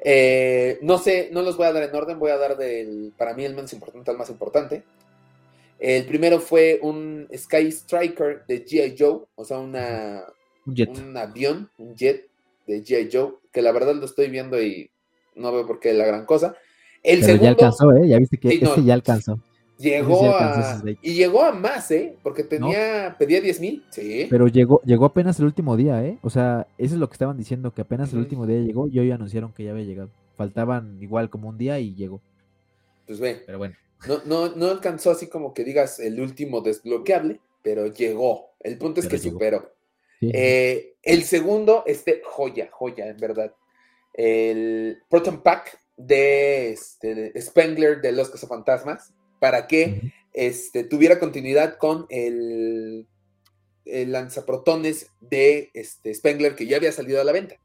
Eh, 0.00 0.78
no 0.82 0.98
sé, 0.98 1.28
no 1.32 1.42
los 1.42 1.56
voy 1.56 1.66
a 1.66 1.72
dar 1.72 1.82
en 1.82 1.94
orden, 1.94 2.18
voy 2.18 2.30
a 2.30 2.36
dar 2.36 2.56
del, 2.56 3.12
para 3.16 3.34
mí 3.34 3.44
el 3.44 3.54
menos 3.54 3.72
importante 3.72 4.10
al 4.10 4.18
más 4.18 4.30
importante. 4.30 4.84
El 5.78 6.06
primero 6.06 6.40
fue 6.40 6.78
un 6.82 7.28
Sky 7.36 7.70
Striker 7.70 8.44
de 8.46 8.64
G.I. 8.64 8.96
Joe, 8.98 9.20
o 9.34 9.44
sea, 9.44 9.58
una, 9.58 10.24
un, 10.66 11.16
avión, 11.16 11.70
un 11.78 11.94
jet 11.94 12.26
de 12.66 12.82
G.I. 12.82 13.08
Joe, 13.12 13.34
que 13.52 13.62
la 13.62 13.72
verdad 13.72 13.94
lo 13.94 14.04
estoy 14.04 14.28
viendo 14.28 14.60
y 14.60 14.90
no 15.36 15.52
veo 15.52 15.66
por 15.66 15.78
qué 15.78 15.92
la 15.92 16.06
gran 16.06 16.26
cosa. 16.26 16.56
El 17.02 17.22
segundo, 17.22 17.44
ya 17.44 17.50
alcanzó, 17.50 17.92
¿eh? 17.92 18.08
Ya 18.08 18.18
viste 18.18 18.38
que 18.38 18.48
este 18.48 18.84
ya 18.84 18.94
alcanzó. 18.94 19.38
Llegó 19.78 20.36
a. 20.36 20.82
Y 21.02 21.14
llegó 21.14 21.42
a 21.44 21.52
más, 21.52 21.90
¿eh? 21.92 22.16
Porque 22.22 22.42
tenía. 22.42 23.14
Pedía 23.16 23.40
10 23.40 23.60
mil. 23.60 23.84
Sí. 23.90 24.26
Pero 24.28 24.48
llegó, 24.48 24.82
llegó 24.84 25.04
apenas 25.04 25.38
el 25.38 25.46
último 25.46 25.76
día, 25.76 26.04
¿eh? 26.04 26.18
O 26.22 26.30
sea, 26.30 26.66
eso 26.78 26.94
es 26.94 27.00
lo 27.00 27.08
que 27.08 27.14
estaban 27.14 27.36
diciendo, 27.36 27.72
que 27.72 27.82
apenas 27.82 28.12
el 28.12 28.18
último 28.18 28.46
día 28.46 28.58
llegó 28.58 28.88
y 28.88 28.98
hoy 28.98 29.12
anunciaron 29.12 29.52
que 29.52 29.64
ya 29.64 29.70
había 29.70 29.84
llegado. 29.84 30.10
Faltaban 30.36 31.00
igual 31.00 31.30
como 31.30 31.48
un 31.48 31.58
día 31.58 31.78
y 31.78 31.94
llegó. 31.94 32.20
Pues 33.06 33.20
ve. 33.20 33.42
Pero 33.46 33.58
bueno. 33.58 33.76
No, 34.06 34.20
no, 34.26 34.54
no 34.54 34.66
alcanzó 34.66 35.12
así 35.12 35.28
como 35.28 35.54
que 35.54 35.64
digas 35.64 36.00
el 36.00 36.20
último 36.20 36.60
desbloqueable, 36.60 37.40
pero 37.62 37.86
llegó. 37.86 38.50
El 38.60 38.78
punto 38.78 39.00
es 39.00 39.06
que 39.06 39.18
superó. 39.18 39.72
Eh, 40.20 40.94
el 41.02 41.22
segundo, 41.22 41.84
este, 41.86 42.20
joya, 42.24 42.68
joya, 42.72 43.08
en 43.08 43.16
verdad. 43.16 43.52
El 44.12 44.98
Proton 45.08 45.40
Pack 45.42 45.78
de, 45.96 46.72
este, 46.72 47.40
Spengler 47.40 48.00
de 48.00 48.12
los 48.12 48.30
Cazafantasmas 48.30 49.12
para 49.38 49.66
que 49.66 50.12
este, 50.32 50.84
tuviera 50.84 51.18
continuidad 51.18 51.78
con 51.78 52.06
el, 52.10 53.06
el, 53.84 54.12
lanzaprotones 54.12 55.10
de 55.20 55.70
este, 55.74 56.14
Spengler 56.14 56.54
que 56.54 56.66
ya 56.66 56.76
había 56.76 56.92
salido 56.92 57.20
a 57.20 57.24
la 57.24 57.32
venta 57.32 57.56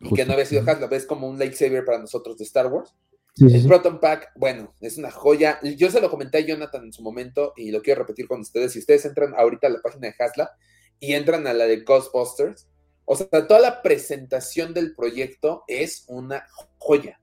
y 0.00 0.14
que 0.14 0.24
no 0.24 0.32
había 0.32 0.46
sido 0.46 0.62
Haslam, 0.62 0.92
es 0.94 1.06
como 1.06 1.28
un 1.28 1.38
lightsaber 1.38 1.84
para 1.84 1.98
nosotros 1.98 2.38
de 2.38 2.44
Star 2.44 2.66
Wars. 2.68 2.94
el 3.38 3.66
Proton 3.66 4.00
Pack, 4.00 4.30
bueno, 4.34 4.74
es 4.80 4.96
una 4.96 5.10
joya. 5.10 5.60
Yo 5.76 5.90
se 5.90 6.00
lo 6.00 6.10
comenté 6.10 6.38
a 6.38 6.40
Jonathan 6.40 6.84
en 6.84 6.92
su 6.92 7.02
momento 7.02 7.52
y 7.56 7.70
lo 7.70 7.82
quiero 7.82 8.02
repetir 8.02 8.26
con 8.26 8.40
ustedes. 8.40 8.72
Si 8.72 8.78
ustedes 8.78 9.04
entran 9.04 9.34
ahorita 9.36 9.66
a 9.66 9.70
la 9.70 9.80
página 9.82 10.08
de 10.08 10.14
Hasla 10.18 10.50
y 10.98 11.12
entran 11.12 11.46
a 11.46 11.52
la 11.52 11.66
de 11.66 11.80
Ghostbusters, 11.80 12.66
o 13.04 13.16
sea, 13.16 13.28
toda 13.28 13.60
la 13.60 13.82
presentación 13.82 14.72
del 14.72 14.94
proyecto 14.94 15.64
es 15.66 16.04
una 16.06 16.46
joya. 16.78 17.20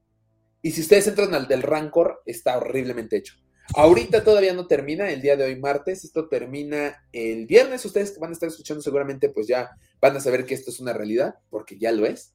Y 0.62 0.72
si 0.72 0.82
ustedes 0.82 1.08
entran 1.08 1.34
al 1.34 1.48
del 1.48 1.64
Rancor, 1.64 2.22
está 2.26 2.58
horriblemente 2.58 3.18
hecho. 3.18 3.36
Ahorita 3.76 4.24
todavía 4.24 4.54
no 4.54 4.68
termina, 4.68 5.10
el 5.10 5.22
día 5.22 5.36
de 5.36 5.44
hoy 5.44 5.60
martes, 5.60 6.04
esto 6.04 6.30
termina 6.30 7.04
el 7.12 7.46
viernes, 7.46 7.86
ustedes 7.86 8.12
que 8.12 8.20
van 8.20 8.30
a 8.30 8.34
estar 8.34 8.48
escuchando 8.48 8.82
seguramente 8.82 9.30
pues 9.30 9.48
ya 9.48 9.72
van 10.02 10.16
a 10.16 10.20
saber 10.20 10.46
que 10.46 10.54
esto 10.54 10.72
es 10.72 10.80
una 10.80 10.94
realidad, 10.94 11.36
porque 11.50 11.78
ya 11.78 11.92
lo 11.92 12.06
es. 12.06 12.34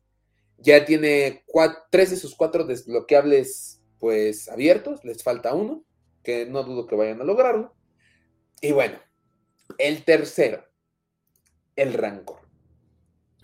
Ya 0.59 0.85
tiene 0.85 1.45
tres 1.91 2.11
de 2.11 2.17
sus 2.17 2.35
cuatro 2.37 2.65
desbloqueables 2.65 3.81
pues 3.99 4.49
abiertos, 4.49 5.05
les 5.05 5.23
falta 5.23 5.55
uno, 5.55 5.85
que 6.23 6.47
no 6.47 6.63
dudo 6.65 6.87
que 6.87 6.97
vayan 6.97 7.21
a 7.21 7.25
lograrlo. 7.25 7.75
Y 8.61 8.73
bueno, 8.73 8.99
el 9.79 10.05
tercero, 10.05 10.65
el 11.77 11.95
Rancor. 11.95 12.41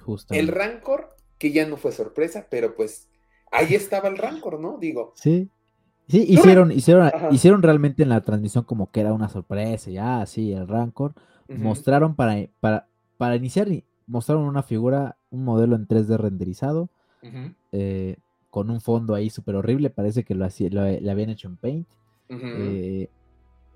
Justo. 0.01 0.35
El 0.35 0.49
Rancor, 0.49 1.17
que 1.39 1.53
ya 1.53 1.67
no 1.67 1.77
fue 1.77 1.93
sorpresa, 1.93 2.47
pero 2.51 2.75
pues 2.75 3.09
ahí 3.51 3.75
estaba 3.75 4.09
el 4.09 4.19
Rancor, 4.19 4.61
¿no? 4.61 4.79
Digo. 4.79 5.15
Sí. 5.17 5.51
Sí, 6.09 6.25
hicieron, 6.27 6.73
hicieron, 6.73 7.11
hicieron 7.31 7.63
realmente 7.63 8.03
en 8.03 8.09
la 8.09 8.23
transmisión 8.23 8.65
como 8.65 8.91
que 8.91 9.01
era 9.01 9.13
una 9.13 9.29
sorpresa, 9.29 9.91
ya, 9.91 10.25
sí, 10.27 10.53
el 10.53 10.67
Rancor. 10.67 11.15
Mostraron 11.49 12.15
para, 12.15 12.47
para, 12.61 12.89
para 13.17 13.37
iniciar, 13.37 13.69
mostraron 14.07 14.45
una 14.45 14.63
figura, 14.63 15.17
un 15.31 15.45
modelo 15.45 15.77
en 15.77 15.87
3D 15.87 16.17
renderizado, 16.17 16.89
eh, 17.73 18.17
con 18.51 18.71
un 18.71 18.81
fondo 18.81 19.15
ahí 19.15 19.31
súper 19.31 19.57
horrible, 19.57 19.91
parece 19.91 20.25
que 20.25 20.35
lo, 20.35 20.47
lo, 20.71 21.11
habían 21.11 21.31
hecho 21.31 21.49
en 21.49 21.57
Paint. 21.57 21.89
Eh, 22.31 23.09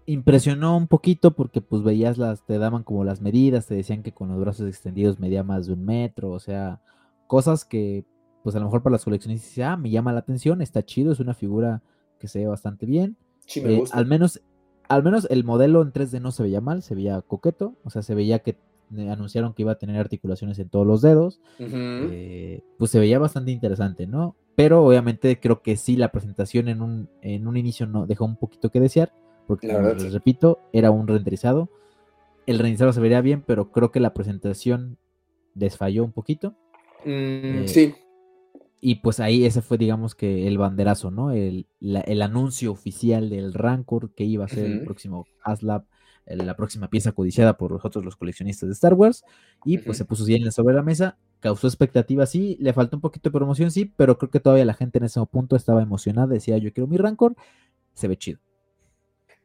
impresionó 0.07 0.77
un 0.77 0.87
poquito 0.87 1.35
porque 1.35 1.61
pues 1.61 1.83
veías 1.83 2.19
las, 2.19 2.45
te 2.45 2.59
daban 2.59 2.83
como 2.83 3.05
las 3.05 3.21
medidas, 3.21 3.67
te 3.67 3.75
decían 3.75 4.03
que 4.03 4.13
con 4.13 4.29
los 4.29 4.41
brazos 4.41 4.69
extendidos 4.69 5.21
medía 5.21 5.43
más 5.43 5.67
de 5.67 5.75
un 5.75 5.85
metro, 5.85 6.31
o 6.31 6.41
sea, 6.41 6.81
cosas 7.27 7.65
que 7.65 8.05
pues 8.43 8.57
a 8.57 8.59
lo 8.59 8.65
mejor 8.65 8.83
para 8.83 8.93
las 8.93 9.05
coleccionistas, 9.05 9.59
ah, 9.65 9.77
me 9.77 9.91
llama 9.91 10.13
la 10.13 10.19
atención, 10.19 10.63
está 10.63 10.85
chido, 10.85 11.13
es 11.13 11.21
una 11.21 11.35
figura 11.35 11.83
que 12.23 12.29
se 12.29 12.39
ve 12.39 12.47
bastante 12.47 12.87
bien. 12.87 13.17
Sí, 13.47 13.61
me 13.61 13.75
eh, 13.75 13.85
Al 13.93 14.07
menos, 14.07 14.41
al 14.89 15.03
menos 15.03 15.27
el 15.29 15.45
modelo 15.45 15.83
en 15.83 15.93
3D 15.93 16.21
no 16.21 16.31
se 16.31 16.45
veía 16.45 16.61
mal, 16.61 16.83
se 16.83 16.95
veía 16.95 17.21
coqueto, 17.21 17.75
o 17.85 17.91
sea, 17.91 18.03
se 18.03 18.15
veía 18.15 18.39
que 18.39 18.57
eh, 18.97 19.11
anunciaron 19.11 19.53
que 19.53 19.63
iba 19.63 19.73
a 19.73 19.79
tener 19.79 19.99
articulaciones 19.99 20.59
en 20.61 20.69
todos 20.69 20.87
los 20.87 21.03
dedos, 21.03 21.41
eh, 21.59 22.63
pues 22.79 22.93
se 22.93 23.01
veía 23.01 23.19
bastante 23.19 23.51
interesante, 23.51 24.07
¿no? 24.07 24.37
pero 24.55 24.85
obviamente 24.85 25.41
creo 25.41 25.63
que 25.63 25.77
sí, 25.77 25.97
la 25.97 26.13
presentación 26.13 26.69
en 26.69 26.83
un, 26.83 27.09
en 27.23 27.47
un 27.47 27.57
inicio 27.57 27.87
no 27.87 28.07
dejó 28.07 28.25
un 28.25 28.37
poquito 28.37 28.71
que 28.71 28.81
desear, 28.81 29.13
porque 29.47 29.67
les 29.67 30.13
repito, 30.13 30.61
era 30.73 30.91
un 30.91 31.09
renderizado. 31.09 31.69
El 32.47 32.59
renderizado 32.59 32.93
se 32.93 33.01
vería 33.01 33.21
bien, 33.21 33.43
pero 33.47 33.71
creo 33.71 33.91
que 33.91 34.01
la 34.01 34.15
presentación 34.15 34.99
desfalló 35.55 36.05
un 36.05 36.13
poquito. 36.13 36.55
Mm, 37.05 37.63
eh, 37.65 37.65
sí. 37.67 37.95
Y 38.83 38.97
pues 38.97 39.21
ahí 39.21 39.47
ese 39.47 39.63
fue, 39.63 39.79
digamos 39.79 40.15
que 40.15 40.47
el 40.47 40.59
banderazo, 40.59 41.11
¿no? 41.11 41.31
El, 41.31 41.67
anuncio 42.21 42.73
oficial 42.73 43.31
del 43.31 43.55
Rancor 43.55 44.13
que 44.13 44.25
iba 44.25 44.45
a 44.45 44.49
ser 44.49 44.67
el 44.67 44.83
próximo 44.83 45.25
Haslab, 45.43 45.85
la 46.27 46.57
próxima 46.57 46.91
pieza 46.91 47.13
codiciada 47.13 47.57
por 47.57 47.71
nosotros 47.71 48.05
los 48.05 48.17
coleccionistas 48.17 48.69
de 48.69 48.73
Star 48.75 48.95
Wars. 48.95 49.25
Y 49.65 49.79
pues 49.79 49.99
se 49.99 50.05
puso 50.05 50.25
bien 50.25 50.51
sobre 50.51 50.75
la 50.75 50.83
mesa 50.83 51.17
causó 51.43 51.67
expectativa, 51.67 52.25
sí, 52.25 52.57
le 52.61 52.73
faltó 52.73 52.97
un 52.97 53.01
poquito 53.01 53.29
de 53.29 53.35
promoción, 53.35 53.73
sí, 53.73 53.93
pero 53.97 54.17
creo 54.17 54.31
que 54.31 54.39
todavía 54.39 54.65
la 54.65 54.75
gente 54.75 54.99
en 54.99 55.05
ese 55.05 55.21
punto 55.27 55.57
estaba 55.57 55.83
emocionada, 55.83 56.29
decía 56.29 56.57
yo 56.57 56.73
quiero 56.73 56.87
mi 56.87 56.97
Rancor, 56.97 57.35
se 57.95 58.07
ve 58.07 58.17
chido. 58.17 58.39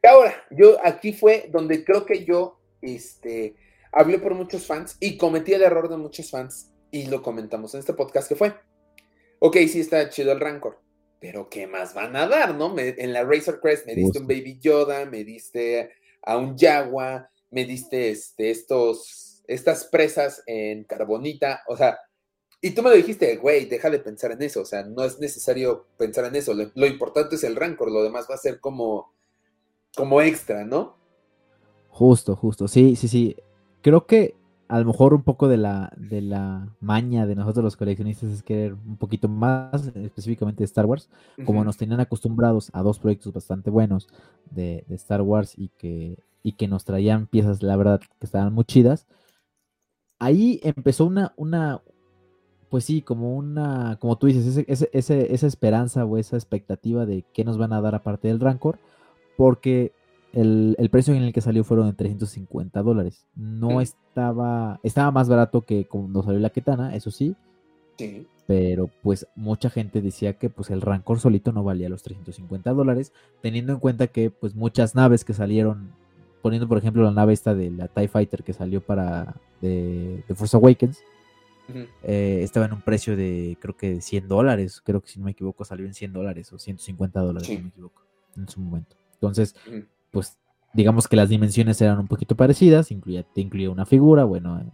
Ahora, 0.08 0.34
yo 0.52 0.78
aquí 0.86 1.12
fue 1.12 1.50
donde 1.52 1.84
creo 1.84 2.06
que 2.06 2.24
yo 2.24 2.62
este, 2.82 3.56
hablé 3.92 4.20
por 4.20 4.36
muchos 4.36 4.68
fans 4.68 4.96
y 5.00 5.18
cometí 5.18 5.54
el 5.54 5.64
error 5.64 5.90
de 5.90 5.98
muchos 5.98 6.30
fans 6.30 6.72
y 6.92 7.08
lo 7.08 7.24
comentamos 7.24 7.74
en 7.74 7.80
este 7.80 7.94
podcast 7.94 8.30
que 8.30 8.36
fue. 8.36 8.54
Ok, 9.40 9.58
sí 9.68 9.80
está 9.80 10.10
chido 10.10 10.32
el 10.32 10.40
Rancor, 10.40 10.80
pero 11.20 11.50
¿qué 11.50 11.68
más 11.68 11.94
van 11.94 12.16
a 12.16 12.28
dar, 12.28 12.56
no? 12.56 12.74
en 12.78 13.14
la 13.14 13.24
Razor 13.24 13.60
Crest 13.60 13.86
me 13.86 13.96
diste 13.96 14.20
un 14.20 14.28
Baby 14.28 14.60
Yoda, 14.60 15.06
me 15.06 15.24
diste 15.24 15.92
a 16.24 16.38
un 16.38 16.58
Jaguar, 16.58 17.30
me 17.52 17.66
diste 17.66 18.10
este, 18.10 18.50
estos 18.50 19.28
estas 19.48 19.86
presas 19.86 20.44
en 20.46 20.84
carbonita, 20.84 21.64
o 21.68 21.78
sea, 21.78 21.98
y 22.62 22.72
tú 22.72 22.82
me 22.82 22.90
lo 22.90 22.96
dijiste, 22.96 23.38
güey, 23.38 23.66
deja 23.66 23.90
de 23.90 24.00
pensar 24.00 24.32
en 24.32 24.42
eso, 24.42 24.62
o 24.62 24.66
sea, 24.66 24.84
no 24.84 25.04
es 25.04 25.20
necesario 25.20 25.88
pensar 25.98 26.26
en 26.26 26.36
eso, 26.36 26.54
lo, 26.54 26.86
importante 26.86 27.36
es 27.36 27.44
el 27.44 27.56
rancor, 27.56 27.92
lo 27.92 28.04
demás 28.04 28.28
va 28.30 28.36
a 28.36 28.40
ser 28.40 28.60
como, 28.60 29.14
como 29.96 30.22
extra, 30.22 30.66
¿no? 30.66 30.98
Justo, 31.90 32.36
justo, 32.36 32.68
sí, 32.68 32.96
sí, 32.96 33.08
sí. 33.08 33.36
Creo 33.82 34.06
que 34.06 34.36
a 34.70 34.80
lo 34.80 34.86
mejor 34.86 35.14
un 35.14 35.24
poco 35.24 35.48
de 35.48 35.58
la, 35.58 35.94
de 35.98 36.22
la 36.22 36.76
maña 36.82 37.26
de 37.26 37.36
nosotros 37.36 37.64
los 37.64 37.78
coleccionistas 37.78 38.30
es 38.30 38.44
querer 38.44 38.74
un 38.74 38.98
poquito 38.98 39.30
más, 39.30 39.88
específicamente 39.96 40.60
de 40.60 40.66
Star 40.66 40.86
Wars, 40.86 41.10
como 41.46 41.64
nos 41.64 41.78
tenían 41.78 42.00
acostumbrados 42.00 42.70
a 42.74 42.82
dos 42.82 43.00
proyectos 43.00 43.32
bastante 43.32 43.70
buenos 43.70 44.08
de, 44.52 44.84
de 44.88 44.96
Star 44.96 45.22
Wars 45.22 45.54
y 45.58 45.70
que, 45.70 46.20
y 46.44 46.54
que 46.54 46.68
nos 46.68 46.84
traían 46.84 47.28
piezas, 47.28 47.64
la 47.64 47.78
verdad, 47.78 48.02
que 48.02 48.26
estaban 48.26 48.54
muy 48.54 48.66
chidas. 48.66 49.08
Ahí 50.20 50.60
empezó 50.64 51.06
una, 51.06 51.34
una, 51.38 51.82
pues 52.70 52.84
sí, 52.84 53.02
como 53.02 53.36
una, 53.36 53.98
como 54.02 54.18
tú 54.18 54.28
dices, 54.28 54.66
ese, 54.68 54.90
esa 55.34 55.48
esperanza 55.48 56.04
o 56.04 56.18
esa 56.18 56.36
expectativa 56.36 57.06
de 57.06 57.24
qué 57.34 57.46
nos 57.46 57.58
van 57.58 57.72
a 57.72 57.82
dar 57.82 57.96
aparte 57.96 58.28
del 58.28 58.42
Rancor, 58.42 58.80
porque 59.38 59.94
el, 60.34 60.90
precio 60.92 61.14
en 61.14 61.24
el 61.24 61.34
que 61.34 61.42
salió 61.42 61.64
fueron 61.64 61.88
de 61.88 61.94
350 61.94 62.82
dólares. 62.82 63.26
No 63.36 63.82
estaba, 63.82 64.80
estaba 64.84 65.12
más 65.12 65.30
barato 65.30 65.62
que 65.62 65.86
cuando 65.86 66.24
salió 66.24 66.40
la 66.40 66.50
Ketana, 66.50 66.96
eso 66.96 67.12
sí. 67.12 67.36
Sí. 67.98 68.28
Pero 68.46 68.90
pues 69.02 69.28
mucha 69.36 69.70
gente 69.70 70.02
decía 70.02 70.34
que 70.34 70.50
pues 70.50 70.70
el 70.70 70.82
Rancor 70.82 71.20
solito 71.20 71.52
no 71.52 71.64
valía 71.64 71.90
los 71.90 72.04
350 72.04 72.72
dólares, 72.74 73.12
teniendo 73.42 73.74
en 73.74 73.80
cuenta 73.80 74.08
que 74.08 74.30
pues 74.30 74.56
muchas 74.56 74.96
naves 74.96 75.26
que 75.26 75.34
salieron 75.34 75.92
poniendo 76.42 76.68
por 76.68 76.78
ejemplo 76.78 77.04
la 77.04 77.12
nave 77.12 77.34
esta 77.34 77.54
de 77.56 77.72
la 77.72 77.90
TIE 77.90 78.08
Fighter 78.08 78.44
que 78.44 78.54
salió 78.54 78.80
para 78.80 79.36
de, 79.60 80.24
Force 80.34 80.56
Awakens, 80.56 81.04
eh, 82.04 82.40
estaba 82.42 82.68
en 82.68 82.74
un 82.74 82.82
precio 82.82 83.18
de 83.18 83.58
creo 83.60 83.76
que 83.76 84.00
100 84.02 84.30
dólares, 84.30 84.82
creo 84.82 85.02
que 85.02 85.10
si 85.10 85.20
no 85.20 85.26
me 85.26 85.32
equivoco 85.32 85.66
salió 85.66 85.86
en 85.86 85.94
100 85.94 86.14
dólares 86.14 86.54
o 86.54 86.60
150 86.60 87.20
dólares, 87.20 87.48
si 87.48 87.58
no 87.58 87.64
me 87.64 87.70
equivoco, 87.70 88.02
en 88.38 88.48
su 88.48 88.62
momento. 88.62 88.96
Entonces, 89.16 89.56
pues 90.18 90.36
digamos 90.74 91.08
que 91.08 91.16
las 91.16 91.30
dimensiones 91.30 91.80
eran 91.80 92.00
un 92.00 92.08
poquito 92.08 92.36
parecidas, 92.36 92.90
incluía, 92.90 93.22
te 93.22 93.40
incluía 93.40 93.70
una 93.70 93.86
figura, 93.86 94.24
bueno, 94.24 94.60
eh, 94.60 94.66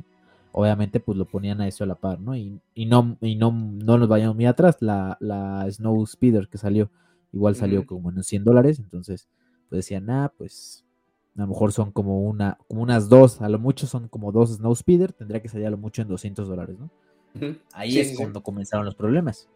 obviamente 0.53 1.01
pues 1.01 1.17
lo 1.17 1.25
ponían 1.25 1.59
a 1.59 1.67
eso 1.67 1.83
a 1.83 1.87
la 1.87 1.95
par, 1.95 2.21
¿no? 2.21 2.33
Y, 2.37 2.61
no, 2.77 3.17
y 3.19 3.35
no, 3.35 3.51
no 3.51 3.97
nos 3.97 4.07
vayamos 4.07 4.37
muy 4.37 4.45
atrás, 4.45 4.77
la, 4.79 5.17
la 5.19 5.69
Snow 5.69 6.07
Speeder 6.07 6.47
que 6.47 6.57
salió, 6.57 6.89
igual 7.33 7.57
salió 7.57 7.85
como 7.85 8.09
en 8.09 8.23
100 8.23 8.45
dólares, 8.45 8.79
entonces 8.79 9.27
pues 9.67 9.79
decían, 9.79 10.09
ah, 10.09 10.31
pues 10.37 10.85
a 11.35 11.41
lo 11.41 11.47
mejor 11.47 11.73
son 11.73 11.91
como 11.91 12.21
una, 12.21 12.57
como 12.69 12.81
unas 12.83 13.09
dos, 13.09 13.41
a 13.41 13.49
lo 13.49 13.59
mucho 13.59 13.85
son 13.85 14.07
como 14.07 14.31
dos 14.31 14.55
Snow 14.55 14.73
Speeder, 14.73 15.11
tendría 15.11 15.41
que 15.41 15.49
salir 15.49 15.67
a 15.67 15.71
lo 15.71 15.77
mucho 15.77 16.01
en 16.01 16.07
200 16.07 16.47
dólares, 16.47 16.77
¿no? 16.79 16.89
Ahí 17.73 17.99
es 17.99 18.15
cuando 18.15 18.41
comenzaron 18.41 18.85
los 18.85 18.95
problemas. 18.95 19.49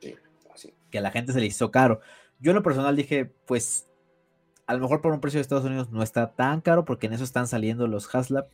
Sí, 0.00 0.72
Que 0.90 0.98
a 0.98 1.02
la 1.02 1.12
gente 1.12 1.32
se 1.32 1.38
le 1.38 1.46
hizo 1.46 1.70
caro. 1.70 2.00
Yo 2.40 2.50
en 2.50 2.56
lo 2.56 2.64
personal 2.64 2.96
dije, 2.96 3.30
pues, 3.46 3.89
a 4.70 4.74
lo 4.74 4.80
mejor 4.80 5.00
por 5.00 5.12
un 5.12 5.20
precio 5.20 5.38
de 5.38 5.42
Estados 5.42 5.64
Unidos 5.64 5.90
no 5.90 6.02
está 6.02 6.32
tan 6.32 6.60
caro, 6.60 6.84
porque 6.84 7.06
en 7.06 7.12
eso 7.12 7.24
están 7.24 7.46
saliendo 7.48 7.86
los 7.86 8.12
Haslab, 8.14 8.48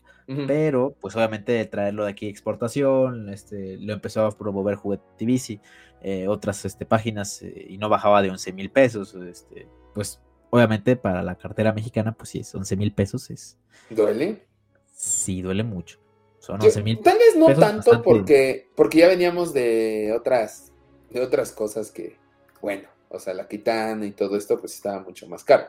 pero 0.47 0.95
pues 1.01 1.15
obviamente 1.15 1.65
traerlo 1.67 2.05
de 2.05 2.11
aquí 2.11 2.27
exportación, 2.27 3.29
este, 3.29 3.77
lo 3.79 3.93
empezó 3.93 4.27
a 4.27 4.37
promover 4.37 4.77
Juguete 4.77 5.05
TVC, 5.19 5.61
eh, 6.03 6.27
otras 6.29 6.65
este, 6.65 6.85
páginas, 6.85 7.43
eh, 7.43 7.67
y 7.69 7.79
no 7.79 7.89
bajaba 7.89 8.23
de 8.23 8.31
11 8.31 8.53
mil 8.53 8.71
pesos, 8.71 9.15
este, 9.15 9.69
pues 9.95 10.21
Obviamente 10.51 10.97
para 10.97 11.23
la 11.23 11.35
cartera 11.35 11.73
mexicana, 11.73 12.13
pues 12.13 12.31
sí, 12.31 12.39
es 12.41 12.55
11 12.55 12.77
mil 12.77 12.93
pesos. 12.93 13.31
Es... 13.31 13.59
¿Duele? 13.91 14.47
Sí, 14.95 15.43
duele 15.43 15.65
mucho. 15.65 15.99
Son 16.39 16.63
11 16.63 16.83
mil 16.83 17.01
Tal 17.01 17.19
vez 17.19 17.37
no 17.37 17.53
tanto 17.55 18.03
porque, 18.03 18.69
porque 18.77 18.99
ya 18.99 19.09
veníamos 19.09 19.53
de 19.53 20.15
otras, 20.17 20.73
de 21.11 21.21
otras 21.21 21.53
cosas 21.53 21.91
que, 21.91 22.17
bueno, 22.61 22.89
o 23.09 23.19
sea, 23.19 23.35
la 23.35 23.49
quitana 23.49 24.07
y 24.07 24.13
todo 24.13 24.37
esto, 24.37 24.59
pues 24.59 24.75
estaba 24.75 25.01
mucho 25.03 25.29
más 25.29 25.43
caro. 25.43 25.67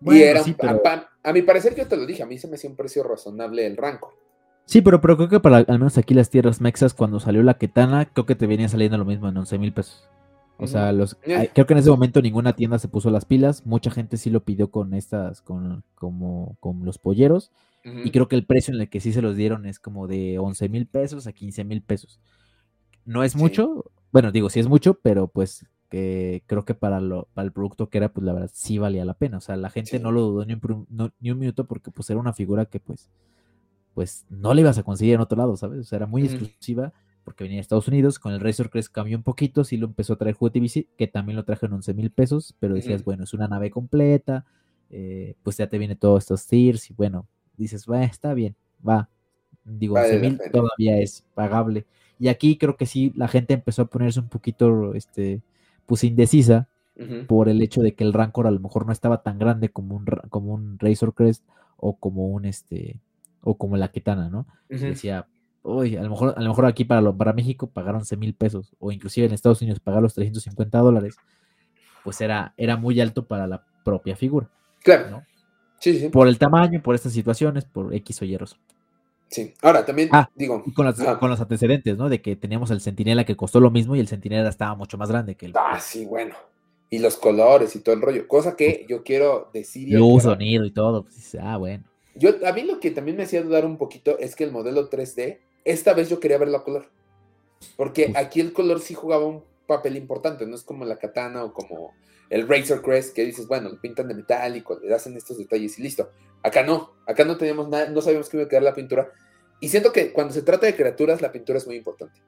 Y 0.00 0.22
era, 0.22 0.42
a, 1.22 1.32
mi 1.32 1.42
parecer, 1.42 1.74
yo 1.74 1.86
te 1.86 1.96
lo 1.96 2.06
dije, 2.06 2.22
a 2.22 2.26
mí 2.26 2.38
se 2.38 2.48
me 2.48 2.56
hacía 2.56 2.70
un 2.70 2.76
precio 2.76 3.02
razonable 3.02 3.66
el 3.66 3.76
ranco. 3.76 4.14
Sí, 4.66 4.82
pero, 4.82 5.00
pero 5.00 5.16
creo 5.16 5.28
que 5.28 5.40
para 5.40 5.58
al 5.58 5.78
menos 5.78 5.96
aquí 5.96 6.12
las 6.12 6.28
tierras 6.28 6.60
mexas, 6.60 6.92
cuando 6.92 7.20
salió 7.20 7.42
la 7.42 7.54
quetana, 7.54 8.06
creo 8.06 8.26
que 8.26 8.34
te 8.34 8.46
venía 8.46 8.68
saliendo 8.68 8.98
lo 8.98 9.04
mismo 9.04 9.28
en 9.28 9.36
11 9.36 9.58
mil 9.58 9.72
pesos. 9.72 10.08
O 10.58 10.66
sea, 10.66 10.90
los, 10.92 11.16
creo 11.16 11.66
que 11.66 11.72
en 11.74 11.78
ese 11.78 11.90
momento 11.90 12.22
ninguna 12.22 12.54
tienda 12.54 12.78
se 12.78 12.88
puso 12.88 13.10
las 13.10 13.26
pilas. 13.26 13.66
Mucha 13.66 13.90
gente 13.90 14.16
sí 14.16 14.30
lo 14.30 14.42
pidió 14.42 14.70
con 14.70 14.94
estas, 14.94 15.42
con, 15.42 15.84
como, 15.94 16.56
con 16.60 16.84
los 16.84 16.98
polleros. 16.98 17.52
Y 17.84 18.10
creo 18.10 18.26
que 18.26 18.34
el 18.34 18.44
precio 18.44 18.74
en 18.74 18.80
el 18.80 18.88
que 18.88 18.98
sí 18.98 19.12
se 19.12 19.22
los 19.22 19.36
dieron 19.36 19.64
es 19.64 19.78
como 19.78 20.08
de 20.08 20.40
11 20.40 20.68
mil 20.68 20.86
pesos 20.86 21.28
a 21.28 21.32
15 21.32 21.62
mil 21.62 21.82
pesos. 21.82 22.18
No 23.04 23.22
es 23.22 23.36
mucho, 23.36 23.92
bueno, 24.10 24.32
digo, 24.32 24.50
sí 24.50 24.58
es 24.58 24.66
mucho, 24.66 24.94
pero 24.94 25.28
pues 25.28 25.64
que 25.96 26.42
creo 26.44 26.66
que 26.66 26.74
para, 26.74 27.00
lo, 27.00 27.26
para 27.32 27.46
el 27.46 27.52
producto 27.52 27.88
que 27.88 27.96
era, 27.96 28.12
pues 28.12 28.22
la 28.24 28.34
verdad 28.34 28.50
sí 28.52 28.76
valía 28.76 29.06
la 29.06 29.14
pena. 29.14 29.38
O 29.38 29.40
sea, 29.40 29.56
la 29.56 29.70
gente 29.70 29.98
no 29.98 30.12
lo 30.12 30.20
dudó 30.20 30.44
ni 30.44 30.52
un, 30.52 31.12
ni 31.20 31.30
un 31.30 31.38
minuto 31.38 31.66
porque 31.66 31.90
pues 31.90 32.10
era 32.10 32.20
una 32.20 32.34
figura 32.34 32.66
que 32.66 32.80
pues, 32.80 33.08
pues 33.94 34.26
no 34.28 34.52
le 34.52 34.60
ibas 34.60 34.76
a 34.76 34.82
conseguir 34.82 35.14
en 35.14 35.22
otro 35.22 35.38
lado, 35.38 35.56
¿sabes? 35.56 35.80
O 35.80 35.84
sea, 35.84 35.96
era 35.96 36.06
muy 36.06 36.24
exclusiva 36.24 36.92
porque 37.24 37.44
venía 37.44 37.56
de 37.56 37.62
Estados 37.62 37.88
Unidos, 37.88 38.18
con 38.18 38.34
el 38.34 38.40
Razor 38.40 38.68
Crest 38.68 38.92
cambió 38.92 39.16
un 39.16 39.24
poquito, 39.24 39.64
sí 39.64 39.78
lo 39.78 39.86
empezó 39.86 40.12
a 40.12 40.16
traer 40.16 40.36
JTBC, 40.38 40.86
que 40.96 41.08
también 41.08 41.36
lo 41.36 41.44
traje 41.44 41.66
en 41.66 41.72
11 41.72 41.94
mil 41.94 42.10
pesos, 42.10 42.54
pero 42.60 42.74
decías, 42.74 43.02
bueno, 43.02 43.24
es 43.24 43.34
una 43.34 43.48
nave 43.48 43.70
completa, 43.70 44.44
eh, 44.90 45.34
pues 45.42 45.56
ya 45.56 45.66
te 45.66 45.78
viene 45.78 45.96
todos 45.96 46.22
estos 46.22 46.46
tiers, 46.46 46.88
y 46.90 46.94
bueno, 46.94 47.26
dices, 47.56 47.86
va, 47.90 48.04
está 48.04 48.32
bien, 48.32 48.54
va, 48.86 49.08
digo, 49.64 49.96
11 49.96 50.18
mil 50.20 50.38
todavía 50.52 50.98
es 51.00 51.24
pagable. 51.34 51.84
Y 52.20 52.28
aquí 52.28 52.58
creo 52.58 52.76
que 52.76 52.86
sí, 52.86 53.12
la 53.16 53.26
gente 53.26 53.54
empezó 53.54 53.82
a 53.82 53.86
ponerse 53.86 54.20
un 54.20 54.28
poquito, 54.28 54.94
este, 54.94 55.40
pues 55.86 56.04
indecisa, 56.04 56.68
por 57.26 57.50
el 57.50 57.60
hecho 57.60 57.82
de 57.82 57.94
que 57.94 58.04
el 58.04 58.14
Rancor 58.14 58.46
a 58.46 58.50
lo 58.50 58.58
mejor 58.58 58.86
no 58.86 58.92
estaba 58.92 59.22
tan 59.22 59.38
grande 59.38 59.68
como 59.68 59.96
un, 59.96 60.06
como 60.30 60.54
un 60.54 60.78
Razor 60.78 61.12
Crest 61.14 61.44
o 61.76 61.96
como 61.98 62.28
un, 62.28 62.46
este, 62.46 63.00
o 63.42 63.58
como 63.58 63.76
la 63.76 63.88
Kitana, 63.88 64.30
¿no? 64.30 64.46
Decía, 64.68 65.26
uy, 65.62 65.96
a 65.96 66.02
lo 66.02 66.10
mejor, 66.10 66.34
a 66.36 66.40
lo 66.40 66.48
mejor 66.48 66.64
aquí 66.64 66.84
para, 66.84 67.02
lo, 67.02 67.14
para 67.14 67.34
México 67.34 67.68
pagar 67.68 67.94
11 67.96 68.16
mil 68.16 68.34
pesos, 68.34 68.74
o 68.78 68.92
inclusive 68.92 69.26
en 69.26 69.34
Estados 69.34 69.60
Unidos 69.60 69.80
pagar 69.80 70.02
los 70.02 70.14
350 70.14 70.78
dólares, 70.78 71.16
pues 72.02 72.20
era, 72.20 72.54
era 72.56 72.76
muy 72.76 72.98
alto 73.00 73.26
para 73.26 73.46
la 73.46 73.62
propia 73.84 74.16
figura. 74.16 74.48
Claro. 74.82 75.22
Sí, 75.78 75.98
sí. 75.98 76.08
Por 76.08 76.28
el 76.28 76.38
tamaño, 76.38 76.82
por 76.82 76.94
estas 76.94 77.12
situaciones, 77.12 77.66
por 77.66 77.94
X 77.94 78.22
o 78.22 78.24
Y 78.24 78.38
Sí, 79.28 79.54
ahora 79.60 79.84
también 79.84 80.08
ah, 80.12 80.30
digo. 80.34 80.62
con, 80.74 80.92
con, 81.18 81.30
los 81.30 81.40
antecedentes, 81.40 81.96
¿no? 81.96 82.08
De 82.08 82.22
que 82.22 82.36
teníamos 82.36 82.70
el 82.70 82.80
Centinela 82.80 83.24
que 83.24 83.36
costó 83.36 83.58
lo 83.58 83.70
mismo 83.70 83.96
y 83.96 84.00
el 84.00 84.08
Centinela 84.08 84.48
estaba 84.48 84.74
mucho 84.76 84.98
más 84.98 85.08
grande 85.10 85.34
que 85.34 85.46
el. 85.46 85.52
Ah, 85.56 85.80
sí, 85.80 86.04
bueno. 86.04 86.36
Y 86.90 87.00
los 87.00 87.16
colores 87.16 87.74
y 87.74 87.80
todo 87.80 87.94
el 87.94 88.02
rollo. 88.02 88.28
Cosa 88.28 88.54
que 88.54 88.86
yo 88.88 89.02
quiero 89.02 89.50
decir. 89.52 89.88
Luz, 89.92 90.22
sonido 90.22 90.64
y 90.64 90.70
todo. 90.70 91.02
Pues, 91.02 91.36
ah, 91.40 91.56
bueno. 91.56 91.84
Yo, 92.14 92.30
a 92.46 92.52
mí 92.52 92.62
lo 92.62 92.78
que 92.78 92.92
también 92.92 93.16
me 93.16 93.24
hacía 93.24 93.42
dudar 93.42 93.66
un 93.66 93.76
poquito 93.76 94.18
es 94.18 94.36
que 94.36 94.44
el 94.44 94.52
modelo 94.52 94.88
3D 94.88 95.38
esta 95.66 95.92
vez 95.92 96.08
yo 96.08 96.20
quería 96.20 96.38
verlo 96.38 96.58
a 96.58 96.64
color. 96.64 96.88
Porque 97.76 98.12
aquí 98.16 98.40
el 98.40 98.52
color 98.52 98.80
sí 98.80 98.94
jugaba 98.94 99.26
un 99.26 99.42
papel 99.66 99.96
importante, 99.96 100.46
no 100.46 100.54
es 100.54 100.62
como 100.62 100.84
la 100.84 100.98
katana 100.98 101.44
o 101.44 101.52
como 101.52 101.92
el 102.30 102.48
Razor 102.48 102.82
Crest 102.82 103.14
que 103.14 103.24
dices, 103.24 103.46
bueno, 103.46 103.68
lo 103.68 103.80
pintan 103.80 104.08
de 104.08 104.14
metálico, 104.14 104.78
le 104.82 104.94
hacen 104.94 105.16
estos 105.16 105.38
detalles 105.38 105.78
y 105.78 105.82
listo. 105.82 106.10
Acá 106.46 106.62
no, 106.62 106.92
acá 107.08 107.24
no 107.24 107.36
teníamos 107.36 107.68
nada, 107.68 107.90
no 107.90 108.00
sabíamos 108.00 108.30
cómo 108.30 108.42
iba 108.42 108.46
a 108.46 108.48
quedar 108.48 108.62
la 108.62 108.74
pintura. 108.74 109.10
Y 109.60 109.68
siento 109.68 109.92
que 109.92 110.12
cuando 110.12 110.32
se 110.32 110.42
trata 110.42 110.66
de 110.66 110.76
criaturas, 110.76 111.20
la 111.20 111.32
pintura 111.32 111.58
es 111.58 111.66
muy 111.66 111.74
importante. 111.74 112.20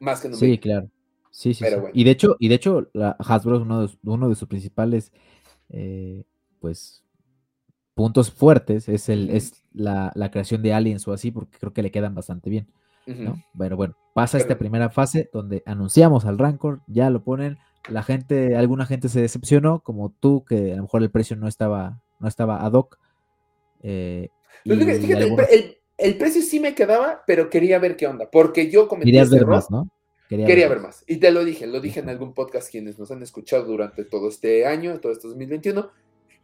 Más 0.00 0.20
que 0.20 0.28
no. 0.28 0.36
Sí, 0.36 0.58
claro. 0.58 0.90
Sí, 1.30 1.54
sí, 1.54 1.64
Y 1.92 2.02
de 2.02 2.10
hecho, 2.10 2.34
y 2.40 2.48
de 2.48 2.56
hecho, 2.56 2.88
la 2.92 3.10
Hasbro 3.20 3.56
es 3.58 3.62
uno 3.62 3.86
de, 3.86 3.94
uno 4.02 4.28
de 4.28 4.34
sus 4.34 4.48
principales 4.48 5.12
eh, 5.68 6.24
pues 6.58 7.04
puntos 7.94 8.32
fuertes 8.32 8.88
es 8.88 9.08
el, 9.08 9.30
es 9.30 9.62
la, 9.72 10.12
creación 10.32 10.62
de 10.62 10.74
aliens 10.74 11.06
o 11.06 11.12
así, 11.12 11.30
porque 11.30 11.58
creo 11.58 11.72
que 11.72 11.82
le 11.82 11.92
quedan 11.92 12.14
bastante 12.14 12.50
bien. 12.50 12.66
Bueno, 13.54 13.76
bueno, 13.76 13.96
pasa 14.14 14.38
esta 14.38 14.56
primera 14.56 14.88
fase 14.88 15.28
donde 15.32 15.64
anunciamos 15.66 16.24
al 16.26 16.38
Rancor, 16.38 16.80
ya 16.86 17.10
lo 17.10 17.24
ponen, 17.24 17.58
la 17.88 18.04
gente, 18.04 18.56
alguna 18.56 18.86
gente 18.86 19.08
se 19.08 19.20
decepcionó, 19.20 19.80
como 19.80 20.10
tú, 20.10 20.44
que 20.44 20.72
a 20.72 20.76
lo 20.76 20.82
mejor 20.82 21.02
el 21.02 21.10
precio 21.10 21.34
no 21.34 21.48
estaba, 21.48 22.00
no 22.20 22.28
estaba 22.28 22.64
ad 22.64 22.72
hoc. 22.72 22.99
Eh, 23.82 24.28
el, 24.64 26.16
precio 26.16 26.42
sí 26.42 26.60
me 26.60 26.74
quedaba, 26.74 27.22
pero 27.26 27.50
quería 27.50 27.78
ver 27.78 27.96
qué 27.96 28.06
onda, 28.06 28.30
porque 28.30 28.70
yo 28.70 28.88
cometí 28.88 29.10
Querías 29.10 29.30
ver 29.30 29.46
más, 29.46 29.70
¿no? 29.70 29.88
Quería, 30.28 30.68
ver, 30.68 30.78
más. 30.78 31.02
Y 31.08 31.16
te 31.16 31.32
lo 31.32 31.44
dije, 31.44 31.66
lo 31.66 31.80
dije 31.80 31.98
en 31.98 32.08
algún 32.08 32.34
podcast 32.34 32.70
quienes 32.70 33.00
nos 33.00 33.10
han 33.10 33.20
escuchado 33.20 33.64
durante 33.64 34.04
todo 34.04 34.28
este 34.28 34.64
año, 34.64 35.00
todo 35.00 35.10
este 35.10 35.26
2021. 35.26 35.90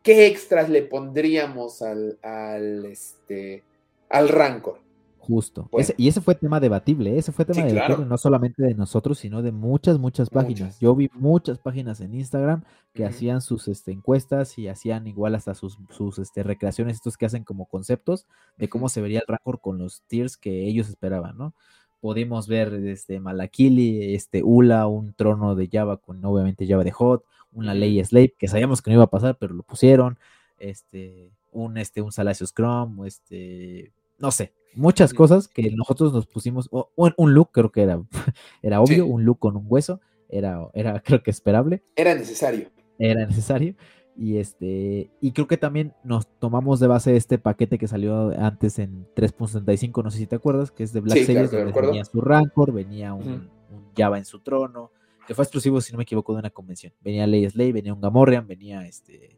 ¿Qué 0.02 0.26
extras 0.26 0.68
le 0.68 0.82
pondríamos 0.82 1.82
al, 1.82 2.18
al, 2.20 2.84
este, 2.86 3.62
al 4.08 4.28
Rancor? 4.28 4.80
Justo. 5.26 5.68
y 5.96 6.06
ese 6.06 6.20
fue 6.20 6.36
tema 6.36 6.60
debatible, 6.60 7.14
¿eh? 7.14 7.18
ese 7.18 7.32
fue 7.32 7.44
tema 7.44 7.66
debatible 7.66 8.06
no 8.06 8.16
solamente 8.16 8.62
de 8.62 8.74
nosotros, 8.74 9.18
sino 9.18 9.42
de 9.42 9.50
muchas, 9.50 9.98
muchas 9.98 10.30
páginas. 10.30 10.78
Yo 10.78 10.94
vi 10.94 11.10
muchas 11.14 11.58
páginas 11.58 12.00
en 12.00 12.14
Instagram 12.14 12.62
que 12.94 13.04
hacían 13.04 13.40
sus 13.40 13.66
este, 13.66 13.90
encuestas 13.90 14.56
y 14.56 14.68
hacían 14.68 15.08
igual 15.08 15.34
hasta 15.34 15.56
sus, 15.56 15.78
sus 15.90 16.20
este, 16.20 16.44
recreaciones, 16.44 16.94
estos 16.94 17.16
que 17.16 17.26
hacen 17.26 17.42
como 17.42 17.66
conceptos 17.66 18.28
de 18.56 18.68
cómo 18.68 18.88
se 18.88 19.00
vería 19.00 19.18
el 19.18 19.26
Rancor 19.26 19.60
con 19.60 19.78
los 19.78 20.02
tiers 20.02 20.36
que 20.36 20.68
ellos 20.68 20.88
esperaban, 20.88 21.36
¿no? 21.36 21.54
Podemos 22.00 22.46
ver 22.46 22.70
desde 22.70 23.18
Malakili, 23.18 24.14
este 24.14 24.44
Ula, 24.44 24.86
un 24.86 25.12
trono 25.12 25.56
de 25.56 25.68
Java 25.68 25.96
con 25.96 26.24
obviamente 26.24 26.68
Java 26.68 26.84
de 26.84 26.92
Hot, 26.92 27.24
una 27.52 27.74
ley 27.74 28.02
Slave, 28.04 28.34
que 28.38 28.46
sabíamos 28.46 28.80
que 28.80 28.90
no 28.90 28.94
iba 28.94 29.04
a 29.04 29.10
pasar, 29.10 29.38
pero 29.40 29.54
lo 29.54 29.64
pusieron, 29.64 30.18
este, 30.60 31.32
un, 31.50 31.78
este, 31.78 32.00
un 32.00 32.12
Salacious 32.12 32.54
Chrome, 32.54 33.08
este, 33.08 33.90
no 34.18 34.30
sé, 34.30 34.52
muchas 34.74 35.14
cosas 35.14 35.48
que 35.48 35.70
nosotros 35.74 36.12
nos 36.12 36.26
pusimos, 36.26 36.68
un, 36.70 37.34
look 37.34 37.50
creo 37.52 37.72
que 37.72 37.82
era, 37.82 38.00
era 38.62 38.80
obvio, 38.80 39.06
un 39.06 39.24
look 39.24 39.38
con 39.38 39.56
un 39.56 39.66
hueso, 39.68 40.00
era, 40.28 40.68
era 40.74 41.00
creo 41.04 41.22
que 41.22 41.30
esperable. 41.30 41.82
Era 41.96 42.14
necesario. 42.14 42.70
Era 42.98 43.26
necesario. 43.26 43.74
Y 44.18 44.38
este, 44.38 45.10
y 45.20 45.32
creo 45.32 45.46
que 45.46 45.58
también 45.58 45.92
nos 46.02 46.26
tomamos 46.38 46.80
de 46.80 46.86
base 46.86 47.16
este 47.16 47.36
paquete 47.36 47.76
que 47.76 47.86
salió 47.86 48.32
antes 48.38 48.78
en 48.78 49.06
3.75, 49.14 50.02
no 50.02 50.10
sé 50.10 50.18
si 50.18 50.26
te 50.26 50.36
acuerdas, 50.36 50.70
que 50.70 50.84
es 50.84 50.94
de 50.94 51.00
Black 51.00 51.24
Series, 51.24 51.50
donde 51.50 51.70
venía 51.72 52.04
su 52.06 52.22
Rancor, 52.22 52.72
venía 52.72 53.12
un, 53.12 53.50
Java 53.94 54.16
en 54.16 54.24
su 54.24 54.40
trono, 54.40 54.90
que 55.26 55.34
fue 55.34 55.44
exclusivo, 55.44 55.82
si 55.82 55.92
no 55.92 55.98
me 55.98 56.04
equivoco, 56.04 56.32
de 56.32 56.38
una 56.38 56.50
convención. 56.50 56.94
Venía 57.02 57.26
Ley 57.26 57.48
Slay, 57.48 57.72
venía 57.72 57.92
un 57.92 58.00
Gamorrean, 58.00 58.46
venía 58.46 58.86
este, 58.86 59.36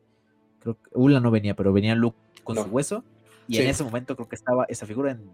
creo 0.61 0.77
que 0.81 0.91
Ula 0.95 1.19
no 1.19 1.33
venía, 1.33 1.57
pero 1.57 1.73
venía 1.73 1.97
Luke 1.97 2.19
con 2.45 2.57
su 2.57 2.63
hueso. 2.63 3.03
Y 3.49 3.61
en 3.61 3.69
ese 3.69 3.83
momento 3.83 4.15
creo 4.15 4.29
que 4.29 4.37
estaba 4.37 4.67
esa 4.69 4.87
figura 4.87 5.11
en 5.11 5.31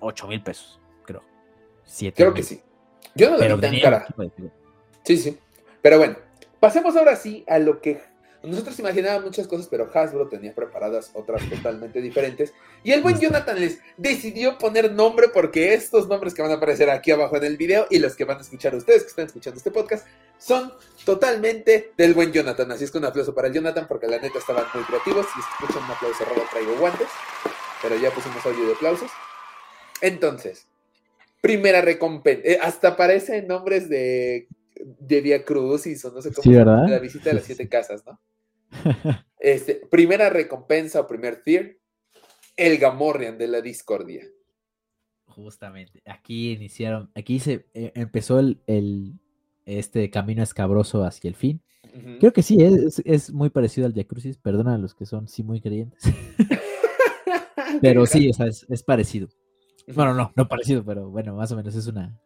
8 0.00 0.28
mil 0.28 0.42
pesos, 0.42 0.80
creo. 1.04 1.22
creo 2.14 2.34
que 2.34 2.42
sí. 2.42 2.60
Yo 3.14 3.30
no 3.30 3.38
la 3.38 3.54
vi 3.54 3.60
tan 3.60 3.80
cara. 3.80 4.06
Sí, 5.02 5.16
sí. 5.16 5.38
Pero 5.80 5.98
bueno, 5.98 6.16
pasemos 6.60 6.94
ahora 6.96 7.16
sí 7.16 7.44
a 7.48 7.58
lo 7.58 7.80
que 7.80 8.00
nosotros 8.42 8.78
imaginábamos 8.78 9.24
muchas 9.24 9.46
cosas, 9.46 9.68
pero 9.68 9.90
Hasbro 9.92 10.28
tenía 10.28 10.54
preparadas 10.54 11.10
otras 11.14 11.48
totalmente 11.48 12.02
diferentes. 12.02 12.52
Y 12.82 12.92
el 12.92 13.02
buen 13.02 13.18
Jonathan 13.18 13.58
les 13.58 13.78
decidió 13.96 14.58
poner 14.58 14.92
nombre 14.92 15.28
porque 15.32 15.72
estos 15.72 16.08
nombres 16.08 16.34
que 16.34 16.42
van 16.42 16.50
a 16.50 16.54
aparecer 16.54 16.90
aquí 16.90 17.10
abajo 17.10 17.36
en 17.36 17.44
el 17.44 17.56
video 17.56 17.86
y 17.90 17.98
los 17.98 18.14
que 18.14 18.24
van 18.24 18.38
a 18.38 18.42
escuchar 18.42 18.74
ustedes 18.74 19.02
que 19.02 19.08
están 19.08 19.26
escuchando 19.26 19.56
este 19.56 19.70
podcast 19.70 20.06
son 20.38 20.72
totalmente 21.04 21.92
del 21.96 22.14
buen 22.14 22.32
Jonathan. 22.32 22.72
Así 22.72 22.84
es 22.84 22.90
que 22.90 22.98
un 22.98 23.04
aplauso 23.04 23.34
para 23.34 23.48
el 23.48 23.54
Jonathan 23.54 23.86
porque 23.88 24.06
la 24.06 24.18
neta 24.18 24.38
estaban 24.38 24.64
muy 24.74 24.82
creativos. 24.84 25.26
Si 25.34 25.40
escuchan 25.40 25.84
un 25.84 25.90
aplauso 25.90 26.24
raro 26.24 26.42
traigo 26.50 26.76
guantes, 26.78 27.08
pero 27.82 27.96
ya 27.96 28.10
pusimos 28.10 28.44
audio 28.44 28.66
de 28.66 28.72
aplausos. 28.72 29.10
Entonces, 30.00 30.66
primera 31.40 31.80
recompensa. 31.80 32.42
Eh, 32.44 32.58
hasta 32.60 32.88
aparecen 32.88 33.46
nombres 33.46 33.88
de 33.88 34.48
de 34.84 35.20
Via 35.20 35.44
Cruz 35.44 35.86
y 35.86 35.96
son 35.96 36.14
no 36.14 36.22
sé 36.22 36.32
cómo 36.32 36.52
la 36.52 36.98
visita 36.98 37.30
de 37.30 37.36
las 37.36 37.44
siete 37.44 37.68
casas, 37.68 38.04
¿no? 38.06 38.20
Este, 39.38 39.74
primera 39.74 40.30
recompensa 40.30 41.00
o 41.00 41.06
primer 41.06 41.42
tier, 41.42 41.78
el 42.56 42.78
Gamorrean 42.78 43.38
de 43.38 43.46
la 43.46 43.60
discordia. 43.60 44.26
Justamente, 45.26 46.02
aquí 46.04 46.52
iniciaron, 46.52 47.10
aquí 47.14 47.40
se 47.40 47.66
eh, 47.74 47.92
empezó 47.94 48.38
el, 48.38 49.20
este 49.66 50.10
camino 50.10 50.42
escabroso 50.42 51.04
hacia 51.04 51.28
el 51.28 51.34
fin. 51.34 51.60
Creo 52.18 52.32
que 52.32 52.42
sí, 52.42 52.58
es, 52.60 53.32
muy 53.32 53.50
parecido 53.50 53.86
al 53.86 53.92
Via 53.92 54.04
Crucis, 54.04 54.36
perdona 54.36 54.74
a 54.74 54.78
los 54.78 54.94
que 54.94 55.06
son 55.06 55.28
sí 55.28 55.44
muy 55.44 55.60
creyentes. 55.60 56.02
pero 57.80 58.04
sí, 58.06 58.30
es, 58.68 58.82
parecido. 58.82 59.28
Bueno, 59.94 60.14
no, 60.14 60.32
no 60.34 60.48
parecido, 60.48 60.84
pero 60.84 61.08
bueno, 61.08 61.36
más 61.36 61.52
o 61.52 61.56
menos 61.56 61.74
es 61.76 61.86
una, 61.86 62.18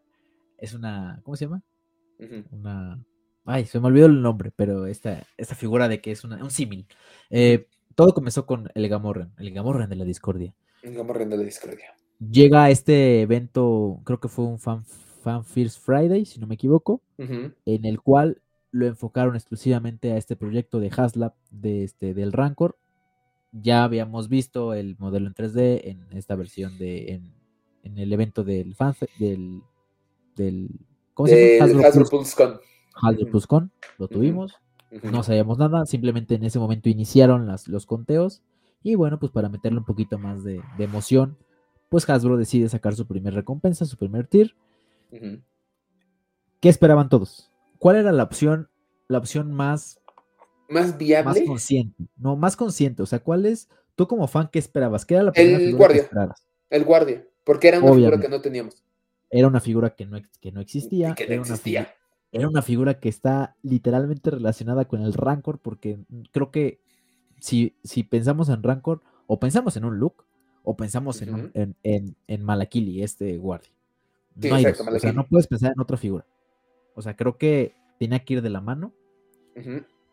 es 0.57 0.73
una, 0.73 1.21
¿cómo 1.23 1.37
se 1.37 1.45
llama? 1.45 1.63
Una 2.51 2.99
Ay, 3.51 3.65
se 3.65 3.81
me 3.81 3.87
olvidó 3.87 4.05
el 4.05 4.21
nombre, 4.21 4.53
pero 4.55 4.87
esta, 4.87 5.27
esta 5.39 5.55
figura 5.55 5.89
de 5.89 6.03
que 6.03 6.11
es 6.11 6.23
un 6.23 6.51
símil. 6.51 6.87
Eh, 7.31 7.67
todo 7.95 8.13
comenzó 8.13 8.45
con 8.45 8.71
el 8.75 8.87
Gamorren, 8.91 9.33
el 9.39 9.55
Gamorren 9.55 9.89
de 9.89 9.97
la 9.97 10.05
Discordia. 10.05 10.55
El 10.83 10.95
Gamorren 10.95 11.31
de 11.31 11.39
la 11.39 11.45
Discordia. 11.45 11.95
Llega 12.19 12.65
a 12.65 12.71
este 12.71 13.23
evento, 13.23 14.03
creo 14.05 14.21
que 14.21 14.29
fue 14.29 14.45
un 14.45 14.59
Fan, 14.59 14.85
Fan 15.29 15.45
First 15.45 15.85
Friday, 15.85 16.25
si 16.25 16.41
no 16.41 16.47
me 16.47 16.55
equivoco, 16.55 17.03
en 17.19 17.85
el 17.85 18.01
cual 18.01 18.41
lo 18.71 18.87
enfocaron 18.87 19.35
exclusivamente 19.35 20.13
a 20.13 20.17
este 20.17 20.37
proyecto 20.37 20.81
de 20.81 20.91
Haslab 20.97 21.35
de 21.51 21.85
este, 21.85 22.15
del 22.15 22.33
Rancor. 22.33 22.79
Ya 23.53 23.85
habíamos 23.85 24.31
visto 24.31 24.73
el 24.73 24.97
modelo 24.99 25.27
en 25.27 25.35
3D 25.35 25.83
en 25.85 26.07
esta 26.17 26.35
versión 26.35 26.79
de 26.79 27.13
en, 27.83 27.99
el 27.99 28.11
evento 28.11 28.43
del 28.43 28.75
fan 28.75 28.95
del, 29.19 29.63
del 30.35 30.71
¿cómo 31.13 31.27
se 31.27 31.59
llama? 31.59 31.85
Hasbro, 31.85 31.87
Hasbro 31.87 32.61
Halder 32.95 33.31
Pluscon, 33.31 33.71
lo 33.99 34.09
tuvimos, 34.09 34.55
no 35.03 35.23
sabíamos 35.23 35.59
nada, 35.59 35.85
simplemente 35.85 36.37
en 36.37 36.45
ese 36.45 36.59
momento 36.59 36.89
iniciaron 36.89 37.47
las, 37.47 37.69
los 37.69 37.85
conteos. 37.85 38.43
Y 38.83 38.95
bueno, 38.95 39.19
pues 39.19 39.33
para 39.33 39.49
meterle 39.49 39.79
un 39.79 39.85
poquito 39.85 40.19
más 40.19 40.45
de, 40.45 40.63
emoción, 40.79 41.37
pues 41.89 42.09
Hasbro 42.09 42.37
decide 42.37 42.69
sacar 42.69 42.95
su 42.95 43.07
primer 43.07 43.35
recompensa, 43.35 43.85
su 43.85 43.97
primer 43.97 44.27
tier. 44.27 44.55
¿Qué 45.11 46.69
esperaban 46.69 47.09
todos? 47.09 47.51
¿Cuál 47.79 47.97
era 47.97 48.13
la 48.13 48.25
opción, 48.25 48.69
la 49.07 49.19
opción 49.19 49.53
más 49.53 50.01
más 50.69 50.99
viable, 50.99 51.41
más 51.41 51.41
consciente? 51.47 52.05
No, 52.17 52.37
más 52.37 52.57
consciente, 52.57 53.03
o 53.03 53.07
sea, 53.07 53.21
¿cuál 53.21 53.47
es 53.47 53.69
tú 53.95 54.07
como 54.07 54.27
fan 54.29 54.49
qué 54.53 54.59
esperabas? 54.59 55.07
¿Qué 55.07 55.15
era 55.15 55.23
la 55.25 55.33
primera 55.33 55.59
el 55.59 55.77
guardia, 55.77 56.09
El 56.71 56.85
guardia, 56.85 57.27
porque 57.45 57.69
era 57.69 57.81
una 57.81 57.95
figura 57.95 58.21
que 58.21 58.29
no 58.29 58.41
teníamos. 58.41 58.85
Era 59.31 59.47
una 59.47 59.61
figura 59.61 59.95
que 59.95 60.07
no, 60.07 60.19
que 60.41 60.53
no 60.53 60.61
existía. 60.61 61.15
que 61.15 61.27
no 61.29 61.43
existía 61.43 61.95
era 62.33 62.49
una 62.49 62.63
figura 62.63 63.01
que 63.01 63.09
está 63.09 63.57
literalmente 63.63 64.31
relacionada 64.31 64.87
con 64.87 65.03
el 65.03 65.15
Rancor, 65.15 65.59
porque 65.61 65.99
creo 66.31 66.51
que 66.51 66.81
si, 67.41 67.77
si 67.85 68.03
pensamos 68.03 68.49
en 68.49 68.63
Rancor, 68.63 69.03
o 69.27 69.39
pensamos 69.41 69.77
en 69.77 69.85
un 69.85 69.99
look, 69.99 70.25
o 70.63 70.77
pensamos 70.77 71.23
en, 71.23 71.51
en, 71.55 72.17
en, 72.27 72.43
Malakili, 72.43 73.03
este 73.03 73.39
guardia. 73.39 73.71
No, 74.39 74.57
o 74.57 74.99
sea, 74.99 75.13
no 75.13 75.27
puedes 75.27 75.47
pensar 75.47 75.73
en 75.73 75.81
otra 75.81 75.97
figura. 75.97 76.25
O 76.95 77.03
sea, 77.03 77.17
creo 77.17 77.37
que 77.37 77.75
tenía 77.99 78.21
que 78.21 78.35
ir 78.35 78.43
de 78.43 78.51
la 78.51 78.61
mano. 78.61 78.93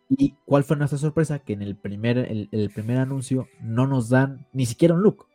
¿Y 0.09 0.35
cuál 0.45 0.63
fue 0.63 0.77
nuestra 0.77 0.97
sorpresa? 0.97 1.39
Que 1.39 1.53
en 1.53 1.61
el 1.61 1.75
primer, 1.75 2.17
el, 2.17 2.71
primer 2.73 2.97
anuncio 2.97 3.47
no 3.61 3.87
nos 3.87 4.09
dan 4.09 4.47
ni 4.53 4.65
siquiera 4.65 4.95
un 4.95 5.03
look. 5.03 5.27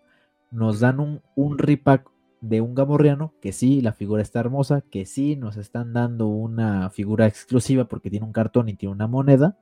Nos 0.51 0.81
dan 0.81 0.99
un, 0.99 1.23
un 1.37 1.59
repack 1.59 2.11
de 2.41 2.61
un 2.61 2.75
gamorreano, 2.75 3.35
que 3.41 3.53
sí, 3.53 3.81
la 3.81 3.93
figura 3.93 4.23
está 4.23 4.41
hermosa, 4.41 4.81
que 4.81 5.05
sí, 5.05 5.37
nos 5.37 5.57
están 5.57 5.93
dando 5.93 6.27
una 6.29 6.91
figura 6.91 7.27
exclusiva 7.27 7.85
porque 7.85 8.11
tiene 8.11 8.27
un 8.27 8.33
cartón 8.33 8.69
y 8.69 8.75
tiene 8.75 8.95
una 8.95 9.07
moneda, 9.07 9.59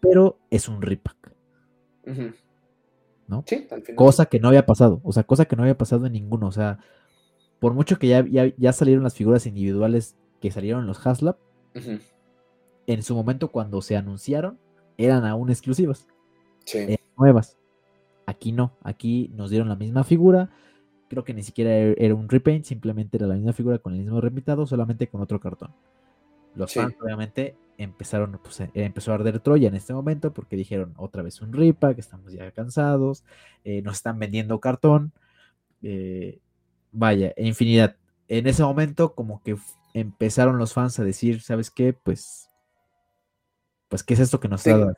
pero 0.00 0.38
es 0.50 0.68
un 0.68 0.82
repack. 0.82 1.32
¿No? 3.26 3.44
Sí, 3.46 3.66
Cosa 3.94 4.26
que 4.26 4.40
no 4.40 4.48
había 4.48 4.66
pasado, 4.66 5.00
o 5.04 5.12
sea, 5.12 5.24
cosa 5.24 5.46
que 5.46 5.56
no 5.56 5.62
había 5.62 5.76
pasado 5.76 6.06
en 6.06 6.12
ninguno, 6.12 6.48
o 6.48 6.52
sea, 6.52 6.78
por 7.60 7.74
mucho 7.74 7.98
que 7.98 8.08
ya, 8.08 8.24
ya, 8.24 8.72
salieron 8.72 9.04
las 9.04 9.14
figuras 9.14 9.46
individuales 9.46 10.16
que 10.40 10.50
salieron 10.50 10.86
los 10.86 11.04
Haslab, 11.04 11.36
en 12.86 13.02
su 13.02 13.14
momento 13.14 13.48
cuando 13.48 13.82
se 13.82 13.96
anunciaron, 13.96 14.58
eran 14.96 15.24
aún 15.24 15.50
exclusivas. 15.50 16.06
nuevas. 17.16 17.56
Aquí 18.26 18.52
no, 18.52 18.72
aquí 18.82 19.30
nos 19.34 19.50
dieron 19.50 19.68
la 19.68 19.76
misma 19.76 20.04
figura, 20.04 20.50
Creo 21.08 21.24
que 21.24 21.32
ni 21.32 21.42
siquiera 21.42 21.74
er, 21.74 21.96
era 21.98 22.14
un 22.14 22.28
repaint, 22.28 22.64
simplemente 22.66 23.16
era 23.16 23.26
la 23.26 23.34
misma 23.34 23.52
figura 23.52 23.78
con 23.78 23.94
el 23.94 24.00
mismo 24.00 24.20
repintado, 24.20 24.66
solamente 24.66 25.08
con 25.08 25.22
otro 25.22 25.40
cartón. 25.40 25.72
Los 26.54 26.74
fans 26.74 26.94
obviamente 27.00 27.56
empezaron, 27.78 28.38
pues 28.42 28.60
eh, 28.60 28.70
empezó 28.74 29.12
a 29.12 29.14
arder 29.14 29.40
Troya 29.40 29.68
en 29.68 29.74
este 29.74 29.94
momento 29.94 30.32
porque 30.32 30.56
dijeron 30.56 30.94
otra 30.96 31.22
vez 31.22 31.40
un 31.40 31.52
repack, 31.52 31.98
estamos 31.98 32.32
ya 32.32 32.50
cansados, 32.50 33.24
eh, 33.64 33.80
nos 33.82 33.96
están 33.96 34.18
vendiendo 34.18 34.60
cartón, 34.60 35.12
eh, 35.82 36.40
vaya, 36.92 37.32
infinidad. 37.36 37.96
En 38.28 38.46
ese 38.46 38.62
momento 38.62 39.14
como 39.14 39.42
que 39.42 39.56
empezaron 39.94 40.58
los 40.58 40.72
fans 40.72 40.98
a 40.98 41.04
decir, 41.04 41.42
¿sabes 41.42 41.70
qué? 41.70 41.92
Pues, 41.92 42.48
pues, 43.88 44.02
¿qué 44.02 44.14
es 44.14 44.20
esto 44.20 44.40
que 44.40 44.48
nos 44.48 44.66
está 44.66 44.78
dando? 44.78 44.94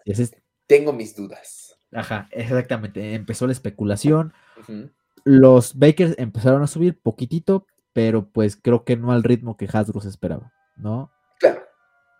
Tengo 0.67 0.93
mis 0.93 1.15
dudas. 1.15 1.77
Ajá, 1.93 2.29
exactamente. 2.31 3.15
Empezó 3.15 3.47
la 3.47 3.53
especulación. 3.53 4.33
Los 5.25 5.79
Bakers 5.79 6.15
empezaron 6.19 6.63
a 6.63 6.67
subir 6.67 7.01
poquitito, 7.01 7.67
pero 7.93 8.31
pues 8.31 8.57
creo 8.57 8.85
que 8.85 8.97
no 8.97 9.13
al 9.13 9.23
ritmo 9.23 9.57
que 9.57 9.69
Hasbro 9.71 10.01
se 10.01 10.09
esperaba, 10.09 10.53
¿no? 10.77 11.11
Claro. 11.39 11.63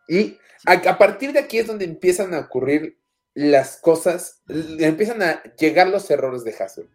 Y 0.09 0.37
a, 0.67 0.99
partir 0.99 1.33
de 1.33 1.39
aquí 1.39 1.59
es 1.59 1.67
donde 1.67 1.85
empiezan 1.85 2.35
a 2.35 2.41
ocurrir 2.41 2.99
las 3.35 3.77
cosas, 3.77 4.43
empiezan 4.49 5.23
a 5.23 5.43
llegar 5.55 5.89
los 5.89 6.11
errores 6.11 6.45
de 6.45 6.53
Hasbro. 6.53 6.89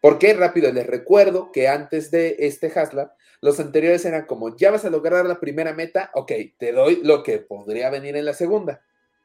Porque 0.00 0.32
rápido 0.34 0.72
les 0.72 0.86
recuerdo 0.86 1.50
que 1.52 1.68
antes 1.68 2.10
de 2.10 2.36
este 2.38 2.72
Hasla, 2.74 3.14
los 3.40 3.58
anteriores 3.60 4.04
eran 4.04 4.26
como, 4.26 4.56
ya 4.56 4.70
vas 4.70 4.84
a 4.84 4.90
lograr 4.90 5.26
la 5.26 5.40
primera 5.40 5.72
meta, 5.72 6.10
ok, 6.14 6.32
te 6.58 6.72
doy 6.72 7.00
lo 7.02 7.22
que 7.22 7.38
podría 7.38 7.90
venir 7.90 8.16
en 8.16 8.24
la 8.24 8.32
segunda. 8.32 8.82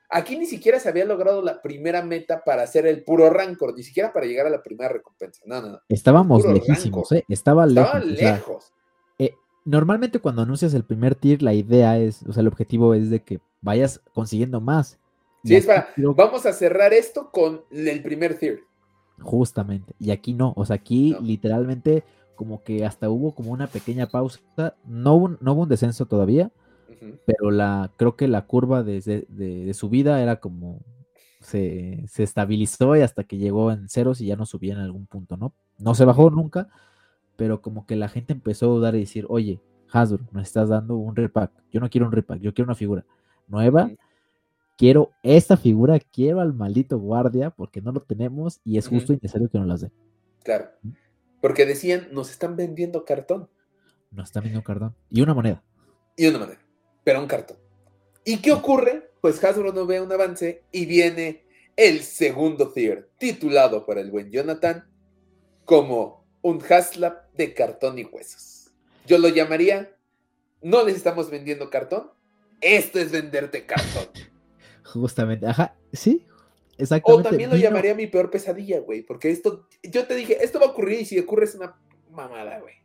Aquí 0.09 0.37
ni 0.37 0.45
siquiera 0.45 0.79
se 0.79 0.89
había 0.89 1.05
logrado 1.05 1.41
la 1.41 1.61
primera 1.61 2.03
meta 2.03 2.43
para 2.43 2.63
hacer 2.63 2.85
el 2.85 3.03
puro 3.03 3.29
rancor, 3.31 3.75
ni 3.75 3.81
siquiera 3.81 4.13
para 4.13 4.27
llegar 4.27 4.45
a 4.45 4.51
la 4.51 4.61
primera 4.61 4.89
recompensa. 4.89 5.41
No, 5.45 5.61
no, 5.61 5.69
no. 5.69 5.79
Estábamos 5.89 6.45
lejísimos, 6.45 7.11
¿eh? 7.11 7.25
Estaba 7.27 7.65
lejos. 7.65 8.05
lejos. 8.05 8.73
Eh, 9.17 9.33
normalmente 9.65 10.19
cuando 10.19 10.43
anuncias 10.43 10.75
el 10.75 10.85
primer 10.85 11.15
tier, 11.15 11.41
la 11.41 11.53
idea 11.53 11.97
es, 11.97 12.21
o 12.27 12.33
sea, 12.33 12.41
el 12.41 12.47
objetivo 12.47 12.93
es 12.93 13.09
de 13.09 13.23
que 13.23 13.39
vayas 13.61 14.01
consiguiendo 14.13 14.61
más. 14.61 14.99
Sí, 15.43 15.55
es 15.55 15.65
para, 15.65 15.89
vamos 15.97 16.45
a 16.45 16.53
cerrar 16.53 16.93
esto 16.93 17.31
con 17.31 17.63
el 17.71 18.01
primer 18.03 18.37
tier. 18.37 18.61
Justamente. 19.19 19.95
Y 19.99 20.11
aquí 20.11 20.33
no, 20.33 20.53
o 20.55 20.65
sea, 20.65 20.75
aquí 20.77 21.15
literalmente 21.21 22.03
como 22.35 22.63
que 22.63 22.85
hasta 22.85 23.09
hubo 23.09 23.33
como 23.33 23.51
una 23.51 23.67
pequeña 23.67 24.07
pausa. 24.07 24.39
No 24.85 25.37
no 25.39 25.53
hubo 25.53 25.63
un 25.63 25.69
descenso 25.69 26.05
todavía 26.05 26.51
pero 27.25 27.51
la, 27.51 27.91
creo 27.97 28.15
que 28.15 28.27
la 28.27 28.45
curva 28.45 28.83
de, 28.83 29.25
de, 29.27 29.73
subida 29.73 30.21
era 30.21 30.37
como 30.37 30.81
se, 31.39 32.05
estabilizó 32.17 32.95
y 32.95 33.01
hasta 33.01 33.23
que 33.23 33.37
llegó 33.37 33.71
en 33.71 33.89
ceros 33.89 34.21
y 34.21 34.27
ya 34.27 34.35
no 34.35 34.45
subía 34.45 34.73
en 34.73 34.79
algún 34.79 35.05
punto, 35.05 35.37
¿no? 35.37 35.53
No 35.77 35.95
se 35.95 36.05
bajó 36.05 36.29
nunca, 36.29 36.69
pero 37.35 37.61
como 37.61 37.85
que 37.85 37.95
la 37.95 38.09
gente 38.09 38.33
empezó 38.33 38.67
a 38.67 38.75
dudar 38.75 38.95
y 38.95 38.99
decir, 39.01 39.25
oye, 39.29 39.59
Hasbro, 39.91 40.25
me 40.31 40.41
estás 40.41 40.69
dando 40.69 40.95
un 40.95 41.15
repack. 41.15 41.51
Yo 41.71 41.79
no 41.79 41.89
quiero 41.89 42.07
un 42.07 42.11
repack, 42.11 42.39
yo 42.39 42.53
quiero 42.53 42.67
una 42.67 42.75
figura 42.75 43.05
nueva. 43.47 43.91
Quiero 44.77 45.11
esta 45.21 45.57
figura, 45.57 45.99
quiero 45.99 46.41
al 46.41 46.53
maldito 46.53 46.97
guardia 46.97 47.51
porque 47.51 47.81
no 47.81 47.91
lo 47.91 48.01
tenemos 48.01 48.59
y 48.63 48.77
es 48.77 48.87
justo 48.87 49.13
y 49.13 49.17
necesario 49.17 49.49
que 49.49 49.59
nos 49.59 49.67
las 49.67 49.81
den. 49.81 49.91
Claro. 50.43 50.69
Porque 51.41 51.65
decían, 51.65 52.07
nos 52.11 52.31
están 52.31 52.55
vendiendo 52.55 53.05
cartón. 53.05 53.49
Nos 54.11 54.29
están 54.29 54.43
vendiendo 54.43 54.63
cartón. 54.63 54.95
Y 55.09 55.21
una 55.21 55.33
moneda. 55.33 55.63
Y 56.17 56.27
una 56.27 56.39
moneda 56.39 56.63
pero 57.03 57.19
un 57.19 57.27
cartón. 57.27 57.57
¿Y 58.25 58.37
qué 58.37 58.51
ocurre? 58.51 59.11
Pues 59.21 59.43
Hasbro 59.43 59.73
no 59.73 59.85
ve 59.85 60.01
un 60.01 60.11
avance 60.11 60.63
y 60.71 60.85
viene 60.85 61.45
el 61.75 62.03
segundo 62.03 62.71
tier, 62.71 63.09
titulado 63.17 63.85
por 63.85 63.97
el 63.97 64.11
buen 64.11 64.31
Jonathan 64.31 64.85
como 65.65 66.25
un 66.41 66.61
Haslab 66.61 67.31
de 67.33 67.53
cartón 67.53 67.97
y 67.99 68.03
huesos. 68.03 68.71
Yo 69.05 69.17
lo 69.17 69.29
llamaría, 69.29 69.95
no 70.61 70.83
les 70.83 70.95
estamos 70.95 71.29
vendiendo 71.29 71.69
cartón, 71.69 72.11
esto 72.61 72.99
es 72.99 73.11
venderte 73.11 73.65
cartón. 73.65 74.07
Justamente, 74.83 75.47
ajá, 75.47 75.75
sí, 75.91 76.25
exactamente. 76.77 77.27
O 77.27 77.31
también 77.31 77.49
lo 77.49 77.55
llamaría 77.55 77.95
mi 77.95 78.07
peor 78.07 78.29
pesadilla, 78.29 78.79
güey, 78.79 79.01
porque 79.01 79.31
esto, 79.31 79.67
yo 79.83 80.05
te 80.05 80.15
dije, 80.15 80.43
esto 80.43 80.59
va 80.59 80.67
a 80.67 80.69
ocurrir 80.69 81.01
y 81.01 81.05
si 81.05 81.19
ocurre 81.19 81.45
es 81.45 81.55
una 81.55 81.75
mamada, 82.11 82.59
güey. 82.59 82.75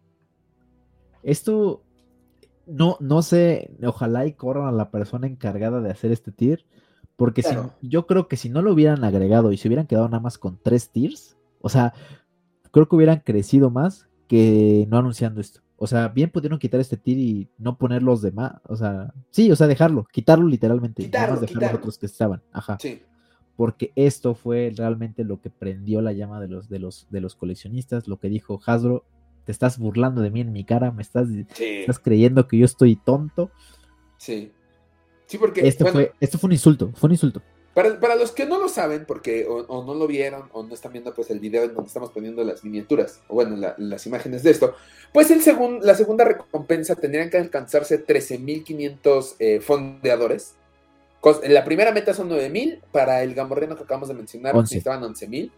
Esto 1.23 1.83
no, 2.67 2.97
no 3.01 3.23
sé, 3.23 3.71
ojalá 3.85 4.27
y 4.27 4.35
corran 4.35 4.67
a 4.67 4.73
la 4.73 4.91
persona 4.91 5.27
encargada 5.27 5.81
de 5.81 5.91
hacer 5.91 6.13
este 6.13 6.31
tier, 6.31 6.65
porque 7.17 7.43
si, 7.43 7.57
yo 7.83 8.07
creo 8.07 8.29
que 8.29 8.37
si 8.37 8.49
no 8.49 8.63
lo 8.63 8.73
hubieran 8.73 9.03
agregado 9.03 9.51
y 9.51 9.57
se 9.57 9.69
hubieran 9.69 9.87
quedado 9.87 10.09
nada 10.09 10.21
más 10.21 10.39
con 10.39 10.61
tres 10.63 10.91
tiers, 10.91 11.37
o 11.61 11.69
sea, 11.69 11.95
creo 12.71 12.89
que 12.89 12.95
hubieran 12.95 13.21
crecido 13.21 13.71
más 13.71 14.09
que 14.29 14.87
no 14.89 14.99
anunciando 14.99 15.41
esto. 15.41 15.61
O 15.81 15.87
sea, 15.87 16.09
bien 16.09 16.31
pudieron 16.31 16.59
quitar 16.59 16.81
este 16.81 16.97
tier 16.97 17.19
y 17.19 17.49
no 17.57 17.79
poner 17.79 18.03
los 18.03 18.21
demás, 18.21 18.55
o 18.65 18.77
sea, 18.77 19.15
sí, 19.31 19.51
o 19.53 19.57
sea, 19.57 19.69
dejarlo, 19.69 20.07
quitarlo 20.11 20.49
literalmente, 20.49 21.05
quitarlo, 21.05 21.41
dejar 21.41 21.63
los 21.63 21.75
otros 21.75 21.99
que 21.99 22.07
estaban, 22.07 22.43
ajá. 22.53 22.79
Sí. 22.81 23.03
Porque 23.57 23.93
esto 23.95 24.35
fue 24.35 24.73
realmente 24.77 25.25
lo 25.25 25.41
que 25.41 25.51
prendió 25.51 26.01
la 26.03 26.13
llama 26.13 26.41
de 26.41 26.49
los, 26.49 26.69
de 26.69 26.81
los, 26.81 27.07
de 27.11 27.21
los 27.21 27.37
coleccionistas, 27.37 28.09
lo 28.09 28.19
que 28.19 28.29
dijo 28.29 28.61
Hasbro, 28.65 29.05
te 29.45 29.53
estás 29.53 29.79
burlando 29.79 30.21
de 30.21 30.31
mí 30.31 30.41
en 30.41 30.53
mi 30.53 30.65
cara, 30.65 30.91
me 30.91 31.03
estás, 31.03 31.29
estás 31.31 31.99
creyendo 31.99 32.47
que 32.49 32.59
yo 32.59 32.65
estoy 32.65 32.97
tonto. 32.97 33.51
Sí. 34.17 34.53
Sí, 35.27 35.39
porque. 35.39 35.67
Esto, 35.67 35.87
fue, 35.87 36.13
esto 36.21 36.39
fue 36.39 36.49
un 36.49 36.53
insulto, 36.53 36.91
fue 36.95 37.09
un 37.09 37.13
insulto. 37.13 37.43
Para, 37.75 38.17
los 38.17 38.33
que 38.33 38.45
no 38.45 38.59
lo 38.59 38.69
saben, 38.69 39.05
porque 39.07 39.47
o, 39.47 39.85
no 39.85 39.95
lo 39.95 40.07
vieron, 40.09 40.49
o 40.53 40.65
no 40.65 40.75
están 40.75 40.93
viendo 40.93 41.15
pues 41.15 41.31
el 41.31 41.39
video 41.39 41.63
en 41.63 41.75
donde 41.75 41.87
estamos 41.87 42.11
poniendo 42.11 42.43
las 42.43 42.65
miniaturas, 42.65 43.21
o 43.29 43.35
bueno, 43.35 43.57
las 43.77 44.07
imágenes 44.07 44.43
de 44.43 44.51
esto, 44.51 44.75
pues 45.13 45.31
el 45.31 45.41
la 45.83 45.95
segunda 45.95 46.25
recompensa 46.25 46.97
tendrían 46.97 47.31
que 47.31 47.37
alcanzarse 47.37 48.05
13.500 48.05 49.37
eh, 49.39 49.61
fondeadores. 49.61 50.55
La 51.47 51.65
primera 51.65 51.93
meta 51.93 52.15
son 52.15 52.31
9.000, 52.31 52.81
para 52.91 53.23
el 53.23 53.35
gamorreno 53.35 53.77
que 53.77 53.85
acabamos 53.85 54.09
de 54.09 54.15
mencionar 54.15 54.57
necesitaban 54.57 55.03
11.000. 55.03 55.51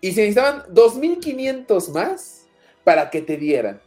Y 0.00 0.12
se 0.12 0.20
necesitaban 0.20 0.62
2.500 0.72 1.88
más 1.92 2.46
para 2.84 3.10
que 3.10 3.22
te 3.22 3.36
dieran 3.36 3.80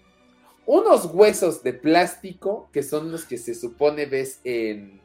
unos 0.66 1.06
huesos 1.14 1.64
de 1.64 1.74
plástico 1.74 2.70
que 2.74 2.84
son 2.84 3.12
los 3.12 3.26
que 3.26 3.38
se 3.38 3.54
supone 3.54 4.06
ves 4.06 4.40
en, 4.44 5.00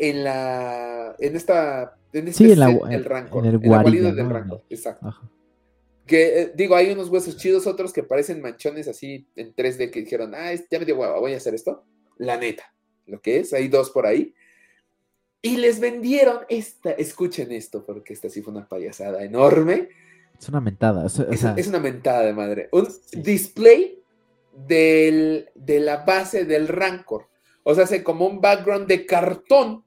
en 0.00 0.24
la 0.24 1.14
en 1.18 1.36
esta 1.36 1.96
en 2.12 2.28
este 2.28 2.44
sí, 2.44 2.52
en, 2.52 2.92
el 2.92 3.04
rancor, 3.04 3.46
en 3.46 3.52
el, 3.52 3.58
guarido 3.58 4.12
del 4.12 4.30
rancor, 4.30 4.64
exacto. 4.68 5.14
Que 6.06 6.42
eh, 6.42 6.52
digo, 6.54 6.74
hay 6.74 6.90
unos 6.90 7.08
huesos 7.08 7.36
chidos, 7.36 7.66
otros 7.68 7.92
que 7.92 8.02
parecen 8.02 8.40
manchones 8.40 8.88
así 8.88 9.28
en 9.36 9.54
3D 9.54 9.90
que 9.90 10.00
dijeron, 10.00 10.34
ah, 10.34 10.52
ya 10.52 10.78
me 10.80 10.84
dio 10.84 10.96
hueva, 10.96 11.20
voy 11.20 11.34
a 11.34 11.36
hacer 11.36 11.54
esto. 11.54 11.84
La 12.18 12.36
neta, 12.36 12.74
lo 13.06 13.20
que 13.20 13.38
es, 13.38 13.52
hay 13.52 13.68
dos 13.68 13.90
por 13.90 14.06
ahí. 14.06 14.34
Y 15.40 15.56
les 15.58 15.78
vendieron 15.78 16.40
esta, 16.48 16.90
escuchen 16.90 17.52
esto, 17.52 17.86
porque 17.86 18.12
esta 18.12 18.28
sí 18.28 18.42
fue 18.42 18.52
una 18.52 18.68
payasada 18.68 19.22
enorme 19.22 19.88
es 20.40 20.48
una 20.48 20.60
mentada. 20.60 21.04
es, 21.04 21.66
una 21.66 21.80
mentada 21.80 22.22
de 22.22 22.32
madre. 22.32 22.68
Un 22.72 22.88
display 23.12 24.02
del, 24.66 25.50
de 25.54 25.80
la 25.80 25.98
base 25.98 26.46
del 26.46 26.66
Rancor. 26.66 27.28
O 27.62 27.74
sea, 27.74 27.84
hace 27.84 28.02
como 28.02 28.26
un 28.26 28.40
background 28.40 28.86
de 28.86 29.04
cartón 29.04 29.84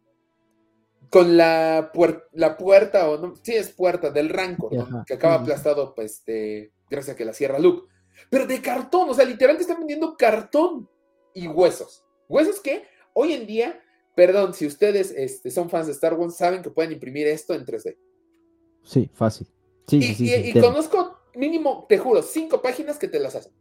con 1.14 1.38
la, 1.38 1.92
la 2.34 2.58
puerta, 2.58 3.10
o 3.10 3.18
no, 3.18 3.36
sí 3.42 3.54
es 3.54 3.70
puerta 3.70 4.10
del 4.10 4.30
Rancor, 4.30 5.06
que 5.06 5.14
acaba 5.14 5.36
aplastado, 5.36 5.94
pues, 5.94 6.24
gracias 6.90 7.14
a 7.14 7.16
que 7.16 7.24
la 7.24 7.34
cierra 7.34 7.60
Luke. 7.60 7.88
Pero 8.30 8.48
de 8.48 8.62
cartón, 8.62 9.10
o 9.10 9.14
sea, 9.14 9.24
literalmente 9.24 9.62
están 9.62 9.78
vendiendo 9.78 10.18
cartón 10.18 10.90
y 11.34 11.48
huesos. 11.48 12.04
Huesos 12.28 12.60
que 12.60 12.84
hoy 13.14 13.34
en 13.34 13.46
día, 13.46 13.80
perdón, 14.16 14.54
si 14.56 14.66
ustedes 14.66 15.12
este, 15.16 15.52
son 15.52 15.70
fans 15.70 15.86
de 15.86 15.94
Star 15.94 16.16
Wars, 16.16 16.36
saben 16.36 16.64
que 16.64 16.72
pueden 16.72 16.92
imprimir 16.92 17.28
esto 17.28 17.54
en 17.54 17.66
3D. 17.66 17.96
Sí, 18.84 19.10
fácil 19.14 19.48
y, 19.92 20.60
conozco 20.60 21.18
mínimo, 21.36 21.86
te 21.90 21.98
juro, 21.98 22.22
cinco 22.22 22.62
páginas 22.62 22.98
que 22.98 23.08
te 23.08 23.20
las 23.20 23.36
hacen. 23.36 23.52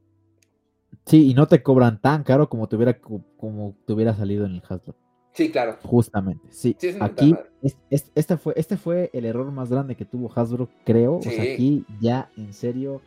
Sí, 1.07 1.31
y 1.31 1.35
no 1.35 1.49
te 1.49 1.63
cobran 1.63 2.01
tan 2.01 2.23
caro 2.23 2.49
como 2.49 2.69
te 2.69 2.77
hubiera, 2.77 3.01
como 3.01 3.77
te 3.87 3.93
hubiera 3.93 4.15
salido 4.15 4.47
en 4.47 4.53
el 4.53 4.63
Hasbro. 4.69 4.95
Sí, 5.33 5.51
claro. 5.51 5.79
Justamente, 5.83 6.47
sí. 6.51 6.77
aquí, 7.01 7.35
este, 7.91 8.37
fue, 8.37 8.53
este 8.57 8.77
fue 8.77 9.11
el 9.15 9.25
error 9.25 9.51
más 9.51 9.71
grande 9.71 9.95
que 9.95 10.05
tuvo 10.05 10.31
Hasbro, 10.35 10.69
creo. 10.85 11.17
O 11.17 11.23
sea, 11.23 11.43
aquí 11.43 11.87
ya, 12.01 12.29
en 12.37 12.53
serio, 12.53 13.01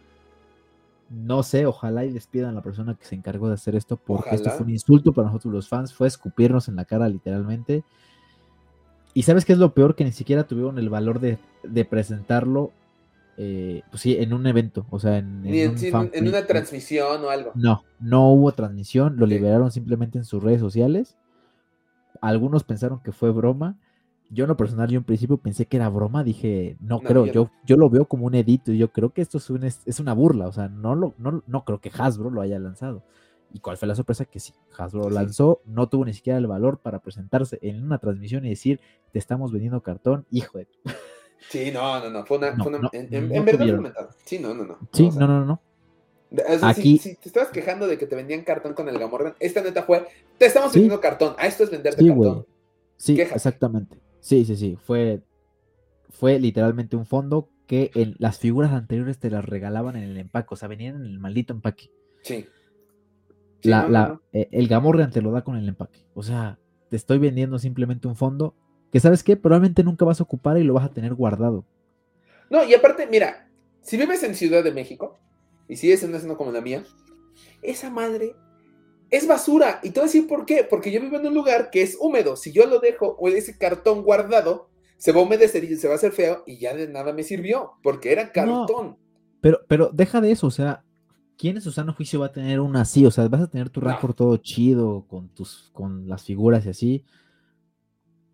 no 1.10 1.44
sé, 1.44 1.68
ojalá 1.68 2.04
y 2.04 2.12
despidan 2.12 2.50
a 2.50 2.54
la 2.54 2.64
persona 2.64 2.96
que 2.96 3.06
se 3.06 3.14
encargó 3.14 3.48
de 3.48 3.54
hacer 3.54 3.76
esto, 3.76 3.98
porque 3.98 4.34
esto 4.34 4.50
fue 4.50 4.66
un 4.66 4.72
insulto 4.72 5.14
para 5.14 5.28
nosotros 5.28 5.54
los 5.54 5.70
fans, 5.70 5.94
fue 5.94 6.08
escupirnos 6.08 6.68
en 6.68 6.78
la 6.78 6.86
cara 6.86 7.08
literalmente. 7.08 7.84
Y 9.14 9.24
sabes 9.24 9.46
qué 9.46 9.54
es 9.54 9.60
lo 9.60 9.74
peor, 9.74 9.96
que 9.96 10.04
ni 10.04 10.12
siquiera 10.12 10.46
tuvieron 10.46 10.80
el 10.80 10.90
valor 10.90 11.20
de, 11.20 11.38
de 11.64 11.86
presentarlo 11.86 12.72
eh, 13.38 13.82
pues 13.90 14.02
sí, 14.02 14.16
en 14.18 14.34
un 14.34 14.48
evento, 14.48 14.86
o 14.90 15.00
sea, 15.00 15.18
en, 15.18 15.42
en, 15.46 16.28
una 16.28 16.48
transmisión 16.48 17.24
o 17.24 17.30
algo. 17.30 17.52
No, 17.56 17.84
no 18.00 18.32
hubo 18.32 18.54
transmisión, 18.54 19.18
lo 19.18 19.26
liberaron 19.26 19.72
simplemente 19.72 20.18
en 20.18 20.24
sus 20.24 20.42
redes 20.42 20.62
sociales. 20.62 21.18
Algunos 22.22 22.64
pensaron 22.64 23.00
que 23.00 23.12
fue 23.12 23.32
broma. 23.32 23.78
Yo 24.30 24.46
en 24.46 24.50
lo 24.50 24.58
personal, 24.58 24.90
yo 24.90 24.98
en 24.98 25.04
principio 25.04 25.38
pensé 25.38 25.68
que 25.68 25.78
era 25.78 25.88
broma, 25.88 26.24
dije, 26.24 26.78
no, 26.80 27.00
creo, 27.00 27.28
yo, 27.28 27.52
yo 27.64 27.78
lo 27.78 27.92
veo 27.92 28.06
como 28.06 28.26
un 28.26 28.34
edito 28.34 28.72
y 28.72 28.78
yo 28.80 28.92
creo 28.92 29.12
que 29.12 29.22
esto 29.22 29.38
es, 29.38 29.50
un, 29.52 29.64
es 29.64 30.00
una 30.00 30.14
burla, 30.14 30.48
o 30.48 30.52
sea, 30.52 30.68
no, 30.68 30.96
lo, 30.96 31.14
no, 31.20 31.44
no 31.46 31.64
creo 31.64 31.80
que 31.80 31.92
Hasbro 31.96 32.32
lo 32.32 32.42
haya 32.42 32.58
lanzado. 32.58 33.04
¿Y 33.54 33.60
cuál 33.60 33.78
fue 33.78 33.88
la 33.88 33.94
sorpresa? 33.94 34.26
Que 34.26 34.40
sí, 34.40 34.54
Hasbro 34.78 35.04
lo 35.04 35.10
lanzó, 35.12 35.62
no 35.66 35.88
tuvo 35.90 36.06
ni 36.06 36.14
siquiera 36.14 36.40
el 36.40 36.48
valor 36.48 36.80
para 36.80 37.00
presentarse 37.00 37.60
en 37.62 37.84
una 37.84 38.00
transmisión 38.00 38.46
y 38.46 38.50
decir, 38.50 38.80
te 39.12 39.20
estamos 39.20 39.52
vendiendo 39.52 39.82
cartón, 39.82 40.26
hijo 40.32 40.58
de... 40.58 40.68
Sí, 41.50 41.72
no, 41.72 42.00
no, 42.00 42.10
no. 42.10 42.26
Fue 42.26 42.38
una. 42.38 42.56
en, 42.92 43.46
verdad 43.46 44.10
Sí, 44.24 44.40
no, 44.40 44.54
no, 44.54 44.66
no. 44.66 44.78
Sí, 44.92 45.10
no, 45.12 45.28
no, 45.28 45.46
no. 45.46 45.62
Aquí... 46.62 46.98
Si, 46.98 47.16
te 47.16 47.30
estabas 47.30 47.50
quejando 47.50 47.88
de 47.88 47.98
que 47.98 48.08
te 48.08 48.16
vendían 48.16 48.44
cartón 48.44 48.74
con 48.74 48.90
el 48.90 48.98
Gamorrean, 48.98 49.36
esta 49.40 49.62
neta 49.62 49.84
fue, 49.84 50.08
te 50.38 50.46
estamos 50.46 50.74
vendiendo 50.74 51.00
cartón, 51.00 51.36
a 51.38 51.48
esto 51.48 51.64
es 51.64 51.72
venderte 51.72 52.06
cartón. 52.06 52.46
Sí, 52.98 53.20
exactamente. 53.20 53.98
Sí, 54.20 54.46
sí, 54.46 54.56
sí, 54.56 54.78
fue, 54.84 55.22
fue 56.10 56.40
literalmente 56.40 56.96
un 56.96 57.06
fondo 57.06 57.50
que 57.68 57.92
en 57.96 58.16
las 58.20 58.40
figuras 58.40 58.72
anteriores 58.72 59.20
te 59.20 59.30
las 59.30 59.46
regalaban 59.46 59.96
en 59.96 60.04
el 60.04 60.18
empaque, 60.18 60.48
o 60.52 60.56
sea, 60.58 60.68
venían 60.68 60.96
en 60.96 61.06
el 61.06 61.20
maldito 61.20 61.54
empaque. 61.54 61.90
Sí. 62.22 62.48
la, 63.64 63.88
la, 63.88 64.20
eh, 64.34 64.48
el 64.52 64.68
Gamorrean 64.68 65.12
te 65.12 65.22
lo 65.22 65.32
da 65.32 65.44
con 65.44 65.58
el 65.58 65.68
empaque. 65.68 66.06
O 66.14 66.24
sea, 66.24 66.60
te 66.90 66.96
estoy 66.96 67.18
vendiendo 67.18 67.60
simplemente 67.60 68.08
un 68.08 68.16
fondo 68.16 68.56
que, 68.92 69.00
¿sabes 69.00 69.24
qué? 69.24 69.36
Probablemente 69.36 69.84
nunca 69.84 70.06
vas 70.06 70.20
a 70.20 70.24
ocupar 70.24 70.58
y 70.58 70.64
lo 70.64 70.74
vas 70.74 70.86
a 70.86 70.94
tener 70.94 71.14
guardado. 71.14 71.66
No, 72.50 72.64
y 72.64 72.74
aparte, 72.74 73.08
mira, 73.08 73.50
si 73.82 73.98
vives 73.98 74.24
en 74.24 74.36
Ciudad 74.36 74.64
de 74.64 74.72
México 74.72 75.18
y 75.68 75.78
sigues 75.78 76.04
en 76.04 76.10
una 76.10 76.20
zona 76.20 76.36
como 76.36 76.52
la 76.52 76.62
mía, 76.62 76.84
esa 77.62 77.90
madre 77.90 78.36
es 79.10 79.28
basura. 79.28 79.80
Y 79.84 79.90
te 79.90 80.00
voy 80.00 80.06
a 80.06 80.12
decir 80.12 80.28
por 80.28 80.46
qué. 80.46 80.66
Porque 80.70 80.92
yo 80.92 81.02
vivo 81.02 81.18
en 81.18 81.28
un 81.28 81.34
lugar 81.34 81.70
que 81.70 81.82
es 81.82 81.98
húmedo. 82.00 82.36
Si 82.36 82.52
yo 82.52 82.66
lo 82.66 82.80
dejo 82.80 83.16
o 83.20 83.28
ese 83.30 83.58
cartón 83.58 84.04
guardado, 84.04 84.70
se 84.98 85.12
va 85.12 85.20
a 85.20 85.24
humedecer 85.24 85.64
y 85.64 85.76
se 85.76 85.88
va 85.88 85.94
a 85.94 85.98
hacer 85.98 86.12
feo 86.12 86.44
y 86.46 86.58
ya 86.58 86.76
de 86.76 86.88
nada 86.88 87.14
me 87.14 87.24
sirvió, 87.24 87.74
porque 87.84 88.12
era 88.12 88.32
cartón. 88.32 88.98
pero, 89.42 89.60
pero 89.68 89.90
deja 89.94 90.22
de 90.22 90.32
eso, 90.32 90.48
o 90.48 90.52
sea, 90.52 90.84
¿quién 91.38 91.58
en 91.58 91.62
su 91.62 91.72
sano 91.72 91.94
juicio 91.94 92.22
va 92.22 92.28
a 92.28 92.32
tener 92.32 92.60
una 92.60 92.82
así? 92.82 93.06
O 93.06 93.12
sea, 93.12 93.28
vas 93.28 93.42
a 93.42 93.48
tener 93.48 93.70
tu 93.70 93.82
Rancor 93.82 94.14
todo 94.14 94.38
chido, 94.38 95.06
con 95.08 95.30
tus, 95.30 95.70
con 95.74 96.08
las 96.08 96.24
figuras 96.24 96.66
y 96.66 96.70
así. 96.70 97.04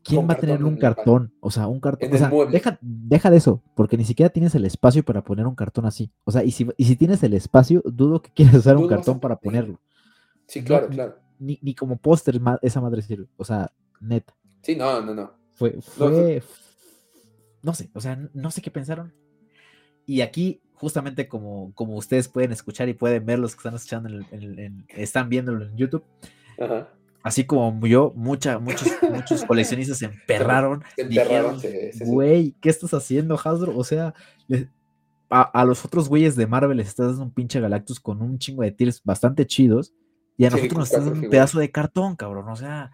¿Quién 0.04 0.28
va 0.28 0.34
a 0.34 0.38
tener 0.38 0.64
un 0.64 0.78
cartón? 0.78 1.34
O 1.40 1.52
sea, 1.52 1.68
un 1.68 1.80
cartón. 1.80 2.14
O 2.14 2.18
sea, 2.18 2.32
deja, 2.50 2.80
deja, 2.82 3.30
de 3.30 3.38
eso, 3.38 3.62
porque 3.76 3.98
ni 3.98 4.04
siquiera 4.04 4.30
tienes 4.30 4.56
el 4.56 4.66
espacio 4.66 5.04
para 5.04 5.24
poner 5.24 5.46
un 5.46 5.56
cartón 5.56 5.86
así. 5.86 6.12
O 6.24 6.32
sea, 6.32 6.44
y 6.44 6.52
si, 6.52 6.68
y 6.78 6.86
si 6.86 6.96
tienes 6.96 7.22
el 7.24 7.34
espacio, 7.34 7.84
dudo 7.86 8.22
que 8.22 8.32
quieras 8.32 8.56
usar 8.56 8.78
un 8.78 8.88
cartón 8.88 9.20
para 9.20 9.36
ponerlo. 9.36 9.80
Sí, 10.48 10.64
claro, 10.64 10.88
claro. 10.88 11.16
Ni, 11.40 11.60
ni, 11.62 11.76
como 11.76 11.98
póster 11.98 12.40
esa 12.62 12.82
madre 12.82 13.02
sirve. 13.02 13.28
O 13.38 13.46
sea, 13.46 13.72
neta. 14.00 14.34
Sí, 14.64 14.76
no, 14.76 15.02
no, 15.02 15.14
no. 15.14 15.32
Fue, 15.54 15.80
fue, 15.82 16.42
no 17.62 17.74
sé, 17.74 17.90
o 17.94 18.02
sea, 18.02 18.18
no 18.34 18.52
sé 18.52 18.62
qué 18.62 18.72
pensaron. 18.72 19.14
Y 20.06 20.22
aquí, 20.22 20.62
justamente 20.74 21.28
como, 21.28 21.74
como 21.76 21.96
ustedes 21.96 22.28
pueden 22.28 22.52
escuchar 22.52 22.90
y 22.90 22.94
pueden 22.94 23.26
ver 23.26 23.40
los 23.40 23.54
que 23.54 23.60
están 23.60 23.76
escuchando, 23.76 24.10
en, 24.32 24.86
están 24.90 25.30
viéndolo 25.30 25.66
en 25.66 25.78
YouTube. 25.78 26.04
Así 27.24 27.46
como 27.46 27.86
yo, 27.86 28.14
mucha, 28.16 28.60
muchos, 28.60 28.88
muchos 29.12 29.44
coleccionistas 29.46 30.00
se 30.00 30.06
emperraron. 30.06 30.84
Se 30.96 31.04
emperraron, 31.04 31.60
güey, 32.06 32.56
¿qué 32.62 32.70
estás 32.70 32.94
haciendo, 32.94 33.40
Hasbro? 33.42 33.78
O 33.78 33.84
sea, 33.84 34.14
a, 35.30 35.66
los 35.66 35.86
otros 35.86 36.10
güeyes 36.10 36.36
de 36.36 36.48
Marvel 36.48 36.78
les 36.78 36.88
estás 36.88 37.08
dando 37.08 37.24
un 37.24 37.32
pinche 37.32 37.60
Galactus 37.60 38.00
con 38.00 38.22
un 38.22 38.38
chingo 38.38 38.64
de 38.64 38.72
tiers 38.72 39.02
bastante 39.04 39.46
chidos. 39.46 39.94
Y 40.38 40.46
a 40.46 40.50
nosotros 40.50 40.80
nos 40.80 40.90
estás 40.90 41.06
dando 41.06 41.22
un 41.22 41.30
pedazo 41.30 41.60
de 41.60 41.72
cartón, 41.72 42.16
cabrón. 42.16 42.50
O 42.50 42.56
sea, 42.56 42.92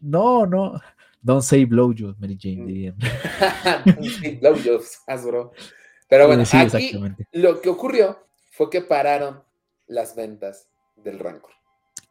no, 0.00 0.46
no. 0.46 0.80
Don't 1.22 1.42
say 1.42 1.64
blowjobs, 1.64 2.18
Mary 2.18 2.36
Jane, 2.38 2.62
mm. 2.62 2.66
dirían. 2.66 2.96
blowjobs, 4.40 5.02
Hasbro. 5.06 5.52
Pero 6.08 6.26
bueno, 6.26 6.42
aquí 6.42 6.92
lo 7.32 7.60
que 7.60 7.70
ocurrió 7.70 8.26
fue 8.50 8.68
que 8.68 8.82
pararon 8.82 9.42
las 9.86 10.14
ventas 10.14 10.68
del 10.96 11.18
Rancor. 11.18 11.52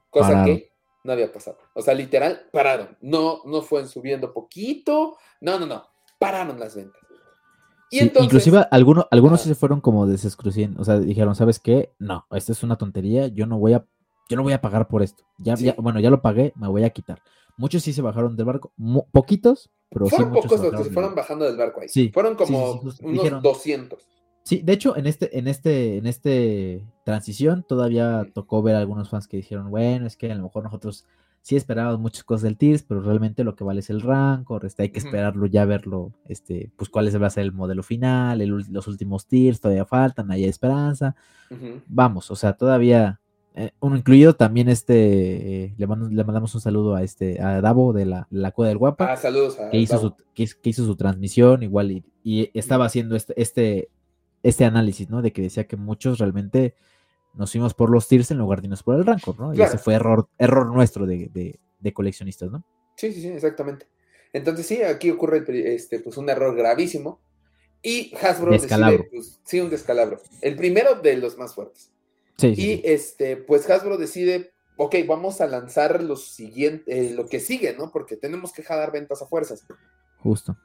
Cosa 0.10 0.44
que 0.44 0.71
no 1.04 1.14
había 1.14 1.32
pasado. 1.32 1.58
O 1.74 1.82
sea, 1.82 1.94
literal, 1.94 2.48
pararon. 2.52 2.98
No, 3.02 3.42
no 3.46 3.62
fueron 3.62 3.90
subiendo 3.90 4.34
poquito. 4.34 5.18
No, 5.40 5.60
no, 5.60 5.66
no. 5.66 5.86
Pararon 6.20 6.60
las 6.60 6.76
ventas. 6.76 7.02
Y 7.90 8.00
entonces, 8.00 8.26
inclusive 8.26 8.66
algunos, 8.72 9.06
algunos 9.12 9.42
sí 9.42 9.50
se 9.50 9.56
fueron 9.56 9.82
como 9.82 10.08
desescruciendo. 10.08 10.82
O 10.82 10.86
sea, 10.86 10.98
dijeron, 10.98 11.36
¿sabes 11.36 11.60
qué? 11.60 11.92
No, 12.00 12.26
esta 12.32 12.54
es 12.54 12.64
una 12.64 12.78
tontería. 12.78 13.28
Yo 13.28 13.46
no 13.46 13.60
voy 13.60 13.74
a, 13.74 13.86
yo 14.30 14.38
no 14.38 14.44
voy 14.44 14.54
a 14.54 14.62
pagar 14.62 14.88
por 14.88 15.04
esto. 15.04 15.26
Ya, 15.38 15.56
ya, 15.56 15.76
bueno, 15.78 16.00
ya 16.00 16.10
lo 16.10 16.22
pagué, 16.22 16.54
me 16.56 16.70
voy 16.70 16.86
a 16.86 16.90
quitar. 16.92 17.22
Muchos 17.58 17.84
sí 17.84 17.92
se 17.92 18.02
bajaron 18.02 18.38
del 18.38 18.46
barco, 18.46 18.72
poquitos, 19.12 19.70
pero 19.90 20.08
fueron 20.08 20.30
sí 20.30 20.42
pocos 20.42 20.62
los 20.62 20.72
que 20.72 20.84
se 20.86 20.92
fueron 20.92 21.16
bajando 21.16 21.44
del 21.44 21.58
barco 21.58 21.82
ahí. 21.82 21.90
Sí, 21.90 22.10
fueron 22.14 22.36
como 22.36 22.82
unos 23.02 23.42
200. 23.42 24.08
Sí, 24.44 24.62
de 24.64 24.74
hecho, 24.74 24.98
en 24.98 25.08
este, 25.08 25.38
en 25.38 25.48
este, 25.48 25.98
en 25.98 26.08
este 26.08 26.84
transición 27.04 27.64
todavía 27.68 28.28
tocó 28.34 28.62
ver 28.64 28.76
a 28.76 28.80
algunos 28.80 29.10
fans 29.10 29.28
que 29.28 29.38
dijeron, 29.38 29.70
bueno, 29.70 30.08
es 30.08 30.18
que 30.18 30.32
a 30.32 30.36
lo 30.36 30.44
mejor 30.44 30.64
nosotros 30.64 31.06
sí 31.42 31.56
esperábamos 31.56 32.00
muchas 32.00 32.24
cosas 32.24 32.44
del 32.44 32.58
Tears, 32.58 32.84
pero 32.84 33.02
realmente 33.02 33.44
lo 33.44 33.56
que 33.56 33.64
vale 33.64 33.80
es 33.80 33.90
el 33.90 34.02
Rancor, 34.02 34.66
este, 34.66 34.84
hay 34.84 34.90
que 34.90 35.00
esperarlo 35.00 35.46
ya 35.48 35.66
verlo, 35.66 36.12
este, 36.28 36.72
pues 36.76 36.90
cuál 36.90 37.10
va 37.22 37.28
a 37.28 37.32
ser 37.32 37.44
el 37.44 37.52
modelo 37.52 37.84
final, 37.84 38.40
los 38.70 38.88
últimos 38.88 39.28
Tears 39.28 39.60
todavía 39.60 39.86
faltan, 39.86 40.32
hay 40.32 40.46
esperanza. 40.46 41.16
Vamos, 41.88 42.32
o 42.32 42.36
sea, 42.36 42.54
todavía 42.54 43.20
eh, 43.54 43.72
uno 43.82 43.98
incluido 43.98 44.34
también 44.34 44.70
este, 44.70 45.66
eh, 45.66 45.74
le, 45.78 45.88
mandamos 45.88 46.56
un 46.56 46.62
saludo 46.62 46.96
a 46.96 47.04
este, 47.04 47.42
a 47.42 47.60
Davo 47.60 47.92
de 47.92 48.06
la, 48.06 48.28
la 48.30 48.52
Cueva 48.52 48.70
del 48.70 48.78
Guapa. 48.78 49.12
Ah, 49.12 49.18
saludos 49.18 49.60
a 49.60 49.70
que 49.70 49.78
hizo, 49.78 50.00
su, 50.00 50.16
que, 50.34 50.48
hizo 50.64 50.86
su 50.86 50.96
transmisión 50.96 51.62
igual 51.62 52.04
y, 52.24 52.52
estaba 52.54 52.86
haciendo 52.86 53.16
este, 53.16 53.34
este, 53.42 53.90
este 54.44 54.66
análisis, 54.66 55.10
¿no? 55.10 55.22
De 55.22 55.32
que 55.32 55.42
decía 55.42 55.68
que 55.68 55.78
muchos 55.78 56.20
realmente 56.20 56.76
nos 57.34 57.52
fuimos 57.52 57.74
por 57.74 57.90
los 57.90 58.08
tiers 58.08 58.32
en 58.32 58.38
lugar 58.38 58.62
de 58.62 58.68
irnos 58.68 58.84
por 58.84 58.96
el 58.96 59.06
Rancor, 59.06 59.40
¿no? 59.40 59.54
Y 59.54 59.62
ese 59.62 59.78
fue 59.78 59.94
error, 59.94 60.28
error 60.38 60.68
nuestro 60.68 61.06
de, 61.06 61.60
coleccionistas, 61.94 62.52
¿no? 62.52 62.64
Sí, 62.96 63.12
sí, 63.14 63.22
sí, 63.22 63.28
exactamente. 63.30 63.88
Entonces 64.34 64.66
sí, 64.66 64.82
aquí 64.82 65.10
ocurre 65.10 65.44
este, 65.74 66.00
pues 66.00 66.18
un 66.18 66.30
error 66.30 66.56
gravísimo 66.56 67.20
y 67.82 68.14
Hasbro 68.22 68.52
decide, 68.52 69.10
pues, 69.12 69.40
sí, 69.44 69.60
un 69.60 69.70
descalabro. 69.70 70.22
El 70.42 70.56
primero 70.56 70.96
de 70.96 71.18
los 71.18 71.38
más 71.38 71.54
fuertes 71.54 71.92
y 72.50 72.82
este, 72.86 73.38
pues 73.38 73.70
Hasbro 73.70 73.98
decide, 73.98 74.54
ok, 74.78 74.96
vamos 75.08 75.42
a 75.42 75.48
lanzar 75.48 76.04
lo 76.04 76.16
siguiente, 76.16 77.08
eh, 77.08 77.12
lo 77.12 77.28
que 77.28 77.40
sigue, 77.40 77.74
¿no? 77.74 77.92
Porque 77.92 78.18
tenemos 78.18 78.52
que 78.52 78.64
jalar 78.64 78.92
ventas 78.92 79.22
a 79.22 79.28
fuerzas. 79.28 79.66
Justo. 80.20 80.58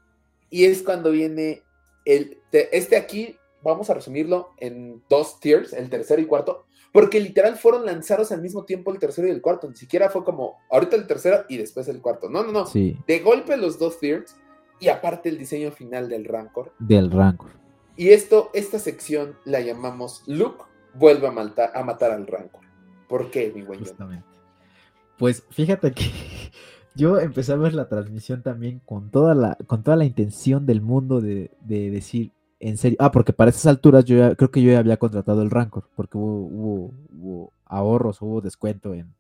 Y 0.51 0.65
es 0.65 0.82
cuando 0.82 1.11
viene 1.11 1.62
el, 2.05 2.39
este 2.53 2.97
aquí, 2.97 3.36
vamos 3.68 3.90
a 3.90 3.94
resumirlo 3.94 4.51
en 4.59 5.02
dos 5.09 5.40
tiers, 5.40 5.72
el 5.72 5.90
tercero 5.90 6.20
y 6.20 6.26
cuarto, 6.26 6.66
porque 6.93 7.20
literal 7.20 7.56
fueron 7.56 7.84
lanzados 7.84 8.32
al 8.32 8.43
mismo 8.43 8.64
tiempo 8.64 8.93
el 8.93 8.98
tercero 8.98 9.28
y 9.28 9.30
el 9.30 9.43
cuarto, 9.43 9.68
ni 9.68 9.76
siquiera 9.76 10.09
fue 10.09 10.24
como 10.24 10.56
ahorita 10.70 10.97
el 10.97 11.06
tercero 11.06 11.44
y 11.48 11.56
después 11.56 11.88
el 11.88 12.01
cuarto. 12.01 12.28
No, 12.28 12.43
no, 12.43 12.52
no. 12.52 12.66
Sí. 12.66 12.98
De 13.06 13.20
golpe 13.20 13.56
los 13.56 13.78
dos 13.78 13.98
tiers 13.98 14.36
y 14.80 14.88
aparte 14.88 15.28
el 15.28 15.38
diseño 15.38 15.72
final 15.72 16.09
del 16.09 16.24
Rancor. 16.24 16.72
Del 16.78 17.10
Rancor. 17.10 17.51
Y 17.97 18.10
esto, 18.10 18.51
esta 18.52 18.78
sección 18.78 19.36
la 19.44 19.60
llamamos 19.60 20.22
Look 20.26 20.66
vuelve 20.94 21.26
a, 21.26 21.30
matar, 21.30 21.72
a 21.74 21.82
matar 21.82 22.10
al 22.12 22.26
Rancor. 22.26 22.62
¿Por 23.09 23.30
qué, 23.30 23.52
mi 23.55 23.62
güey? 23.62 23.80
Pues 25.18 25.44
fíjate 25.51 25.93
que 25.93 26.10
yo 26.94 27.18
empecé 27.18 27.52
a 27.52 27.56
ver 27.56 27.74
la 27.74 27.88
transmisión 27.88 28.43
también 28.43 28.80
con 28.84 29.10
toda 29.10 29.34
la, 29.34 29.56
con 29.66 29.82
toda 29.82 29.97
la 29.97 30.05
intención 30.05 30.66
del 30.66 30.80
mundo 30.80 31.20
de, 31.20 31.51
decir, 31.60 32.32
en 32.60 32.76
serio, 32.76 32.96
ah, 33.00 33.10
porque 33.10 33.32
para 33.32 33.50
esas 33.50 33.66
alturas 33.66 34.04
yo 34.04 34.34
creo 34.36 34.50
que 34.50 34.62
yo 34.62 34.72
ya 34.72 34.78
había 34.78 34.96
contratado 34.96 35.42
el 35.42 35.50
Rancor, 35.50 35.88
porque 35.94 36.16
hubo, 36.18 36.92
hubo, 37.12 37.52
ahorros, 37.64 38.22
hubo 38.22 38.40
descuento 38.40 38.94
en, 38.94 39.12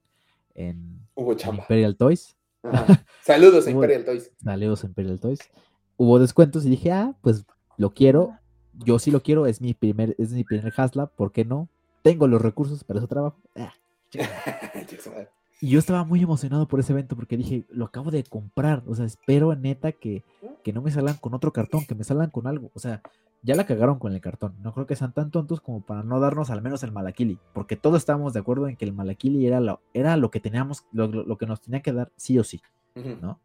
en, 0.54 1.00
Imperial 1.16 1.96
Toys. 1.96 2.36
Saludos 3.22 3.66
a 3.66 3.70
Imperial 3.70 4.04
Toys. 4.04 4.30
Saludos 4.42 4.84
a 4.84 4.86
Imperial 4.86 5.20
Toys. 5.20 5.40
Hubo 5.96 6.18
descuentos 6.18 6.64
y 6.64 6.70
dije, 6.70 6.92
ah, 6.92 7.14
pues 7.22 7.44
lo 7.76 7.92
quiero 7.92 8.34
yo 8.84 8.98
sí 8.98 9.10
lo 9.10 9.22
quiero, 9.22 9.46
es 9.46 9.60
mi 9.60 9.74
primer, 9.74 10.14
es 10.18 10.32
mi 10.32 10.44
primer 10.44 10.72
Hasla, 10.76 11.06
¿por 11.06 11.32
qué 11.32 11.44
no? 11.44 11.68
Tengo 12.02 12.26
los 12.26 12.42
recursos 12.42 12.84
para 12.84 12.98
ese 12.98 13.08
trabajo. 13.08 13.38
Ah, 13.54 13.72
y 15.60 15.68
yo 15.70 15.78
estaba 15.78 16.04
muy 16.04 16.22
emocionado 16.22 16.68
por 16.68 16.80
ese 16.80 16.92
evento 16.92 17.16
porque 17.16 17.36
dije, 17.36 17.64
lo 17.70 17.86
acabo 17.86 18.10
de 18.10 18.24
comprar, 18.24 18.82
o 18.86 18.94
sea, 18.94 19.06
espero 19.06 19.54
neta 19.54 19.92
que, 19.92 20.22
que 20.62 20.72
no 20.72 20.82
me 20.82 20.90
salgan 20.90 21.16
con 21.16 21.34
otro 21.34 21.52
cartón, 21.52 21.86
que 21.86 21.94
me 21.94 22.04
salgan 22.04 22.30
con 22.30 22.46
algo, 22.46 22.70
o 22.74 22.78
sea, 22.78 23.02
ya 23.46 23.54
la 23.54 23.64
cagaron 23.64 24.00
con 24.00 24.12
el 24.12 24.20
cartón, 24.20 24.56
no 24.60 24.74
creo 24.74 24.86
que 24.86 24.96
sean 24.96 25.14
tan 25.14 25.30
tontos 25.30 25.60
como 25.60 25.80
para 25.86 26.02
no 26.02 26.18
darnos 26.18 26.50
al 26.50 26.62
menos 26.62 26.82
el 26.82 26.90
Malakili, 26.90 27.38
porque 27.54 27.76
todos 27.76 27.98
estábamos 27.98 28.32
de 28.32 28.40
acuerdo 28.40 28.66
en 28.66 28.76
que 28.76 28.84
el 28.84 28.92
Malakili 28.92 29.46
era 29.46 29.60
lo, 29.60 29.80
era 29.94 30.16
lo 30.16 30.32
que 30.32 30.40
teníamos, 30.40 30.84
lo, 30.92 31.38
que 31.38 31.46
nos 31.46 31.60
tenía 31.60 31.80
que 31.80 31.92
dar 31.92 32.10
sí 32.16 32.38
o 32.40 32.44
sí, 32.44 32.60
¿no? 33.22 33.40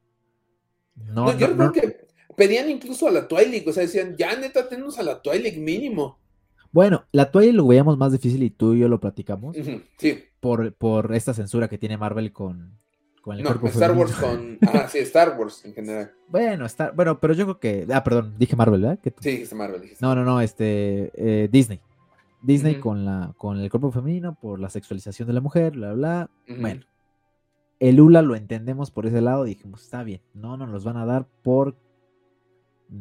No, 0.96 1.38
yo 1.38 1.56
creo 1.56 1.72
que 1.72 2.08
pedían 2.36 2.70
incluso 2.70 3.08
a 3.08 3.12
la 3.12 3.28
Twilight, 3.28 3.68
o 3.68 3.72
sea, 3.72 3.84
decían, 3.84 4.16
ya 4.18 4.36
neta, 4.36 4.68
tenemos 4.68 4.98
a 4.98 5.04
la 5.04 5.22
Twilight 5.22 5.58
mínimo. 5.58 6.18
Bueno, 6.72 7.06
la 7.12 7.30
Twilight 7.30 7.56
lo 7.56 7.68
veíamos 7.68 7.96
más 7.98 8.12
difícil 8.12 8.42
y 8.42 8.50
tú 8.50 8.74
y 8.74 8.80
yo 8.80 8.88
lo 8.88 9.00
platicamos. 9.00 9.56
sí. 9.98 10.24
Por, 10.40 10.74
por 10.74 11.14
esta 11.14 11.36
censura 11.36 11.68
que 11.68 11.78
tiene 11.78 11.98
Marvel 11.98 12.34
con, 12.34 12.81
con 13.22 13.38
el 13.38 13.44
no, 13.44 13.52
Star 13.68 13.92
Wars 13.92 14.14
con. 14.14 14.58
Ah, 14.68 14.88
sí, 14.90 15.00
Star 15.00 15.38
Wars 15.40 15.64
en 15.66 15.74
general. 15.74 16.12
Bueno, 16.32 16.66
está, 16.66 16.92
bueno, 16.92 17.20
pero 17.20 17.34
yo 17.34 17.44
creo 17.44 17.60
que. 17.60 17.94
Ah, 17.94 18.04
perdón, 18.04 18.36
dije 18.38 18.56
Marvel, 18.56 18.82
¿verdad? 18.82 19.00
Sí, 19.20 19.32
dijiste 19.32 19.54
Marvel. 19.54 19.82
Dijiste. 19.82 20.06
No, 20.06 20.16
no, 20.16 20.24
no, 20.24 20.40
este. 20.40 21.12
Eh, 21.16 21.50
Disney. 21.52 21.82
Disney 22.42 22.80
con, 22.80 23.06
la, 23.06 23.34
con 23.38 23.60
el 23.60 23.70
cuerpo 23.70 23.92
femenino, 23.92 24.36
por 24.40 24.60
la 24.60 24.70
sexualización 24.70 25.28
de 25.28 25.34
la 25.34 25.42
mujer, 25.42 25.74
bla, 25.74 25.94
bla. 25.94 26.30
Bueno, 26.48 26.86
el 27.80 28.00
ULA 28.00 28.22
lo 28.22 28.36
entendemos 28.36 28.92
por 28.92 29.06
ese 29.06 29.22
lado, 29.22 29.44
dijimos, 29.44 29.84
está 29.84 30.04
bien, 30.04 30.22
no 30.34 30.58
nos 30.58 30.70
los 30.70 30.84
van 30.84 30.98
a 30.98 31.06
dar 31.06 31.28
por 31.44 31.76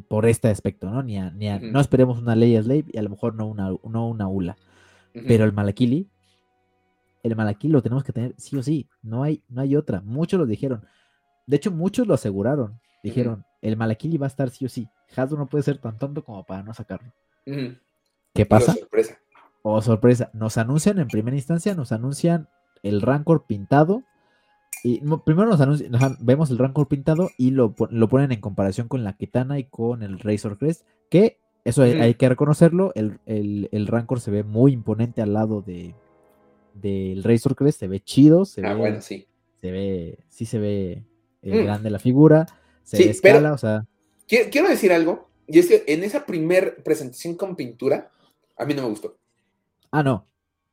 por 0.08 0.26
este 0.26 0.48
aspecto, 0.48 0.90
¿no? 0.90 1.02
Ni, 1.02 1.18
ni 1.20 1.48
No 1.70 1.80
esperemos 1.80 2.20
una 2.20 2.36
ley 2.36 2.56
slave 2.62 2.84
y 2.92 2.98
a 2.98 3.02
lo 3.02 3.10
mejor 3.10 3.34
no 3.34 3.46
una, 3.46 3.70
no 3.84 4.08
una 4.08 4.28
ULA. 4.28 4.56
Pero 5.12 5.44
el 5.44 5.52
Malakili, 5.52 6.08
el 7.22 7.36
Malakili 7.36 7.72
lo 7.72 7.82
tenemos 7.82 8.04
que 8.04 8.12
tener 8.12 8.34
sí 8.38 8.56
o 8.56 8.62
sí. 8.62 8.88
No 9.02 9.22
hay, 9.22 9.42
no 9.48 9.60
hay 9.60 9.76
otra. 9.76 10.00
Muchos 10.00 10.38
lo 10.38 10.46
dijeron. 10.46 10.86
De 11.46 11.56
hecho, 11.56 11.70
muchos 11.70 12.06
lo 12.06 12.14
aseguraron. 12.14 12.80
Dijeron, 13.02 13.44
el 13.62 13.76
Malakili 13.76 14.18
va 14.18 14.26
a 14.26 14.28
estar 14.28 14.50
sí 14.50 14.66
o 14.66 14.68
sí. 14.68 14.88
Hasbro 15.16 15.38
no 15.38 15.46
puede 15.46 15.64
ser 15.64 15.78
tan 15.78 15.98
tonto 15.98 16.24
como 16.24 16.44
para 16.44 16.62
no 16.62 16.74
sacarlo. 16.74 17.12
¿Qué 18.34 18.46
pasa? 18.46 18.74
sorpresa. 18.74 19.18
Oh, 19.62 19.82
sorpresa. 19.82 20.30
Nos 20.32 20.58
anuncian 20.58 20.98
en 20.98 21.08
primera 21.08 21.36
instancia, 21.36 21.74
nos 21.74 21.92
anuncian 21.92 22.48
el 22.82 23.02
Rancor 23.02 23.44
pintado. 23.46 24.02
Y 24.82 25.00
primero 25.24 25.48
nos 25.48 25.60
anuncian, 25.60 25.92
vemos 26.20 26.50
el 26.50 26.58
Rancor 26.58 26.88
pintado 26.88 27.30
y 27.36 27.50
lo, 27.50 27.74
ponen 27.74 28.32
en 28.32 28.40
comparación 28.40 28.88
con 28.88 29.04
la 29.04 29.14
Kitana 29.14 29.58
y 29.58 29.64
con 29.64 30.02
el 30.02 30.18
Razor 30.18 30.58
Crest. 30.58 30.86
Que 31.10 31.38
eso 31.64 31.82
hay, 31.82 32.14
que 32.14 32.28
reconocerlo. 32.28 32.92
El, 32.94 33.86
Rancor 33.86 34.20
se 34.20 34.30
ve 34.30 34.42
muy 34.42 34.72
imponente 34.72 35.20
al 35.20 35.34
lado 35.34 35.60
de 35.60 35.94
del 36.74 37.22
Razor 37.24 37.56
Crest. 37.56 37.80
Se 37.80 37.88
ve 37.88 38.00
chido. 38.00 38.44
Se 38.44 38.64
ah, 38.64 38.74
ve, 38.74 38.80
bueno, 38.80 39.00
sí. 39.00 39.26
Se 39.60 39.70
ve, 39.70 40.18
sí 40.28 40.46
se 40.46 40.58
ve 40.58 41.04
eh, 41.42 41.60
mm. 41.60 41.64
grande 41.64 41.90
la 41.90 41.98
figura. 41.98 42.46
Se 42.82 42.98
ve 42.98 43.10
escala, 43.10 43.52
o 43.52 43.58
sea. 43.58 43.86
Quiero, 44.26 44.68
decir 44.68 44.92
algo. 44.92 45.28
Y 45.46 45.58
es 45.58 45.66
que 45.66 45.84
en 45.88 46.04
esa 46.04 46.24
primer 46.24 46.82
presentación 46.82 47.34
con 47.34 47.56
pintura, 47.56 48.10
a 48.56 48.64
mí 48.64 48.74
no 48.74 48.82
me 48.82 48.88
gustó. 48.88 49.16
Ah, 49.90 50.02
no. 50.02 50.26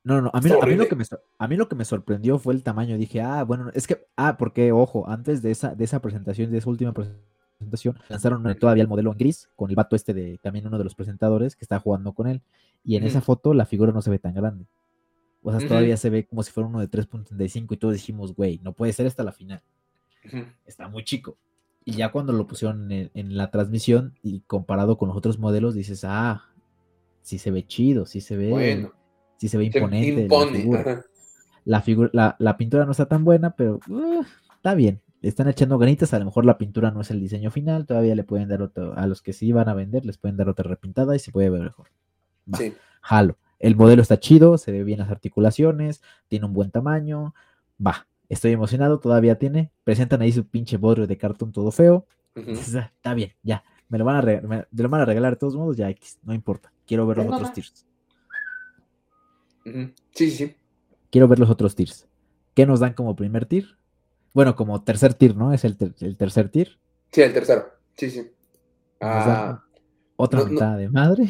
No, 0.03 0.21
no, 0.21 0.29
a 0.33 0.39
mí, 0.39 0.49
a 0.49 0.65
mí, 0.65 0.75
lo 0.75 0.87
que 0.87 0.95
me, 0.95 1.03
a 1.37 1.47
mí 1.49 1.57
lo 1.57 1.67
que 1.67 1.75
me 1.75 1.83
sorprendió 1.83 2.39
fue 2.39 2.53
el 2.53 2.63
tamaño. 2.63 2.97
Dije, 2.97 3.19
ah, 3.19 3.43
bueno, 3.43 3.71
es 3.73 3.87
que, 3.87 4.07
ah, 4.15 4.37
porque, 4.37 4.71
ojo, 4.71 5.09
antes 5.09 5.41
de 5.41 5.51
esa, 5.51 5.75
de 5.75 5.83
esa 5.83 5.99
presentación, 5.99 6.49
de 6.49 6.59
esa 6.59 6.69
última 6.69 6.93
presentación, 6.93 7.97
lanzaron 8.07 8.57
todavía 8.57 8.83
el 8.83 8.87
modelo 8.87 9.11
en 9.11 9.17
gris, 9.17 9.49
con 9.57 9.69
el 9.69 9.75
vato 9.75 9.97
este 9.97 10.13
de 10.13 10.37
también 10.37 10.65
uno 10.65 10.77
de 10.77 10.85
los 10.85 10.95
presentadores 10.95 11.57
que 11.57 11.65
está 11.65 11.79
jugando 11.79 12.13
con 12.13 12.27
él. 12.27 12.41
Y 12.85 12.95
en 12.95 13.03
esa 13.03 13.19
foto 13.19 13.53
la 13.53 13.65
figura 13.65 13.91
no 13.91 14.01
se 14.01 14.09
ve 14.09 14.19
tan 14.19 14.33
grande. 14.33 14.65
O 15.41 15.57
sea, 15.57 15.67
todavía 15.67 15.95
se 15.97 16.09
ve 16.09 16.25
como 16.25 16.43
si 16.43 16.51
fuera 16.51 16.67
uno 16.67 16.79
de 16.79 16.89
3.35 16.89 17.73
y 17.73 17.77
todos 17.77 17.93
dijimos, 17.93 18.35
güey, 18.35 18.59
no 18.63 18.73
puede 18.73 18.91
ser 18.93 19.07
hasta 19.07 19.23
la 19.23 19.31
final. 19.31 19.61
Está 20.65 20.89
muy 20.89 21.03
chico. 21.03 21.37
Y 21.85 21.93
ya 21.93 22.11
cuando 22.11 22.33
lo 22.33 22.47
pusieron 22.47 22.91
en, 22.91 23.37
la 23.37 23.49
transmisión 23.49 24.17
y 24.21 24.41
comparado 24.41 24.97
con 24.97 25.07
los 25.07 25.17
otros 25.17 25.39
modelos, 25.39 25.73
dices, 25.73 26.03
ah, 26.03 26.43
sí 27.21 27.37
se 27.37 27.51
ve 27.51 27.65
chido, 27.65 28.05
sí 28.05 28.19
se 28.19 28.35
ve. 28.35 28.49
Bueno 28.49 28.97
sí 29.37 29.47
se 29.47 29.57
ve 29.57 29.65
imponente. 29.65 30.27
la, 31.65 31.81
figura. 31.81 32.35
La, 32.39 32.57
pintura 32.57 32.85
no 32.85 32.91
está 32.91 33.07
tan 33.07 33.23
buena, 33.23 33.51
pero 33.51 33.79
uh, 33.87 34.23
está 34.55 34.73
bien. 34.73 35.01
Están 35.21 35.47
echando 35.47 35.77
ganitas, 35.77 36.13
a 36.13 36.19
lo 36.19 36.25
mejor 36.25 36.45
la 36.45 36.57
pintura 36.57 36.91
no 36.91 37.01
es 37.01 37.09
el 37.09 37.19
diseño 37.19 37.49
final, 37.49 37.85
todavía 37.85 38.15
le 38.15 38.23
pueden 38.23 38.49
dar 38.49 38.61
otro, 38.61 38.93
a 38.95 39.07
los 39.07 39.21
que 39.21 39.33
sí 39.33 39.51
van 39.51 39.67
a 39.67 39.73
vender, 39.73 40.05
les 40.05 40.17
pueden 40.17 40.37
dar 40.37 40.47
otra 40.47 40.69
repintada 40.69 41.15
y 41.15 41.19
se 41.19 41.31
puede 41.31 41.49
ver 41.49 41.61
mejor. 41.61 41.87
sí. 42.53 42.73
Jalo. 43.01 43.37
El 43.59 43.75
modelo 43.75 44.01
está 44.01 44.19
chido, 44.19 44.57
se 44.57 44.71
ve 44.71 44.83
bien 44.83 44.99
las 44.99 45.09
articulaciones, 45.09 46.01
tiene 46.27 46.45
un 46.45 46.53
buen 46.53 46.71
tamaño. 46.71 47.33
Va, 47.85 48.07
estoy 48.29 48.51
emocionado, 48.51 48.99
todavía 48.99 49.37
tiene. 49.37 49.71
Presentan 49.83 50.21
ahí 50.21 50.31
su 50.31 50.47
pinche 50.47 50.77
bodrio 50.77 51.07
de 51.07 51.17
cartón 51.17 51.51
todo 51.51 51.71
feo. 51.71 52.05
Ah, 52.35 52.41
está 52.95 53.13
bien, 53.13 53.33
ya. 53.41 53.63
Me 53.89 53.97
lo 53.97 54.05
van 54.05 54.17
a, 54.17 54.21
regalar, 54.21 54.67
lo 54.71 54.89
van 54.89 55.01
a 55.01 55.05
regalar 55.05 55.33
de 55.33 55.37
todos 55.37 55.55
modos, 55.55 55.77
ya 55.77 55.89
X, 55.89 56.19
no 56.23 56.33
importa. 56.33 56.71
Quiero 56.85 57.07
ver 57.07 57.17
los 57.17 57.27
otros 57.27 57.53
tiers. 57.53 57.85
Sí, 59.63 59.93
sí, 60.11 60.31
sí. 60.31 60.55
Quiero 61.09 61.27
ver 61.27 61.39
los 61.39 61.49
otros 61.49 61.75
tiers. 61.75 62.07
¿Qué 62.53 62.65
nos 62.65 62.79
dan 62.79 62.93
como 62.93 63.15
primer 63.15 63.45
tier? 63.45 63.77
Bueno, 64.33 64.55
como 64.55 64.83
tercer 64.83 65.13
tier, 65.13 65.35
¿no? 65.35 65.53
Es 65.53 65.63
el, 65.63 65.77
tercer 65.77 66.49
tier. 66.49 66.77
Sí, 67.11 67.21
el 67.21 67.33
tercero. 67.33 67.65
Sí, 67.95 68.09
sí. 68.09 68.31
Ah, 68.99 69.63
otra 70.15 70.43
mitad 70.43 70.77
de 70.77 70.89
madre. 70.89 71.29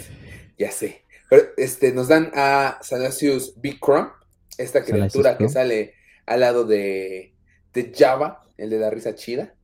ya 0.58 0.70
sé. 0.70 1.01
Pero 1.32 1.48
este, 1.56 1.92
nos 1.92 2.08
dan 2.08 2.30
a 2.34 2.78
Salasius 2.82 3.54
Bikram, 3.58 4.12
esta 4.58 4.84
criatura 4.84 5.38
que 5.38 5.48
sale 5.48 5.94
al 6.26 6.40
lado 6.40 6.66
de, 6.66 7.32
de 7.72 7.90
Java, 7.96 8.42
el 8.58 8.68
de 8.68 8.78
la 8.78 8.90
risa 8.90 9.14
chida. 9.14 9.54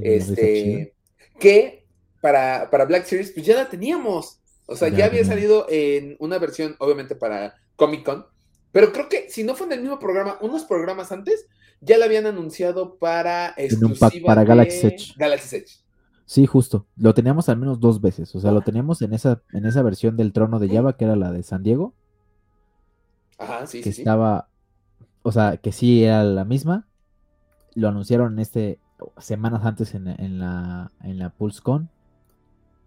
este, 0.00 0.94
que 1.40 1.88
para, 2.20 2.70
para 2.70 2.84
Black 2.84 3.06
Series, 3.06 3.32
pues 3.32 3.44
ya 3.44 3.56
la 3.56 3.68
teníamos. 3.68 4.38
O 4.66 4.76
sea, 4.76 4.90
ya, 4.90 5.06
había 5.06 5.24
salido 5.24 5.66
en 5.68 6.14
una 6.20 6.38
versión, 6.38 6.76
obviamente, 6.78 7.16
para 7.16 7.56
Comic 7.74 8.04
Con. 8.04 8.24
Pero 8.70 8.92
creo 8.92 9.08
que 9.08 9.28
si 9.28 9.42
no 9.42 9.56
fue 9.56 9.66
en 9.66 9.72
el 9.72 9.80
mismo 9.80 9.98
programa, 9.98 10.38
unos 10.40 10.66
programas 10.66 11.10
antes, 11.10 11.46
ya 11.80 11.98
la 11.98 12.04
habían 12.04 12.26
anunciado 12.26 12.96
para 12.96 13.54
exclusiva 13.56 14.24
para 14.24 14.44
Galaxy 14.44 14.86
Edge. 14.86 15.14
Galaxy 15.16 15.56
Edge. 15.56 15.81
Sí, 16.32 16.46
justo. 16.46 16.86
Lo 16.96 17.12
teníamos 17.12 17.50
al 17.50 17.58
menos 17.58 17.78
dos 17.78 18.00
veces. 18.00 18.34
O 18.34 18.40
sea, 18.40 18.52
lo 18.52 18.62
teníamos 18.62 19.02
en 19.02 19.12
esa, 19.12 19.42
en 19.52 19.66
esa 19.66 19.82
versión 19.82 20.16
del 20.16 20.32
trono 20.32 20.58
de 20.58 20.70
Java, 20.70 20.96
que 20.96 21.04
era 21.04 21.14
la 21.14 21.30
de 21.30 21.42
San 21.42 21.62
Diego. 21.62 21.92
Ajá, 23.36 23.66
sí, 23.66 23.82
que 23.82 23.92
sí. 23.92 24.00
Estaba. 24.00 24.48
O 25.20 25.30
sea, 25.30 25.58
que 25.58 25.72
sí 25.72 26.04
era 26.04 26.24
la 26.24 26.46
misma. 26.46 26.86
Lo 27.74 27.88
anunciaron 27.88 28.38
este 28.38 28.78
semanas 29.18 29.66
antes 29.66 29.94
en, 29.94 30.08
en 30.08 30.38
la, 30.38 30.90
en 31.02 31.18
la 31.18 31.28
PulseCon 31.28 31.90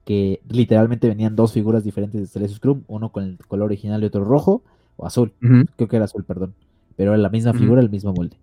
que 0.06 0.42
literalmente 0.50 1.08
venían 1.08 1.36
dos 1.36 1.54
figuras 1.54 1.84
diferentes 1.84 2.20
de 2.20 2.26
Celestial 2.26 2.58
Scrum, 2.58 2.84
uno 2.88 3.12
con 3.12 3.26
el 3.26 3.38
color 3.48 3.66
original 3.66 4.02
y 4.02 4.08
otro 4.08 4.24
rojo 4.24 4.64
o 4.98 5.06
azul. 5.06 5.34
Creo 5.76 5.88
que 5.88 5.96
era 5.96 6.06
azul, 6.06 6.24
perdón. 6.24 6.56
Pero 6.96 7.12
era 7.12 7.22
la 7.22 7.30
misma 7.30 7.54
figura, 7.54 7.80
el 7.80 7.92
mismo 7.92 8.12
molde. 8.12 8.40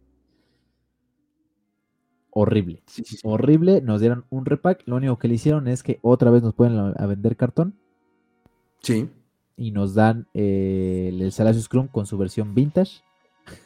Horrible. 2.34 2.82
Horrible. 3.24 3.82
Nos 3.82 4.00
dieron 4.00 4.24
un 4.30 4.46
repack. 4.46 4.82
Lo 4.86 4.96
único 4.96 5.18
que 5.18 5.28
le 5.28 5.34
hicieron 5.34 5.68
es 5.68 5.82
que 5.82 5.98
otra 6.00 6.30
vez 6.30 6.42
nos 6.42 6.54
pueden 6.54 6.94
a 6.96 7.06
vender 7.06 7.36
cartón. 7.36 7.74
Sí. 8.82 9.10
Y 9.56 9.70
nos 9.70 9.94
dan 9.94 10.26
eh, 10.32 11.10
el 11.12 11.30
Celestial 11.30 11.62
Scrum 11.62 11.88
con 11.88 12.06
su 12.06 12.18
versión 12.18 12.54
vintage. 12.54 13.02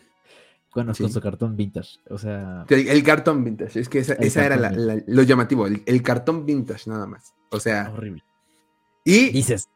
Bueno, 0.75 0.93
con 0.95 1.11
su 1.11 1.21
cartón 1.23 1.57
vintage. 1.57 2.01
O 2.11 2.19
sea. 2.19 2.67
El, 2.69 3.03
cartón 3.03 3.43
vintage. 3.45 3.81
Es 3.81 3.89
que 3.89 4.01
esa, 4.01 4.45
era 4.45 4.71
lo 5.07 5.23
llamativo. 5.23 5.67
el, 5.67 6.03
cartón 6.03 6.45
vintage, 6.45 6.91
nada 6.91 7.07
más. 7.07 7.33
O 7.51 7.59
sea. 7.59 7.91
Horrible. 7.91 8.23
Y. 9.03 9.31
Dices. 9.31 9.71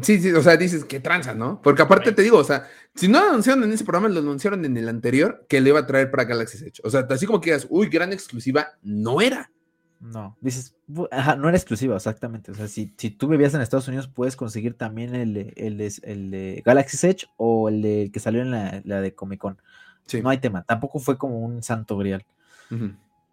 Sí, 0.00 0.20
sí, 0.20 0.32
o 0.32 0.42
sea, 0.42 0.56
dices 0.56 0.84
que 0.84 1.00
tranza, 1.00 1.34
¿no? 1.34 1.60
Porque 1.62 1.82
aparte 1.82 2.12
te 2.12 2.22
digo, 2.22 2.38
o 2.38 2.44
sea, 2.44 2.68
si 2.94 3.08
no 3.08 3.20
lo 3.20 3.30
anunciaron 3.30 3.64
en 3.64 3.72
ese 3.72 3.84
programa, 3.84 4.08
lo 4.08 4.20
anunciaron 4.20 4.64
en 4.64 4.76
el 4.76 4.88
anterior 4.88 5.46
que 5.48 5.60
le 5.60 5.70
iba 5.70 5.80
a 5.80 5.86
traer 5.86 6.10
para 6.10 6.24
Galaxy 6.24 6.64
Edge. 6.64 6.80
O 6.84 6.90
sea, 6.90 7.06
así 7.10 7.26
como 7.26 7.40
que 7.40 7.50
digas, 7.50 7.66
uy, 7.70 7.88
gran 7.88 8.12
exclusiva, 8.12 8.68
no 8.82 9.20
era. 9.20 9.50
No, 10.00 10.36
dices, 10.40 10.76
ajá, 11.10 11.36
no 11.36 11.48
era 11.48 11.56
exclusiva, 11.56 11.96
exactamente. 11.96 12.50
O 12.50 12.54
sea, 12.54 12.68
si, 12.68 12.92
si 12.96 13.10
tú 13.10 13.26
vivías 13.26 13.54
en 13.54 13.62
Estados 13.62 13.88
Unidos, 13.88 14.06
puedes 14.06 14.36
conseguir 14.36 14.74
también 14.74 15.14
el, 15.14 15.36
el, 15.56 15.80
el, 15.80 16.30
de 16.30 16.62
Galaxy 16.64 17.06
Edge 17.06 17.26
o 17.36 17.68
el, 17.68 18.10
que 18.12 18.20
salió 18.20 18.42
en 18.42 18.50
la, 18.50 19.00
de 19.00 19.14
Comic 19.14 19.40
Con. 19.40 19.58
Sí. 20.06 20.20
No 20.20 20.28
hay 20.28 20.38
tema, 20.38 20.62
tampoco 20.64 20.98
fue 20.98 21.16
como 21.16 21.40
un 21.40 21.62
santo 21.62 21.96
grial 21.96 22.24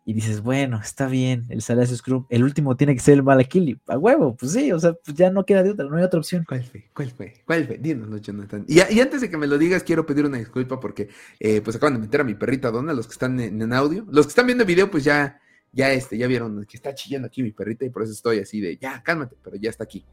y 0.04 0.14
dices, 0.14 0.42
bueno, 0.42 0.80
está 0.82 1.08
bien, 1.08 1.46
el 1.50 1.62
Salacio 1.62 1.96
Scrum, 1.96 2.26
el 2.30 2.44
último 2.44 2.76
tiene 2.76 2.96
que 2.96 3.00
ser 3.00 3.16
el 3.16 3.24
Malakili, 3.24 3.80
a 3.88 3.98
huevo, 3.98 4.36
pues 4.36 4.54
sí, 4.54 4.72
o 4.72 4.80
sea, 4.80 4.94
pues 4.94 5.16
ya 5.16 5.30
no 5.30 5.46
queda 5.46 5.62
de 5.62 5.72
otra, 5.72 5.86
no 5.86 5.96
hay 5.96 6.04
otra 6.04 6.20
opción. 6.20 6.44
¿Cuál 6.48 6.64
fue? 6.64 6.90
¿Cuál 6.94 7.12
fue? 7.12 7.34
¿Cuál 7.46 7.66
fue? 7.66 7.78
Díganoslo, 7.78 8.18
Jonathan. 8.18 8.66
Y, 8.68 8.78
y, 8.78 9.00
antes 9.00 9.22
de 9.22 9.30
que 9.30 9.38
me 9.38 9.46
lo 9.46 9.58
digas, 9.58 9.84
quiero 9.84 10.06
pedir 10.06 10.26
una 10.26 10.40
disculpa 10.40 10.80
porque 10.80 11.10
eh, 11.40 11.62
pues 11.62 11.76
acaban 11.76 11.94
de 11.94 12.00
meter 12.00 12.22
a 12.22 12.24
mi 12.24 12.34
perrita 12.34 12.72
Donna, 12.72 12.94
los 12.94 13.06
que 13.06 13.14
están 13.14 13.40
en, 13.40 13.74
audio. 13.74 14.06
Los 14.10 14.26
que 14.26 14.32
están 14.32 14.48
viendo 14.48 14.64
el 14.64 14.68
video, 14.68 14.90
pues 14.90 15.04
ya, 15.04 15.40
ya 15.72 15.92
este, 15.92 16.18
ya 16.18 16.26
vieron 16.26 16.66
que 16.66 16.78
está 16.78 16.96
chillando 16.96 17.28
aquí 17.28 17.44
mi 17.44 17.52
perrita 17.52 17.86
y 17.86 17.90
por 17.90 18.02
eso 18.02 18.12
estoy 18.12 18.40
así 18.40 18.60
de, 18.60 18.78
ya, 18.78 19.04
cálmate, 19.04 19.36
pero 19.44 19.56
ya 19.58 19.70
está 19.70 19.84
aquí, 19.84 20.04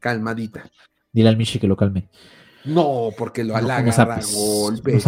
calmadita. 0.00 0.68
Dile 1.12 1.28
al 1.28 1.36
Michi 1.36 1.58
que 1.58 1.68
lo 1.68 1.76
calme. 1.76 2.08
No, 2.64 3.10
porque 3.16 3.44
lo 3.44 3.56
halaga 3.56 3.90
a 3.92 4.20
golpes. 4.34 5.06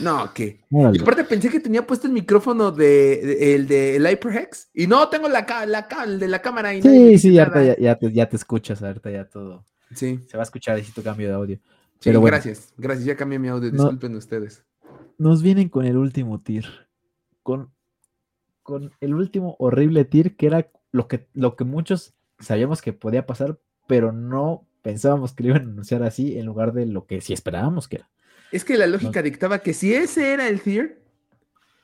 No, 0.00 0.22
No, 0.24 0.32
¿qué? 0.32 0.60
Y 0.70 1.00
aparte 1.00 1.24
pensé 1.24 1.50
que 1.50 1.60
tenía 1.60 1.86
puesto 1.86 2.06
el 2.06 2.12
micrófono 2.12 2.70
de, 2.70 3.54
el 3.54 3.66
de 3.66 3.96
el 3.96 4.06
HyperHex. 4.06 4.70
Y 4.74 4.86
no, 4.86 5.08
tengo 5.08 5.28
la, 5.28 5.46
la, 5.66 5.86
el 6.04 6.18
de 6.18 6.28
la 6.28 6.40
cámara. 6.40 6.74
Y 6.74 6.82
sí, 6.82 7.18
sí, 7.18 7.32
ya, 7.32 7.76
ya, 7.78 7.94
te, 7.96 8.12
ya 8.12 8.28
te 8.28 8.36
escuchas, 8.36 8.82
ahorita 8.82 9.10
ya 9.10 9.28
todo. 9.28 9.64
Sí. 9.94 10.20
Se 10.28 10.36
va 10.36 10.42
a 10.42 10.44
escuchar 10.44 10.78
y 10.78 10.82
tu 10.82 11.02
cambio 11.02 11.28
de 11.28 11.34
audio. 11.34 11.58
Sí, 12.00 12.10
gracias, 12.12 12.72
gracias, 12.78 13.04
ya 13.04 13.16
cambié 13.16 13.38
mi 13.38 13.48
audio, 13.48 13.70
disculpen 13.70 14.14
ustedes. 14.16 14.64
Nos 15.18 15.42
vienen 15.42 15.68
con 15.68 15.84
el 15.84 15.98
último 15.98 16.40
tier. 16.40 16.64
Con, 17.42 17.70
con 18.62 18.92
el 19.00 19.14
último 19.14 19.56
horrible 19.58 20.06
tier 20.06 20.34
que 20.34 20.46
era 20.46 20.70
lo 20.92 21.08
que, 21.08 21.28
lo 21.34 21.56
que 21.56 21.64
muchos 21.64 22.14
sabíamos 22.38 22.80
que 22.80 22.94
podía 22.94 23.26
pasar, 23.26 23.58
pero 23.86 24.12
no 24.12 24.66
pensábamos 24.82 25.32
que 25.32 25.42
lo 25.42 25.48
iban 25.50 25.62
a 25.62 25.70
anunciar 25.70 26.02
así 26.02 26.38
en 26.38 26.46
lugar 26.46 26.72
de 26.72 26.86
lo 26.86 27.06
que 27.06 27.20
sí 27.20 27.32
esperábamos 27.32 27.88
que 27.88 27.96
era. 27.96 28.10
Es 28.52 28.64
que 28.64 28.76
la 28.76 28.86
lógica 28.86 29.22
dictaba 29.22 29.60
que 29.60 29.74
si 29.74 29.94
ese 29.94 30.32
era 30.32 30.48
el 30.48 30.60
tier, 30.60 31.02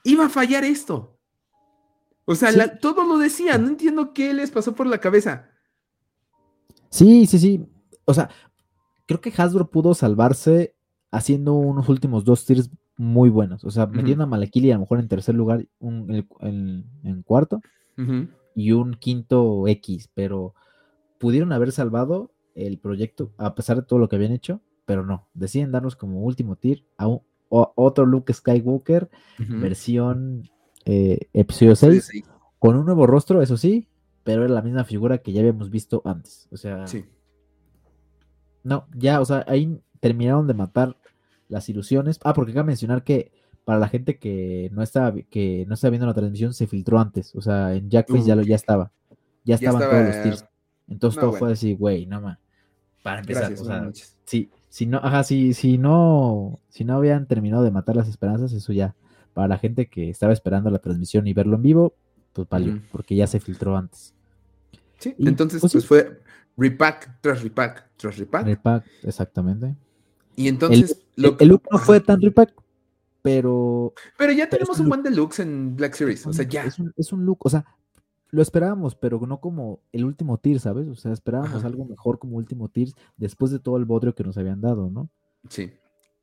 iba 0.04 0.26
a 0.26 0.28
fallar 0.28 0.64
esto. 0.64 1.16
O 2.24 2.34
sea, 2.34 2.78
todo 2.78 3.04
lo 3.04 3.18
decía, 3.18 3.56
no 3.56 3.68
entiendo 3.68 4.12
qué 4.12 4.34
les 4.34 4.50
pasó 4.50 4.74
por 4.74 4.86
la 4.88 4.98
cabeza. 4.98 5.48
Sí, 6.90 7.26
sí, 7.26 7.38
sí. 7.38 7.66
O 8.04 8.14
sea, 8.14 8.30
creo 9.06 9.20
que 9.20 9.32
Hasbro 9.36 9.70
pudo 9.70 9.94
salvarse 9.94 10.74
haciendo 11.12 11.54
unos 11.54 11.88
últimos 11.88 12.24
dos 12.24 12.44
tiers 12.44 12.68
muy 12.96 13.30
buenos. 13.30 13.64
O 13.64 13.70
sea, 13.70 13.86
metiendo 13.86 14.24
a 14.24 14.26
Malekili 14.26 14.70
a 14.72 14.74
lo 14.74 14.80
mejor 14.80 14.98
en 14.98 15.08
tercer 15.08 15.34
lugar, 15.34 15.66
un, 15.78 16.26
en, 16.40 17.22
cuarto, 17.22 17.60
y 18.54 18.72
un 18.72 18.94
quinto 18.94 19.68
X, 19.68 20.10
pero 20.14 20.54
pudieron 21.18 21.52
haber 21.52 21.72
salvado 21.72 22.32
el 22.56 22.78
proyecto, 22.78 23.32
a 23.36 23.54
pesar 23.54 23.76
de 23.76 23.82
todo 23.82 23.98
lo 23.98 24.08
que 24.08 24.16
habían 24.16 24.32
hecho, 24.32 24.60
pero 24.84 25.04
no, 25.04 25.28
deciden 25.34 25.72
darnos 25.72 25.94
como 25.94 26.22
último 26.22 26.56
tier 26.56 26.84
a, 26.98 27.08
otro 27.48 28.06
Luke 28.06 28.32
Skywalker, 28.32 29.08
versión 29.38 30.48
eh, 30.84 31.28
episodio 31.32 31.76
6, 31.76 32.24
con 32.58 32.76
un 32.76 32.86
nuevo 32.86 33.06
rostro, 33.06 33.40
eso 33.42 33.56
sí, 33.56 33.88
pero 34.24 34.44
era 34.44 34.52
la 34.52 34.62
misma 34.62 34.84
figura 34.84 35.18
que 35.18 35.32
ya 35.32 35.40
habíamos 35.40 35.70
visto 35.70 36.02
antes. 36.04 36.48
O 36.50 36.56
sea, 36.56 36.86
sí. 36.88 37.04
no, 38.64 38.88
ya, 38.96 39.20
o 39.20 39.24
sea, 39.24 39.44
ahí 39.46 39.80
terminaron 40.00 40.48
de 40.48 40.54
matar 40.54 40.96
las 41.48 41.68
ilusiones. 41.68 42.18
Ah, 42.24 42.34
porque 42.34 42.52
cabe 42.52 42.66
mencionar 42.66 43.04
que 43.04 43.32
para 43.64 43.78
la 43.78 43.88
gente 43.88 44.18
que 44.18 44.70
no 44.72 44.82
estaba, 44.82 45.12
que 45.30 45.64
no 45.68 45.74
estaba 45.74 45.90
viendo 45.90 46.06
la 46.06 46.14
transmisión, 46.14 46.54
se 46.54 46.66
filtró 46.66 46.98
antes. 46.98 47.34
O 47.34 47.40
sea, 47.40 47.74
en 47.74 47.90
Jackface 47.90 48.26
ya, 48.26 48.36
lo, 48.36 48.42
ya 48.42 48.56
estaba. 48.56 48.92
Ya, 49.44 49.56
estaban 49.56 49.80
todos 49.80 50.06
los 50.06 50.22
tiers. 50.22 50.44
Entonces 50.88 51.20
todo 51.20 51.32
fue 51.32 51.52
así, 51.52 51.74
güey, 51.74 52.06
no 52.06 52.20
más. 52.20 52.38
Para 53.06 53.20
empezar, 53.20 53.52
o 53.52 53.64
sea, 53.64 53.88
sí, 54.24 54.50
si 54.68 54.84
no, 54.86 54.98
ajá, 54.98 55.22
si, 55.22 55.54
si 55.54 55.78
no, 55.78 56.58
si 56.70 56.84
no 56.84 56.96
habían 56.96 57.28
terminado 57.28 57.62
de 57.62 57.70
matar 57.70 57.94
las 57.94 58.08
esperanzas, 58.08 58.52
eso 58.52 58.72
ya, 58.72 58.96
para 59.32 59.46
la 59.46 59.58
gente 59.58 59.86
que 59.86 60.10
estaba 60.10 60.32
esperando 60.32 60.70
la 60.70 60.80
transmisión 60.80 61.28
y 61.28 61.32
verlo 61.32 61.54
en 61.54 61.62
vivo, 61.62 61.94
pues 62.32 62.48
valió, 62.48 62.80
porque 62.90 63.14
ya 63.14 63.28
se 63.28 63.38
filtró 63.38 63.76
antes. 63.76 64.12
Sí, 64.98 65.14
entonces 65.20 65.60
pues, 65.60 65.74
pues 65.74 65.86
fue 65.86 66.20
repack 66.56 67.20
tras 67.20 67.44
repack 67.44 67.86
tras 67.96 68.18
repack. 68.18 68.44
Repack, 68.44 68.84
exactamente. 69.04 69.76
Y 70.34 70.48
entonces. 70.48 71.00
El, 71.16 71.36
el, 71.38 71.48
look 71.48 71.62
no 71.70 71.78
fue 71.78 72.00
tan 72.00 72.20
repack, 72.20 72.52
pero. 73.22 73.94
Pero 74.18 74.32
ya 74.32 74.48
tenemos 74.48 74.80
un, 74.80 74.88
buen 74.88 75.04
deluxe 75.04 75.38
en 75.44 75.76
Black 75.76 75.94
Series. 75.94 76.26
O 76.26 76.32
sea, 76.32 76.44
ya. 76.44 76.64
Es 76.64 76.80
un, 76.80 76.92
es 76.96 77.12
un 77.12 77.24
look, 77.24 77.38
o 77.46 77.50
sea, 77.50 77.64
lo 78.30 78.42
esperábamos, 78.42 78.94
pero 78.94 79.20
no 79.26 79.40
como 79.40 79.80
el 79.92 80.04
último 80.04 80.38
tier, 80.38 80.60
¿sabes? 80.60 80.88
O 80.88 80.96
sea, 80.96 81.12
esperábamos 81.12 81.64
algo 81.64 81.84
mejor 81.84 82.18
como 82.18 82.36
último 82.36 82.68
tier 82.68 82.88
después 83.16 83.50
de 83.50 83.58
todo 83.58 83.76
el 83.76 83.84
bodrio 83.84 84.14
que 84.14 84.24
nos 84.24 84.36
habían 84.36 84.60
dado, 84.60 84.90
¿no? 84.90 85.08
Sí. 85.48 85.72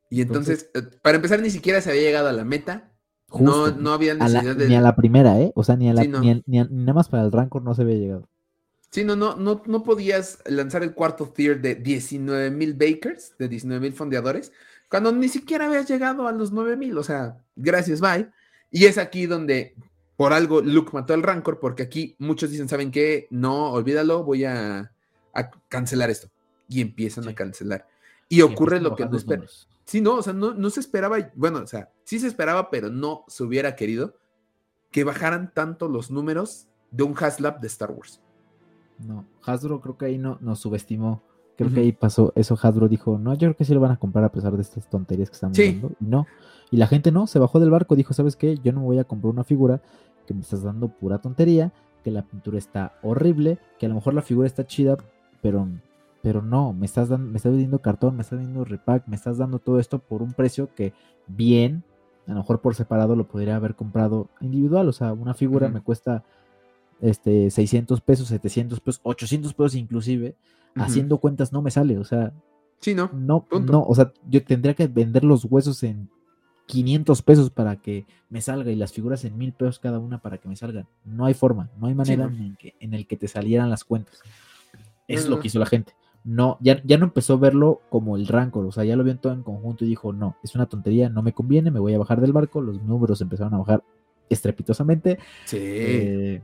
Y 0.09 0.21
entonces, 0.21 0.69
eh, 0.73 0.81
para 1.01 1.15
empezar, 1.15 1.41
ni 1.41 1.49
siquiera 1.49 1.81
se 1.81 1.89
había 1.89 2.03
llegado 2.03 2.27
a 2.27 2.34
la 2.34 2.45
meta. 2.45 2.91
no, 3.39 3.71
no 3.71 3.93
había 3.93 4.13
necesidad 4.13 4.55
de. 4.55 4.67
Ni 4.67 4.75
a 4.75 4.81
la 4.81 4.95
primera, 4.95 5.39
¿eh? 5.39 5.51
O 5.55 5.63
sea, 5.63 5.75
ni 5.75 5.89
a 5.89 5.93
la. 5.93 6.03
ni, 6.03 6.43
nada 6.45 6.93
más 6.93 7.09
para 7.09 7.23
el 7.23 7.31
Rancor 7.31 7.63
no 7.63 7.73
se 7.73 7.81
había 7.81 7.95
llegado. 7.95 8.30
Sí, 8.91 9.03
no, 9.03 9.15
no, 9.15 9.35
no, 9.38 9.63
no 9.65 9.84
podías 9.84 10.39
lanzar 10.45 10.84
el 10.84 10.93
cuarto 10.93 11.25
tier 11.30 11.61
de 11.61 11.73
19 11.73 12.51
mil 12.51 12.75
bakers, 12.75 13.35
de 13.39 13.47
19 13.47 13.81
mil 13.81 13.93
fondeadores, 13.93 14.51
cuando 14.88 15.11
ni 15.11 15.30
siquiera 15.30 15.65
habías 15.65 15.89
llegado 15.89 16.27
a 16.27 16.31
los 16.31 16.51
9 16.51 16.77
mil. 16.77 16.95
O 16.99 17.03
sea, 17.03 17.43
gracias, 17.55 17.99
bye. 17.99 18.30
Y 18.69 18.85
es 18.85 18.99
aquí 18.99 19.25
donde 19.25 19.75
por 20.15 20.34
algo 20.34 20.61
Luke 20.61 20.91
mató 20.94 21.14
al 21.14 21.23
Rancor, 21.23 21.60
porque 21.60 21.84
aquí 21.84 22.15
muchos 22.19 22.52
dicen, 22.52 22.69
¿saben 22.69 22.91
qué? 22.91 23.27
No, 23.31 23.72
olvídalo, 23.72 24.23
voy 24.23 24.45
a, 24.45 24.91
cancelar 25.68 26.10
esto. 26.10 26.30
Y 26.69 26.81
empiezan 26.81 27.27
a 27.27 27.35
cancelar. 27.35 27.88
Y 28.30 28.41
ocurre 28.41 28.80
lo 28.80 28.95
que 28.95 29.06
no 29.06 29.18
espera. 29.18 29.44
Sí, 29.85 30.02
no, 30.02 30.15
o 30.15 30.22
sea, 30.22 30.34
no, 30.34 30.53
no 30.53 30.69
se 30.69 30.80
esperaba, 30.80 31.18
bueno, 31.35 31.60
o 31.60 31.68
sea, 31.68 31.91
sí 32.03 32.19
se 32.19 32.27
esperaba, 32.27 32.69
pero 32.69 32.90
no 32.90 33.26
se 33.27 33.44
hubiera 33.44 33.76
querido 33.76 34.15
que 34.91 35.03
bajaran 35.03 35.52
tanto 35.53 35.90
los 35.90 36.10
números 36.10 36.68
de 36.91 37.03
un 37.03 37.15
Haslab 37.19 37.60
de 37.60 37.68
Star 37.68 37.91
Wars. 37.91 38.22
No, 38.99 39.26
Hasbro 39.44 39.81
creo 39.81 39.98
que 39.98 40.06
ahí 40.06 40.18
no 40.18 40.38
nos 40.40 40.60
subestimó. 40.60 41.22
Creo 41.57 41.72
que 41.72 41.81
ahí 41.81 41.91
pasó 41.91 42.31
eso. 42.35 42.57
Hasbro 42.60 42.88
dijo, 42.88 43.18
no, 43.18 43.34
yo 43.34 43.40
creo 43.40 43.56
que 43.56 43.65
sí 43.65 43.73
lo 43.73 43.80
van 43.80 43.91
a 43.91 43.98
comprar 43.98 44.23
a 44.23 44.31
pesar 44.31 44.53
de 44.56 44.61
estas 44.61 44.90
tonterías 44.90 45.30
que 45.30 45.35
están 45.35 45.53
sí. 45.53 45.81
Y 45.99 46.06
no. 46.06 46.26
Y 46.73 46.77
la 46.77 46.87
gente 46.87 47.11
no, 47.11 47.27
se 47.27 47.37
bajó 47.37 47.59
del 47.59 47.69
barco, 47.69 47.95
dijo, 47.95 48.15
¿sabes 48.15 48.35
qué? 48.35 48.57
Yo 48.63 48.71
no 48.71 48.81
voy 48.81 48.97
a 48.97 49.03
comprar 49.03 49.31
una 49.31 49.43
figura 49.43 49.79
que 50.25 50.33
me 50.33 50.41
estás 50.41 50.63
dando 50.63 50.87
pura 50.87 51.19
tontería, 51.19 51.71
que 52.03 52.09
la 52.09 52.23
pintura 52.23 52.57
está 52.57 52.97
horrible, 53.03 53.59
que 53.77 53.85
a 53.85 53.89
lo 53.89 53.93
mejor 53.93 54.15
la 54.15 54.23
figura 54.23 54.47
está 54.47 54.65
chida, 54.65 54.97
pero, 55.43 55.67
pero 56.23 56.41
no, 56.41 56.73
me 56.73 56.87
estás, 56.87 57.09
dando, 57.09 57.29
me 57.29 57.37
estás 57.37 57.51
vendiendo 57.51 57.77
cartón, 57.77 58.15
me 58.15 58.23
estás 58.23 58.39
vendiendo 58.39 58.65
repack, 58.65 59.07
me 59.07 59.15
estás 59.15 59.37
dando 59.37 59.59
todo 59.59 59.79
esto 59.79 59.99
por 59.99 60.23
un 60.23 60.33
precio 60.33 60.73
que 60.73 60.93
bien, 61.27 61.83
a 62.25 62.31
lo 62.31 62.37
mejor 62.37 62.59
por 62.59 62.73
separado 62.73 63.15
lo 63.15 63.27
podría 63.27 63.55
haber 63.55 63.75
comprado 63.75 64.29
individual, 64.41 64.89
o 64.89 64.93
sea, 64.93 65.13
una 65.13 65.35
figura 65.35 65.69
me 65.69 65.81
cuesta 65.81 66.23
este, 67.01 67.51
600 67.51 68.01
pesos, 68.01 68.29
700 68.29 68.79
pesos, 68.79 68.99
800 69.03 69.53
pesos 69.53 69.75
inclusive, 69.75 70.35
haciendo 70.73 71.19
cuentas 71.19 71.53
no 71.53 71.61
me 71.61 71.69
sale, 71.69 71.99
o 71.99 72.03
sea, 72.03 72.33
sí, 72.79 72.95
no, 72.95 73.11
no, 73.13 73.45
no, 73.61 73.83
o 73.83 73.93
sea, 73.93 74.11
yo 74.27 74.43
tendría 74.43 74.73
que 74.73 74.87
vender 74.87 75.23
los 75.23 75.45
huesos 75.45 75.83
en 75.83 76.09
500 76.68 77.22
pesos 77.22 77.49
para 77.49 77.76
que 77.76 78.06
me 78.30 78.41
salga 78.41 78.72
y 78.72 78.76
las 78.76 78.94
figuras 78.94 79.26
en 79.26 79.38
mil 79.38 79.53
pesos 79.53 79.80
cada 79.80 79.99
una 79.99 80.19
para 80.19 80.38
que 80.38 80.48
me 80.48 80.56
salgan. 80.56 80.88
No 81.06 81.26
hay 81.26 81.34
forma, 81.34 81.69
no 81.80 81.88
hay 81.88 81.95
manera 81.95 82.26
en, 82.26 82.56
que, 82.56 82.76
en, 82.80 82.94
el 82.94 83.06
que 83.06 83.18
te 83.18 83.27
salieran 83.27 83.69
las 83.69 83.84
cuentas. 83.84 84.22
Es 85.07 85.27
lo 85.27 85.40
que 85.40 85.48
hizo 85.48 85.60
la 85.60 85.65
gente. 85.65 85.94
No, 86.23 86.57
ya, 86.61 86.81
ya 86.85 86.98
no 86.98 87.06
empezó 87.06 87.34
a 87.34 87.38
verlo 87.38 87.81
como 87.90 88.15
el 88.15 88.27
rancor, 88.27 88.65
o 88.65 88.72
sea, 88.72 88.85
ya 88.85 88.95
lo 88.95 89.03
vio 89.03 89.18
todo 89.18 89.34
en 89.34 89.44
conjunto 89.44 89.84
y 89.84 89.90
dijo, 89.90 90.14
no, 90.14 90.38
es 90.41 90.56
una 90.56 90.68
tontería, 90.68 91.10
no 91.10 91.22
me 91.22 91.34
conviene, 91.34 91.69
me 91.69 91.81
voy 91.81 91.94
a 91.94 91.98
bajar 91.98 92.22
del 92.22 92.31
barco, 92.31 92.61
los 92.61 92.81
números 92.81 93.19
empezaron 93.19 93.53
a 93.56 93.57
bajar 93.57 93.84
estrepitosamente. 94.30 95.19
Sí. 95.45 95.57
Eh, 95.60 96.41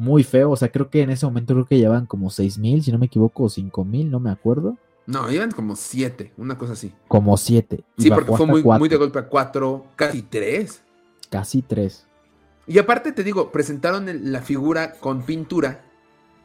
muy 0.00 0.24
feo. 0.24 0.50
O 0.50 0.56
sea, 0.56 0.70
creo 0.72 0.88
que 0.88 1.02
en 1.02 1.10
ese 1.10 1.26
momento 1.26 1.54
creo 1.54 1.66
que 1.66 1.78
llevan 1.78 2.06
como 2.06 2.30
seis 2.30 2.58
mil, 2.58 2.82
si 2.82 2.90
no 2.90 2.98
me 2.98 3.06
equivoco, 3.06 3.44
o 3.44 3.48
cinco 3.48 3.84
mil, 3.84 4.10
no 4.10 4.18
me 4.18 4.30
acuerdo. 4.30 4.76
No, 5.10 5.28
llevan 5.28 5.50
como 5.50 5.74
siete, 5.74 6.32
una 6.36 6.56
cosa 6.56 6.74
así. 6.74 6.92
Como 7.08 7.36
siete. 7.36 7.82
Sí, 7.98 8.10
porque 8.10 8.30
fue 8.32 8.46
muy, 8.46 8.62
muy, 8.62 8.88
de 8.88 8.96
golpe 8.96 9.18
a 9.18 9.26
cuatro, 9.26 9.86
casi 9.96 10.22
tres. 10.22 10.82
Casi 11.28 11.62
tres. 11.62 12.06
Y 12.68 12.78
aparte 12.78 13.10
te 13.10 13.24
digo, 13.24 13.50
presentaron 13.50 14.06
la 14.30 14.40
figura 14.40 14.92
con 15.00 15.22
pintura 15.22 15.82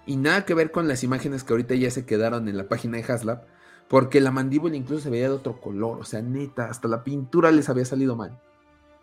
y 0.07 0.15
nada 0.15 0.45
que 0.45 0.55
ver 0.55 0.71
con 0.71 0.87
las 0.87 1.03
imágenes 1.03 1.43
que 1.43 1.53
ahorita 1.53 1.75
ya 1.75 1.91
se 1.91 2.05
quedaron 2.05 2.49
en 2.49 2.57
la 2.57 2.67
página 2.67 2.97
de 2.97 3.03
Haslab, 3.03 3.45
porque 3.87 4.19
la 4.19 4.31
mandíbula 4.31 4.75
incluso 4.75 5.03
se 5.03 5.09
veía 5.11 5.29
de 5.29 5.35
otro 5.35 5.61
color, 5.61 5.99
o 5.99 6.03
sea, 6.03 6.23
neta, 6.23 6.65
hasta 6.65 6.87
la 6.87 7.03
pintura 7.03 7.51
les 7.51 7.69
había 7.69 7.85
salido 7.85 8.15
mal. 8.15 8.41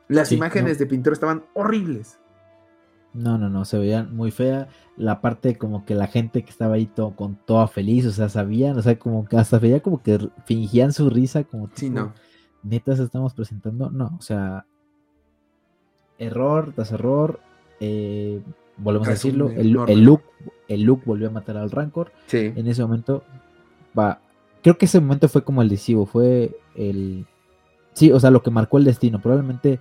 Las 0.09 0.33
imágenes 0.33 0.81
de 0.81 0.87
pintura 0.87 1.15
estaban 1.15 1.45
horribles. 1.55 2.19
No, 3.15 3.37
no, 3.37 3.51
no, 3.51 3.65
se 3.65 3.79
veían 3.79 4.15
muy 4.17 4.31
fea. 4.31 4.69
La 4.97 5.21
parte 5.21 5.57
como 5.57 5.85
que 5.85 5.95
la 5.95 6.07
gente 6.07 6.43
que 6.43 6.51
estaba 6.51 6.77
ahí 6.77 6.87
todo, 6.87 7.15
con 7.15 7.37
toda 7.37 7.69
feliz, 7.69 8.07
o 8.07 8.11
sea, 8.11 8.29
sabían, 8.29 8.79
o 8.79 8.83
sea, 8.83 8.99
como 8.99 9.27
que 9.27 9.37
hasta 9.37 9.59
veía 9.59 9.81
como 9.81 10.03
que 10.03 10.19
fingían 10.47 10.93
su 10.93 11.11
risa, 11.11 11.45
como 11.45 11.69
sí, 11.75 11.91
no. 11.91 12.15
netas 12.63 12.99
estamos 12.99 13.35
presentando. 13.35 13.91
No, 13.91 14.17
o 14.19 14.23
sea, 14.23 14.67
error 16.19 16.73
tras 16.75 16.93
error. 16.93 17.41
Eh, 17.81 18.41
volvemos 18.77 19.09
a 19.09 19.13
decirlo, 19.13 19.51
el, 19.51 19.71
look, 19.71 20.23
el 20.69 20.83
look 20.83 21.03
volvió 21.05 21.29
a 21.29 21.33
matar 21.33 21.57
al 21.57 21.71
Rancor. 21.71 22.13
Sí. 22.27 22.53
En 22.55 22.67
ese 22.67 22.83
momento, 22.83 23.25
va. 23.99 24.21
Creo 24.63 24.79
que 24.79 24.87
ese 24.87 25.01
momento 25.01 25.29
fue 25.29 25.43
como 25.43 25.61
el 25.61 25.69
decisivo, 25.69 26.07
fue 26.07 26.57
el. 26.75 27.27
Sí, 27.93 28.11
o 28.11 28.19
sea, 28.19 28.31
lo 28.31 28.43
que 28.43 28.51
marcó 28.51 28.79
el 28.79 28.85
destino. 28.85 29.21
Probablemente 29.21 29.81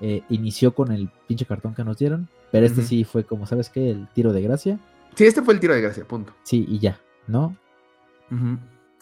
eh, 0.00 0.22
inició 0.28 0.74
con 0.74 0.92
el 0.92 1.10
pinche 1.26 1.46
cartón 1.46 1.74
que 1.74 1.84
nos 1.84 1.98
dieron, 1.98 2.28
pero 2.52 2.66
este 2.66 2.82
sí 2.82 3.04
fue 3.04 3.24
como, 3.24 3.46
¿sabes 3.46 3.70
qué? 3.70 3.90
El 3.90 4.08
tiro 4.08 4.32
de 4.32 4.42
gracia. 4.42 4.78
Sí, 5.14 5.24
este 5.24 5.42
fue 5.42 5.54
el 5.54 5.60
tiro 5.60 5.74
de 5.74 5.80
gracia, 5.80 6.04
punto. 6.04 6.34
Sí, 6.42 6.66
y 6.68 6.78
ya, 6.78 7.00
¿no? 7.26 7.56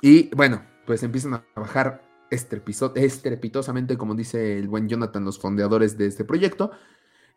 Y 0.01 0.35
bueno, 0.35 0.63
pues 0.87 1.03
empiezan 1.03 1.35
a 1.35 1.45
bajar 1.57 2.03
estrepitosamente, 2.31 3.97
como 3.97 4.15
dice 4.15 4.59
el 4.59 4.69
buen 4.69 4.89
Jonathan, 4.89 5.25
los 5.25 5.39
fondeadores 5.39 5.97
de 5.97 6.07
este 6.07 6.25
proyecto. 6.25 6.71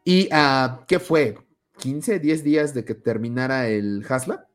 ¿Y 0.04 0.30
uh, 0.34 0.86
qué 0.88 1.00
fue? 1.00 1.38
¿15, 1.80 2.20
10 2.20 2.44
días 2.44 2.74
de 2.74 2.86
que 2.86 2.96
terminara 2.96 3.68
el 3.68 4.06
Hasla? 4.08 4.48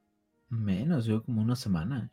Menos, 0.49 1.05
yo 1.05 1.23
como 1.25 1.43
una 1.43 1.57
semana. 1.57 2.11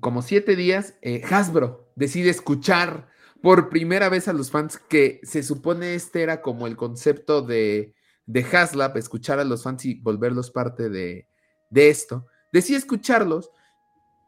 Como 0.00 0.22
7 0.22 0.56
días, 0.56 0.94
eh, 1.02 1.22
Hasbro 1.28 1.90
decide 1.94 2.30
escuchar 2.30 3.08
por 3.42 3.68
primera 3.68 4.08
vez 4.08 4.28
a 4.28 4.32
los 4.32 4.50
fans 4.50 4.78
que 4.78 5.20
se 5.22 5.42
supone 5.42 5.94
este 5.94 6.22
era 6.22 6.40
como 6.40 6.66
el 6.66 6.76
concepto 6.76 7.42
de, 7.42 7.94
de 8.26 8.42
Haslab, 8.42 8.96
escuchar 8.96 9.38
a 9.38 9.44
los 9.44 9.62
fans 9.62 9.84
y 9.84 9.94
volverlos 9.94 10.50
parte 10.50 10.88
de, 10.88 11.28
esto. 11.74 12.26
Decía 12.52 12.78
escucharlos 12.78 13.50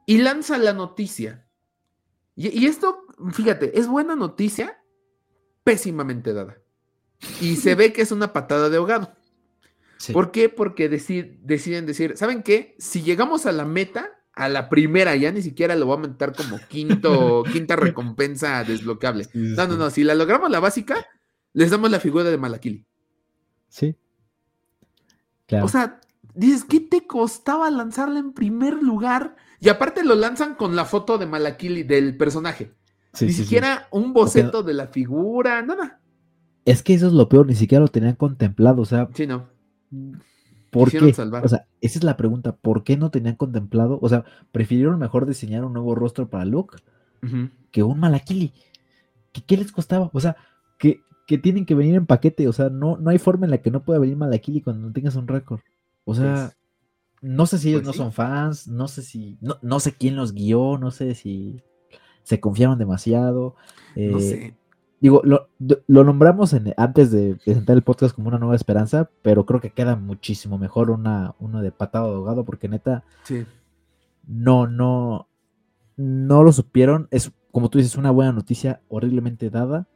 y 0.06 0.18
lanza 0.18 0.58
la 0.58 0.72
noticia. 0.72 1.46
Y, 2.34 2.66
esto, 2.66 3.06
fíjate, 3.32 3.78
es 3.78 3.86
buena 3.86 4.14
noticia, 4.14 4.82
pésimamente 5.64 6.34
dada. 6.34 6.58
Y 7.40 7.56
se 7.56 7.74
ve 7.76 7.92
que 7.92 8.02
es 8.02 8.12
una 8.12 8.32
patada 8.32 8.68
de 8.68 8.76
ahogado. 8.76 9.14
¿Por 10.12 10.30
qué? 10.30 10.50
Porque 10.50 10.90
deciden 10.90 11.86
decir, 11.86 12.18
¿saben 12.18 12.42
qué? 12.42 12.76
Si 12.78 13.02
llegamos 13.02 13.46
a 13.46 13.52
la 13.52 13.64
meta, 13.64 14.15
a 14.36 14.50
la 14.50 14.68
primera, 14.68 15.16
ya 15.16 15.32
ni 15.32 15.42
siquiera 15.42 15.74
lo 15.74 15.86
voy 15.86 15.94
a 15.94 15.96
aumentar 15.96 16.34
como 16.34 16.58
quinto, 16.68 17.42
quinta 17.52 17.74
recompensa 17.74 18.62
desbloqueable. 18.62 19.26
no, 19.32 19.66
no, 19.66 19.76
no, 19.76 19.90
si 19.90 20.04
la 20.04 20.14
logramos 20.14 20.50
la 20.50 20.60
básica, 20.60 21.06
les 21.54 21.70
damos 21.70 21.90
la 21.90 21.98
figura 21.98 22.24
de 22.24 22.36
Malakili. 22.36 22.86
Sí. 23.68 23.96
Claro. 25.46 25.64
O 25.64 25.68
sea, 25.68 26.00
dices, 26.34 26.64
¿qué 26.64 26.80
te 26.80 27.06
costaba 27.06 27.70
lanzarla 27.70 28.18
en 28.18 28.32
primer 28.32 28.74
lugar? 28.82 29.36
Y 29.58 29.70
aparte 29.70 30.04
lo 30.04 30.14
lanzan 30.14 30.54
con 30.54 30.76
la 30.76 30.84
foto 30.84 31.16
de 31.16 31.26
Malakili, 31.26 31.82
del 31.82 32.16
personaje. 32.16 32.74
ni 33.20 33.32
siquiera 33.32 33.88
un 33.90 34.12
boceto 34.12 34.62
de 34.62 34.74
la 34.74 34.88
figura, 34.88 35.62
nada. 35.62 36.00
Es 36.66 36.82
que 36.82 36.92
eso 36.92 37.06
es 37.06 37.14
lo 37.14 37.28
peor, 37.28 37.46
ni 37.46 37.54
siquiera 37.54 37.80
lo 37.80 37.88
tenían 37.88 38.16
contemplado, 38.16 38.82
o 38.82 38.86
sea. 38.86 39.08
Sí, 39.14 39.26
no 39.26 39.48
¿Por 40.76 40.90
qué? 40.90 40.98
O 40.98 41.48
sea, 41.48 41.66
esa 41.80 41.98
es 41.98 42.04
la 42.04 42.16
pregunta. 42.16 42.54
¿Por 42.56 42.84
qué 42.84 42.96
no 42.96 43.10
tenían 43.10 43.36
contemplado? 43.36 43.98
O 44.02 44.08
sea, 44.08 44.24
prefirieron 44.52 44.98
mejor 44.98 45.26
diseñar 45.26 45.64
un 45.64 45.72
nuevo 45.72 45.94
rostro 45.94 46.28
para 46.28 46.44
Luke 46.44 46.76
que 47.70 47.82
un 47.82 47.98
Malakili. 47.98 48.52
¿Qué, 49.32 49.42
¿Qué, 49.42 49.56
les 49.56 49.72
costaba? 49.72 50.10
O 50.12 50.20
sea, 50.20 50.36
que, 50.78 51.00
que, 51.26 51.38
tienen 51.38 51.66
que 51.66 51.74
venir 51.74 51.94
en 51.94 52.06
paquete. 52.06 52.46
O 52.46 52.52
sea, 52.52 52.68
no, 52.68 52.98
no 52.98 53.10
hay 53.10 53.18
forma 53.18 53.46
en 53.46 53.50
la 53.50 53.58
que 53.58 53.70
no 53.70 53.82
pueda 53.82 53.98
venir 53.98 54.16
Malakili 54.16 54.60
cuando 54.60 54.86
no 54.86 54.92
tengas 54.92 55.16
un 55.16 55.26
récord. 55.26 55.60
O 56.04 56.14
sea, 56.14 56.34
pues, 56.34 56.56
no 57.22 57.46
sé 57.46 57.58
si 57.58 57.70
ellos 57.70 57.82
pues 57.82 57.96
no 57.96 58.04
son 58.04 58.12
fans, 58.12 58.68
no 58.68 58.86
sé 58.86 59.02
si, 59.02 59.38
no, 59.40 59.58
no, 59.62 59.80
sé 59.80 59.92
quién 59.92 60.14
los 60.14 60.32
guió, 60.32 60.78
no 60.78 60.90
sé 60.90 61.14
si 61.14 61.62
se 62.22 62.38
confiaron 62.38 62.78
demasiado. 62.78 63.56
no 63.96 64.18
eh, 64.18 64.20
sé. 64.20 64.56
Digo, 65.06 65.22
lo, 65.24 66.04
nombramos 66.04 66.52
antes 66.76 67.12
de 67.12 67.36
presentar 67.44 67.76
el 67.76 67.84
podcast 67.84 68.12
como 68.12 68.26
una 68.26 68.40
nueva 68.40 68.56
esperanza, 68.56 69.08
pero 69.22 69.46
creo 69.46 69.60
que 69.60 69.70
queda 69.70 69.94
muchísimo 69.94 70.58
mejor 70.58 70.90
una, 70.90 71.36
uno 71.38 71.62
de 71.62 71.70
patado 71.70 72.12
ahogado, 72.12 72.44
porque 72.44 72.68
neta, 72.68 73.04
no, 74.26 74.66
no, 74.66 75.28
no 75.94 76.42
lo 76.42 76.52
supieron. 76.52 77.06
Es, 77.12 77.30
como 77.52 77.70
tú 77.70 77.78
dices, 77.78 77.94
una 77.94 78.10
buena 78.10 78.32
noticia 78.32 78.80
horriblemente 78.88 79.48
dada. 79.48 79.86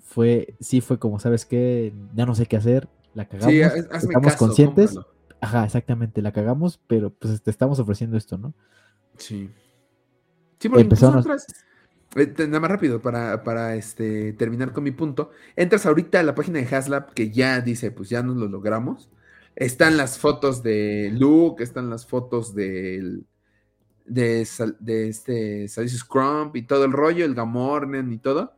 Fue, 0.00 0.56
sí 0.58 0.80
fue 0.80 0.98
como, 0.98 1.20
¿sabes 1.20 1.46
qué? 1.46 1.94
Ya 2.16 2.26
no 2.26 2.34
sé 2.34 2.46
qué 2.46 2.56
hacer, 2.56 2.88
la 3.14 3.28
cagamos, 3.28 3.54
estamos 3.54 4.34
conscientes. 4.34 4.98
Ajá, 5.40 5.64
exactamente, 5.64 6.22
la 6.22 6.32
cagamos, 6.32 6.80
pero 6.88 7.10
pues 7.10 7.40
te 7.40 7.52
estamos 7.52 7.78
ofreciendo 7.78 8.16
esto, 8.16 8.36
¿no? 8.36 8.52
Sí. 9.16 9.48
Sí, 10.58 10.68
porque 10.68 10.82
Empezamos... 10.82 11.24
nada 12.16 12.60
más 12.60 12.70
rápido 12.70 13.00
para, 13.00 13.74
este, 13.74 14.32
terminar 14.32 14.72
con 14.72 14.84
mi 14.84 14.90
punto. 14.90 15.30
Entras 15.54 15.86
ahorita 15.86 16.20
a 16.20 16.22
la 16.22 16.34
página 16.34 16.58
de 16.58 16.74
Haslab 16.74 17.12
que 17.12 17.30
ya 17.30 17.60
dice, 17.60 17.90
pues 17.90 18.08
ya 18.08 18.22
nos 18.22 18.36
lo 18.36 18.48
logramos. 18.48 19.10
Están 19.54 19.96
las 19.96 20.18
fotos 20.18 20.62
de 20.62 21.10
Luke, 21.14 21.62
están 21.62 21.90
las 21.90 22.06
fotos 22.06 22.54
del, 22.54 23.26
de, 24.04 24.46
de 24.80 25.08
este 25.08 25.68
Salicious 25.68 26.04
Crump 26.04 26.56
y 26.56 26.62
todo 26.62 26.84
el 26.84 26.92
rollo, 26.92 27.24
el 27.24 27.34
Gamornen 27.34 28.12
y 28.12 28.18
todo. 28.18 28.56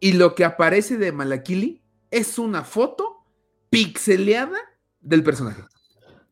Y 0.00 0.12
lo 0.12 0.34
que 0.34 0.44
aparece 0.44 0.96
de 0.96 1.12
Malakili 1.12 1.82
es 2.10 2.38
una 2.38 2.62
foto 2.62 3.24
pixeleada 3.70 4.58
del 5.00 5.22
personaje. 5.22 5.62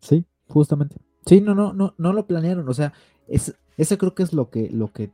Sí, 0.01 0.25
justamente. 0.47 0.97
Sí, 1.27 1.41
no, 1.41 1.55
no, 1.55 1.73
no, 1.73 1.95
no 1.99 2.13
lo 2.13 2.27
planearon. 2.27 2.69
O 2.69 2.75
sea, 2.75 2.93
es, 3.29 3.55
ese 3.77 3.99
creo 3.99 4.15
que 4.15 4.23
es 4.23 4.33
lo 4.33 4.51
que, 4.51 4.69
lo 4.71 4.93
que 4.93 5.11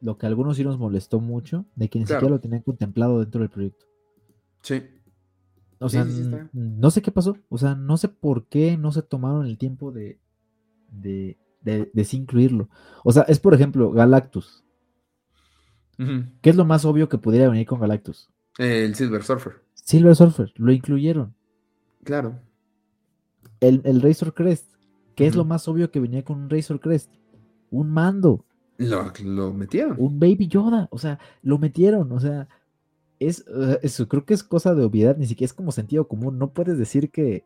lo 0.00 0.18
que 0.18 0.26
a 0.26 0.28
algunos 0.28 0.56
sí 0.56 0.64
nos 0.64 0.78
molestó 0.78 1.20
mucho, 1.20 1.64
de 1.74 1.88
que 1.88 1.98
ni 1.98 2.06
siquiera 2.06 2.28
lo 2.28 2.40
tenían 2.40 2.62
contemplado 2.62 3.20
dentro 3.20 3.40
del 3.40 3.50
proyecto. 3.50 3.86
Sí. 4.62 4.82
O 5.78 5.88
sea, 5.88 6.06
no 6.52 6.90
sé 6.90 7.02
qué 7.02 7.10
pasó. 7.10 7.36
O 7.48 7.58
sea, 7.58 7.74
no 7.74 7.96
sé 7.96 8.08
por 8.08 8.46
qué 8.46 8.76
no 8.76 8.92
se 8.92 9.02
tomaron 9.02 9.46
el 9.46 9.58
tiempo 9.58 9.92
de, 9.92 10.18
de, 10.90 11.36
de, 11.62 12.08
incluirlo. 12.12 12.68
O 13.04 13.12
sea, 13.12 13.22
es 13.22 13.38
por 13.40 13.54
ejemplo 13.54 13.90
Galactus. 13.90 14.64
¿Qué 15.98 16.50
es 16.50 16.56
lo 16.56 16.64
más 16.64 16.84
obvio 16.84 17.08
que 17.08 17.18
pudiera 17.18 17.48
venir 17.48 17.66
con 17.66 17.80
Galactus? 17.80 18.30
El 18.58 18.94
Silver 18.94 19.22
Surfer. 19.22 19.62
Silver 19.74 20.16
Surfer, 20.16 20.52
lo 20.56 20.72
incluyeron. 20.72 21.34
Claro. 22.04 22.40
El, 23.60 23.82
el 23.84 24.00
Razor 24.00 24.34
Crest. 24.34 24.70
¿Qué 25.14 25.26
es 25.26 25.34
lo 25.34 25.44
más 25.44 25.66
obvio 25.68 25.90
que 25.90 26.00
venía 26.00 26.24
con 26.24 26.40
un 26.40 26.50
Razor 26.50 26.80
Crest? 26.80 27.10
Un 27.70 27.90
mando. 27.90 28.45
Lo, 28.78 29.52
metieron. 29.52 29.96
Un 29.98 30.18
Baby 30.18 30.48
Yoda, 30.48 30.88
o 30.90 30.98
sea, 30.98 31.18
lo 31.42 31.58
metieron, 31.58 32.12
o 32.12 32.20
sea, 32.20 32.48
es, 33.18 33.44
eso 33.82 34.08
creo 34.08 34.24
que 34.24 34.34
es 34.34 34.42
cosa 34.42 34.74
de 34.74 34.84
obviedad, 34.84 35.16
ni 35.16 35.26
siquiera 35.26 35.46
es 35.46 35.54
como 35.54 35.72
sentido 35.72 36.08
común, 36.08 36.38
no 36.38 36.52
puedes 36.52 36.78
decir 36.78 37.10
que, 37.10 37.44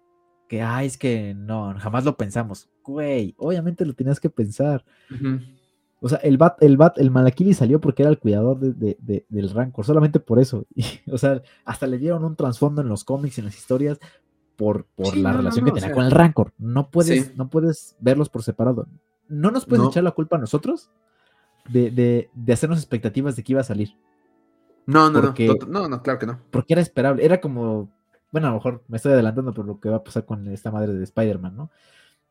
que, 0.48 0.62
ay, 0.62 0.86
es 0.86 0.98
que 0.98 1.35
no, 1.35 1.74
jamás 1.78 2.05
lo 2.05 2.16
pensamos, 2.16 2.69
güey, 2.85 3.35
obviamente 3.39 3.85
lo 3.85 3.94
tenías 3.94 4.19
que 4.19 4.31
pensar. 4.31 4.85
O 6.01 6.09
sea, 6.09 6.19
el 6.19 6.39
bat, 6.39 6.61
el 6.62 6.77
bat, 6.77 6.98
el 6.98 7.11
Malakili 7.11 7.55
salió 7.55 7.81
porque 7.81 8.02
era 8.02 8.11
el 8.11 8.19
cuidador 8.19 8.59
de, 8.59 9.24
del 9.28 9.51
Rancor, 9.51 9.85
solamente 9.85 10.19
por 10.19 10.39
eso. 10.40 10.66
o 11.12 11.19
sea, 11.19 11.43
hasta 11.65 11.86
le 11.86 11.98
dieron 11.98 12.24
un 12.24 12.36
trasfondo 12.36 12.81
en 12.82 12.89
los 12.89 13.05
cómics, 13.05 13.39
en 13.39 13.44
las 13.44 13.57
historias, 13.57 14.01
por, 14.57 14.86
por 14.97 15.16
la 15.16 15.32
relación 15.32 15.65
que 15.65 15.73
tenía 15.73 15.93
con 15.93 16.05
el 16.05 16.11
Rancor. 16.11 16.52
No 16.59 16.90
puedes, 16.90 17.36
no 17.36 17.48
puedes 17.48 17.97
verlos 18.01 18.28
por 18.28 18.43
separado. 18.43 18.89
No 19.28 19.51
nos 19.51 19.65
puedes 19.65 19.86
echar 19.86 20.02
la 20.02 20.11
culpa 20.11 20.36
a 20.36 20.40
nosotros 20.40 20.90
de, 21.69 22.31
hacernos 22.49 22.78
expectativas 22.78 23.37
de 23.37 23.43
que 23.43 23.53
iba 23.53 23.61
a 23.61 23.65
salir. 23.65 23.97
No, 24.87 25.11
no, 25.11 25.20
no, 25.23 25.35
no, 25.69 25.89
no, 25.89 26.03
claro 26.03 26.19
que 26.19 26.27
no. 26.27 26.41
Porque 26.51 26.74
era 26.74 26.82
esperable, 26.82 27.24
era 27.24 27.41
como, 27.41 27.91
bueno, 28.32 28.49
a 28.49 28.51
lo 28.51 28.57
mejor 28.57 28.82
me 28.89 28.97
estoy 28.97 29.12
adelantando 29.12 29.55
por 29.55 29.66
lo 29.66 29.78
que 29.78 29.89
va 29.89 29.97
a 29.97 30.05
pasar 30.05 30.24
con 30.24 30.49
esta 30.49 30.70
madre 30.70 30.93
de 30.93 31.05
Spider-Man, 31.05 31.57
¿no? 31.57 31.70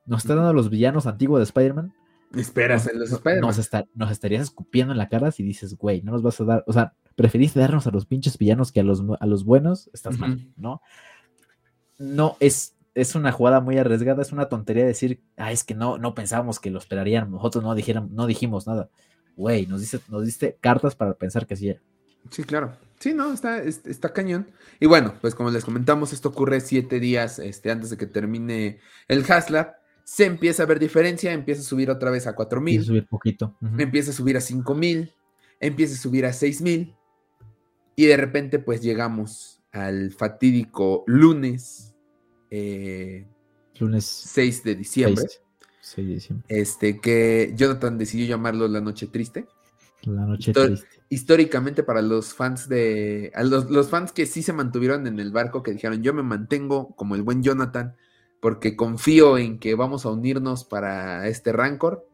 Nos 0.06 0.24
está 0.24 0.36
dando 0.36 0.54
los 0.54 0.70
villanos 0.70 1.06
antiguos 1.06 1.40
de 1.40 1.44
Spider-Man. 1.44 1.94
Esperas 2.36 2.88
en 2.88 3.00
los 3.00 3.12
Spider-Man. 3.12 3.54
Nos, 3.96 4.12
estarías 4.12 4.42
escupiendo 4.42 4.92
en 4.92 4.98
la 4.98 5.10
cara 5.10 5.32
si 5.32 5.44
dices, 5.44 5.78
güey, 5.78 6.02
no 6.02 6.12
nos 6.12 6.22
vas 6.22 6.40
a 6.42 6.46
dar, 6.46 6.64
o 6.68 6.74
sea, 6.74 6.94
preferiste 7.16 7.60
darnos 7.60 7.88
a 7.88 7.92
los 7.92 8.06
pinches 8.06 8.38
villanos 8.38 8.72
que 8.72 8.80
a 8.80 8.84
los, 8.84 9.04
a 9.20 9.26
los 9.26 9.46
buenos, 9.46 9.90
estás 9.94 10.18
mal, 10.18 10.48
¿no? 10.58 10.82
No, 11.98 12.38
es, 12.40 12.76
es 12.94 13.16
una 13.16 13.32
jugada 13.32 13.62
muy 13.62 13.78
arriesgada, 13.78 14.22
es 14.22 14.32
una 14.32 14.50
tontería 14.50 14.86
decir, 14.86 15.22
ah, 15.38 15.52
es 15.52 15.64
que 15.64 15.76
no, 15.76 15.98
no 15.98 16.16
pensábamos 16.16 16.60
que 16.60 16.72
lo 16.72 16.80
esperarían, 16.80 17.30
nosotros 17.32 17.64
no, 17.64 17.76
dijeron, 17.76 18.10
no 18.14 18.26
dijimos 18.26 18.68
nada 18.68 18.90
güey, 19.40 19.66
nos, 19.66 19.80
dice, 19.80 20.02
nos 20.10 20.26
diste 20.26 20.58
cartas 20.60 20.96
para 20.96 21.14
pensar 21.14 21.48
que 21.48 21.56
sí 21.56 21.74
Sí, 22.30 22.44
claro. 22.44 22.74
Sí, 23.00 23.14
no, 23.14 23.32
está, 23.32 23.64
está 23.64 24.12
cañón. 24.12 24.52
Y 24.82 24.86
bueno, 24.86 25.14
pues 25.22 25.34
como 25.34 25.50
les 25.50 25.64
comentamos, 25.64 26.12
esto 26.12 26.28
ocurre 26.28 26.60
siete 26.60 27.00
días 27.00 27.40
este, 27.40 27.72
antes 27.72 27.90
de 27.90 27.98
que 27.98 28.06
termine 28.06 28.80
el 29.08 29.24
Haslab. 29.24 29.76
Se 30.04 30.26
empieza 30.26 30.64
a 30.64 30.66
ver 30.66 30.80
diferencia, 30.80 31.32
empieza 31.32 31.62
a 31.62 31.64
subir 31.64 31.90
otra 31.90 32.12
vez 32.12 32.28
a 32.28 32.36
4000. 32.36 32.76
Empieza 32.76 32.84
a 32.84 32.94
subir 32.94 33.08
poquito. 33.08 33.56
Empieza 33.78 34.12
a 34.12 34.14
subir 34.14 34.36
a 34.36 34.42
5000. 34.42 35.14
Empieza 35.62 35.94
a 35.94 35.98
subir 35.98 36.26
a 36.26 36.34
6000. 36.34 36.94
Y 37.96 38.06
de 38.06 38.18
repente, 38.18 38.60
pues 38.60 38.82
llegamos 38.82 39.62
al 39.72 40.12
fatídico 40.12 41.06
lunes. 41.08 41.96
Eh, 42.52 43.26
lunes 43.80 44.04
6 44.06 44.64
de 44.66 44.76
diciembre. 44.76 45.26
Este, 46.48 47.00
que 47.00 47.54
Jonathan 47.56 47.98
decidió 47.98 48.28
llamarlo 48.28 48.68
La 48.68 48.82
Noche 48.82 49.08
Triste. 49.08 49.48
La 50.04 50.26
Noche 50.26 50.54
Triste. 50.54 50.88
Históricamente, 51.10 51.84
para 51.84 52.02
los 52.02 52.34
fans 52.34 52.70
de. 52.70 53.32
los, 53.44 53.90
fans 53.90 54.12
que 54.12 54.26
sí 54.26 54.44
se 54.44 54.54
mantuvieron 54.54 55.08
en 55.08 55.20
el 55.20 55.32
barco, 55.32 55.64
que 55.64 55.72
dijeron: 55.72 56.04
Yo 56.04 56.14
me 56.14 56.24
mantengo 56.24 56.96
como 56.96 57.16
el 57.16 57.24
buen 57.24 57.42
Jonathan, 57.42 57.96
porque 58.40 58.76
confío 58.76 59.38
en 59.38 59.60
que 59.60 59.76
vamos 59.76 60.06
a 60.06 60.10
unirnos 60.10 60.66
para 60.66 61.28
este 61.28 61.52
Rancor. 61.52 62.08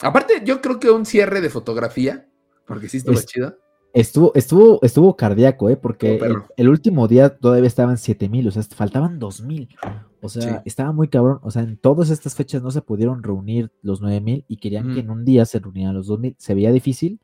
Aparte, 0.00 0.42
yo 0.44 0.60
creo 0.60 0.78
que 0.78 0.90
un 0.90 1.06
cierre 1.06 1.40
de 1.40 1.48
fotografía, 1.48 2.28
porque 2.66 2.88
sí 2.88 2.98
estuvo 2.98 3.20
chido. 3.20 3.58
Estuvo, 3.96 4.30
estuvo, 4.34 4.78
estuvo 4.82 5.16
cardíaco, 5.16 5.70
¿eh? 5.70 5.76
Porque 5.78 6.20
el, 6.58 6.68
último 6.68 7.08
día 7.08 7.30
todavía 7.30 7.66
estaban 7.66 7.96
7000, 7.96 8.48
o 8.48 8.50
sea, 8.50 8.62
faltaban 8.62 9.18
2000. 9.18 9.74
O 10.20 10.28
sea, 10.28 10.60
estaba 10.66 10.92
muy 10.92 11.08
cabrón. 11.08 11.38
O 11.42 11.50
sea, 11.50 11.62
en 11.62 11.78
todas 11.78 12.10
estas 12.10 12.34
fechas 12.34 12.62
no 12.62 12.70
se 12.70 12.82
pudieron 12.82 13.22
reunir 13.22 13.72
los 13.80 14.02
9000 14.02 14.44
y 14.48 14.58
querían 14.58 14.92
que 14.92 15.00
en 15.00 15.08
un 15.08 15.24
día 15.24 15.46
se 15.46 15.60
reunieran 15.60 15.94
los 15.94 16.08
2000. 16.08 16.36
Se 16.36 16.54
veía 16.54 16.72
difícil, 16.72 17.20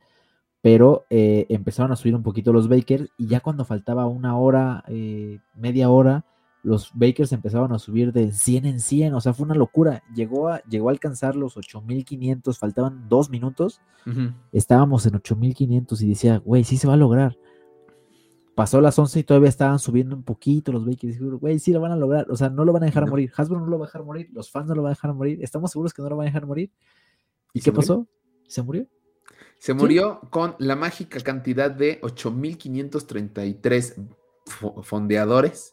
pero 0.62 1.04
eh, 1.10 1.44
empezaron 1.50 1.92
a 1.92 1.96
subir 1.96 2.14
un 2.14 2.22
poquito 2.22 2.54
los 2.54 2.70
Bakers 2.70 3.10
y 3.18 3.26
ya 3.26 3.40
cuando 3.40 3.66
faltaba 3.66 4.06
una 4.06 4.38
hora, 4.38 4.82
eh, 4.88 5.40
media 5.54 5.90
hora, 5.90 6.24
los 6.62 6.92
Bakers 6.94 7.32
empezaban 7.32 7.72
a 7.72 7.78
subir 7.78 8.12
de 8.12 8.32
100 8.32 8.66
en 8.66 8.80
100, 8.80 9.14
o 9.14 9.20
sea, 9.20 9.34
fue 9.34 9.44
una 9.44 9.54
locura. 9.54 10.02
Llegó 10.14 10.48
a, 10.48 10.62
llegó 10.64 10.88
a 10.88 10.92
alcanzar 10.92 11.34
los 11.34 11.56
8500, 11.56 12.58
faltaban 12.58 13.08
dos 13.08 13.30
minutos, 13.30 13.80
estábamos 14.52 15.04
en 15.06 15.16
8500 15.16 16.02
y 16.02 16.08
decía, 16.08 16.38
güey, 16.38 16.64
sí 16.64 16.76
se 16.76 16.86
va 16.86 16.94
a 16.94 16.98
lograr. 16.98 17.36
Pasó 18.54 18.80
las 18.80 18.98
11 18.98 19.20
y 19.20 19.24
todavía 19.24 19.48
estaban 19.48 19.78
subiendo 19.78 20.14
un 20.14 20.22
poquito 20.22 20.72
los 20.72 20.84
Bakers. 20.84 21.18
Güey, 21.18 21.58
sí 21.58 21.72
lo 21.72 21.80
van 21.80 21.92
a 21.92 21.96
lograr, 21.96 22.30
o 22.30 22.36
sea, 22.36 22.48
no 22.48 22.64
lo 22.64 22.72
van 22.72 22.84
a 22.84 22.86
dejar 22.86 23.08
morir. 23.08 23.32
Hasbro 23.36 23.58
no 23.58 23.66
lo 23.66 23.78
va 23.78 23.86
a 23.86 23.88
dejar 23.88 24.04
morir, 24.04 24.28
los 24.32 24.50
fans 24.50 24.68
no 24.68 24.74
lo 24.74 24.82
van 24.82 24.90
a 24.90 24.94
dejar 24.94 25.14
morir, 25.14 25.38
estamos 25.42 25.72
seguros 25.72 25.92
que 25.92 26.02
no 26.02 26.10
lo 26.10 26.16
van 26.16 26.26
a 26.26 26.30
dejar 26.30 26.46
morir. 26.46 26.70
¿Y, 27.52 27.60
qué 27.60 27.72
pasó? 27.72 28.06
¿Se 28.46 28.62
murió? 28.62 28.86
Se 29.58 29.74
murió 29.74 30.20
con 30.30 30.54
la 30.58 30.76
mágica 30.76 31.20
cantidad 31.20 31.70
de 31.70 31.98
8533 32.02 34.00
fondeadores 34.82 35.71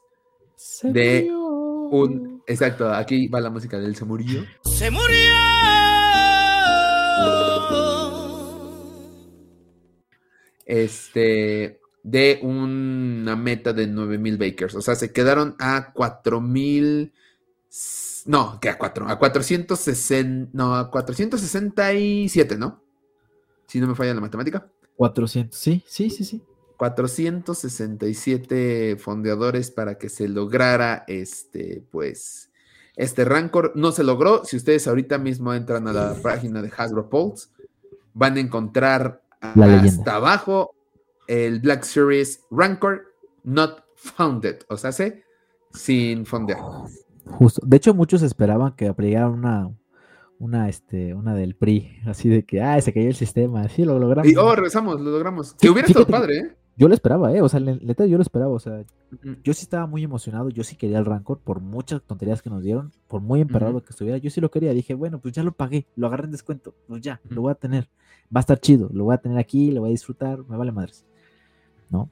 de 0.84 1.30
un. 1.32 2.44
Exacto, 2.48 2.90
aquí 2.92 3.28
va 3.28 3.42
la 3.42 3.50
música 3.50 3.80
del 3.80 3.96
Se 3.96 4.06
murió. 4.06 4.46
¡Se 4.64 4.92
murió! 4.92 5.34
Este. 10.66 11.80
De 12.02 12.40
una 12.42 13.36
meta 13.36 13.74
de 13.74 13.88
9000 13.88 14.38
Bakers. 14.38 14.76
O 14.76 14.82
sea, 14.82 14.96
se 14.96 15.12
quedaron 15.12 15.56
a 15.60 15.92
4000. 15.94 17.12
No, 18.26 18.60
que 18.60 18.70
a 18.70 18.78
4. 18.78 19.10
A 19.10 19.20
460. 19.20 20.52
No, 20.54 20.76
a 20.76 20.90
467, 20.90 22.58
¿no? 22.58 22.82
Si 23.68 23.80
no 23.80 23.88
me 23.88 23.96
falla 23.96 24.14
la 24.14 24.22
matemática. 24.22 24.68
400, 24.96 25.58
sí, 25.58 25.84
sí, 25.88 26.10
sí, 26.10 26.26
sí. 26.26 26.44
467 26.80 28.98
fondeadores 28.98 29.70
para 29.70 29.98
que 29.98 30.08
se 30.08 30.30
lograra 30.30 31.04
este, 31.08 31.84
pues, 31.92 32.52
Este 32.96 33.26
Rancor 33.26 33.74
no 33.76 33.92
se 33.92 34.06
logró. 34.06 34.46
Si 34.46 34.56
ustedes 34.56 34.88
ahorita 34.88 35.18
mismo 35.18 35.54
entran 35.54 35.90
a 35.90 35.94
la 35.94 36.16
página 36.24 36.62
de 36.62 36.72
Hasbro 36.76 37.10
Pulse, 37.10 37.50
van 38.14 38.38
a 38.38 38.40
encontrar 38.40 39.22
hasta 39.42 40.16
abajo 40.16 40.74
el 41.28 41.60
Black 41.60 41.84
Series 41.84 42.46
Rancor 42.50 43.14
Not 43.44 43.84
Founded, 43.96 44.60
o 44.70 44.78
sea, 44.78 44.94
se 44.94 45.26
sin 45.74 46.26
fondear. 46.26 46.60
Justo. 47.26 47.62
De 47.66 47.76
hecho, 47.76 47.94
muchos 47.94 48.22
esperaban 48.22 48.74
que 48.78 48.88
aplicaran 48.88 49.34
una, 49.34 49.70
una, 50.38 50.70
este, 50.70 51.14
una 51.14 51.36
del 51.36 51.56
PRI, 51.56 52.00
así 52.06 52.30
de 52.30 52.44
que, 52.44 52.62
ah, 52.62 52.80
se 52.80 52.94
cayó 52.94 53.10
el 53.10 53.16
sistema, 53.16 53.68
sí, 53.68 53.84
lo 53.84 54.00
logramos. 54.00 54.32
Y, 54.32 54.38
oh, 54.38 54.56
regresamos, 54.56 55.02
lo 55.02 55.12
logramos. 55.12 55.56
Que 55.56 55.70
hubiera 55.70 55.90
estado 55.90 56.08
padre, 56.08 56.38
¿eh? 56.38 56.56
Yo 56.80 56.88
lo 56.88 56.94
esperaba, 56.94 57.34
¿eh? 57.36 57.42
O 57.42 57.50
sea, 57.50 57.60
neta, 57.60 58.06
yo 58.06 58.16
lo 58.16 58.22
esperaba. 58.22 58.54
O 58.54 58.60
sea, 58.60 58.86
yo 59.44 59.54
sí 59.54 59.64
estaba 59.64 59.86
muy 59.86 60.02
emocionado. 60.02 60.50
Yo 60.50 60.64
sí 60.64 60.78
quería 60.78 60.98
el 60.98 61.06
Rancor 61.06 61.40
por 61.40 61.60
muchas 61.60 62.02
tonterías 62.02 62.42
que 62.42 62.50
nos 62.50 62.64
dieron, 62.64 62.94
por 63.10 63.20
muy 63.20 63.42
emperrado 63.42 63.84
que 63.84 63.90
estuviera. 63.90 64.18
Yo 64.18 64.30
sí 64.30 64.40
lo 64.40 64.50
quería. 64.50 64.72
Dije, 64.72 64.94
bueno, 64.94 65.20
pues 65.20 65.34
ya 65.34 65.44
lo 65.44 65.52
pagué, 65.52 65.88
lo 65.98 66.08
agarré 66.08 66.24
en 66.24 66.32
descuento. 66.32 66.74
Pues 66.88 67.02
ya, 67.02 67.20
lo 67.28 67.42
voy 67.42 67.52
a 67.52 67.56
tener. 67.56 67.90
Va 68.34 68.40
a 68.40 68.40
estar 68.40 68.62
chido. 68.62 68.90
Lo 68.94 69.04
voy 69.04 69.14
a 69.14 69.18
tener 69.18 69.38
aquí, 69.38 69.72
lo 69.72 69.82
voy 69.82 69.90
a 69.90 69.92
disfrutar. 69.92 70.46
Me 70.48 70.56
vale 70.56 70.72
madres. 70.72 71.06
¿No? 71.90 72.10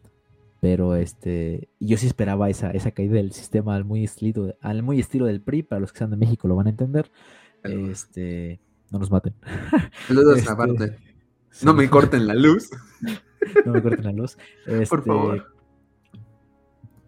Pero 0.59 0.97
este, 0.97 1.69
yo 1.79 1.95
sí 1.95 2.05
esperaba 2.05 2.49
esa, 2.49 2.71
esa 2.71 2.91
caída 2.91 3.13
del 3.13 3.31
sistema 3.31 3.73
al 3.73 3.85
muy, 3.85 4.03
estilo, 4.03 4.53
al 4.59 4.83
muy 4.83 4.99
estilo 4.99 5.27
del 5.27 5.39
PRI. 5.39 5.63
Para 5.63 5.79
los 5.79 5.93
que 5.93 5.99
sean 5.99 6.09
de 6.09 6.17
México 6.17 6.49
lo 6.49 6.57
van 6.57 6.67
a 6.67 6.71
entender. 6.71 7.09
Este, 7.63 8.59
no 8.91 8.99
nos 8.99 9.11
maten. 9.11 9.33
Saludos 10.07 10.39
este, 10.39 10.97
No 11.63 11.73
me 11.73 11.89
corten 11.89 12.27
la 12.27 12.33
luz. 12.33 12.69
no 13.65 13.73
me 13.73 13.81
corten 13.81 14.05
la 14.05 14.11
luz. 14.11 14.37
Por 14.89 15.03
favor. 15.03 15.35
Este, 15.37 15.57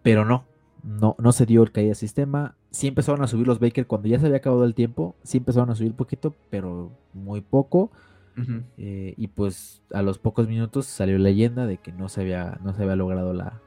pero 0.02 0.24
no, 0.24 0.46
no, 0.82 1.16
no 1.18 1.32
se 1.32 1.46
dio 1.46 1.62
el 1.62 1.72
caída 1.72 1.88
del 1.88 1.96
sistema. 1.96 2.56
Sí 2.70 2.88
empezaron 2.88 3.22
a 3.22 3.26
subir 3.26 3.46
los 3.46 3.58
Baker 3.58 3.86
cuando 3.86 4.08
ya 4.08 4.18
se 4.18 4.26
había 4.26 4.38
acabado 4.38 4.64
el 4.64 4.74
tiempo. 4.74 5.16
Sí 5.22 5.38
empezaron 5.38 5.70
a 5.70 5.74
subir 5.74 5.94
poquito, 5.94 6.34
pero 6.50 6.92
muy 7.12 7.40
poco. 7.40 7.90
Eh, 8.78 9.12
y 9.18 9.26
pues 9.28 9.82
a 9.92 10.00
los 10.00 10.18
pocos 10.18 10.48
minutos 10.48 10.86
salió 10.86 11.18
leyenda 11.18 11.66
de 11.66 11.76
que 11.76 11.92
no 11.92 12.08
se 12.08 12.22
había, 12.22 12.58
no 12.64 12.72
se 12.72 12.82
había 12.82 12.96
logrado 12.96 13.34
la, 13.34 13.60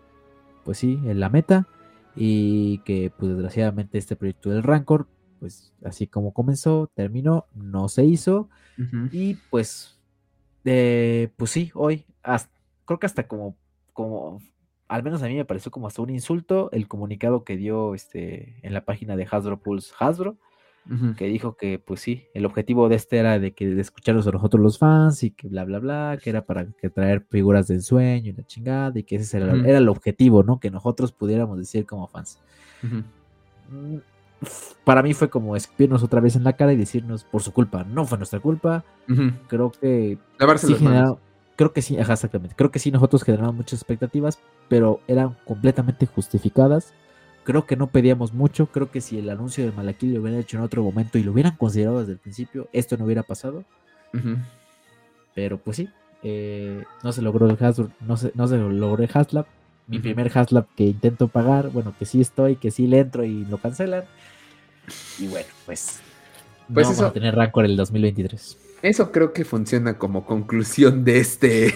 pues 0.63 0.79
sí, 0.79 0.99
la 1.03 1.29
meta. 1.29 1.67
Y 2.15 2.79
que 2.79 3.11
pues 3.15 3.33
desgraciadamente 3.33 3.99
este 3.99 4.15
proyecto 4.15 4.49
del 4.49 4.63
Rancor, 4.63 5.07
pues 5.39 5.73
así 5.83 6.07
como 6.07 6.33
comenzó, 6.33 6.89
terminó, 6.95 7.45
no 7.53 7.87
se 7.89 8.05
hizo. 8.05 8.49
Y 9.11 9.35
pues, 9.51 9.92
eh, 10.65 11.29
pues 11.37 11.51
sí, 11.51 11.71
hoy, 11.73 12.05
hasta, 12.21 12.51
creo 12.85 12.99
que 12.99 13.05
hasta 13.05 13.27
como, 13.27 13.55
como, 13.93 14.41
al 14.87 15.03
menos 15.03 15.23
a 15.23 15.27
mí 15.27 15.35
me 15.35 15.45
pareció 15.45 15.71
como 15.71 15.87
hasta 15.87 16.01
un 16.01 16.09
insulto 16.09 16.69
el 16.71 16.87
comunicado 16.87 17.43
que 17.43 17.57
dio 17.57 17.95
este 17.95 18.59
en 18.61 18.73
la 18.73 18.85
página 18.85 19.15
de 19.15 19.27
Hasbro 19.29 19.59
Pulse 19.59 19.93
Hasbro, 19.99 20.37
que 21.17 21.27
dijo 21.27 21.55
que 21.55 21.79
pues 21.79 22.01
sí, 22.01 22.27
el 22.33 22.45
objetivo 22.45 22.89
de 22.89 22.97
este 22.97 23.17
era 23.17 23.39
de 23.39 23.53
que 23.53 23.67
de 23.67 23.79
escucharlos 23.79 24.27
a 24.27 24.31
nosotros 24.31 24.61
los 24.61 24.77
fans 24.77 25.23
y 25.23 25.31
que 25.31 25.47
bla 25.47 25.63
bla 25.63 25.79
bla, 25.79 26.19
que 26.21 26.29
era 26.29 26.45
para 26.45 26.65
que 26.73 26.89
traer 26.89 27.25
figuras 27.29 27.67
del 27.67 27.81
sueño 27.81 28.31
y 28.31 28.33
la 28.33 28.45
chingada, 28.45 28.99
y 28.99 29.03
que 29.03 29.15
ese 29.15 29.37
era, 29.37 29.53
era 29.65 29.77
el 29.77 29.87
objetivo, 29.87 30.43
¿no? 30.43 30.59
Que 30.59 30.69
nosotros 30.69 31.13
pudiéramos 31.13 31.57
decir 31.57 31.85
como 31.85 32.07
fans. 32.07 32.37
Para 34.83 35.03
mí 35.03 35.13
fue 35.13 35.29
como 35.29 35.55
escupirnos 35.55 36.03
otra 36.03 36.21
vez 36.21 36.35
en 36.35 36.43
la 36.43 36.53
cara 36.53 36.73
y 36.73 36.77
decirnos 36.77 37.23
por 37.23 37.41
su 37.43 37.51
culpa, 37.51 37.83
no 37.83 38.05
fue 38.05 38.17
nuestra 38.17 38.39
culpa. 38.39 38.83
Creo 39.47 39.71
que 39.71 40.17
sí 40.57 40.75
creo 41.55 41.73
que 41.73 41.81
sí, 41.81 41.97
ajá, 41.97 42.13
exactamente. 42.13 42.55
Creo 42.55 42.71
que 42.71 42.79
sí, 42.79 42.91
nosotros 42.91 43.23
generamos 43.23 43.55
muchas 43.55 43.79
expectativas, 43.79 44.39
pero 44.69 44.99
eran 45.07 45.37
completamente 45.45 46.05
justificadas. 46.05 46.93
Creo 47.43 47.65
que 47.65 47.75
no 47.75 47.87
pedíamos 47.87 48.33
mucho. 48.33 48.67
Creo 48.67 48.89
que 48.89 49.01
si 49.01 49.19
el 49.19 49.29
anuncio 49.29 49.65
de 49.65 49.71
Malaquí 49.71 50.07
lo 50.07 50.21
hubieran 50.21 50.39
hecho 50.39 50.57
en 50.57 50.63
otro 50.63 50.83
momento 50.83 51.17
y 51.17 51.23
lo 51.23 51.31
hubieran 51.31 51.55
considerado 51.57 51.99
desde 51.99 52.13
el 52.13 52.19
principio, 52.19 52.69
esto 52.71 52.97
no 52.97 53.05
hubiera 53.05 53.23
pasado. 53.23 53.65
Pero 55.35 55.57
pues 55.57 55.77
sí, 55.77 55.89
eh, 56.21 56.83
no 57.03 57.11
se 57.11 57.21
logró 57.21 57.49
el 57.49 57.57
Haslab, 57.59 57.89
no 58.01 58.17
se, 58.17 58.31
no 58.35 58.47
se 58.47 58.57
logró 58.57 59.03
el 59.03 59.09
Haslab. 59.13 59.45
Mi 59.87 59.99
primer 59.99 60.31
Haslab 60.37 60.65
que 60.75 60.85
intento 60.85 61.27
pagar, 61.27 61.69
bueno, 61.69 61.93
que 61.97 62.05
sí 62.05 62.21
estoy, 62.21 62.55
que 62.55 62.71
sí 62.71 62.87
le 62.87 62.99
entro 62.99 63.23
y 63.23 63.45
lo 63.45 63.57
cancelan. 63.57 64.05
Y 65.19 65.27
bueno, 65.27 65.47
pues, 65.65 65.99
pues 66.73 66.87
vamos 66.87 67.01
a 67.01 67.11
tener 67.11 67.35
Rancor 67.35 67.65
el 67.65 67.75
2023. 67.75 68.57
Eso 68.81 69.11
creo 69.11 69.33
que 69.33 69.45
funciona 69.45 69.97
como 69.97 70.25
conclusión 70.25 71.03
de 71.03 71.19
este, 71.19 71.73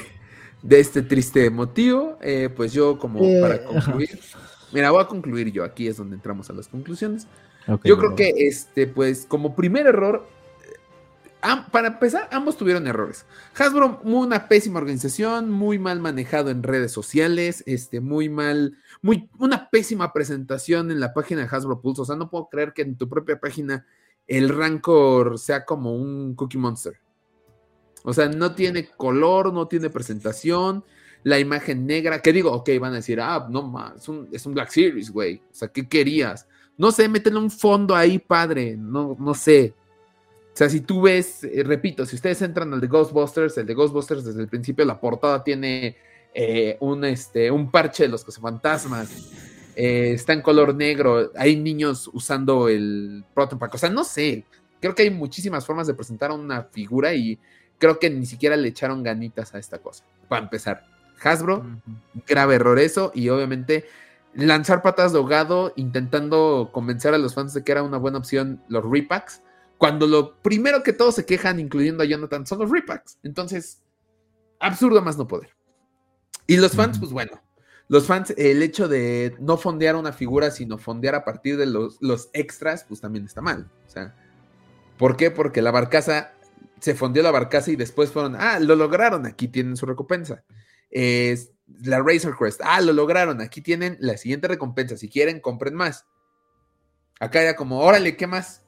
de 0.61 0.79
este 0.79 1.01
triste 1.01 1.49
motivo. 1.49 2.17
Eh, 2.21 2.49
pues 2.55 2.73
yo 2.73 2.97
como 2.97 3.23
eh, 3.23 3.39
para 3.41 3.63
concluir, 3.63 4.19
mira, 4.71 4.91
voy 4.91 5.01
a 5.01 5.07
concluir 5.07 5.51
yo, 5.51 5.63
aquí 5.63 5.88
es 5.88 5.97
donde 5.97 6.15
entramos 6.15 6.49
a 6.49 6.53
las 6.53 6.67
conclusiones. 6.67 7.27
yo 7.84 7.97
creo 7.97 8.15
que 8.15 8.34
este, 8.38 8.88
pues 8.88 9.25
como 9.25 9.55
primer 9.55 9.88
error, 9.88 10.27
para 11.72 11.88
empezar, 11.88 12.27
ambos 12.31 12.57
tuvieron 12.57 12.88
errores. 12.88 13.26
Hasbro, 13.57 14.01
una 14.03 14.47
pésima 14.47 14.80
organización, 14.80 15.51
muy 15.51 15.80
mal 15.80 15.99
manejado 15.99 16.49
en 16.49 16.64
redes 16.64 16.91
sociales, 16.91 17.64
este, 17.65 18.01
muy 18.01 18.30
mal, 18.30 18.77
muy, 19.01 19.30
una 19.39 19.69
pésima 19.69 20.14
presentación 20.14 20.91
en 20.91 20.99
la 20.99 21.14
página 21.14 21.41
de 21.41 21.49
Hasbro 21.49 21.81
Pulse. 21.81 22.01
O 22.01 22.05
sea, 22.05 22.15
no 22.15 22.30
puedo 22.30 22.49
creer 22.49 22.73
que 22.73 22.81
en 22.81 22.97
tu 22.97 23.07
propia 23.07 23.39
página 23.39 23.85
el 24.27 24.49
Rancor 24.49 25.39
sea 25.39 25.64
como 25.65 25.95
un 25.95 26.35
Cookie 26.35 26.57
Monster. 26.57 26.99
O 28.03 28.14
sea, 28.14 28.27
no 28.30 28.55
tiene 28.55 28.88
color, 28.88 29.53
no 29.53 29.68
tiene 29.68 29.89
presentación, 29.89 30.84
la 31.23 31.39
imagen 31.39 31.85
negra, 31.85 32.22
que 32.22 32.31
digo, 32.31 32.51
ok, 32.51 32.69
van 32.80 32.93
a 32.93 32.97
decir, 32.97 33.19
ah, 33.19 33.47
no 33.49 33.64
más, 33.64 34.07
es 34.31 34.45
un, 34.45 34.53
Black 34.53 34.69
Series, 34.69 35.11
güey. 35.11 35.41
O 35.51 35.53
sea, 35.53 35.68
¿qué 35.68 35.88
querías? 35.88 36.47
No 36.77 36.91
sé, 36.91 37.09
métele 37.09 37.38
un 37.38 37.51
fondo 37.51 37.95
ahí, 37.95 38.19
padre, 38.19 38.77
no, 38.77 39.15
no 39.19 39.34
sé. 39.34 39.73
O 40.57 40.63
sea, 40.65 40.69
si 40.69 40.81
tú 40.81 41.01
ves, 41.03 41.43
eh, 41.43 41.61
repito, 41.63 42.03
si 42.03 42.15
ustedes 42.15 42.41
entran 42.41 42.73
al 42.73 42.81
de 42.81 42.88
Ghostbusters, 42.88 43.59
el 43.59 43.67
de 43.67 43.75
Ghostbusters 43.75 44.25
desde 44.25 44.41
el 44.41 44.47
principio 44.47 44.84
la 44.85 44.99
portada 44.99 45.43
tiene 45.43 45.95
eh, 46.34 46.77
un, 46.79 47.05
este, 47.05 47.51
un 47.51 47.69
parche 47.69 48.01
de 48.01 48.09
los 48.09 48.25
cazafantasmas. 48.25 49.29
Eh, 49.75 50.13
está 50.13 50.34
en 50.34 50.41
color 50.41 50.73
negro, 50.73 51.31
hay 51.35 51.57
niños 51.57 52.09
usando 52.11 52.69
el 52.69 53.23
Proton 53.35 53.59
O 53.71 53.77
sea, 53.77 53.91
no 53.91 54.03
sé, 54.03 54.45
creo 54.81 54.95
que 54.95 55.03
hay 55.03 55.11
muchísimas 55.11 55.63
formas 55.63 55.85
de 55.85 55.93
presentar 55.93 56.31
una 56.31 56.63
figura 56.63 57.13
y 57.13 57.38
creo 57.77 57.99
que 57.99 58.09
ni 58.09 58.25
siquiera 58.25 58.57
le 58.57 58.69
echaron 58.69 59.03
ganitas 59.03 59.53
a 59.53 59.59
esta 59.59 59.77
cosa. 59.77 60.05
Para 60.27 60.41
empezar, 60.41 60.88
Hasbro, 61.21 61.67
grave 62.27 62.55
error 62.55 62.79
eso, 62.79 63.11
y 63.13 63.29
obviamente 63.29 63.85
lanzar 64.34 64.81
patas 64.81 65.11
de 65.11 65.19
ahogado 65.19 65.71
intentando 65.75 66.71
convencer 66.73 67.13
a 67.13 67.19
los 67.19 67.35
fans 67.35 67.53
de 67.53 67.63
que 67.63 67.73
era 67.73 67.84
una 67.84 67.99
buena 67.99 68.17
opción 68.17 68.59
los 68.69 68.84
repacks, 68.84 69.43
cuando 69.77 70.07
lo 70.07 70.41
primero 70.41 70.83
que 70.83 70.93
todos 70.93 71.15
se 71.15 71.25
quejan, 71.25 71.59
incluyendo 71.59 72.03
a 72.03 72.05
Jonathan, 72.05 72.45
son 72.45 72.59
los 72.59 72.71
repacks. 72.71 73.19
Entonces, 73.23 73.83
absurdo 74.59 75.01
más 75.01 75.17
no 75.17 75.27
poder. 75.27 75.55
Y 76.47 76.57
los 76.57 76.71
fans, 76.71 76.97
pues 76.99 77.11
bueno, 77.11 77.41
los 77.89 78.05
fans, 78.05 78.33
el 78.37 78.63
hecho 78.63 78.87
de 78.87 79.35
no 79.39 79.57
fondear 79.57 79.95
una 79.95 80.13
figura, 80.13 80.49
sino 80.51 80.77
fondear 80.77 81.15
a 81.15 81.23
partir 81.23 81.57
de 81.57 81.65
los, 81.65 81.99
extras, 82.33 82.85
pues 82.87 83.01
también 83.01 83.25
está 83.25 83.41
mal. 83.41 83.69
O 83.85 83.89
sea, 83.89 84.15
¿por 84.97 85.15
qué? 85.15 85.29
Porque 85.29 85.61
la 85.61 85.71
barcaza 85.71 86.33
se 86.79 86.95
fondió 86.95 87.23
la 87.23 87.31
barcaza 87.31 87.71
y 87.71 87.75
después 87.75 88.11
fueron, 88.11 88.35
ah, 88.35 88.59
lo 88.59 88.75
lograron, 88.75 89.25
aquí 89.25 89.47
tienen 89.47 89.77
su 89.77 89.85
recompensa. 89.85 90.43
Es 90.89 91.51
la 91.81 92.01
Razor 92.01 92.37
Crest, 92.37 92.61
ah, 92.63 92.81
lo 92.81 92.93
lograron, 92.93 93.41
aquí 93.41 93.61
tienen 93.61 93.97
la 93.99 94.17
siguiente 94.17 94.47
recompensa. 94.47 94.97
Si 94.97 95.09
quieren, 95.09 95.39
compren 95.39 95.75
más. 95.75 96.05
Acá 97.19 97.41
era 97.41 97.55
como, 97.55 97.79
órale, 97.79 98.15
¿qué 98.15 98.27
más? 98.27 98.63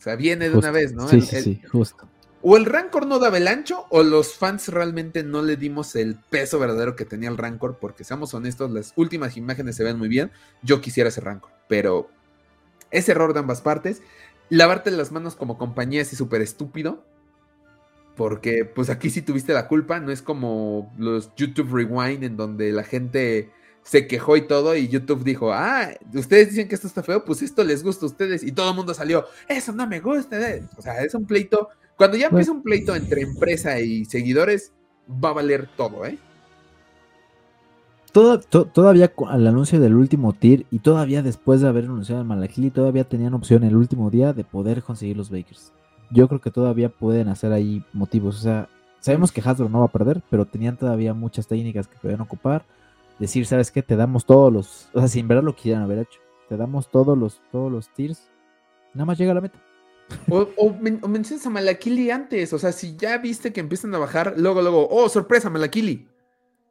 O 0.00 0.02
sea, 0.02 0.16
viene 0.16 0.48
de 0.48 0.56
una 0.56 0.70
vez, 0.70 0.94
¿no? 0.94 1.06
Sí, 1.08 1.20
sí, 1.20 1.42
sí, 1.42 1.62
justo. 1.70 2.08
O 2.40 2.56
el 2.56 2.64
Rancor 2.64 3.06
no 3.06 3.18
daba 3.18 3.36
el 3.36 3.46
ancho, 3.46 3.84
o 3.90 4.02
los 4.02 4.34
fans 4.34 4.68
realmente 4.68 5.22
no 5.22 5.42
le 5.42 5.58
dimos 5.58 5.94
el 5.94 6.16
peso 6.16 6.58
verdadero 6.58 6.96
que 6.96 7.04
tenía 7.04 7.28
el 7.28 7.36
Rancor, 7.36 7.76
porque 7.78 8.02
seamos 8.02 8.32
honestos, 8.32 8.70
las 8.70 8.94
últimas 8.96 9.36
imágenes 9.36 9.76
se 9.76 9.84
ven 9.84 9.98
muy 9.98 10.08
bien. 10.08 10.30
Yo 10.62 10.80
quisiera 10.80 11.10
ese 11.10 11.20
Rancor, 11.20 11.50
pero 11.68 12.08
es 12.90 13.10
error 13.10 13.34
de 13.34 13.40
ambas 13.40 13.60
partes. 13.60 14.00
Lavarte 14.48 14.90
las 14.90 15.12
manos 15.12 15.36
como 15.36 15.58
compañía 15.58 16.00
es 16.00 16.08
súper 16.08 16.40
estúpido, 16.40 17.04
porque 18.16 18.64
pues 18.64 18.88
aquí 18.88 19.10
sí 19.10 19.20
tuviste 19.20 19.52
la 19.52 19.68
culpa, 19.68 20.00
no 20.00 20.10
es 20.10 20.22
como 20.22 20.94
los 20.96 21.30
YouTube 21.36 21.74
Rewind 21.74 22.24
en 22.24 22.38
donde 22.38 22.72
la 22.72 22.84
gente 22.84 23.50
se 23.82 24.06
quejó 24.06 24.36
y 24.36 24.46
todo, 24.46 24.76
y 24.76 24.88
YouTube 24.88 25.24
dijo, 25.24 25.52
ah, 25.52 25.90
ustedes 26.14 26.50
dicen 26.50 26.68
que 26.68 26.74
esto 26.74 26.86
está 26.86 27.02
feo, 27.02 27.24
pues 27.24 27.42
esto 27.42 27.64
les 27.64 27.82
gusta 27.82 28.06
a 28.06 28.08
ustedes, 28.08 28.42
y 28.42 28.52
todo 28.52 28.70
el 28.70 28.76
mundo 28.76 28.94
salió, 28.94 29.26
eso 29.48 29.72
no 29.72 29.86
me 29.86 30.00
gusta, 30.00 30.38
o 30.76 30.82
sea, 30.82 31.02
es 31.02 31.14
un 31.14 31.26
pleito 31.26 31.68
cuando 32.00 32.16
ya 32.16 32.28
empieza 32.28 32.50
un 32.50 32.62
pleito 32.62 32.96
entre 32.96 33.20
empresa 33.20 33.78
y 33.78 34.06
seguidores, 34.06 34.72
va 35.22 35.28
a 35.28 35.32
valer 35.34 35.68
todo, 35.76 36.06
¿eh? 36.06 36.16
todavía 38.10 39.12
al 39.28 39.46
anuncio 39.46 39.78
del 39.78 39.94
último 39.94 40.32
tier 40.32 40.64
y 40.70 40.78
todavía 40.78 41.22
después 41.22 41.60
de 41.60 41.68
haber 41.68 41.84
anunciado 41.84 42.22
el 42.22 42.26
Malakili, 42.26 42.70
todavía 42.70 43.04
tenían 43.04 43.34
opción 43.34 43.64
el 43.64 43.76
último 43.76 44.08
día 44.08 44.32
de 44.32 44.44
poder 44.44 44.82
conseguir 44.82 45.18
los 45.18 45.28
Bakers. 45.28 45.74
Yo 46.10 46.26
creo 46.26 46.40
que 46.40 46.50
todavía 46.50 46.88
pueden 46.88 47.28
hacer 47.28 47.52
ahí 47.52 47.84
motivos. 47.92 48.38
O 48.38 48.40
sea, 48.40 48.70
sabemos 49.00 49.30
que 49.30 49.42
Hasbro 49.42 49.68
no 49.68 49.80
va 49.80 49.84
a 49.84 49.92
perder, 49.92 50.22
pero 50.30 50.46
tenían 50.46 50.78
todavía 50.78 51.12
muchas 51.12 51.46
técnicas 51.46 51.86
que 51.86 51.98
podían 51.98 52.22
ocupar. 52.22 52.64
Decir, 53.20 53.46
¿sabes 53.46 53.70
qué? 53.70 53.82
Te 53.82 53.94
damos 53.94 54.24
todos 54.24 54.52
los. 54.52 54.88
O 54.94 54.98
sea, 54.98 55.06
si 55.06 55.20
en 55.20 55.28
verdad 55.28 55.44
lo 55.44 55.54
quisieran 55.54 55.82
haber 55.82 56.00
hecho, 56.00 56.18
te 56.48 56.56
damos 56.56 56.90
todos 56.90 57.16
los, 57.16 57.40
todos 57.52 57.70
los 57.70 57.88
tiers 57.94 58.30
nada 58.94 59.04
más 59.04 59.18
llega 59.18 59.32
a 59.32 59.34
la 59.34 59.40
meta. 59.40 59.62
O, 60.28 60.48
o, 60.56 60.72
mencionas 61.08 61.46
a 61.46 61.50
Malakili 61.50 62.10
antes, 62.10 62.52
o 62.52 62.58
sea, 62.58 62.72
si 62.72 62.96
ya 62.96 63.18
viste 63.18 63.52
que 63.52 63.60
empiezan 63.60 63.94
a 63.94 63.98
bajar, 63.98 64.34
luego, 64.36 64.60
luego, 64.60 64.88
oh, 64.90 65.08
sorpresa, 65.08 65.50
Malakili. 65.50 66.08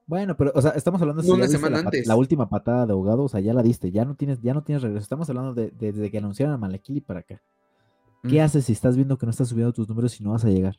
Bueno, 0.07 0.35
pero, 0.35 0.51
o 0.55 0.61
sea, 0.61 0.71
estamos 0.71 0.99
hablando 1.01 1.21
de 1.21 1.31
una 1.31 1.47
semana 1.47 1.77
la, 1.77 1.83
antes. 1.83 2.07
La 2.07 2.15
última 2.15 2.49
patada 2.49 2.87
de 2.87 2.93
ahogado, 2.93 3.23
o 3.23 3.29
sea, 3.29 3.39
ya 3.39 3.53
la 3.53 3.61
diste, 3.61 3.91
ya 3.91 4.03
no 4.03 4.15
tienes, 4.15 4.41
ya 4.41 4.53
no 4.53 4.63
tienes 4.63 4.81
regreso. 4.81 5.03
Estamos 5.03 5.29
hablando 5.29 5.53
de, 5.53 5.71
desde 5.71 6.11
que 6.11 6.17
anunciaron 6.17 6.55
a 6.55 6.57
Malakili 6.57 6.99
para 6.99 7.21
acá. 7.21 7.41
¿Qué 8.27 8.41
haces 8.41 8.65
si 8.65 8.73
estás 8.73 8.97
viendo 8.97 9.17
que 9.17 9.25
no 9.25 9.29
estás 9.29 9.47
subiendo 9.47 9.71
tus 9.71 9.87
números 9.87 10.19
y 10.19 10.23
no 10.23 10.31
vas 10.31 10.43
a 10.43 10.49
llegar? 10.49 10.77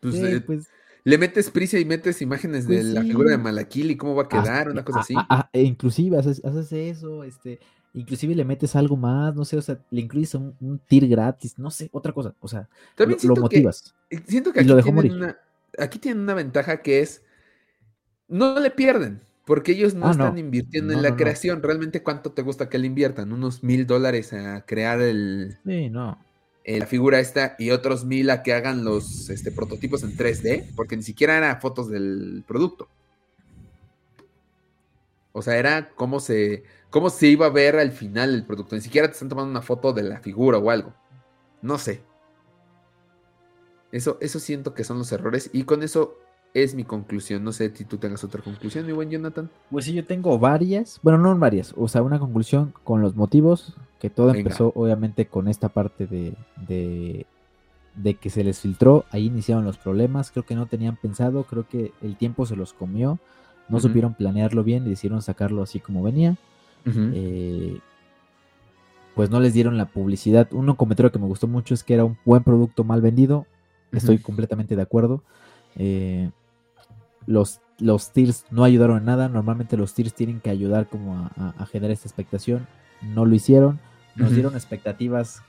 Pues, 0.00 0.14
eh, 0.14 0.40
pues 0.40 0.68
le 1.08 1.16
metes 1.16 1.50
prisa 1.50 1.78
y 1.78 1.86
metes 1.86 2.20
imágenes 2.20 2.68
de 2.68 2.76
pues 2.76 2.86
la 2.88 3.00
figura 3.00 3.30
de 3.30 3.38
Malakili, 3.38 3.96
cómo 3.96 4.14
va 4.14 4.24
a 4.24 4.28
quedar, 4.28 4.68
una 4.68 4.84
cosa 4.84 5.00
así. 5.00 5.14
e 5.54 5.62
inclusive 5.62 6.18
haces, 6.18 6.44
haces, 6.44 6.70
eso, 6.70 7.24
este, 7.24 7.60
inclusive 7.94 8.34
le 8.34 8.44
metes 8.44 8.76
algo 8.76 8.94
más, 8.94 9.34
no 9.34 9.46
sé, 9.46 9.56
o 9.56 9.62
sea, 9.62 9.78
le 9.90 10.02
incluyes 10.02 10.34
un, 10.34 10.54
un 10.60 10.78
tir 10.78 11.08
gratis, 11.08 11.58
no 11.58 11.70
sé, 11.70 11.88
otra 11.92 12.12
cosa, 12.12 12.34
o 12.40 12.46
sea, 12.48 12.68
lo, 12.98 13.36
motivas. 13.36 13.94
Eh, 14.10 14.20
siento 14.26 14.52
que 14.52 14.60
aquí, 14.60 14.68
tienen 14.82 15.12
una, 15.14 15.38
aquí 15.78 15.98
tienen 15.98 16.22
una 16.22 16.34
ventaja 16.34 16.82
que 16.82 17.00
es, 17.00 17.22
no 18.28 18.60
le 18.60 18.70
pierden, 18.70 19.22
porque 19.46 19.72
ellos 19.72 19.94
no 19.94 20.08
ah, 20.08 20.10
están 20.10 20.36
invirtiendo 20.36 20.92
en 20.92 21.00
la 21.00 21.16
creación. 21.16 21.62
Realmente, 21.62 22.02
¿cuánto 22.02 22.32
te 22.32 22.42
gusta 22.42 22.68
que 22.68 22.76
le 22.76 22.86
inviertan? 22.86 23.32
Unos 23.32 23.64
mil 23.64 23.86
dólares 23.86 24.34
a 24.34 24.66
crear 24.66 25.00
el... 25.00 25.56
Sí, 25.64 25.88
no. 25.88 26.18
Eh, 26.68 26.78
la 26.78 26.86
figura 26.86 27.18
esta 27.18 27.56
y 27.58 27.70
otros 27.70 28.04
mil 28.04 28.28
a 28.28 28.42
que 28.42 28.52
hagan 28.52 28.84
los 28.84 29.30
este, 29.30 29.50
prototipos 29.50 30.02
en 30.02 30.14
3D, 30.14 30.66
porque 30.76 30.98
ni 30.98 31.02
siquiera 31.02 31.38
eran 31.38 31.58
fotos 31.62 31.88
del 31.88 32.44
producto. 32.46 32.90
O 35.32 35.40
sea, 35.40 35.56
era 35.56 35.88
cómo 35.94 36.20
se, 36.20 36.64
cómo 36.90 37.08
se 37.08 37.28
iba 37.28 37.46
a 37.46 37.48
ver 37.48 37.78
al 37.78 37.90
final 37.90 38.34
el 38.34 38.44
producto. 38.44 38.74
Ni 38.74 38.82
siquiera 38.82 39.08
te 39.08 39.14
están 39.14 39.30
tomando 39.30 39.50
una 39.50 39.62
foto 39.62 39.94
de 39.94 40.02
la 40.02 40.20
figura 40.20 40.58
o 40.58 40.68
algo. 40.68 40.92
No 41.62 41.78
sé. 41.78 42.02
Eso, 43.90 44.18
eso 44.20 44.38
siento 44.38 44.74
que 44.74 44.84
son 44.84 44.98
los 44.98 45.10
errores. 45.10 45.48
Y 45.54 45.62
con 45.62 45.82
eso 45.82 46.18
es 46.52 46.74
mi 46.74 46.84
conclusión. 46.84 47.44
No 47.44 47.52
sé 47.52 47.74
si 47.74 47.86
tú 47.86 47.96
tengas 47.96 48.24
otra 48.24 48.42
conclusión, 48.42 48.84
mi 48.84 48.92
buen 48.92 49.08
Jonathan. 49.08 49.50
Pues 49.70 49.86
sí, 49.86 49.94
yo 49.94 50.04
tengo 50.04 50.38
varias. 50.38 51.00
Bueno, 51.02 51.16
no 51.16 51.34
varias. 51.38 51.72
O 51.78 51.88
sea, 51.88 52.02
una 52.02 52.18
conclusión 52.18 52.74
con 52.84 53.00
los 53.00 53.16
motivos. 53.16 53.74
Que 53.98 54.10
todo 54.10 54.32
empezó, 54.32 54.72
obviamente, 54.74 55.26
con 55.26 55.48
esta 55.48 55.68
parte 55.68 56.06
de, 56.06 56.34
de, 56.68 57.26
de, 57.96 58.14
que 58.14 58.30
se 58.30 58.44
les 58.44 58.60
filtró. 58.60 59.04
Ahí 59.10 59.26
iniciaron 59.26 59.64
los 59.64 59.76
problemas. 59.76 60.30
Creo 60.30 60.44
que 60.44 60.54
no 60.54 60.66
tenían 60.66 60.96
pensado. 60.96 61.44
Creo 61.44 61.68
que 61.68 61.92
el 62.02 62.16
tiempo 62.16 62.46
se 62.46 62.56
los 62.56 62.72
comió. 62.72 63.18
No 63.68 63.80
supieron 63.80 64.14
planearlo 64.14 64.64
bien 64.64 64.86
y 64.86 64.90
decidieron 64.90 65.20
sacarlo 65.20 65.62
así 65.62 65.80
como 65.80 66.02
venía. 66.02 66.36
Eh, 66.86 67.80
pues 69.14 69.30
no 69.30 69.40
les 69.40 69.52
dieron 69.52 69.76
la 69.76 69.86
publicidad. 69.86 70.48
Un 70.52 70.72
comentario 70.74 71.10
que 71.10 71.18
me 71.18 71.26
gustó 71.26 71.48
mucho 71.48 71.74
es 71.74 71.82
que 71.82 71.94
era 71.94 72.04
un 72.04 72.16
buen 72.24 72.44
producto 72.44 72.84
mal 72.84 73.02
vendido. 73.02 73.46
Estoy 73.92 74.18
completamente 74.18 74.76
de 74.76 74.82
acuerdo. 74.82 75.22
Eh, 75.76 76.30
los, 77.26 77.60
los 77.78 78.12
tiers 78.12 78.44
no 78.50 78.64
ayudaron 78.64 78.98
en 78.98 79.04
nada. 79.06 79.28
Normalmente 79.28 79.76
los 79.76 79.92
tiers 79.92 80.14
tienen 80.14 80.40
que 80.40 80.50
ayudar 80.50 80.88
como 80.88 81.30
a, 81.36 81.66
generar 81.66 81.90
esta 81.90 82.06
expectación. 82.06 82.66
No 83.02 83.24
lo 83.24 83.34
hicieron. 83.34 83.80
Nos 84.16 84.32
dieron 84.32 84.54
expectativas 84.54 85.42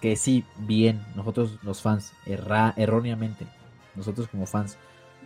que 0.00 0.16
sí, 0.16 0.44
bien, 0.58 1.00
nosotros 1.14 1.58
los 1.62 1.80
fans, 1.80 2.12
erróneamente, 2.26 3.46
nosotros 3.94 4.26
como 4.26 4.46
fans, 4.46 4.76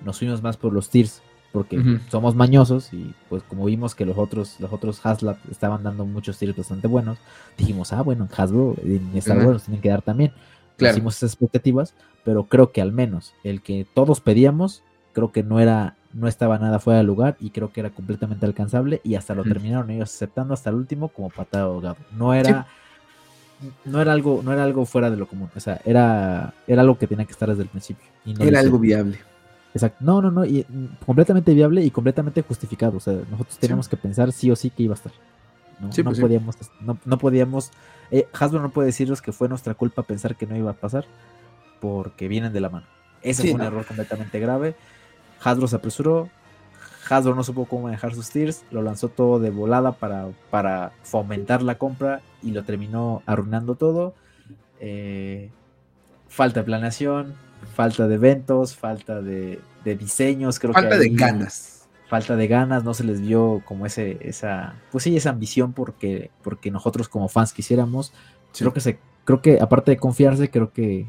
nos 0.05 0.19
fuimos 0.19 0.43
más 0.43 0.59
por 0.59 0.75
los 0.75 0.91
tiers 0.91 1.23
porque 1.57 1.83
somos 2.11 2.35
mañosos 2.35 2.93
y 2.93 3.15
pues 3.31 3.43
como 3.43 3.65
vimos 3.65 3.95
que 3.95 4.05
los 4.05 4.19
otros 4.19 4.61
los 4.61 4.71
otros 4.75 5.01
Haslab 5.05 5.39
estaban 5.51 5.83
dando 5.83 6.05
muchos 6.05 6.39
tiers 6.39 6.55
bastante 6.55 6.87
buenos, 6.87 7.17
dijimos, 7.57 7.95
ah, 7.95 8.03
bueno, 8.03 8.29
Hasbro 8.37 8.77
en 8.85 9.17
Star 9.17 9.39
Wars 9.39 9.53
nos 9.53 9.63
tienen 9.63 9.81
que 9.81 9.89
dar 9.89 10.03
también. 10.03 10.33
Hicimos 10.79 11.17
esas 11.17 11.31
expectativas, 11.31 11.95
pero 12.25 12.45
creo 12.45 12.73
que 12.73 12.83
al 12.83 12.93
menos 12.93 13.33
el 13.43 13.63
que 13.63 13.87
todos 13.95 14.21
pedíamos, 14.21 14.83
creo 15.15 15.33
que 15.33 15.43
no 15.43 15.59
era 15.59 15.97
no 16.17 16.29
estaba 16.29 16.59
nada 16.59 16.79
fuera 16.79 16.99
de 16.99 17.05
lugar 17.05 17.37
y 17.41 17.51
creo 17.51 17.71
que 17.73 17.81
era 17.81 17.91
completamente 17.91 18.47
alcanzable 18.47 19.01
y 19.05 19.17
hasta 19.17 19.35
lo 19.35 19.45
terminaron 19.45 19.91
ellos 19.91 20.15
aceptando 20.15 20.55
hasta 20.55 20.71
el 20.71 20.77
último 20.77 21.09
como 21.09 21.31
patada 21.31 21.65
de 21.65 21.71
ahogado. 21.71 21.97
No 22.17 22.33
era 22.33 22.67
no 23.85 24.01
era 24.01 24.13
algo 24.13 24.41
no 24.43 24.53
era 24.53 24.65
algo 24.65 24.87
fuera 24.87 25.11
de 25.11 25.17
lo 25.17 25.27
común, 25.27 25.51
o 25.55 25.61
sea, 25.61 25.81
era 25.85 26.55
era 26.67 26.83
algo 26.83 26.99
que 26.99 27.07
tenía 27.07 27.27
que 27.27 27.33
estar 27.33 27.49
desde 27.49 27.63
el 27.63 27.69
principio. 27.69 28.07
era 28.41 28.61
algo 28.61 28.79
viable. 28.79 29.19
Exacto. 29.75 29.99
No, 30.01 30.23
no, 30.23 30.31
no. 30.31 30.47
Y, 30.47 30.65
mm, 30.67 31.05
completamente 31.05 31.53
viable 31.53 31.85
y 31.85 31.91
completamente 31.91 32.41
justificado. 32.41 32.97
O 32.97 33.01
sea, 33.01 33.13
nosotros 33.31 33.59
teníamos 33.59 33.89
que 33.89 33.99
pensar 33.99 34.33
sí 34.33 34.51
o 34.51 34.57
sí 34.57 34.71
que 34.71 34.85
iba 34.85 34.95
a 34.95 34.97
estar. 34.97 35.13
No, 35.79 35.91
pues 35.91 36.19
podíamos, 36.19 36.57
no, 37.05 37.19
podíamos. 37.19 37.71
Eh, 38.11 38.27
Hasbro 38.33 38.63
no 38.63 38.71
puede 38.71 38.87
decirnos 38.87 39.21
que 39.21 39.33
fue 39.33 39.51
nuestra 39.51 39.75
culpa 39.75 40.03
pensar 40.03 40.35
que 40.35 40.47
no 40.47 40.57
iba 40.57 40.71
a 40.71 40.75
pasar 40.75 41.05
porque 41.81 42.27
vienen 42.27 42.55
de 42.55 42.61
la 42.61 42.71
mano. 42.71 42.87
Ese 43.21 43.43
fue 43.43 43.53
un 43.53 43.61
error 43.61 43.85
completamente 43.85 44.41
grave. 44.41 44.75
Hasbro 45.43 45.69
se 45.69 45.77
apresuró. 45.77 46.29
Hasbro 47.09 47.35
no 47.35 47.45
supo 47.45 47.67
cómo 47.67 47.85
manejar 47.85 48.15
sus 48.15 48.31
tiers. 48.31 48.65
Lo 48.71 48.83
lanzó 48.83 49.09
todo 49.09 49.39
de 49.39 49.51
volada 49.51 49.93
para, 49.93 50.29
para 50.51 50.93
fomentar 51.03 51.63
la 51.63 51.79
compra 51.79 52.21
y 52.43 52.51
lo 52.51 52.65
terminó 52.65 53.23
arruinando 53.27 53.75
todo. 53.75 54.15
Eh, 54.81 55.51
falta 56.29 56.61
de 56.61 56.65
planeación, 56.65 57.35
falta 57.75 58.07
de 58.09 58.15
eventos, 58.17 58.77
falta 58.77 59.23
de, 59.23 59.61
diseños, 59.85 60.59
creo 60.59 60.73
falta 60.73 60.99
de 60.99 61.09
ganas. 61.11 61.89
Falta 62.09 62.37
de 62.37 62.47
ganas, 62.47 62.85
no 62.85 62.95
se 62.95 63.05
les 63.05 63.21
vio 63.21 63.63
como 63.65 63.87
ese, 63.87 64.19
esa, 64.21 64.75
pues 64.93 65.05
sí, 65.05 65.17
esa 65.17 65.31
ambición 65.31 65.73
porque, 65.73 66.31
porque 66.43 66.71
nosotros 66.71 67.09
como 67.09 67.29
fans 67.29 67.53
quisiéramos. 67.53 68.13
Creo 68.57 68.73
que 68.73 68.81
se, 68.81 68.99
creo 69.25 69.43
que 69.43 69.61
aparte 69.61 69.91
de 69.93 69.97
confiarse, 69.97 70.51
creo 70.51 70.73
que 70.73 71.07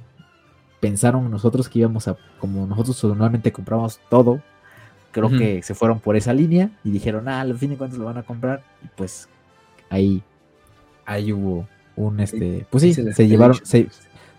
pensaron 0.80 1.30
nosotros 1.32 1.70
que 1.70 1.80
íbamos 1.80 2.08
a, 2.08 2.18
como 2.40 2.66
nosotros 2.66 3.04
normalmente 3.04 3.52
compramos 3.52 4.00
todo, 4.10 4.42
creo 5.12 5.30
que 5.30 5.64
se 5.64 5.74
fueron 5.74 6.00
por 6.00 6.16
esa 6.16 6.34
línea 6.34 6.70
y 6.84 6.92
dijeron, 6.92 7.28
ah, 7.28 7.42
al 7.42 7.58
fin 7.58 7.72
de 7.72 7.78
cuentas 7.78 7.98
lo 7.98 8.06
van 8.06 8.18
a 8.18 8.24
comprar, 8.24 8.64
y 8.84 8.88
pues 8.96 9.28
ahí, 9.90 10.22
ahí 11.06 11.34
hubo 11.34 11.68
un 11.96 12.20
este, 12.20 12.68
pues 12.70 12.84
sí, 12.84 12.94
se, 12.94 13.28
llevaron, 13.28 13.58
se, 13.64 13.90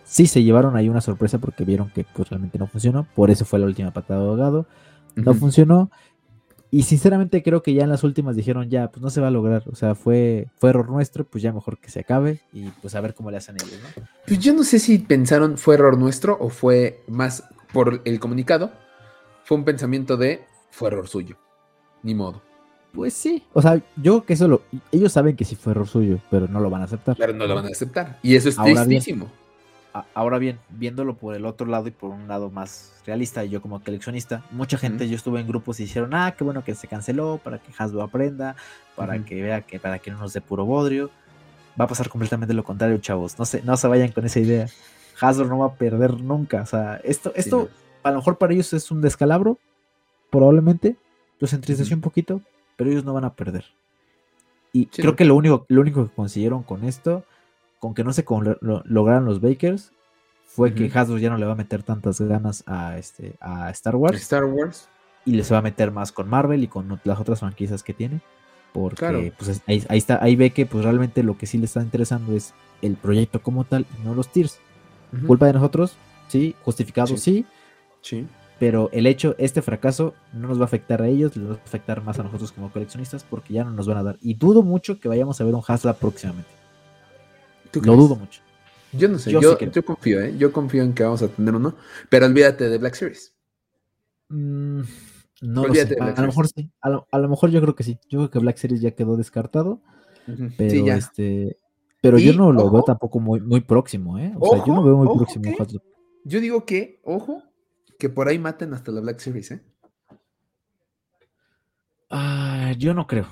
Sí 0.09 0.27
se 0.27 0.43
llevaron 0.43 0.75
ahí 0.75 0.89
una 0.89 1.03
sorpresa 1.03 1.39
porque 1.39 1.65
vieron 1.65 1.91
que 1.91 2.05
pues, 2.05 2.31
realmente 2.31 2.59
no 2.59 2.67
funcionó. 2.67 3.07
Por 3.15 3.31
eso 3.31 3.45
fue 3.45 3.59
la 3.59 3.67
última 3.67 3.91
patada 3.91 4.23
de 4.23 4.27
ahogado. 4.27 4.67
No 5.15 5.35
funcionó. 5.35 5.91
Y 6.71 6.83
sinceramente 6.83 7.43
creo 7.43 7.63
que 7.63 7.73
ya 7.73 7.85
en 7.85 7.91
las 7.91 8.05
últimas 8.05 8.37
dijeron 8.37 8.69
ya, 8.69 8.91
pues 8.91 9.03
no 9.03 9.11
se 9.11 9.21
va 9.21 9.29
a 9.29 9.31
lograr. 9.31 9.63
O 9.67 9.75
sea, 9.75 9.95
fue, 9.95 10.49
fue 10.57 10.71
error 10.71 10.91
nuestro, 10.91 11.25
pues 11.25 11.43
ya 11.43 11.53
mejor 11.53 11.79
que 11.79 11.91
se 11.91 12.01
acabe 12.01 12.41
y 12.53 12.69
pues 12.83 12.95
a 12.95 13.01
ver 13.01 13.15
cómo 13.15 13.31
le 13.31 13.39
hacen 13.39 13.57
ellos, 13.57 13.79
¿no? 13.83 14.05
Pues 14.27 14.39
yo 14.39 14.53
no 14.53 14.65
sé 14.65 14.79
si 14.79 14.99
pensaron 14.99 15.57
fue 15.57 15.77
error 15.77 15.99
nuestro 15.99 16.37
o 16.41 16.51
fue 16.51 17.03
más 17.09 17.45
por 17.73 18.03
el 18.05 18.21
comunicado. 18.21 18.71
Fue 19.45 19.57
un 19.57 19.65
pensamiento 19.65 20.17
de 20.17 20.45
fue 20.71 20.89
error 20.89 21.09
suyo. 21.09 21.37
Ni 22.03 22.15
modo. 22.15 22.43
Pues 22.93 23.15
sí. 23.15 23.43
O 23.53 23.63
sea, 23.63 23.83
yo 23.97 24.25
que 24.25 24.35
eso 24.35 24.49
lo. 24.49 24.63
Ellos 24.93 25.13
saben 25.13 25.37
que 25.37 25.45
sí 25.45 25.57
fue 25.57 25.73
error 25.73 25.89
suyo, 25.89 26.21
pero 26.31 26.49
no 26.49 26.61
lo 26.61 26.69
van 26.71 26.83
a 26.83 26.85
aceptar. 26.85 27.17
Pero 27.19 27.33
no 27.33 27.47
lo 27.47 27.55
van 27.55 27.67
a 27.67 27.69
aceptar. 27.69 28.19
Y 28.23 28.37
eso 28.37 28.49
es 28.49 28.57
tristísimo 28.57 29.31
ahora 30.15 30.39
bien, 30.39 30.59
viéndolo 30.71 31.15
por 31.15 31.35
el 31.35 31.45
otro 31.45 31.67
lado 31.67 31.89
y 31.89 31.91
por 31.91 32.11
un 32.11 32.29
lado 32.29 32.51
más 32.51 32.93
realista, 33.07 33.45
yo 33.45 33.63
como 33.63 33.83
coleccionista, 33.83 34.45
mucha 34.51 34.79
gente, 34.79 35.09
yo 35.09 35.17
estuve 35.17 35.41
en 35.41 35.47
grupos 35.47 35.81
y 35.81 35.85
dijeron, 35.85 36.15
ah, 36.15 36.35
qué 36.37 36.45
bueno 36.45 36.65
que 36.65 36.75
se 36.75 36.89
canceló, 36.89 37.41
para 37.43 37.59
que 37.59 37.73
Hasbro 37.77 38.03
aprenda, 38.03 38.57
para 38.97 39.25
que 39.25 39.43
vea 39.43 39.63
que 39.63 39.79
para 39.81 39.99
que 39.99 40.11
no 40.11 40.19
nos 40.19 40.33
dé 40.33 40.41
puro 40.41 40.65
bodrio. 40.65 41.11
Va 41.81 41.85
a 41.85 41.89
pasar 41.89 42.09
completamente 42.09 42.55
lo 42.55 42.65
contrario, 42.65 42.99
chavos. 42.99 43.39
No 43.39 43.45
se, 43.45 43.63
no 43.63 43.77
se 43.77 43.87
vayan 43.89 44.11
con 44.13 44.25
esa 44.27 44.41
idea. 44.41 44.67
Hasbro 45.21 45.47
no 45.47 45.59
va 45.59 45.67
a 45.67 45.75
perder 45.75 46.21
nunca. 46.21 46.63
O 46.63 46.67
sea, 46.67 47.01
esto, 47.05 47.33
esto 47.35 47.69
a 48.03 48.11
lo 48.11 48.17
mejor 48.17 48.39
para 48.39 48.53
ellos 48.53 48.73
es 48.73 48.91
un 48.91 49.01
descalabro, 49.01 49.59
probablemente. 50.31 50.97
Los 51.39 51.53
entristeció 51.53 51.95
un 51.95 52.03
poquito, 52.03 52.41
pero 52.77 52.91
ellos 52.91 53.05
no 53.05 53.13
van 53.15 53.25
a 53.25 53.35
perder. 53.35 53.65
Y 54.73 54.87
creo 54.87 55.17
que 55.17 55.25
lo 55.25 55.35
único, 55.35 55.65
lo 55.69 55.81
único 55.81 56.07
que 56.07 56.15
consiguieron 56.15 56.63
con 56.63 56.85
esto 56.85 57.25
con 57.79 57.95
que 57.95 58.05
no 58.05 58.13
se 58.13 58.25
lograran 58.61 59.25
los 59.25 59.41
Bakers, 59.41 59.93
fue 60.45 60.75
que 60.75 60.91
Hasbro 60.93 61.19
ya 61.19 61.31
no 61.31 61.39
le 61.39 61.47
va 61.47 61.53
a 61.53 61.57
meter 61.57 61.83
tantas 61.83 62.21
ganas 62.21 62.65
a, 62.67 62.99
este, 62.99 63.37
a 63.41 63.71
Star 63.71 63.95
Wars. 63.95 64.21
Star 64.21 64.45
Wars. 64.45 64.89
Y 65.25 65.33
les 65.33 65.53
va 65.53 65.59
a 65.59 65.63
meter 65.63 65.93
más 65.93 66.11
con 66.11 66.29
Marvel 66.29 66.65
y 66.65 66.69
con 66.69 67.01
las 67.05 67.21
otras 67.21 67.41
franquicias 67.41 67.83
que 67.83 67.95
tiene. 67.95 68.21
Porque 68.73 69.33
pues, 69.39 69.63
ahí, 69.67 69.85
está, 69.91 70.23
ahí 70.23 70.37
ve 70.37 70.51
que 70.51 70.67
pues 70.67 70.85
realmente 70.85 71.23
lo 71.23 71.39
que 71.39 71.47
sí 71.47 71.59
le 71.59 71.67
está 71.67 71.81
interesando 71.83 72.35
es 72.35 72.55
el 72.83 72.97
proyecto 72.97 73.41
como 73.43 73.65
tal 73.65 73.87
y 73.99 74.05
no 74.05 74.15
los 74.15 74.29
tiers. 74.29 74.59
Culpa 75.27 75.47
de 75.47 75.55
nosotros, 75.55 75.97
sí, 76.29 76.55
justificado, 76.65 77.17
sí. 77.17 77.47
sí. 78.03 78.27
Pero 78.59 78.91
el 78.93 79.07
hecho, 79.07 79.37
este 79.39 79.63
fracaso 79.63 80.15
no 80.33 80.49
nos 80.49 80.59
va 80.59 80.63
a 80.63 80.67
afectar 80.67 81.01
a 81.01 81.09
ellos, 81.09 81.37
les 81.37 81.49
va 81.49 81.55
a 81.55 81.57
afectar 81.57 82.03
más 82.03 82.19
a 82.19 82.25
nosotros 82.25 82.53
como 82.53 82.71
coleccionistas 82.71 83.25
porque 83.25 83.55
ya 83.55 83.65
no 83.65 83.71
nos 83.71 83.87
van 83.87 83.99
a 83.99 84.03
dar. 84.03 84.19
Y 84.21 84.35
dudo 84.35 84.63
mucho 84.63 84.99
que 84.99 85.09
vayamos 85.09 85.41
a 85.41 85.45
ver 85.45 85.55
un 85.55 85.63
Hasla 85.67 85.95
próximamente. 85.95 86.58
Lo 87.83 87.97
dudo 87.97 88.17
mucho. 88.17 88.41
Yo 88.93 89.09
no 89.09 89.19
sé, 89.19 89.31
yo, 89.31 89.41
yo, 89.59 89.85
confío, 89.85 90.21
¿eh? 90.23 90.35
Yo 90.39 90.53
confío 90.53 90.83
en 90.83 90.95
que 90.95 91.03
vamos 91.03 91.21
a 91.23 91.29
tener 91.29 91.55
uno, 91.55 91.75
pero 92.09 92.25
olvídate 92.25 92.71
de 92.71 92.79
Black 92.79 92.95
Series. 92.95 93.35
Mm, 94.31 94.81
no 95.43 95.67
lo 95.67 95.75
sé. 95.75 95.97
A, 96.01 96.21
lo 96.21 96.27
mejor 96.27 96.49
sí. 96.49 96.71
A 96.81 96.89
lo, 97.19 97.29
mejor 97.29 97.51
yo 97.51 97.61
creo 97.61 97.75
que 97.75 97.85
sí. 97.85 97.99
Yo 98.09 98.19
creo 98.19 98.31
que 98.31 98.39
Black 98.39 98.57
Series 98.57 98.81
ya 98.81 98.93
quedó 98.93 99.17
descartado. 99.17 99.83
Pero 100.57 100.93
este. 100.95 101.59
Pero 102.01 102.19
yo 102.19 102.33
no 102.33 102.53
lo 102.53 102.71
veo 102.71 102.83
tampoco 102.83 103.19
muy, 103.21 103.41
muy 103.41 103.61
próximo, 103.61 104.19
¿eh? 104.19 104.33
O 104.39 104.55
sea, 104.55 104.65
yo 104.65 104.75
no 104.75 104.83
veo 104.83 104.97
muy 104.97 105.17
próximo 105.17 105.53
Yo 106.25 106.41
digo 106.41 106.65
que, 106.65 107.01
ojo, 107.05 107.43
que 107.99 108.09
por 108.09 108.29
ahí 108.29 108.39
maten 108.39 108.73
hasta 108.73 108.93
la 108.93 109.01
Black 109.01 109.19
Series, 109.19 109.51
¿eh? 109.51 109.63
Ah, 112.11 112.73
yo 112.79 112.95
no 112.95 113.07
creo. 113.07 113.27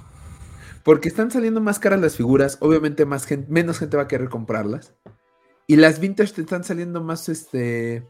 Porque 0.87 1.09
están 1.09 1.33
saliendo 1.33 1.61
más 1.61 1.81
caras 1.81 2.01
las 2.01 2.15
figuras, 2.15 2.59
obviamente 2.61 3.07
más 3.07 3.27
gente, 3.27 3.51
menos 3.51 3.81
gente 3.81 3.97
va 3.97 4.05
a 4.05 4.09
querer 4.09 4.29
comprarlas. 4.29 4.95
Y 5.67 5.75
las 5.75 5.99
vintage 5.99 6.33
te 6.33 6.43
están 6.43 6.63
saliendo 6.63 7.03
más, 7.03 7.29
este, 7.29 8.07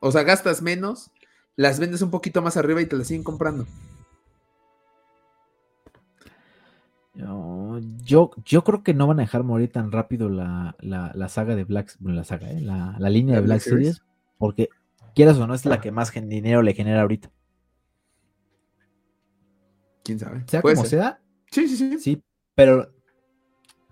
o 0.00 0.10
sea, 0.10 0.22
gastas 0.22 0.62
menos, 0.62 1.10
las 1.54 1.78
vendes 1.78 2.00
un 2.00 2.10
poquito 2.10 2.40
más 2.40 2.56
arriba 2.56 2.80
y 2.80 2.86
te 2.86 2.96
las 2.96 3.08
siguen 3.08 3.24
comprando. 3.24 3.66
Yo, 8.04 8.30
yo 8.42 8.64
creo 8.64 8.82
que 8.82 8.94
no 8.94 9.06
van 9.06 9.18
a 9.18 9.24
dejar 9.24 9.42
morir 9.42 9.70
tan 9.70 9.92
rápido 9.92 10.30
la, 10.30 10.74
saga 11.28 11.54
de 11.54 11.64
Black, 11.64 11.94
la 12.00 12.24
saga, 12.24 12.50
¿eh? 12.50 12.62
la, 12.62 13.10
línea 13.10 13.34
de 13.34 13.42
Black, 13.42 13.60
Series, 13.60 14.02
porque 14.38 14.70
quieras 15.14 15.36
o 15.36 15.46
no 15.46 15.52
es 15.52 15.66
la 15.66 15.82
que 15.82 15.92
más 15.92 16.10
dinero 16.10 16.62
le 16.62 16.72
genera 16.72 17.02
ahorita. 17.02 17.30
¿Quién 20.02 20.18
sabe? 20.18 20.44
Sea 20.46 20.62
como 20.62 20.86
sea. 20.86 21.20
Sí, 21.54 21.68
sí, 21.68 21.76
sí. 21.76 21.98
Sí, 22.00 22.22
pero 22.56 22.90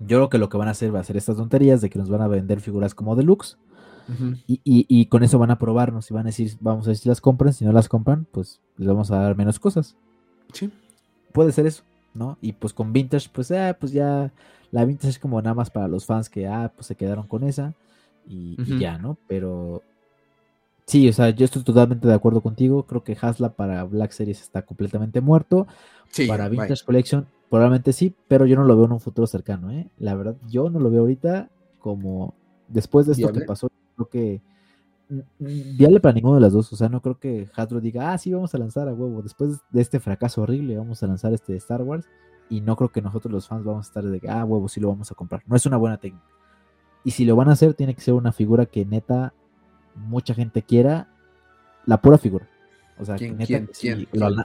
yo 0.01 0.19
creo 0.19 0.29
que 0.29 0.39
lo 0.39 0.49
que 0.49 0.57
van 0.57 0.67
a 0.67 0.73
hacer 0.73 0.93
va 0.93 0.99
a 0.99 1.05
ser 1.05 1.17
estas 1.17 1.37
tonterías 1.37 1.81
de 1.81 1.91
que 1.91 1.99
nos 1.99 2.11
van 2.11 2.23
a 2.23 2.27
vender 2.27 2.61
figuras 2.61 2.93
como 2.93 3.15
deluxe. 3.15 3.57
y, 4.47 5.07
con 5.07 5.23
eso 5.23 5.39
van 5.39 5.53
a 5.53 5.59
probarnos 5.59 6.11
y 6.11 6.15
van 6.15 6.27
a 6.27 6.31
decir, 6.31 6.57
vamos 6.61 6.87
a 6.87 6.89
ver 6.89 6.97
si 6.97 7.09
las 7.09 7.21
compran, 7.21 7.53
si 7.53 7.65
no 7.65 7.71
las 7.73 7.89
compran, 7.89 8.27
pues 8.33 8.61
les 8.77 8.89
vamos 8.89 9.13
a 9.13 9.19
dar 9.19 9.37
menos 9.37 9.61
cosas. 9.61 9.95
Sí. 10.53 10.73
Puede 11.33 11.53
ser 11.53 11.67
eso, 11.67 11.85
¿no? 12.15 12.37
Y 12.41 12.53
pues 12.53 12.73
con 12.73 12.93
Vintage, 12.93 13.29
pues, 13.33 13.53
ah, 13.53 13.77
pues 13.79 13.93
ya, 13.93 14.33
la 14.73 14.85
Vintage 14.85 15.11
es 15.11 15.19
como 15.21 15.41
nada 15.41 15.55
más 15.55 15.71
para 15.71 15.87
los 15.87 16.05
fans 16.05 16.29
que, 16.29 16.49
ah, 16.49 16.73
pues 16.75 16.89
se 16.89 16.97
quedaron 16.97 17.29
con 17.29 17.45
esa 17.45 17.75
y, 18.27 18.57
ya, 18.81 18.99
¿no? 18.99 19.17
Pero 19.29 19.83
sí, 20.85 21.09
o 21.09 21.13
sea, 21.13 21.31
yo 21.31 21.45
estoy 21.45 21.63
totalmente 21.63 22.09
de 22.09 22.15
acuerdo 22.15 22.41
contigo, 22.41 22.83
creo 22.87 23.05
que 23.05 23.17
Hasla 23.19 23.53
para 23.53 23.85
Black 23.85 24.11
Series 24.11 24.43
está 24.43 24.63
completamente 24.63 25.21
muerto. 25.21 25.69
Sí, 26.11 26.27
para 26.27 26.49
Vintage 26.49 26.85
Collection 26.85 27.27
Probablemente 27.53 27.93
sí, 27.93 28.15
pero 28.29 28.47
yo 28.47 28.57
no 28.57 28.65
lo 28.65 28.75
veo 28.77 28.87
en 28.87 28.93
un 28.93 29.01
futuro 29.01 29.27
cercano, 29.27 29.71
¿eh? 29.71 29.87
La 29.99 30.15
verdad, 30.15 30.37
yo 30.49 30.71
no 30.71 30.81
lo 30.81 30.91
veo 30.91 31.03
ahorita 31.03 31.51
como 31.81 32.33
después 32.67 33.05
de 33.05 33.13
esto 33.13 33.31
que 33.31 33.43
pasó, 33.43 33.69
creo 33.95 34.09
que 34.09 34.41
viable 35.39 36.01
para 36.01 36.15
ninguno 36.15 36.37
de 36.37 36.41
las 36.41 36.55
dos, 36.55 36.73
o 36.73 36.77
sea, 36.77 36.89
no 36.89 37.03
creo 37.03 37.19
que 37.19 37.51
Hasbro 37.55 37.83
diga, 37.83 38.11
ah, 38.11 38.17
sí, 38.17 38.33
vamos 38.33 38.55
a 38.55 38.59
lanzar 38.59 38.89
a 38.89 38.95
huevo, 38.95 39.21
después 39.21 39.59
de 39.69 39.83
este 39.83 40.01
fracaso 40.01 40.41
horrible, 40.41 40.79
vamos 40.79 41.03
a 41.03 41.07
lanzar 41.07 41.35
este 41.35 41.55
Star 41.57 41.83
Wars, 41.83 42.07
y 42.49 42.63
no 42.63 42.75
creo 42.75 42.89
que 42.89 43.03
nosotros 43.03 43.31
los 43.31 43.49
fans 43.49 43.67
vamos 43.67 43.85
a 43.85 43.89
estar 43.91 44.03
de, 44.03 44.31
ah, 44.31 44.47
huevo, 44.47 44.67
sí 44.71 44.81
lo 44.81 44.89
vamos 44.89 45.13
a 45.13 45.15
comprar, 45.15 45.43
no 45.47 45.55
es 45.55 45.67
una 45.67 45.77
buena 45.77 45.99
técnica. 45.99 46.25
Y 47.05 47.11
si 47.11 47.27
lo 47.27 47.37
van 47.37 47.51
a 47.51 47.53
hacer, 47.53 47.75
tiene 47.75 47.95
que 47.95 48.01
ser 48.01 48.15
una 48.15 48.33
figura 48.33 48.65
que 48.65 48.87
neta 48.87 49.35
mucha 49.95 50.33
gente 50.33 50.63
quiera, 50.63 51.11
la 51.85 52.01
pura 52.01 52.17
figura. 52.17 52.49
O 52.99 53.05
sea, 53.05 53.17
que 53.17 53.31
neta, 53.31 53.63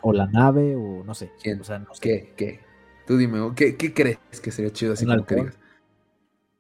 o, 0.02 0.12
la, 0.12 0.26
nave, 0.26 0.76
o 0.76 1.06
no 1.06 1.14
sé. 1.14 1.32
¿Quién? 1.42 1.62
O 1.62 1.64
sea, 1.64 1.80
no 1.80 1.94
sé. 1.94 2.02
¿Qué? 2.02 2.34
¿Qué? 2.36 2.67
Tú 3.08 3.18
dime, 3.18 3.40
¿qué, 3.56 3.78
qué 3.78 3.94
crees 3.94 4.20
que 4.44 4.52
sería 4.52 4.72
chido 4.72 4.94
así 4.94 5.06
como 5.06 5.26
que 5.26 5.36
digas? 5.36 5.58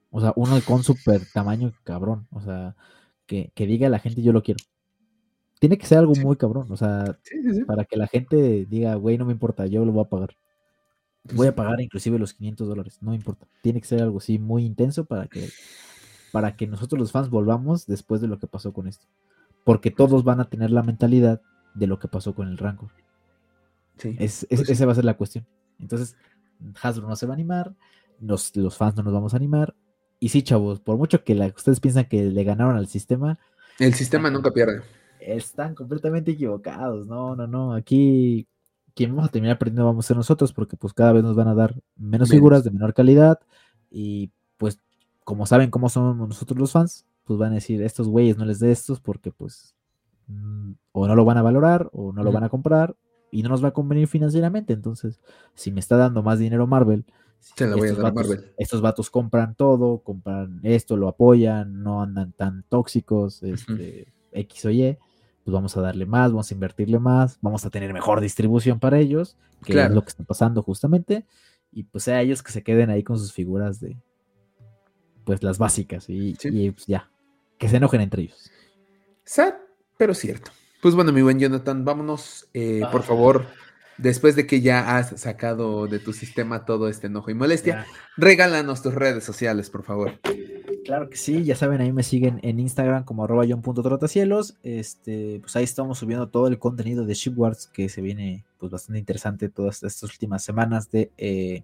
O 0.10 0.22
sea, 0.22 0.34
un 0.36 0.50
halcón 0.50 0.82
súper 0.84 1.22
tamaño 1.34 1.74
cabrón. 1.84 2.28
O 2.32 2.42
sea, 2.42 2.76
que, 3.26 3.52
diga 3.56 3.88
a 3.88 3.90
la 3.90 4.00
gente 4.00 4.22
yo 4.22 4.32
lo 4.32 4.42
quiero. 4.42 4.64
Tiene 5.60 5.78
que 5.78 5.86
ser 5.86 5.98
algo 5.98 6.14
muy 6.16 6.38
cabrón. 6.38 6.72
O 6.72 6.78
sea, 6.78 7.20
para 7.68 7.84
que 7.86 7.98
la 7.98 8.08
gente 8.08 8.66
diga, 8.66 8.96
güey, 8.96 9.18
no 9.18 9.26
me 9.26 9.34
importa, 9.34 9.68
yo 9.68 9.84
lo 9.84 9.92
voy 9.92 10.06
a 10.06 10.10
pagar. 10.10 10.38
Pues 11.24 11.36
voy 11.36 11.48
a 11.48 11.56
pagar 11.56 11.82
inclusive 11.82 12.18
los 12.18 12.34
500 12.34 12.68
dólares, 12.68 13.00
no 13.02 13.10
me 13.10 13.18
importa. 13.18 13.46
Tiene 13.62 13.82
que 13.82 13.88
ser 13.88 14.02
algo 14.02 14.20
así 14.20 14.40
muy 14.40 14.64
intenso 14.64 15.04
para 15.04 15.28
que, 15.28 15.50
para 16.32 16.56
que 16.56 16.68
nosotros 16.68 17.00
los 17.00 17.12
fans 17.12 17.30
volvamos 17.30 17.86
después 17.86 18.22
de 18.22 18.28
lo 18.28 18.40
que 18.40 18.48
pasó 18.48 18.72
con 18.72 18.88
esto. 18.88 19.06
Porque 19.66 19.92
todos 19.92 20.24
van 20.24 20.40
a 20.40 20.50
tener 20.50 20.72
la 20.72 20.84
mentalidad 20.84 21.42
de 21.76 21.88
lo 21.88 22.00
que 22.00 22.08
pasó 22.08 22.34
con 22.34 22.48
el 22.48 22.58
Rancor. 22.58 22.92
Sí, 23.98 24.16
es, 24.20 24.48
pues 24.50 24.70
esa 24.70 24.86
va 24.86 24.94
a 24.94 24.96
ser 24.96 25.04
la 25.04 25.18
cuestión. 25.18 25.46
Entonces, 25.80 26.16
Hasbro 26.82 27.08
no 27.08 27.16
se 27.16 27.26
va 27.26 27.34
a 27.34 27.36
animar, 27.36 27.76
los, 28.20 28.56
los 28.56 28.76
fans 28.76 28.96
no 28.96 29.04
nos 29.04 29.14
vamos 29.14 29.34
a 29.34 29.38
animar. 29.38 29.76
Y 30.20 30.30
sí, 30.30 30.42
chavos, 30.42 30.80
por 30.80 30.98
mucho 30.98 31.24
que 31.24 31.34
ustedes 31.56 31.80
piensan 31.80 32.06
que 32.06 32.24
le 32.24 32.44
ganaron 32.44 32.76
al 32.76 32.88
sistema. 32.88 33.38
El 33.80 33.94
sistema 33.94 34.32
nunca 34.32 34.52
pierde. 34.52 34.82
Están 35.20 35.76
completamente 35.76 36.32
equivocados. 36.32 37.06
No, 37.06 37.36
no, 37.36 37.46
no. 37.46 37.74
Aquí 37.74 38.48
quien 38.98 39.12
vamos 39.12 39.30
a 39.30 39.32
terminar 39.32 39.60
perdiendo 39.60 39.86
vamos 39.86 40.06
a 40.06 40.08
ser 40.08 40.18
nosotros 40.18 40.52
porque 40.54 40.76
pues 40.76 40.92
cada 40.92 41.12
vez 41.12 41.24
nos 41.24 41.36
van 41.36 41.48
a 41.48 41.54
dar 41.54 41.76
menos, 41.96 42.32
figuras 42.32 42.64
de 42.64 42.72
menor 42.72 42.96
calidad 42.96 43.40
y 43.92 44.32
pues 44.58 44.80
como 45.24 45.46
saben 45.46 45.70
cómo 45.70 45.88
somos 45.88 46.28
nosotros 46.28 46.58
los 46.60 46.72
fans, 46.72 47.06
pues 47.24 47.38
van 47.38 47.52
a 47.52 47.56
decir 47.56 47.80
estos 47.84 48.08
güeyes 48.08 48.40
no 48.40 48.46
les 48.46 48.60
dé 48.60 48.72
estos 48.72 49.00
porque 49.00 49.32
pues 49.32 49.76
mm, 50.26 50.72
o 50.94 51.08
no 51.08 51.16
lo 51.16 51.26
van 51.26 51.38
a 51.38 51.44
valorar 51.44 51.92
o 51.94 52.12
no 52.12 52.24
lo 52.24 52.32
van 52.32 52.44
a 52.44 52.50
comprar 52.50 52.96
y 53.32 53.44
no 53.44 53.50
nos 53.50 53.64
va 53.64 53.70
a 53.70 53.74
convenir 53.74 54.08
financieramente. 54.08 54.74
Entonces, 54.74 55.20
si 55.54 55.72
me 55.72 55.80
está 55.80 55.98
dando 55.98 56.24
más 56.24 56.40
dinero 56.40 56.68
Marvel, 56.68 57.06
estos, 58.58 58.82
vatos, 58.82 59.10
compran 59.10 59.56
todo, 59.56 60.00
compran 60.00 60.60
esto, 60.64 60.98
lo 60.98 61.08
apoyan, 61.08 61.82
no 61.82 62.02
andan 62.02 62.34
tan 62.34 62.64
tóxicos, 62.64 63.42
este, 63.44 64.12
X 64.32 64.66
o 64.66 64.70
Y, 64.70 64.98
pues 65.44 65.54
vamos 65.54 65.78
a 65.78 65.82
darle 65.82 66.06
más, 66.06 66.32
vamos 66.32 66.52
a 66.52 66.54
invertirle 66.54 67.00
más, 67.00 67.38
vamos 67.42 67.66
a 67.66 67.70
tener 67.70 67.94
mejor 67.94 68.22
distribución 68.22 68.80
para 68.80 69.00
ellos, 69.00 69.38
que 69.64 69.82
es 69.82 69.92
lo 69.92 70.02
que 70.04 70.10
está 70.10 70.24
pasando 70.24 70.62
justamente, 70.62 71.26
y 71.72 71.84
pues 71.84 72.04
sea 72.04 72.22
ellos 72.22 72.44
que 72.44 72.52
se 72.52 72.64
queden 72.64 72.90
ahí 72.90 73.04
con 73.04 73.18
sus 73.18 73.32
figuras 73.32 73.80
de, 73.80 73.98
pues 75.24 75.42
las 75.42 75.58
básicas, 75.58 76.10
y, 76.10 76.36
y 76.44 76.72
pues 76.72 76.86
ya, 76.86 77.10
que 77.58 77.70
se 77.70 77.78
enojen 77.78 78.02
entre 78.02 78.24
ellos. 78.24 78.52
Sad, 79.24 79.54
pero 79.98 80.14
cierto. 80.14 80.52
Pues 80.82 80.94
bueno, 80.94 81.12
mi 81.12 81.22
buen 81.22 81.40
Jonathan, 81.40 81.86
vámonos, 81.86 82.48
eh, 82.54 82.82
por 82.92 83.04
favor, 83.04 83.48
después 83.98 84.36
de 84.36 84.46
que 84.46 84.62
ya 84.62 84.98
has 84.98 85.20
sacado 85.20 85.88
de 85.88 85.98
tu 85.98 86.14
sistema 86.14 86.66
todo 86.66 86.88
este 86.88 87.08
enojo 87.08 87.32
y 87.32 87.34
molestia, 87.34 87.88
regálanos 88.16 88.84
tus 88.84 88.94
redes 88.94 89.24
sociales, 89.24 89.72
por 89.72 89.84
favor. 89.84 90.20
Claro 90.86 91.10
que 91.10 91.18
sí, 91.18 91.44
ya 91.44 91.56
saben, 91.56 91.82
ahí 91.82 91.92
me 91.92 92.04
siguen 92.04 92.40
en 92.44 92.60
Instagram 92.60 93.04
como 93.04 93.24
arroba 93.24 93.44
john.trotacielos. 93.48 94.58
Este, 94.64 95.40
pues 95.42 95.56
ahí 95.56 95.64
estamos 95.64 95.98
subiendo 95.98 96.30
todo 96.30 96.48
el 96.48 96.60
contenido 96.60 97.06
de 97.06 97.14
Shipwards 97.14 97.68
que 97.68 97.90
se 97.90 98.02
viene 98.02 98.46
pues 98.58 98.72
bastante 98.72 99.00
interesante 99.00 99.50
todas 99.50 99.84
estas 99.84 100.04
últimas 100.04 100.44
semanas 100.44 100.90
de 100.92 101.12
eh, 101.18 101.64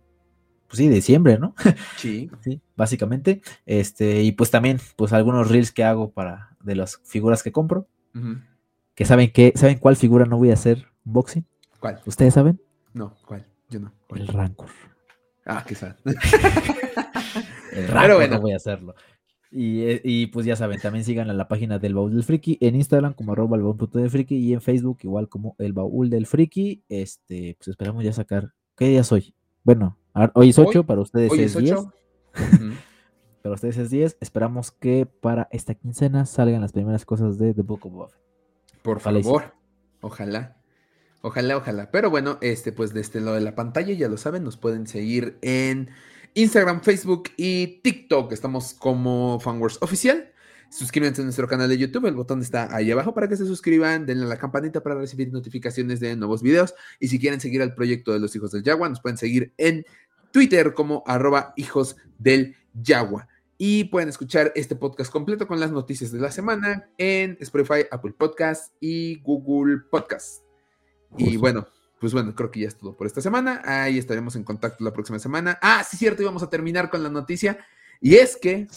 pues 0.68 0.80
sí, 0.80 0.90
diciembre, 0.90 1.38
¿no? 1.40 1.56
Sí. 1.98 2.30
sí. 2.42 2.60
Básicamente. 2.76 3.42
Este, 3.66 4.24
y 4.24 4.34
pues 4.34 4.52
también, 4.52 4.80
pues 4.98 5.14
algunos 5.14 5.50
reels 5.50 5.72
que 5.72 5.84
hago 5.84 6.12
para 6.12 6.58
de 6.62 6.76
las 6.76 7.00
figuras 7.06 7.44
que 7.44 7.52
compro 7.52 7.88
que 8.96 9.06
saben 9.06 9.32
que 9.32 9.54
saben 9.56 9.78
cuál 9.78 9.96
figura 9.96 10.26
no 10.26 10.38
voy 10.38 10.52
a 10.52 10.54
hacer 10.54 10.86
unboxing. 11.06 11.46
¿Cuál? 11.80 12.02
¿Ustedes 12.06 12.34
saben? 12.34 12.62
No, 12.94 13.16
¿cuál? 13.26 13.46
Yo 13.70 13.80
no. 13.80 13.92
El 14.16 14.28
Rancor. 14.28 14.70
Ah, 15.46 15.66
sad. 15.74 15.96
el 17.74 17.88
Rancor 17.88 18.30
no 18.30 18.42
voy 18.42 18.54
a 18.54 18.58
hacerlo. 18.58 18.96
Eh, 19.56 20.02
y, 20.04 20.28
pues 20.28 20.48
ya 20.48 20.56
saben, 20.56 20.80
también 20.80 21.06
sigan 21.06 21.30
a 21.30 21.34
la 21.34 21.48
página 21.48 21.78
del 21.78 21.94
Baúl 21.94 22.14
del 22.14 22.24
Friki 22.24 22.58
en 22.60 22.76
Instagram 22.76 23.14
como 23.14 23.34
arroba 23.34 23.56
el 23.56 23.62
baúl 23.62 23.78
del 23.92 24.10
friki 24.10 24.36
y 24.36 24.54
en 24.54 24.62
Facebook 24.62 25.00
igual 25.04 25.30
como 25.30 25.56
el 25.60 25.74
Baúl 25.74 26.10
del 26.10 26.26
Friki. 26.26 26.84
Este, 26.90 27.56
pues 27.58 27.68
esperamos 27.68 28.04
ya 28.04 28.14
sacar. 28.14 28.52
¿Qué 28.76 28.86
día 28.86 29.02
es 29.02 29.12
hoy? 29.12 29.36
Bueno, 29.64 29.98
hoy 30.34 30.50
es 30.50 30.58
8, 30.58 30.84
para 30.88 31.02
ustedes 31.02 31.32
es, 31.34 31.56
10. 31.56 31.76
para 33.44 33.54
ustedes 33.54 33.78
es 33.78 33.90
10. 33.92 34.18
Esperamos 34.20 34.72
que 34.72 35.06
para 35.06 35.48
esta 35.52 35.76
quincena 35.76 36.26
salgan 36.26 36.62
las 36.62 36.72
primeras 36.72 37.06
cosas 37.06 37.38
de 37.38 37.54
The 37.54 37.62
Book 37.62 37.86
of 37.86 37.94
Buffett. 37.94 38.23
Por 38.84 39.00
favor. 39.00 39.56
Ojalá. 40.02 40.58
Ojalá, 41.22 41.58
ojalá. 41.58 41.90
Pero 41.90 42.10
bueno, 42.10 42.38
este, 42.42 42.74
pues 42.74 42.90
desde 42.90 43.02
este 43.02 43.22
lo 43.22 43.34
de 43.34 43.42
la 43.42 43.56
pantalla, 43.56 43.94
ya 43.94 44.10
lo 44.10 44.18
saben, 44.18 44.44
nos 44.44 44.58
pueden 44.58 44.86
seguir 44.86 45.38
en 45.42 45.90
Instagram, 46.34 46.82
Facebook 46.82 47.30
y 47.38 47.80
TikTok. 47.82 48.34
Estamos 48.34 48.74
como 48.74 49.40
Fanworks 49.40 49.80
Oficial. 49.82 50.30
Suscríbanse 50.70 51.22
a 51.22 51.24
nuestro 51.24 51.48
canal 51.48 51.70
de 51.70 51.78
YouTube, 51.78 52.08
el 52.08 52.16
botón 52.16 52.42
está 52.42 52.76
ahí 52.76 52.90
abajo 52.92 53.14
para 53.14 53.30
que 53.30 53.38
se 53.38 53.46
suscriban, 53.46 54.08
denle 54.08 54.26
a 54.26 54.28
la 54.28 54.38
campanita 54.38 54.82
para 54.82 54.96
recibir 54.96 55.32
notificaciones 55.32 56.00
de 56.00 56.16
nuevos 56.16 56.42
videos. 56.42 56.74
Y 57.00 57.08
si 57.08 57.20
quieren 57.20 57.40
seguir 57.40 57.62
al 57.62 57.76
proyecto 57.76 58.12
de 58.12 58.20
los 58.20 58.36
hijos 58.36 58.52
del 58.52 58.64
Yagua, 58.64 58.90
nos 58.90 59.00
pueden 59.00 59.18
seguir 59.18 59.54
en 59.58 59.86
Twitter 60.32 60.74
como 60.74 61.04
arroba 61.06 61.54
hijos 61.58 61.96
del 62.18 62.56
Yagua. 62.74 63.30
Y 63.66 63.86
pueden 63.86 64.10
escuchar 64.10 64.52
este 64.56 64.76
podcast 64.76 65.10
completo 65.10 65.48
con 65.48 65.58
las 65.58 65.72
noticias 65.72 66.12
de 66.12 66.20
la 66.20 66.34
semana 66.34 66.90
en 66.98 67.38
Spotify, 67.40 67.86
Apple 67.90 68.12
Podcasts 68.12 68.74
y 68.82 69.22
Google 69.22 69.84
Podcasts. 69.90 70.44
Y 71.18 71.38
bueno, 71.38 71.66
pues 71.98 72.12
bueno, 72.12 72.36
creo 72.36 72.52
que 72.52 72.60
ya 72.60 72.68
es 72.68 72.76
todo 72.76 72.94
por 72.98 73.08
esta 73.08 73.22
semana. 73.22 73.62
Ahí 73.64 73.98
estaremos 73.98 74.36
en 74.36 74.44
contacto 74.44 74.84
la 74.84 74.92
próxima 74.92 75.18
semana. 75.18 75.60
Ah, 75.62 75.82
sí, 75.90 75.96
cierto, 75.96 76.22
y 76.22 76.26
vamos 76.26 76.44
a 76.44 76.50
terminar 76.50 76.90
con 76.90 77.04
la 77.04 77.10
noticia. 77.10 77.58
Y 78.02 78.16
es 78.16 78.36
que 78.36 78.68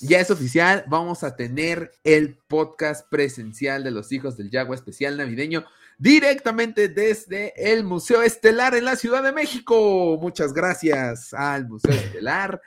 ya 0.00 0.18
es 0.18 0.28
oficial, 0.32 0.82
vamos 0.88 1.22
a 1.22 1.36
tener 1.36 1.92
el 2.02 2.36
podcast 2.48 3.08
presencial 3.08 3.84
de 3.84 3.92
los 3.92 4.10
hijos 4.10 4.36
del 4.36 4.50
Yagua 4.50 4.74
especial 4.74 5.18
navideño 5.18 5.66
directamente 5.98 6.88
desde 6.88 7.52
el 7.72 7.84
Museo 7.84 8.22
Estelar 8.22 8.74
en 8.74 8.86
la 8.86 8.96
Ciudad 8.96 9.22
de 9.22 9.30
México. 9.30 10.18
Muchas 10.20 10.52
gracias 10.52 11.32
al 11.32 11.68
Museo 11.68 11.92
Estelar 11.92 12.60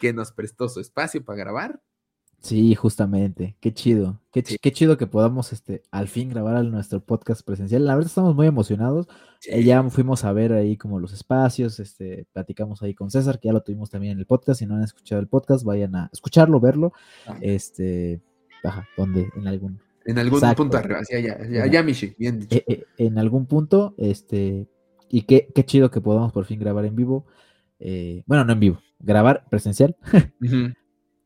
que 0.00 0.12
nos 0.12 0.32
prestó 0.32 0.68
su 0.68 0.80
espacio 0.80 1.24
para 1.24 1.38
grabar. 1.38 1.80
Sí, 2.42 2.74
justamente. 2.74 3.56
Qué 3.60 3.72
chido. 3.74 4.18
Qué, 4.32 4.42
qué, 4.42 4.72
chido 4.72 4.96
que 4.96 5.06
podamos 5.06 5.52
este, 5.52 5.82
al 5.90 6.08
fin 6.08 6.30
grabar 6.30 6.64
nuestro 6.64 7.00
podcast 7.00 7.42
presencial. 7.42 7.84
La 7.84 7.94
verdad 7.94 8.08
estamos 8.08 8.34
muy 8.34 8.46
emocionados. 8.46 9.08
Eh, 9.46 9.62
ya 9.62 9.82
fuimos 9.90 10.24
a 10.24 10.32
ver 10.32 10.52
ahí 10.52 10.76
como 10.76 10.98
los 10.98 11.12
espacios, 11.12 11.80
este, 11.80 12.26
platicamos 12.32 12.82
ahí 12.82 12.94
con 12.94 13.10
César, 13.10 13.38
que 13.38 13.48
ya 13.48 13.52
lo 13.52 13.62
tuvimos 13.62 13.90
también 13.90 14.14
en 14.14 14.18
el 14.20 14.26
podcast. 14.26 14.60
Si 14.60 14.66
no 14.66 14.76
han 14.76 14.82
escuchado 14.82 15.20
el 15.20 15.28
podcast, 15.28 15.64
vayan 15.64 15.94
a 15.94 16.10
escucharlo, 16.12 16.60
verlo. 16.60 16.92
Este, 17.42 18.22
baja, 18.64 18.88
¿dónde? 18.96 19.28
En 19.36 19.46
algún. 19.46 19.78
En 20.06 20.18
algún 20.18 20.40
punto 20.56 20.78
arriba, 20.78 21.00
allá, 21.10 21.62
allá, 21.62 21.82
Michi, 21.82 22.14
bien 22.18 22.40
dicho. 22.40 22.56
Eh, 22.56 22.64
eh, 22.66 22.84
en 22.96 23.18
algún 23.18 23.44
punto, 23.44 23.94
este, 23.98 24.66
y 25.10 25.22
qué, 25.22 25.48
qué 25.54 25.64
chido 25.64 25.90
que 25.90 26.00
podamos 26.00 26.32
por 26.32 26.46
fin 26.46 26.58
grabar 26.58 26.86
en 26.86 26.96
vivo. 26.96 27.26
Bueno, 28.26 28.44
no 28.44 28.52
en 28.52 28.60
vivo, 28.60 28.80
grabar 28.98 29.44
presencial. 29.50 29.96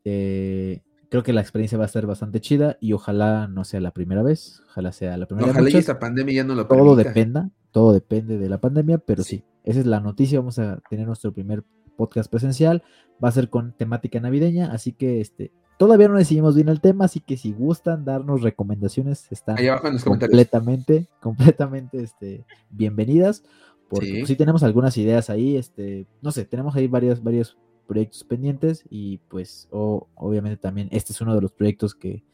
eh, 0.05 0.83
creo 1.11 1.23
que 1.23 1.33
la 1.33 1.41
experiencia 1.41 1.79
va 1.79 1.85
a 1.85 1.89
ser 1.89 2.07
bastante 2.07 2.41
chida 2.41 2.77
y 2.81 2.93
ojalá 2.93 3.49
no 3.49 3.65
sea 3.65 3.81
la 3.81 3.93
primera 3.93 4.23
vez, 4.23 4.63
ojalá 4.69 4.93
sea 4.93 5.17
la 5.17 5.27
primera 5.27 5.47
vez. 5.47 5.57
Ojalá 5.57 5.71
y 5.71 5.77
esta 5.77 5.99
pandemia 5.99 6.35
ya 6.35 6.45
no 6.45 6.55
lo 6.55 6.67
Todo 6.67 6.97
dependa, 6.97 7.51
todo 7.71 7.93
depende 7.93 8.39
de 8.39 8.49
la 8.49 8.61
pandemia, 8.61 8.99
pero 8.99 9.23
sí. 9.23 9.45
esa 9.65 9.81
es 9.81 9.87
la 9.87 10.01
noticia, 10.01 10.39
vamos 10.39 10.59
a 10.59 10.81
tener 10.89 11.07
nuestro 11.07 11.33
primer 11.33 11.65
podcast 11.97 12.31
presencial, 12.31 12.83
va 13.23 13.29
a 13.29 13.33
ser 13.33 13.49
con 13.49 13.77
temática 13.77 14.21
navideña, 14.21 14.73
así 14.73 14.93
que 14.93 15.21
este 15.21 15.53
todavía 15.79 16.09
no 16.09 16.19
decidimos 16.19 16.55
bien 16.55 16.69
el 16.69 16.81
tema, 16.81 17.05
así 17.05 17.21
que 17.21 17.37
si 17.37 17.53
gustan 17.53 18.05
darnos 18.05 18.43
recomendaciones, 18.43 19.27
están 19.31 19.57
completamente, 20.05 21.09
completamente 21.21 22.03
este, 22.03 22.45
bienvenidas. 22.71 23.43
Porque 23.89 24.07
sí. 24.07 24.23
Pues, 24.27 24.39
tenemos 24.39 24.63
algunas 24.63 24.97
ideas 24.97 25.31
ahí, 25.31 25.57
este, 25.57 26.07
no 26.23 26.33
sé, 26.33 26.45
tenemos 26.45 26.75
ahí 26.75 26.87
varias, 26.87 27.23
varios 27.23 27.57
proyectos 27.87 28.25
pendientes 28.25 28.85
y 28.89 29.19
pues 29.29 29.69
obviamente 29.71 30.57
también 30.57 30.89
este 30.91 31.13
es 31.13 31.21
uno 31.21 31.35
de 31.35 31.41
los 31.43 31.53
proyectos 31.53 31.95
que, 31.95 32.25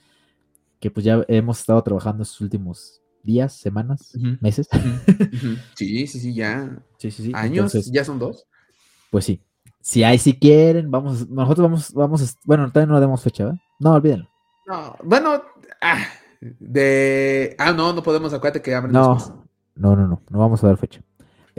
que 0.79 0.91
pues 0.91 1.05
ya 1.05 1.25
hemos 1.29 1.61
estado 1.61 1.83
trabajando 1.83 2.23
estos 2.23 2.41
últimos 2.41 3.03
días, 3.23 3.53
semanas, 3.53 4.17
meses. 4.41 4.69
Sí, 5.75 6.07
sí, 6.07 6.21
sí, 6.21 6.35
ya. 6.35 6.83
Sí, 6.99 7.11
sí, 7.11 7.25
sí. 7.25 7.33
Años, 7.35 7.73
ya 7.91 8.05
son 8.05 8.19
dos. 8.19 8.47
Pues 9.11 9.25
sí. 9.25 9.43
Si 9.81 10.05
hay, 10.05 10.19
si 10.19 10.39
quieren, 10.39 10.91
vamos, 10.91 11.29
nosotros 11.29 11.65
vamos, 11.65 11.93
vamos, 11.95 12.37
bueno, 12.45 12.69
todavía 12.69 12.89
no 12.89 12.95
le 12.95 13.01
demos 13.01 13.23
fecha, 13.23 13.45
¿verdad? 13.45 13.61
No, 13.79 13.95
olvídenlo. 13.95 14.29
No, 14.67 14.95
bueno, 15.03 15.43
ah, 15.81 16.05
de, 16.41 17.57
ah, 17.59 17.73
no, 17.73 17.93
no 17.95 18.03
podemos, 18.03 18.33
acuérdate 18.35 18.61
que 18.61 18.75
abren 18.75 18.93
no, 18.93 19.17
No, 19.75 19.97
no, 19.97 20.07
no, 20.07 20.23
no 20.29 20.39
vamos 20.39 20.63
a 20.63 20.67
dar 20.67 20.77
fecha. 20.77 21.03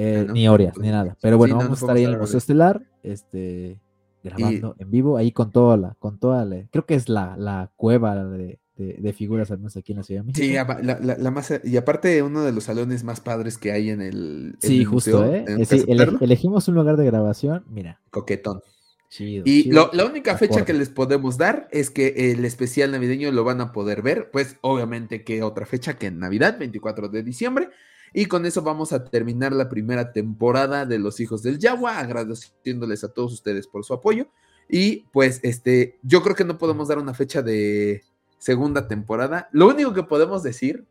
Eh, 0.04 0.28
ni 0.32 0.48
Orias, 0.48 0.78
ni 0.78 0.90
nada. 0.90 1.16
Pero 1.22 1.38
bueno, 1.38 1.58
vamos 1.58 1.82
a 1.82 1.86
estar 1.86 1.96
ahí 1.96 2.04
en 2.04 2.12
el 2.12 2.18
Museo 2.18 2.40
Estelar, 2.40 2.82
este, 3.04 3.80
grabando 4.24 4.76
en 4.80 4.90
vivo, 4.90 5.18
ahí 5.18 5.32
con 5.32 5.52
toda 5.52 5.78
la, 5.78 5.96
con 6.00 6.20
toda 6.20 6.44
la, 6.44 6.66
creo 6.72 6.86
que 6.86 6.96
es 6.96 7.08
la, 7.08 7.36
la 7.38 7.72
cueva 7.76 8.16
de, 8.26 8.60
de, 8.76 9.14
figuras, 9.14 9.52
al 9.52 9.60
menos 9.60 9.78
aquí 9.78 9.92
en 9.92 10.00
la 10.00 10.04
Ciudad 10.04 10.22
de 10.22 10.28
México. 10.28 10.44
Sí, 10.44 10.54
la, 10.84 11.18
la, 11.18 11.32
más, 11.32 11.54
y 11.64 11.78
aparte 11.78 12.24
uno 12.24 12.42
de 12.44 12.52
los 12.52 12.64
salones 12.64 13.04
más 13.04 13.20
padres 13.20 13.60
que 13.60 13.72
hay 13.72 13.92
en 13.92 14.02
el. 14.02 14.56
sí, 14.60 14.84
justo, 14.84 15.24
¿eh? 15.26 15.46
eh 15.48 15.66
sí, 15.66 15.86
elegimos 15.88 16.68
un 16.68 16.76
lugar 16.76 16.98
de 16.98 17.06
grabación, 17.06 17.64
mira. 17.70 18.02
Coquetón. 18.10 18.62
Chido, 19.10 19.44
y 19.46 19.70
la 19.72 20.06
única 20.06 20.38
fecha 20.38 20.64
que 20.64 20.74
les 20.74 20.88
podemos 20.88 21.38
dar 21.38 21.68
es 21.72 21.90
que 21.90 22.32
el 22.32 22.46
especial 22.46 22.92
navideño 22.92 23.30
lo 23.32 23.44
van 23.44 23.60
a 23.60 23.74
poder 23.74 24.02
ver, 24.02 24.32
pues 24.32 24.58
obviamente 24.62 25.26
que 25.26 25.44
otra 25.44 25.66
fecha 25.66 25.98
que 25.98 26.08
en 26.08 26.18
Navidad, 26.18 26.58
24 26.58 27.10
de 27.10 27.22
diciembre, 27.22 27.70
y 28.14 28.26
con 28.26 28.46
eso 28.46 28.62
vamos 28.62 28.92
a 28.94 29.06
terminar 29.06 29.54
la 29.54 29.70
primera 29.70 30.12
temporada 30.12 30.86
de 30.86 31.00
Los 31.00 31.20
Hijos 31.20 31.44
del 31.44 31.60
Yagua, 31.60 32.00
agradeciéndoles 32.00 33.04
a 33.04 33.14
todos 33.14 33.34
ustedes 33.34 33.68
por 33.68 33.86
su 33.86 33.94
apoyo. 33.94 34.28
Y 34.68 35.08
pues 35.12 35.40
este, 35.44 36.00
yo 36.02 36.22
creo 36.22 36.36
que 36.36 36.46
no 36.46 36.58
podemos 36.58 36.88
dar 36.88 36.98
una 36.98 37.14
fecha 37.14 37.42
de 37.42 38.04
segunda 38.38 38.88
temporada. 38.88 39.50
Lo 39.52 39.68
único 39.68 39.94
que 39.94 40.04
podemos 40.04 40.44
decir 40.44 40.86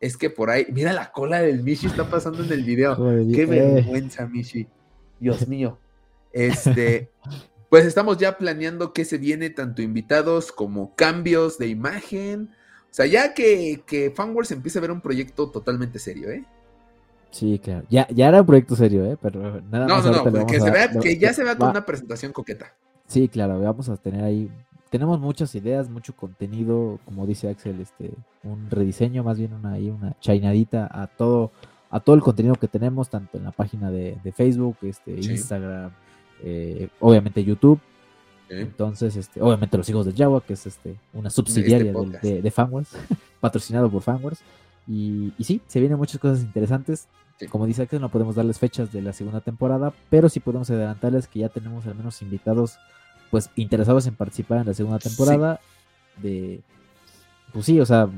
es 0.00 0.16
que 0.16 0.30
por 0.30 0.50
ahí, 0.50 0.66
mira 0.72 0.92
la 0.92 1.12
cola 1.12 1.40
del 1.40 1.62
Mishi 1.62 1.86
está 1.86 2.08
pasando 2.08 2.42
en 2.42 2.52
el 2.52 2.64
video. 2.64 2.96
Qué 3.32 3.46
vergüenza, 3.46 4.26
Mishi. 4.26 4.66
Dios 5.18 5.46
mío. 5.46 5.78
Este, 6.32 7.10
pues 7.68 7.84
estamos 7.84 8.18
ya 8.18 8.38
planeando 8.38 8.92
qué 8.92 9.04
se 9.04 9.18
viene, 9.18 9.50
tanto 9.50 9.82
invitados 9.82 10.52
como 10.52 10.94
cambios 10.94 11.58
de 11.58 11.68
imagen. 11.68 12.50
O 12.84 12.92
sea, 12.94 13.06
ya 13.06 13.34
que, 13.34 13.82
que 13.86 14.10
Fanworks 14.10 14.52
empiece 14.52 14.78
a 14.78 14.82
ver 14.82 14.90
un 14.90 15.00
proyecto 15.00 15.50
totalmente 15.50 15.98
serio, 15.98 16.30
¿eh? 16.30 16.44
Sí, 17.30 17.60
claro. 17.62 17.86
Ya, 17.88 18.08
ya 18.08 18.28
era 18.28 18.40
un 18.40 18.46
proyecto 18.46 18.74
serio, 18.74 19.04
¿eh? 19.04 19.16
Pero 19.20 19.60
nada 19.70 19.86
no, 19.86 19.94
más. 19.96 20.04
No, 20.04 20.12
no, 20.12 20.30
no, 20.30 20.46
que, 20.46 20.60
se 20.60 20.70
vea, 20.70 20.90
que 20.90 21.18
ya 21.18 21.32
se 21.32 21.44
vea 21.44 21.56
con 21.56 21.70
una 21.70 21.86
presentación 21.86 22.32
coqueta. 22.32 22.74
Sí, 23.06 23.28
claro, 23.28 23.60
vamos 23.60 23.88
a 23.88 23.96
tener 23.96 24.24
ahí. 24.24 24.50
Tenemos 24.90 25.20
muchas 25.20 25.54
ideas, 25.54 25.88
mucho 25.88 26.14
contenido, 26.14 26.98
como 27.04 27.26
dice 27.26 27.48
Axel, 27.48 27.80
este, 27.80 28.10
un 28.42 28.68
rediseño, 28.70 29.22
más 29.22 29.38
bien 29.38 29.52
una, 29.52 29.74
ahí 29.74 29.88
una 29.88 30.16
chainadita 30.20 30.88
a 30.90 31.06
todo, 31.06 31.52
a 31.90 32.00
todo 32.00 32.16
el 32.16 32.22
contenido 32.22 32.56
que 32.56 32.66
tenemos, 32.66 33.08
tanto 33.08 33.38
en 33.38 33.44
la 33.44 33.52
página 33.52 33.90
de, 33.90 34.18
Facebook, 34.36 34.76
este, 34.82 35.12
Instagram, 35.12 35.92
eh, 36.42 36.88
obviamente 36.98 37.44
YouTube. 37.44 37.80
Entonces, 38.48 39.14
este, 39.14 39.40
obviamente 39.40 39.76
los 39.76 39.88
hijos 39.88 40.06
de 40.06 40.12
Java, 40.12 40.40
que 40.40 40.54
es 40.54 40.66
este, 40.66 40.96
una 41.12 41.28
este 41.28 41.36
subsidiaria 41.36 41.92
de, 41.92 42.42
de, 42.42 42.52
patrocinado 43.40 43.88
por 43.88 44.02
Fanworks. 44.02 44.42
Y, 44.86 45.32
y, 45.38 45.44
sí, 45.44 45.60
se 45.66 45.80
vienen 45.80 45.98
muchas 45.98 46.20
cosas 46.20 46.42
interesantes. 46.42 47.08
Como 47.50 47.66
dice 47.66 47.82
Axel, 47.82 48.00
no 48.00 48.10
podemos 48.10 48.34
darles 48.34 48.58
fechas 48.58 48.92
de 48.92 49.02
la 49.02 49.12
segunda 49.12 49.40
temporada, 49.40 49.94
pero 50.10 50.28
sí 50.28 50.40
podemos 50.40 50.68
adelantarles 50.70 51.26
que 51.26 51.40
ya 51.40 51.48
tenemos 51.48 51.86
al 51.86 51.94
menos 51.94 52.20
invitados 52.22 52.78
pues 53.30 53.48
interesados 53.54 54.06
en 54.06 54.16
participar 54.16 54.58
en 54.58 54.66
la 54.66 54.74
segunda 54.74 54.98
temporada 54.98 55.60
de 56.20 56.60
pues 57.52 57.66
sí, 57.66 57.80
o 57.80 57.86
sea, 57.86 58.08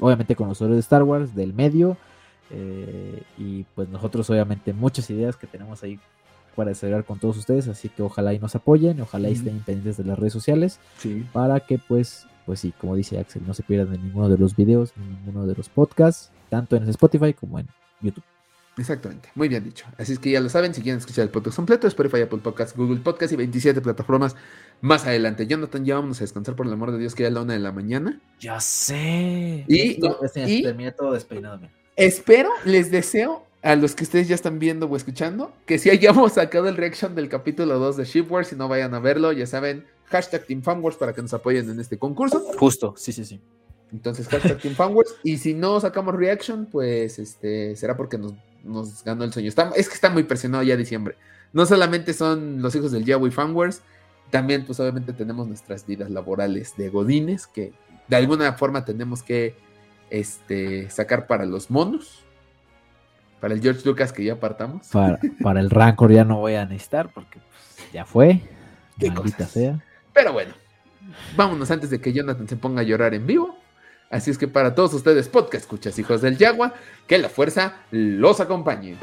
obviamente 0.00 0.36
conocedores 0.36 0.76
de 0.76 0.80
Star 0.80 1.02
Wars, 1.02 1.34
del 1.34 1.52
medio, 1.52 1.96
eh, 2.50 3.22
y 3.36 3.64
pues 3.74 3.88
nosotros 3.88 4.28
obviamente 4.30 4.72
muchas 4.72 5.10
ideas 5.10 5.36
que 5.36 5.46
tenemos 5.46 5.82
ahí 5.82 5.98
para 6.56 6.70
desarrollar 6.70 7.04
con 7.04 7.18
todos 7.18 7.36
ustedes, 7.36 7.68
así 7.68 7.88
que 7.88 8.02
ojalá 8.02 8.34
y 8.34 8.38
nos 8.38 8.54
apoyen, 8.54 9.00
ojalá 9.00 9.28
y 9.28 9.32
estén 9.32 9.60
pendientes 9.60 9.96
de 9.96 10.04
las 10.04 10.18
redes 10.18 10.32
sociales, 10.32 10.80
para 11.32 11.60
que 11.60 11.78
pues, 11.78 12.26
pues 12.48 12.60
sí, 12.60 12.72
como 12.80 12.96
dice 12.96 13.18
Axel, 13.18 13.42
no 13.46 13.52
se 13.52 13.62
pierdan 13.62 13.92
de 13.92 13.98
ninguno 13.98 14.30
de 14.30 14.38
los 14.38 14.56
videos, 14.56 14.94
ninguno 14.96 15.46
de 15.46 15.54
los 15.54 15.68
podcasts, 15.68 16.30
tanto 16.48 16.76
en 16.76 16.88
Spotify 16.88 17.34
como 17.34 17.58
en 17.58 17.68
YouTube. 18.00 18.24
Exactamente, 18.78 19.28
muy 19.34 19.50
bien 19.50 19.62
dicho. 19.62 19.84
Así 19.98 20.14
es 20.14 20.18
que 20.18 20.30
ya 20.30 20.40
lo 20.40 20.48
saben, 20.48 20.72
si 20.72 20.80
quieren 20.80 20.98
escuchar 20.98 21.24
el 21.24 21.28
podcast 21.28 21.56
completo, 21.56 21.86
Spotify, 21.86 22.22
Apple 22.22 22.38
Podcast, 22.38 22.74
Google 22.74 23.00
Podcast 23.00 23.34
y 23.34 23.36
27 23.36 23.82
plataformas 23.82 24.34
más 24.80 25.04
adelante. 25.04 25.46
Jonathan, 25.46 25.84
ya 25.84 25.96
vamos 25.96 26.22
a 26.22 26.24
descansar 26.24 26.56
por 26.56 26.66
el 26.66 26.72
amor 26.72 26.90
de 26.90 26.96
Dios 26.96 27.14
que 27.14 27.24
ya 27.24 27.28
es 27.28 27.34
la 27.34 27.42
una 27.42 27.52
de 27.52 27.58
la 27.58 27.70
mañana. 27.70 28.18
Ya 28.40 28.58
sé. 28.60 29.66
Y, 29.68 30.00
todo 30.00 31.12
despeinado. 31.12 31.68
Espero, 31.96 32.48
les 32.64 32.90
deseo 32.90 33.44
a 33.60 33.76
los 33.76 33.94
que 33.94 34.04
ustedes 34.04 34.26
ya 34.26 34.36
están 34.36 34.58
viendo 34.58 34.86
o 34.86 34.96
escuchando, 34.96 35.52
que 35.66 35.78
si 35.78 35.90
hayamos 35.90 36.32
sacado 36.32 36.66
el 36.66 36.78
reaction 36.78 37.14
del 37.14 37.28
capítulo 37.28 37.78
2 37.78 37.98
de 37.98 38.04
Shipwars, 38.06 38.48
si 38.48 38.56
no 38.56 38.68
vayan 38.68 38.94
a 38.94 39.00
verlo, 39.00 39.32
ya 39.32 39.46
saben, 39.46 39.84
hashtag 40.10 40.46
Team 40.46 40.62
para 40.62 41.12
que 41.12 41.22
nos 41.22 41.34
apoyen 41.34 41.70
en 41.70 41.80
este 41.80 41.98
concurso. 41.98 42.40
Justo, 42.58 42.94
sí, 42.96 43.12
sí, 43.12 43.24
sí. 43.24 43.40
Entonces, 43.92 44.28
hashtag 44.28 44.58
Team 44.60 44.74
Y 45.22 45.38
si 45.38 45.54
no 45.54 45.80
sacamos 45.80 46.14
reaction, 46.14 46.66
pues 46.66 47.18
este 47.18 47.76
será 47.76 47.96
porque 47.96 48.18
nos 48.18 48.34
nos 48.64 49.02
ganó 49.04 49.24
el 49.24 49.32
sueño. 49.32 49.48
es 49.48 49.88
que 49.88 49.94
está 49.94 50.10
muy 50.10 50.24
presionado 50.24 50.62
ya 50.62 50.76
diciembre. 50.76 51.16
No 51.52 51.66
solamente 51.66 52.12
son 52.12 52.60
los 52.62 52.74
hijos 52.74 52.92
del 52.92 53.04
Yahweh 53.04 53.30
Fanwares, 53.30 53.82
también 54.30 54.64
pues 54.66 54.78
obviamente 54.80 55.12
tenemos 55.12 55.48
nuestras 55.48 55.86
vidas 55.86 56.10
laborales 56.10 56.76
de 56.76 56.90
godines 56.90 57.46
que 57.46 57.72
de 58.08 58.16
alguna 58.16 58.52
forma 58.52 58.84
tenemos 58.84 59.22
que 59.22 59.54
este, 60.10 60.90
sacar 60.90 61.26
para 61.26 61.46
los 61.46 61.70
monos. 61.70 62.24
Para 63.40 63.54
el 63.54 63.62
George 63.62 63.82
Lucas 63.84 64.12
que 64.12 64.24
ya 64.24 64.34
apartamos. 64.34 64.88
Para, 64.88 65.60
el 65.60 65.70
Rancor 65.70 66.12
ya 66.12 66.24
no 66.24 66.38
voy 66.38 66.56
a 66.56 66.66
necesitar 66.66 67.10
porque 67.12 67.38
pues, 67.38 67.92
ya 67.92 68.04
fue. 68.04 68.42
Maldita 69.00 69.46
sea. 69.46 69.84
Pero 70.18 70.32
bueno, 70.32 70.52
vámonos 71.36 71.70
antes 71.70 71.90
de 71.90 72.00
que 72.00 72.12
Jonathan 72.12 72.48
se 72.48 72.56
ponga 72.56 72.80
a 72.80 72.82
llorar 72.82 73.14
en 73.14 73.24
vivo. 73.24 73.56
Así 74.10 74.32
es 74.32 74.36
que 74.36 74.48
para 74.48 74.74
todos 74.74 74.92
ustedes, 74.92 75.28
podcast 75.28 75.62
escuchas, 75.62 75.96
hijos 76.00 76.22
del 76.22 76.36
Yagua, 76.36 76.74
que 77.06 77.18
la 77.18 77.28
fuerza 77.28 77.82
los 77.92 78.40
acompañe. 78.40 78.96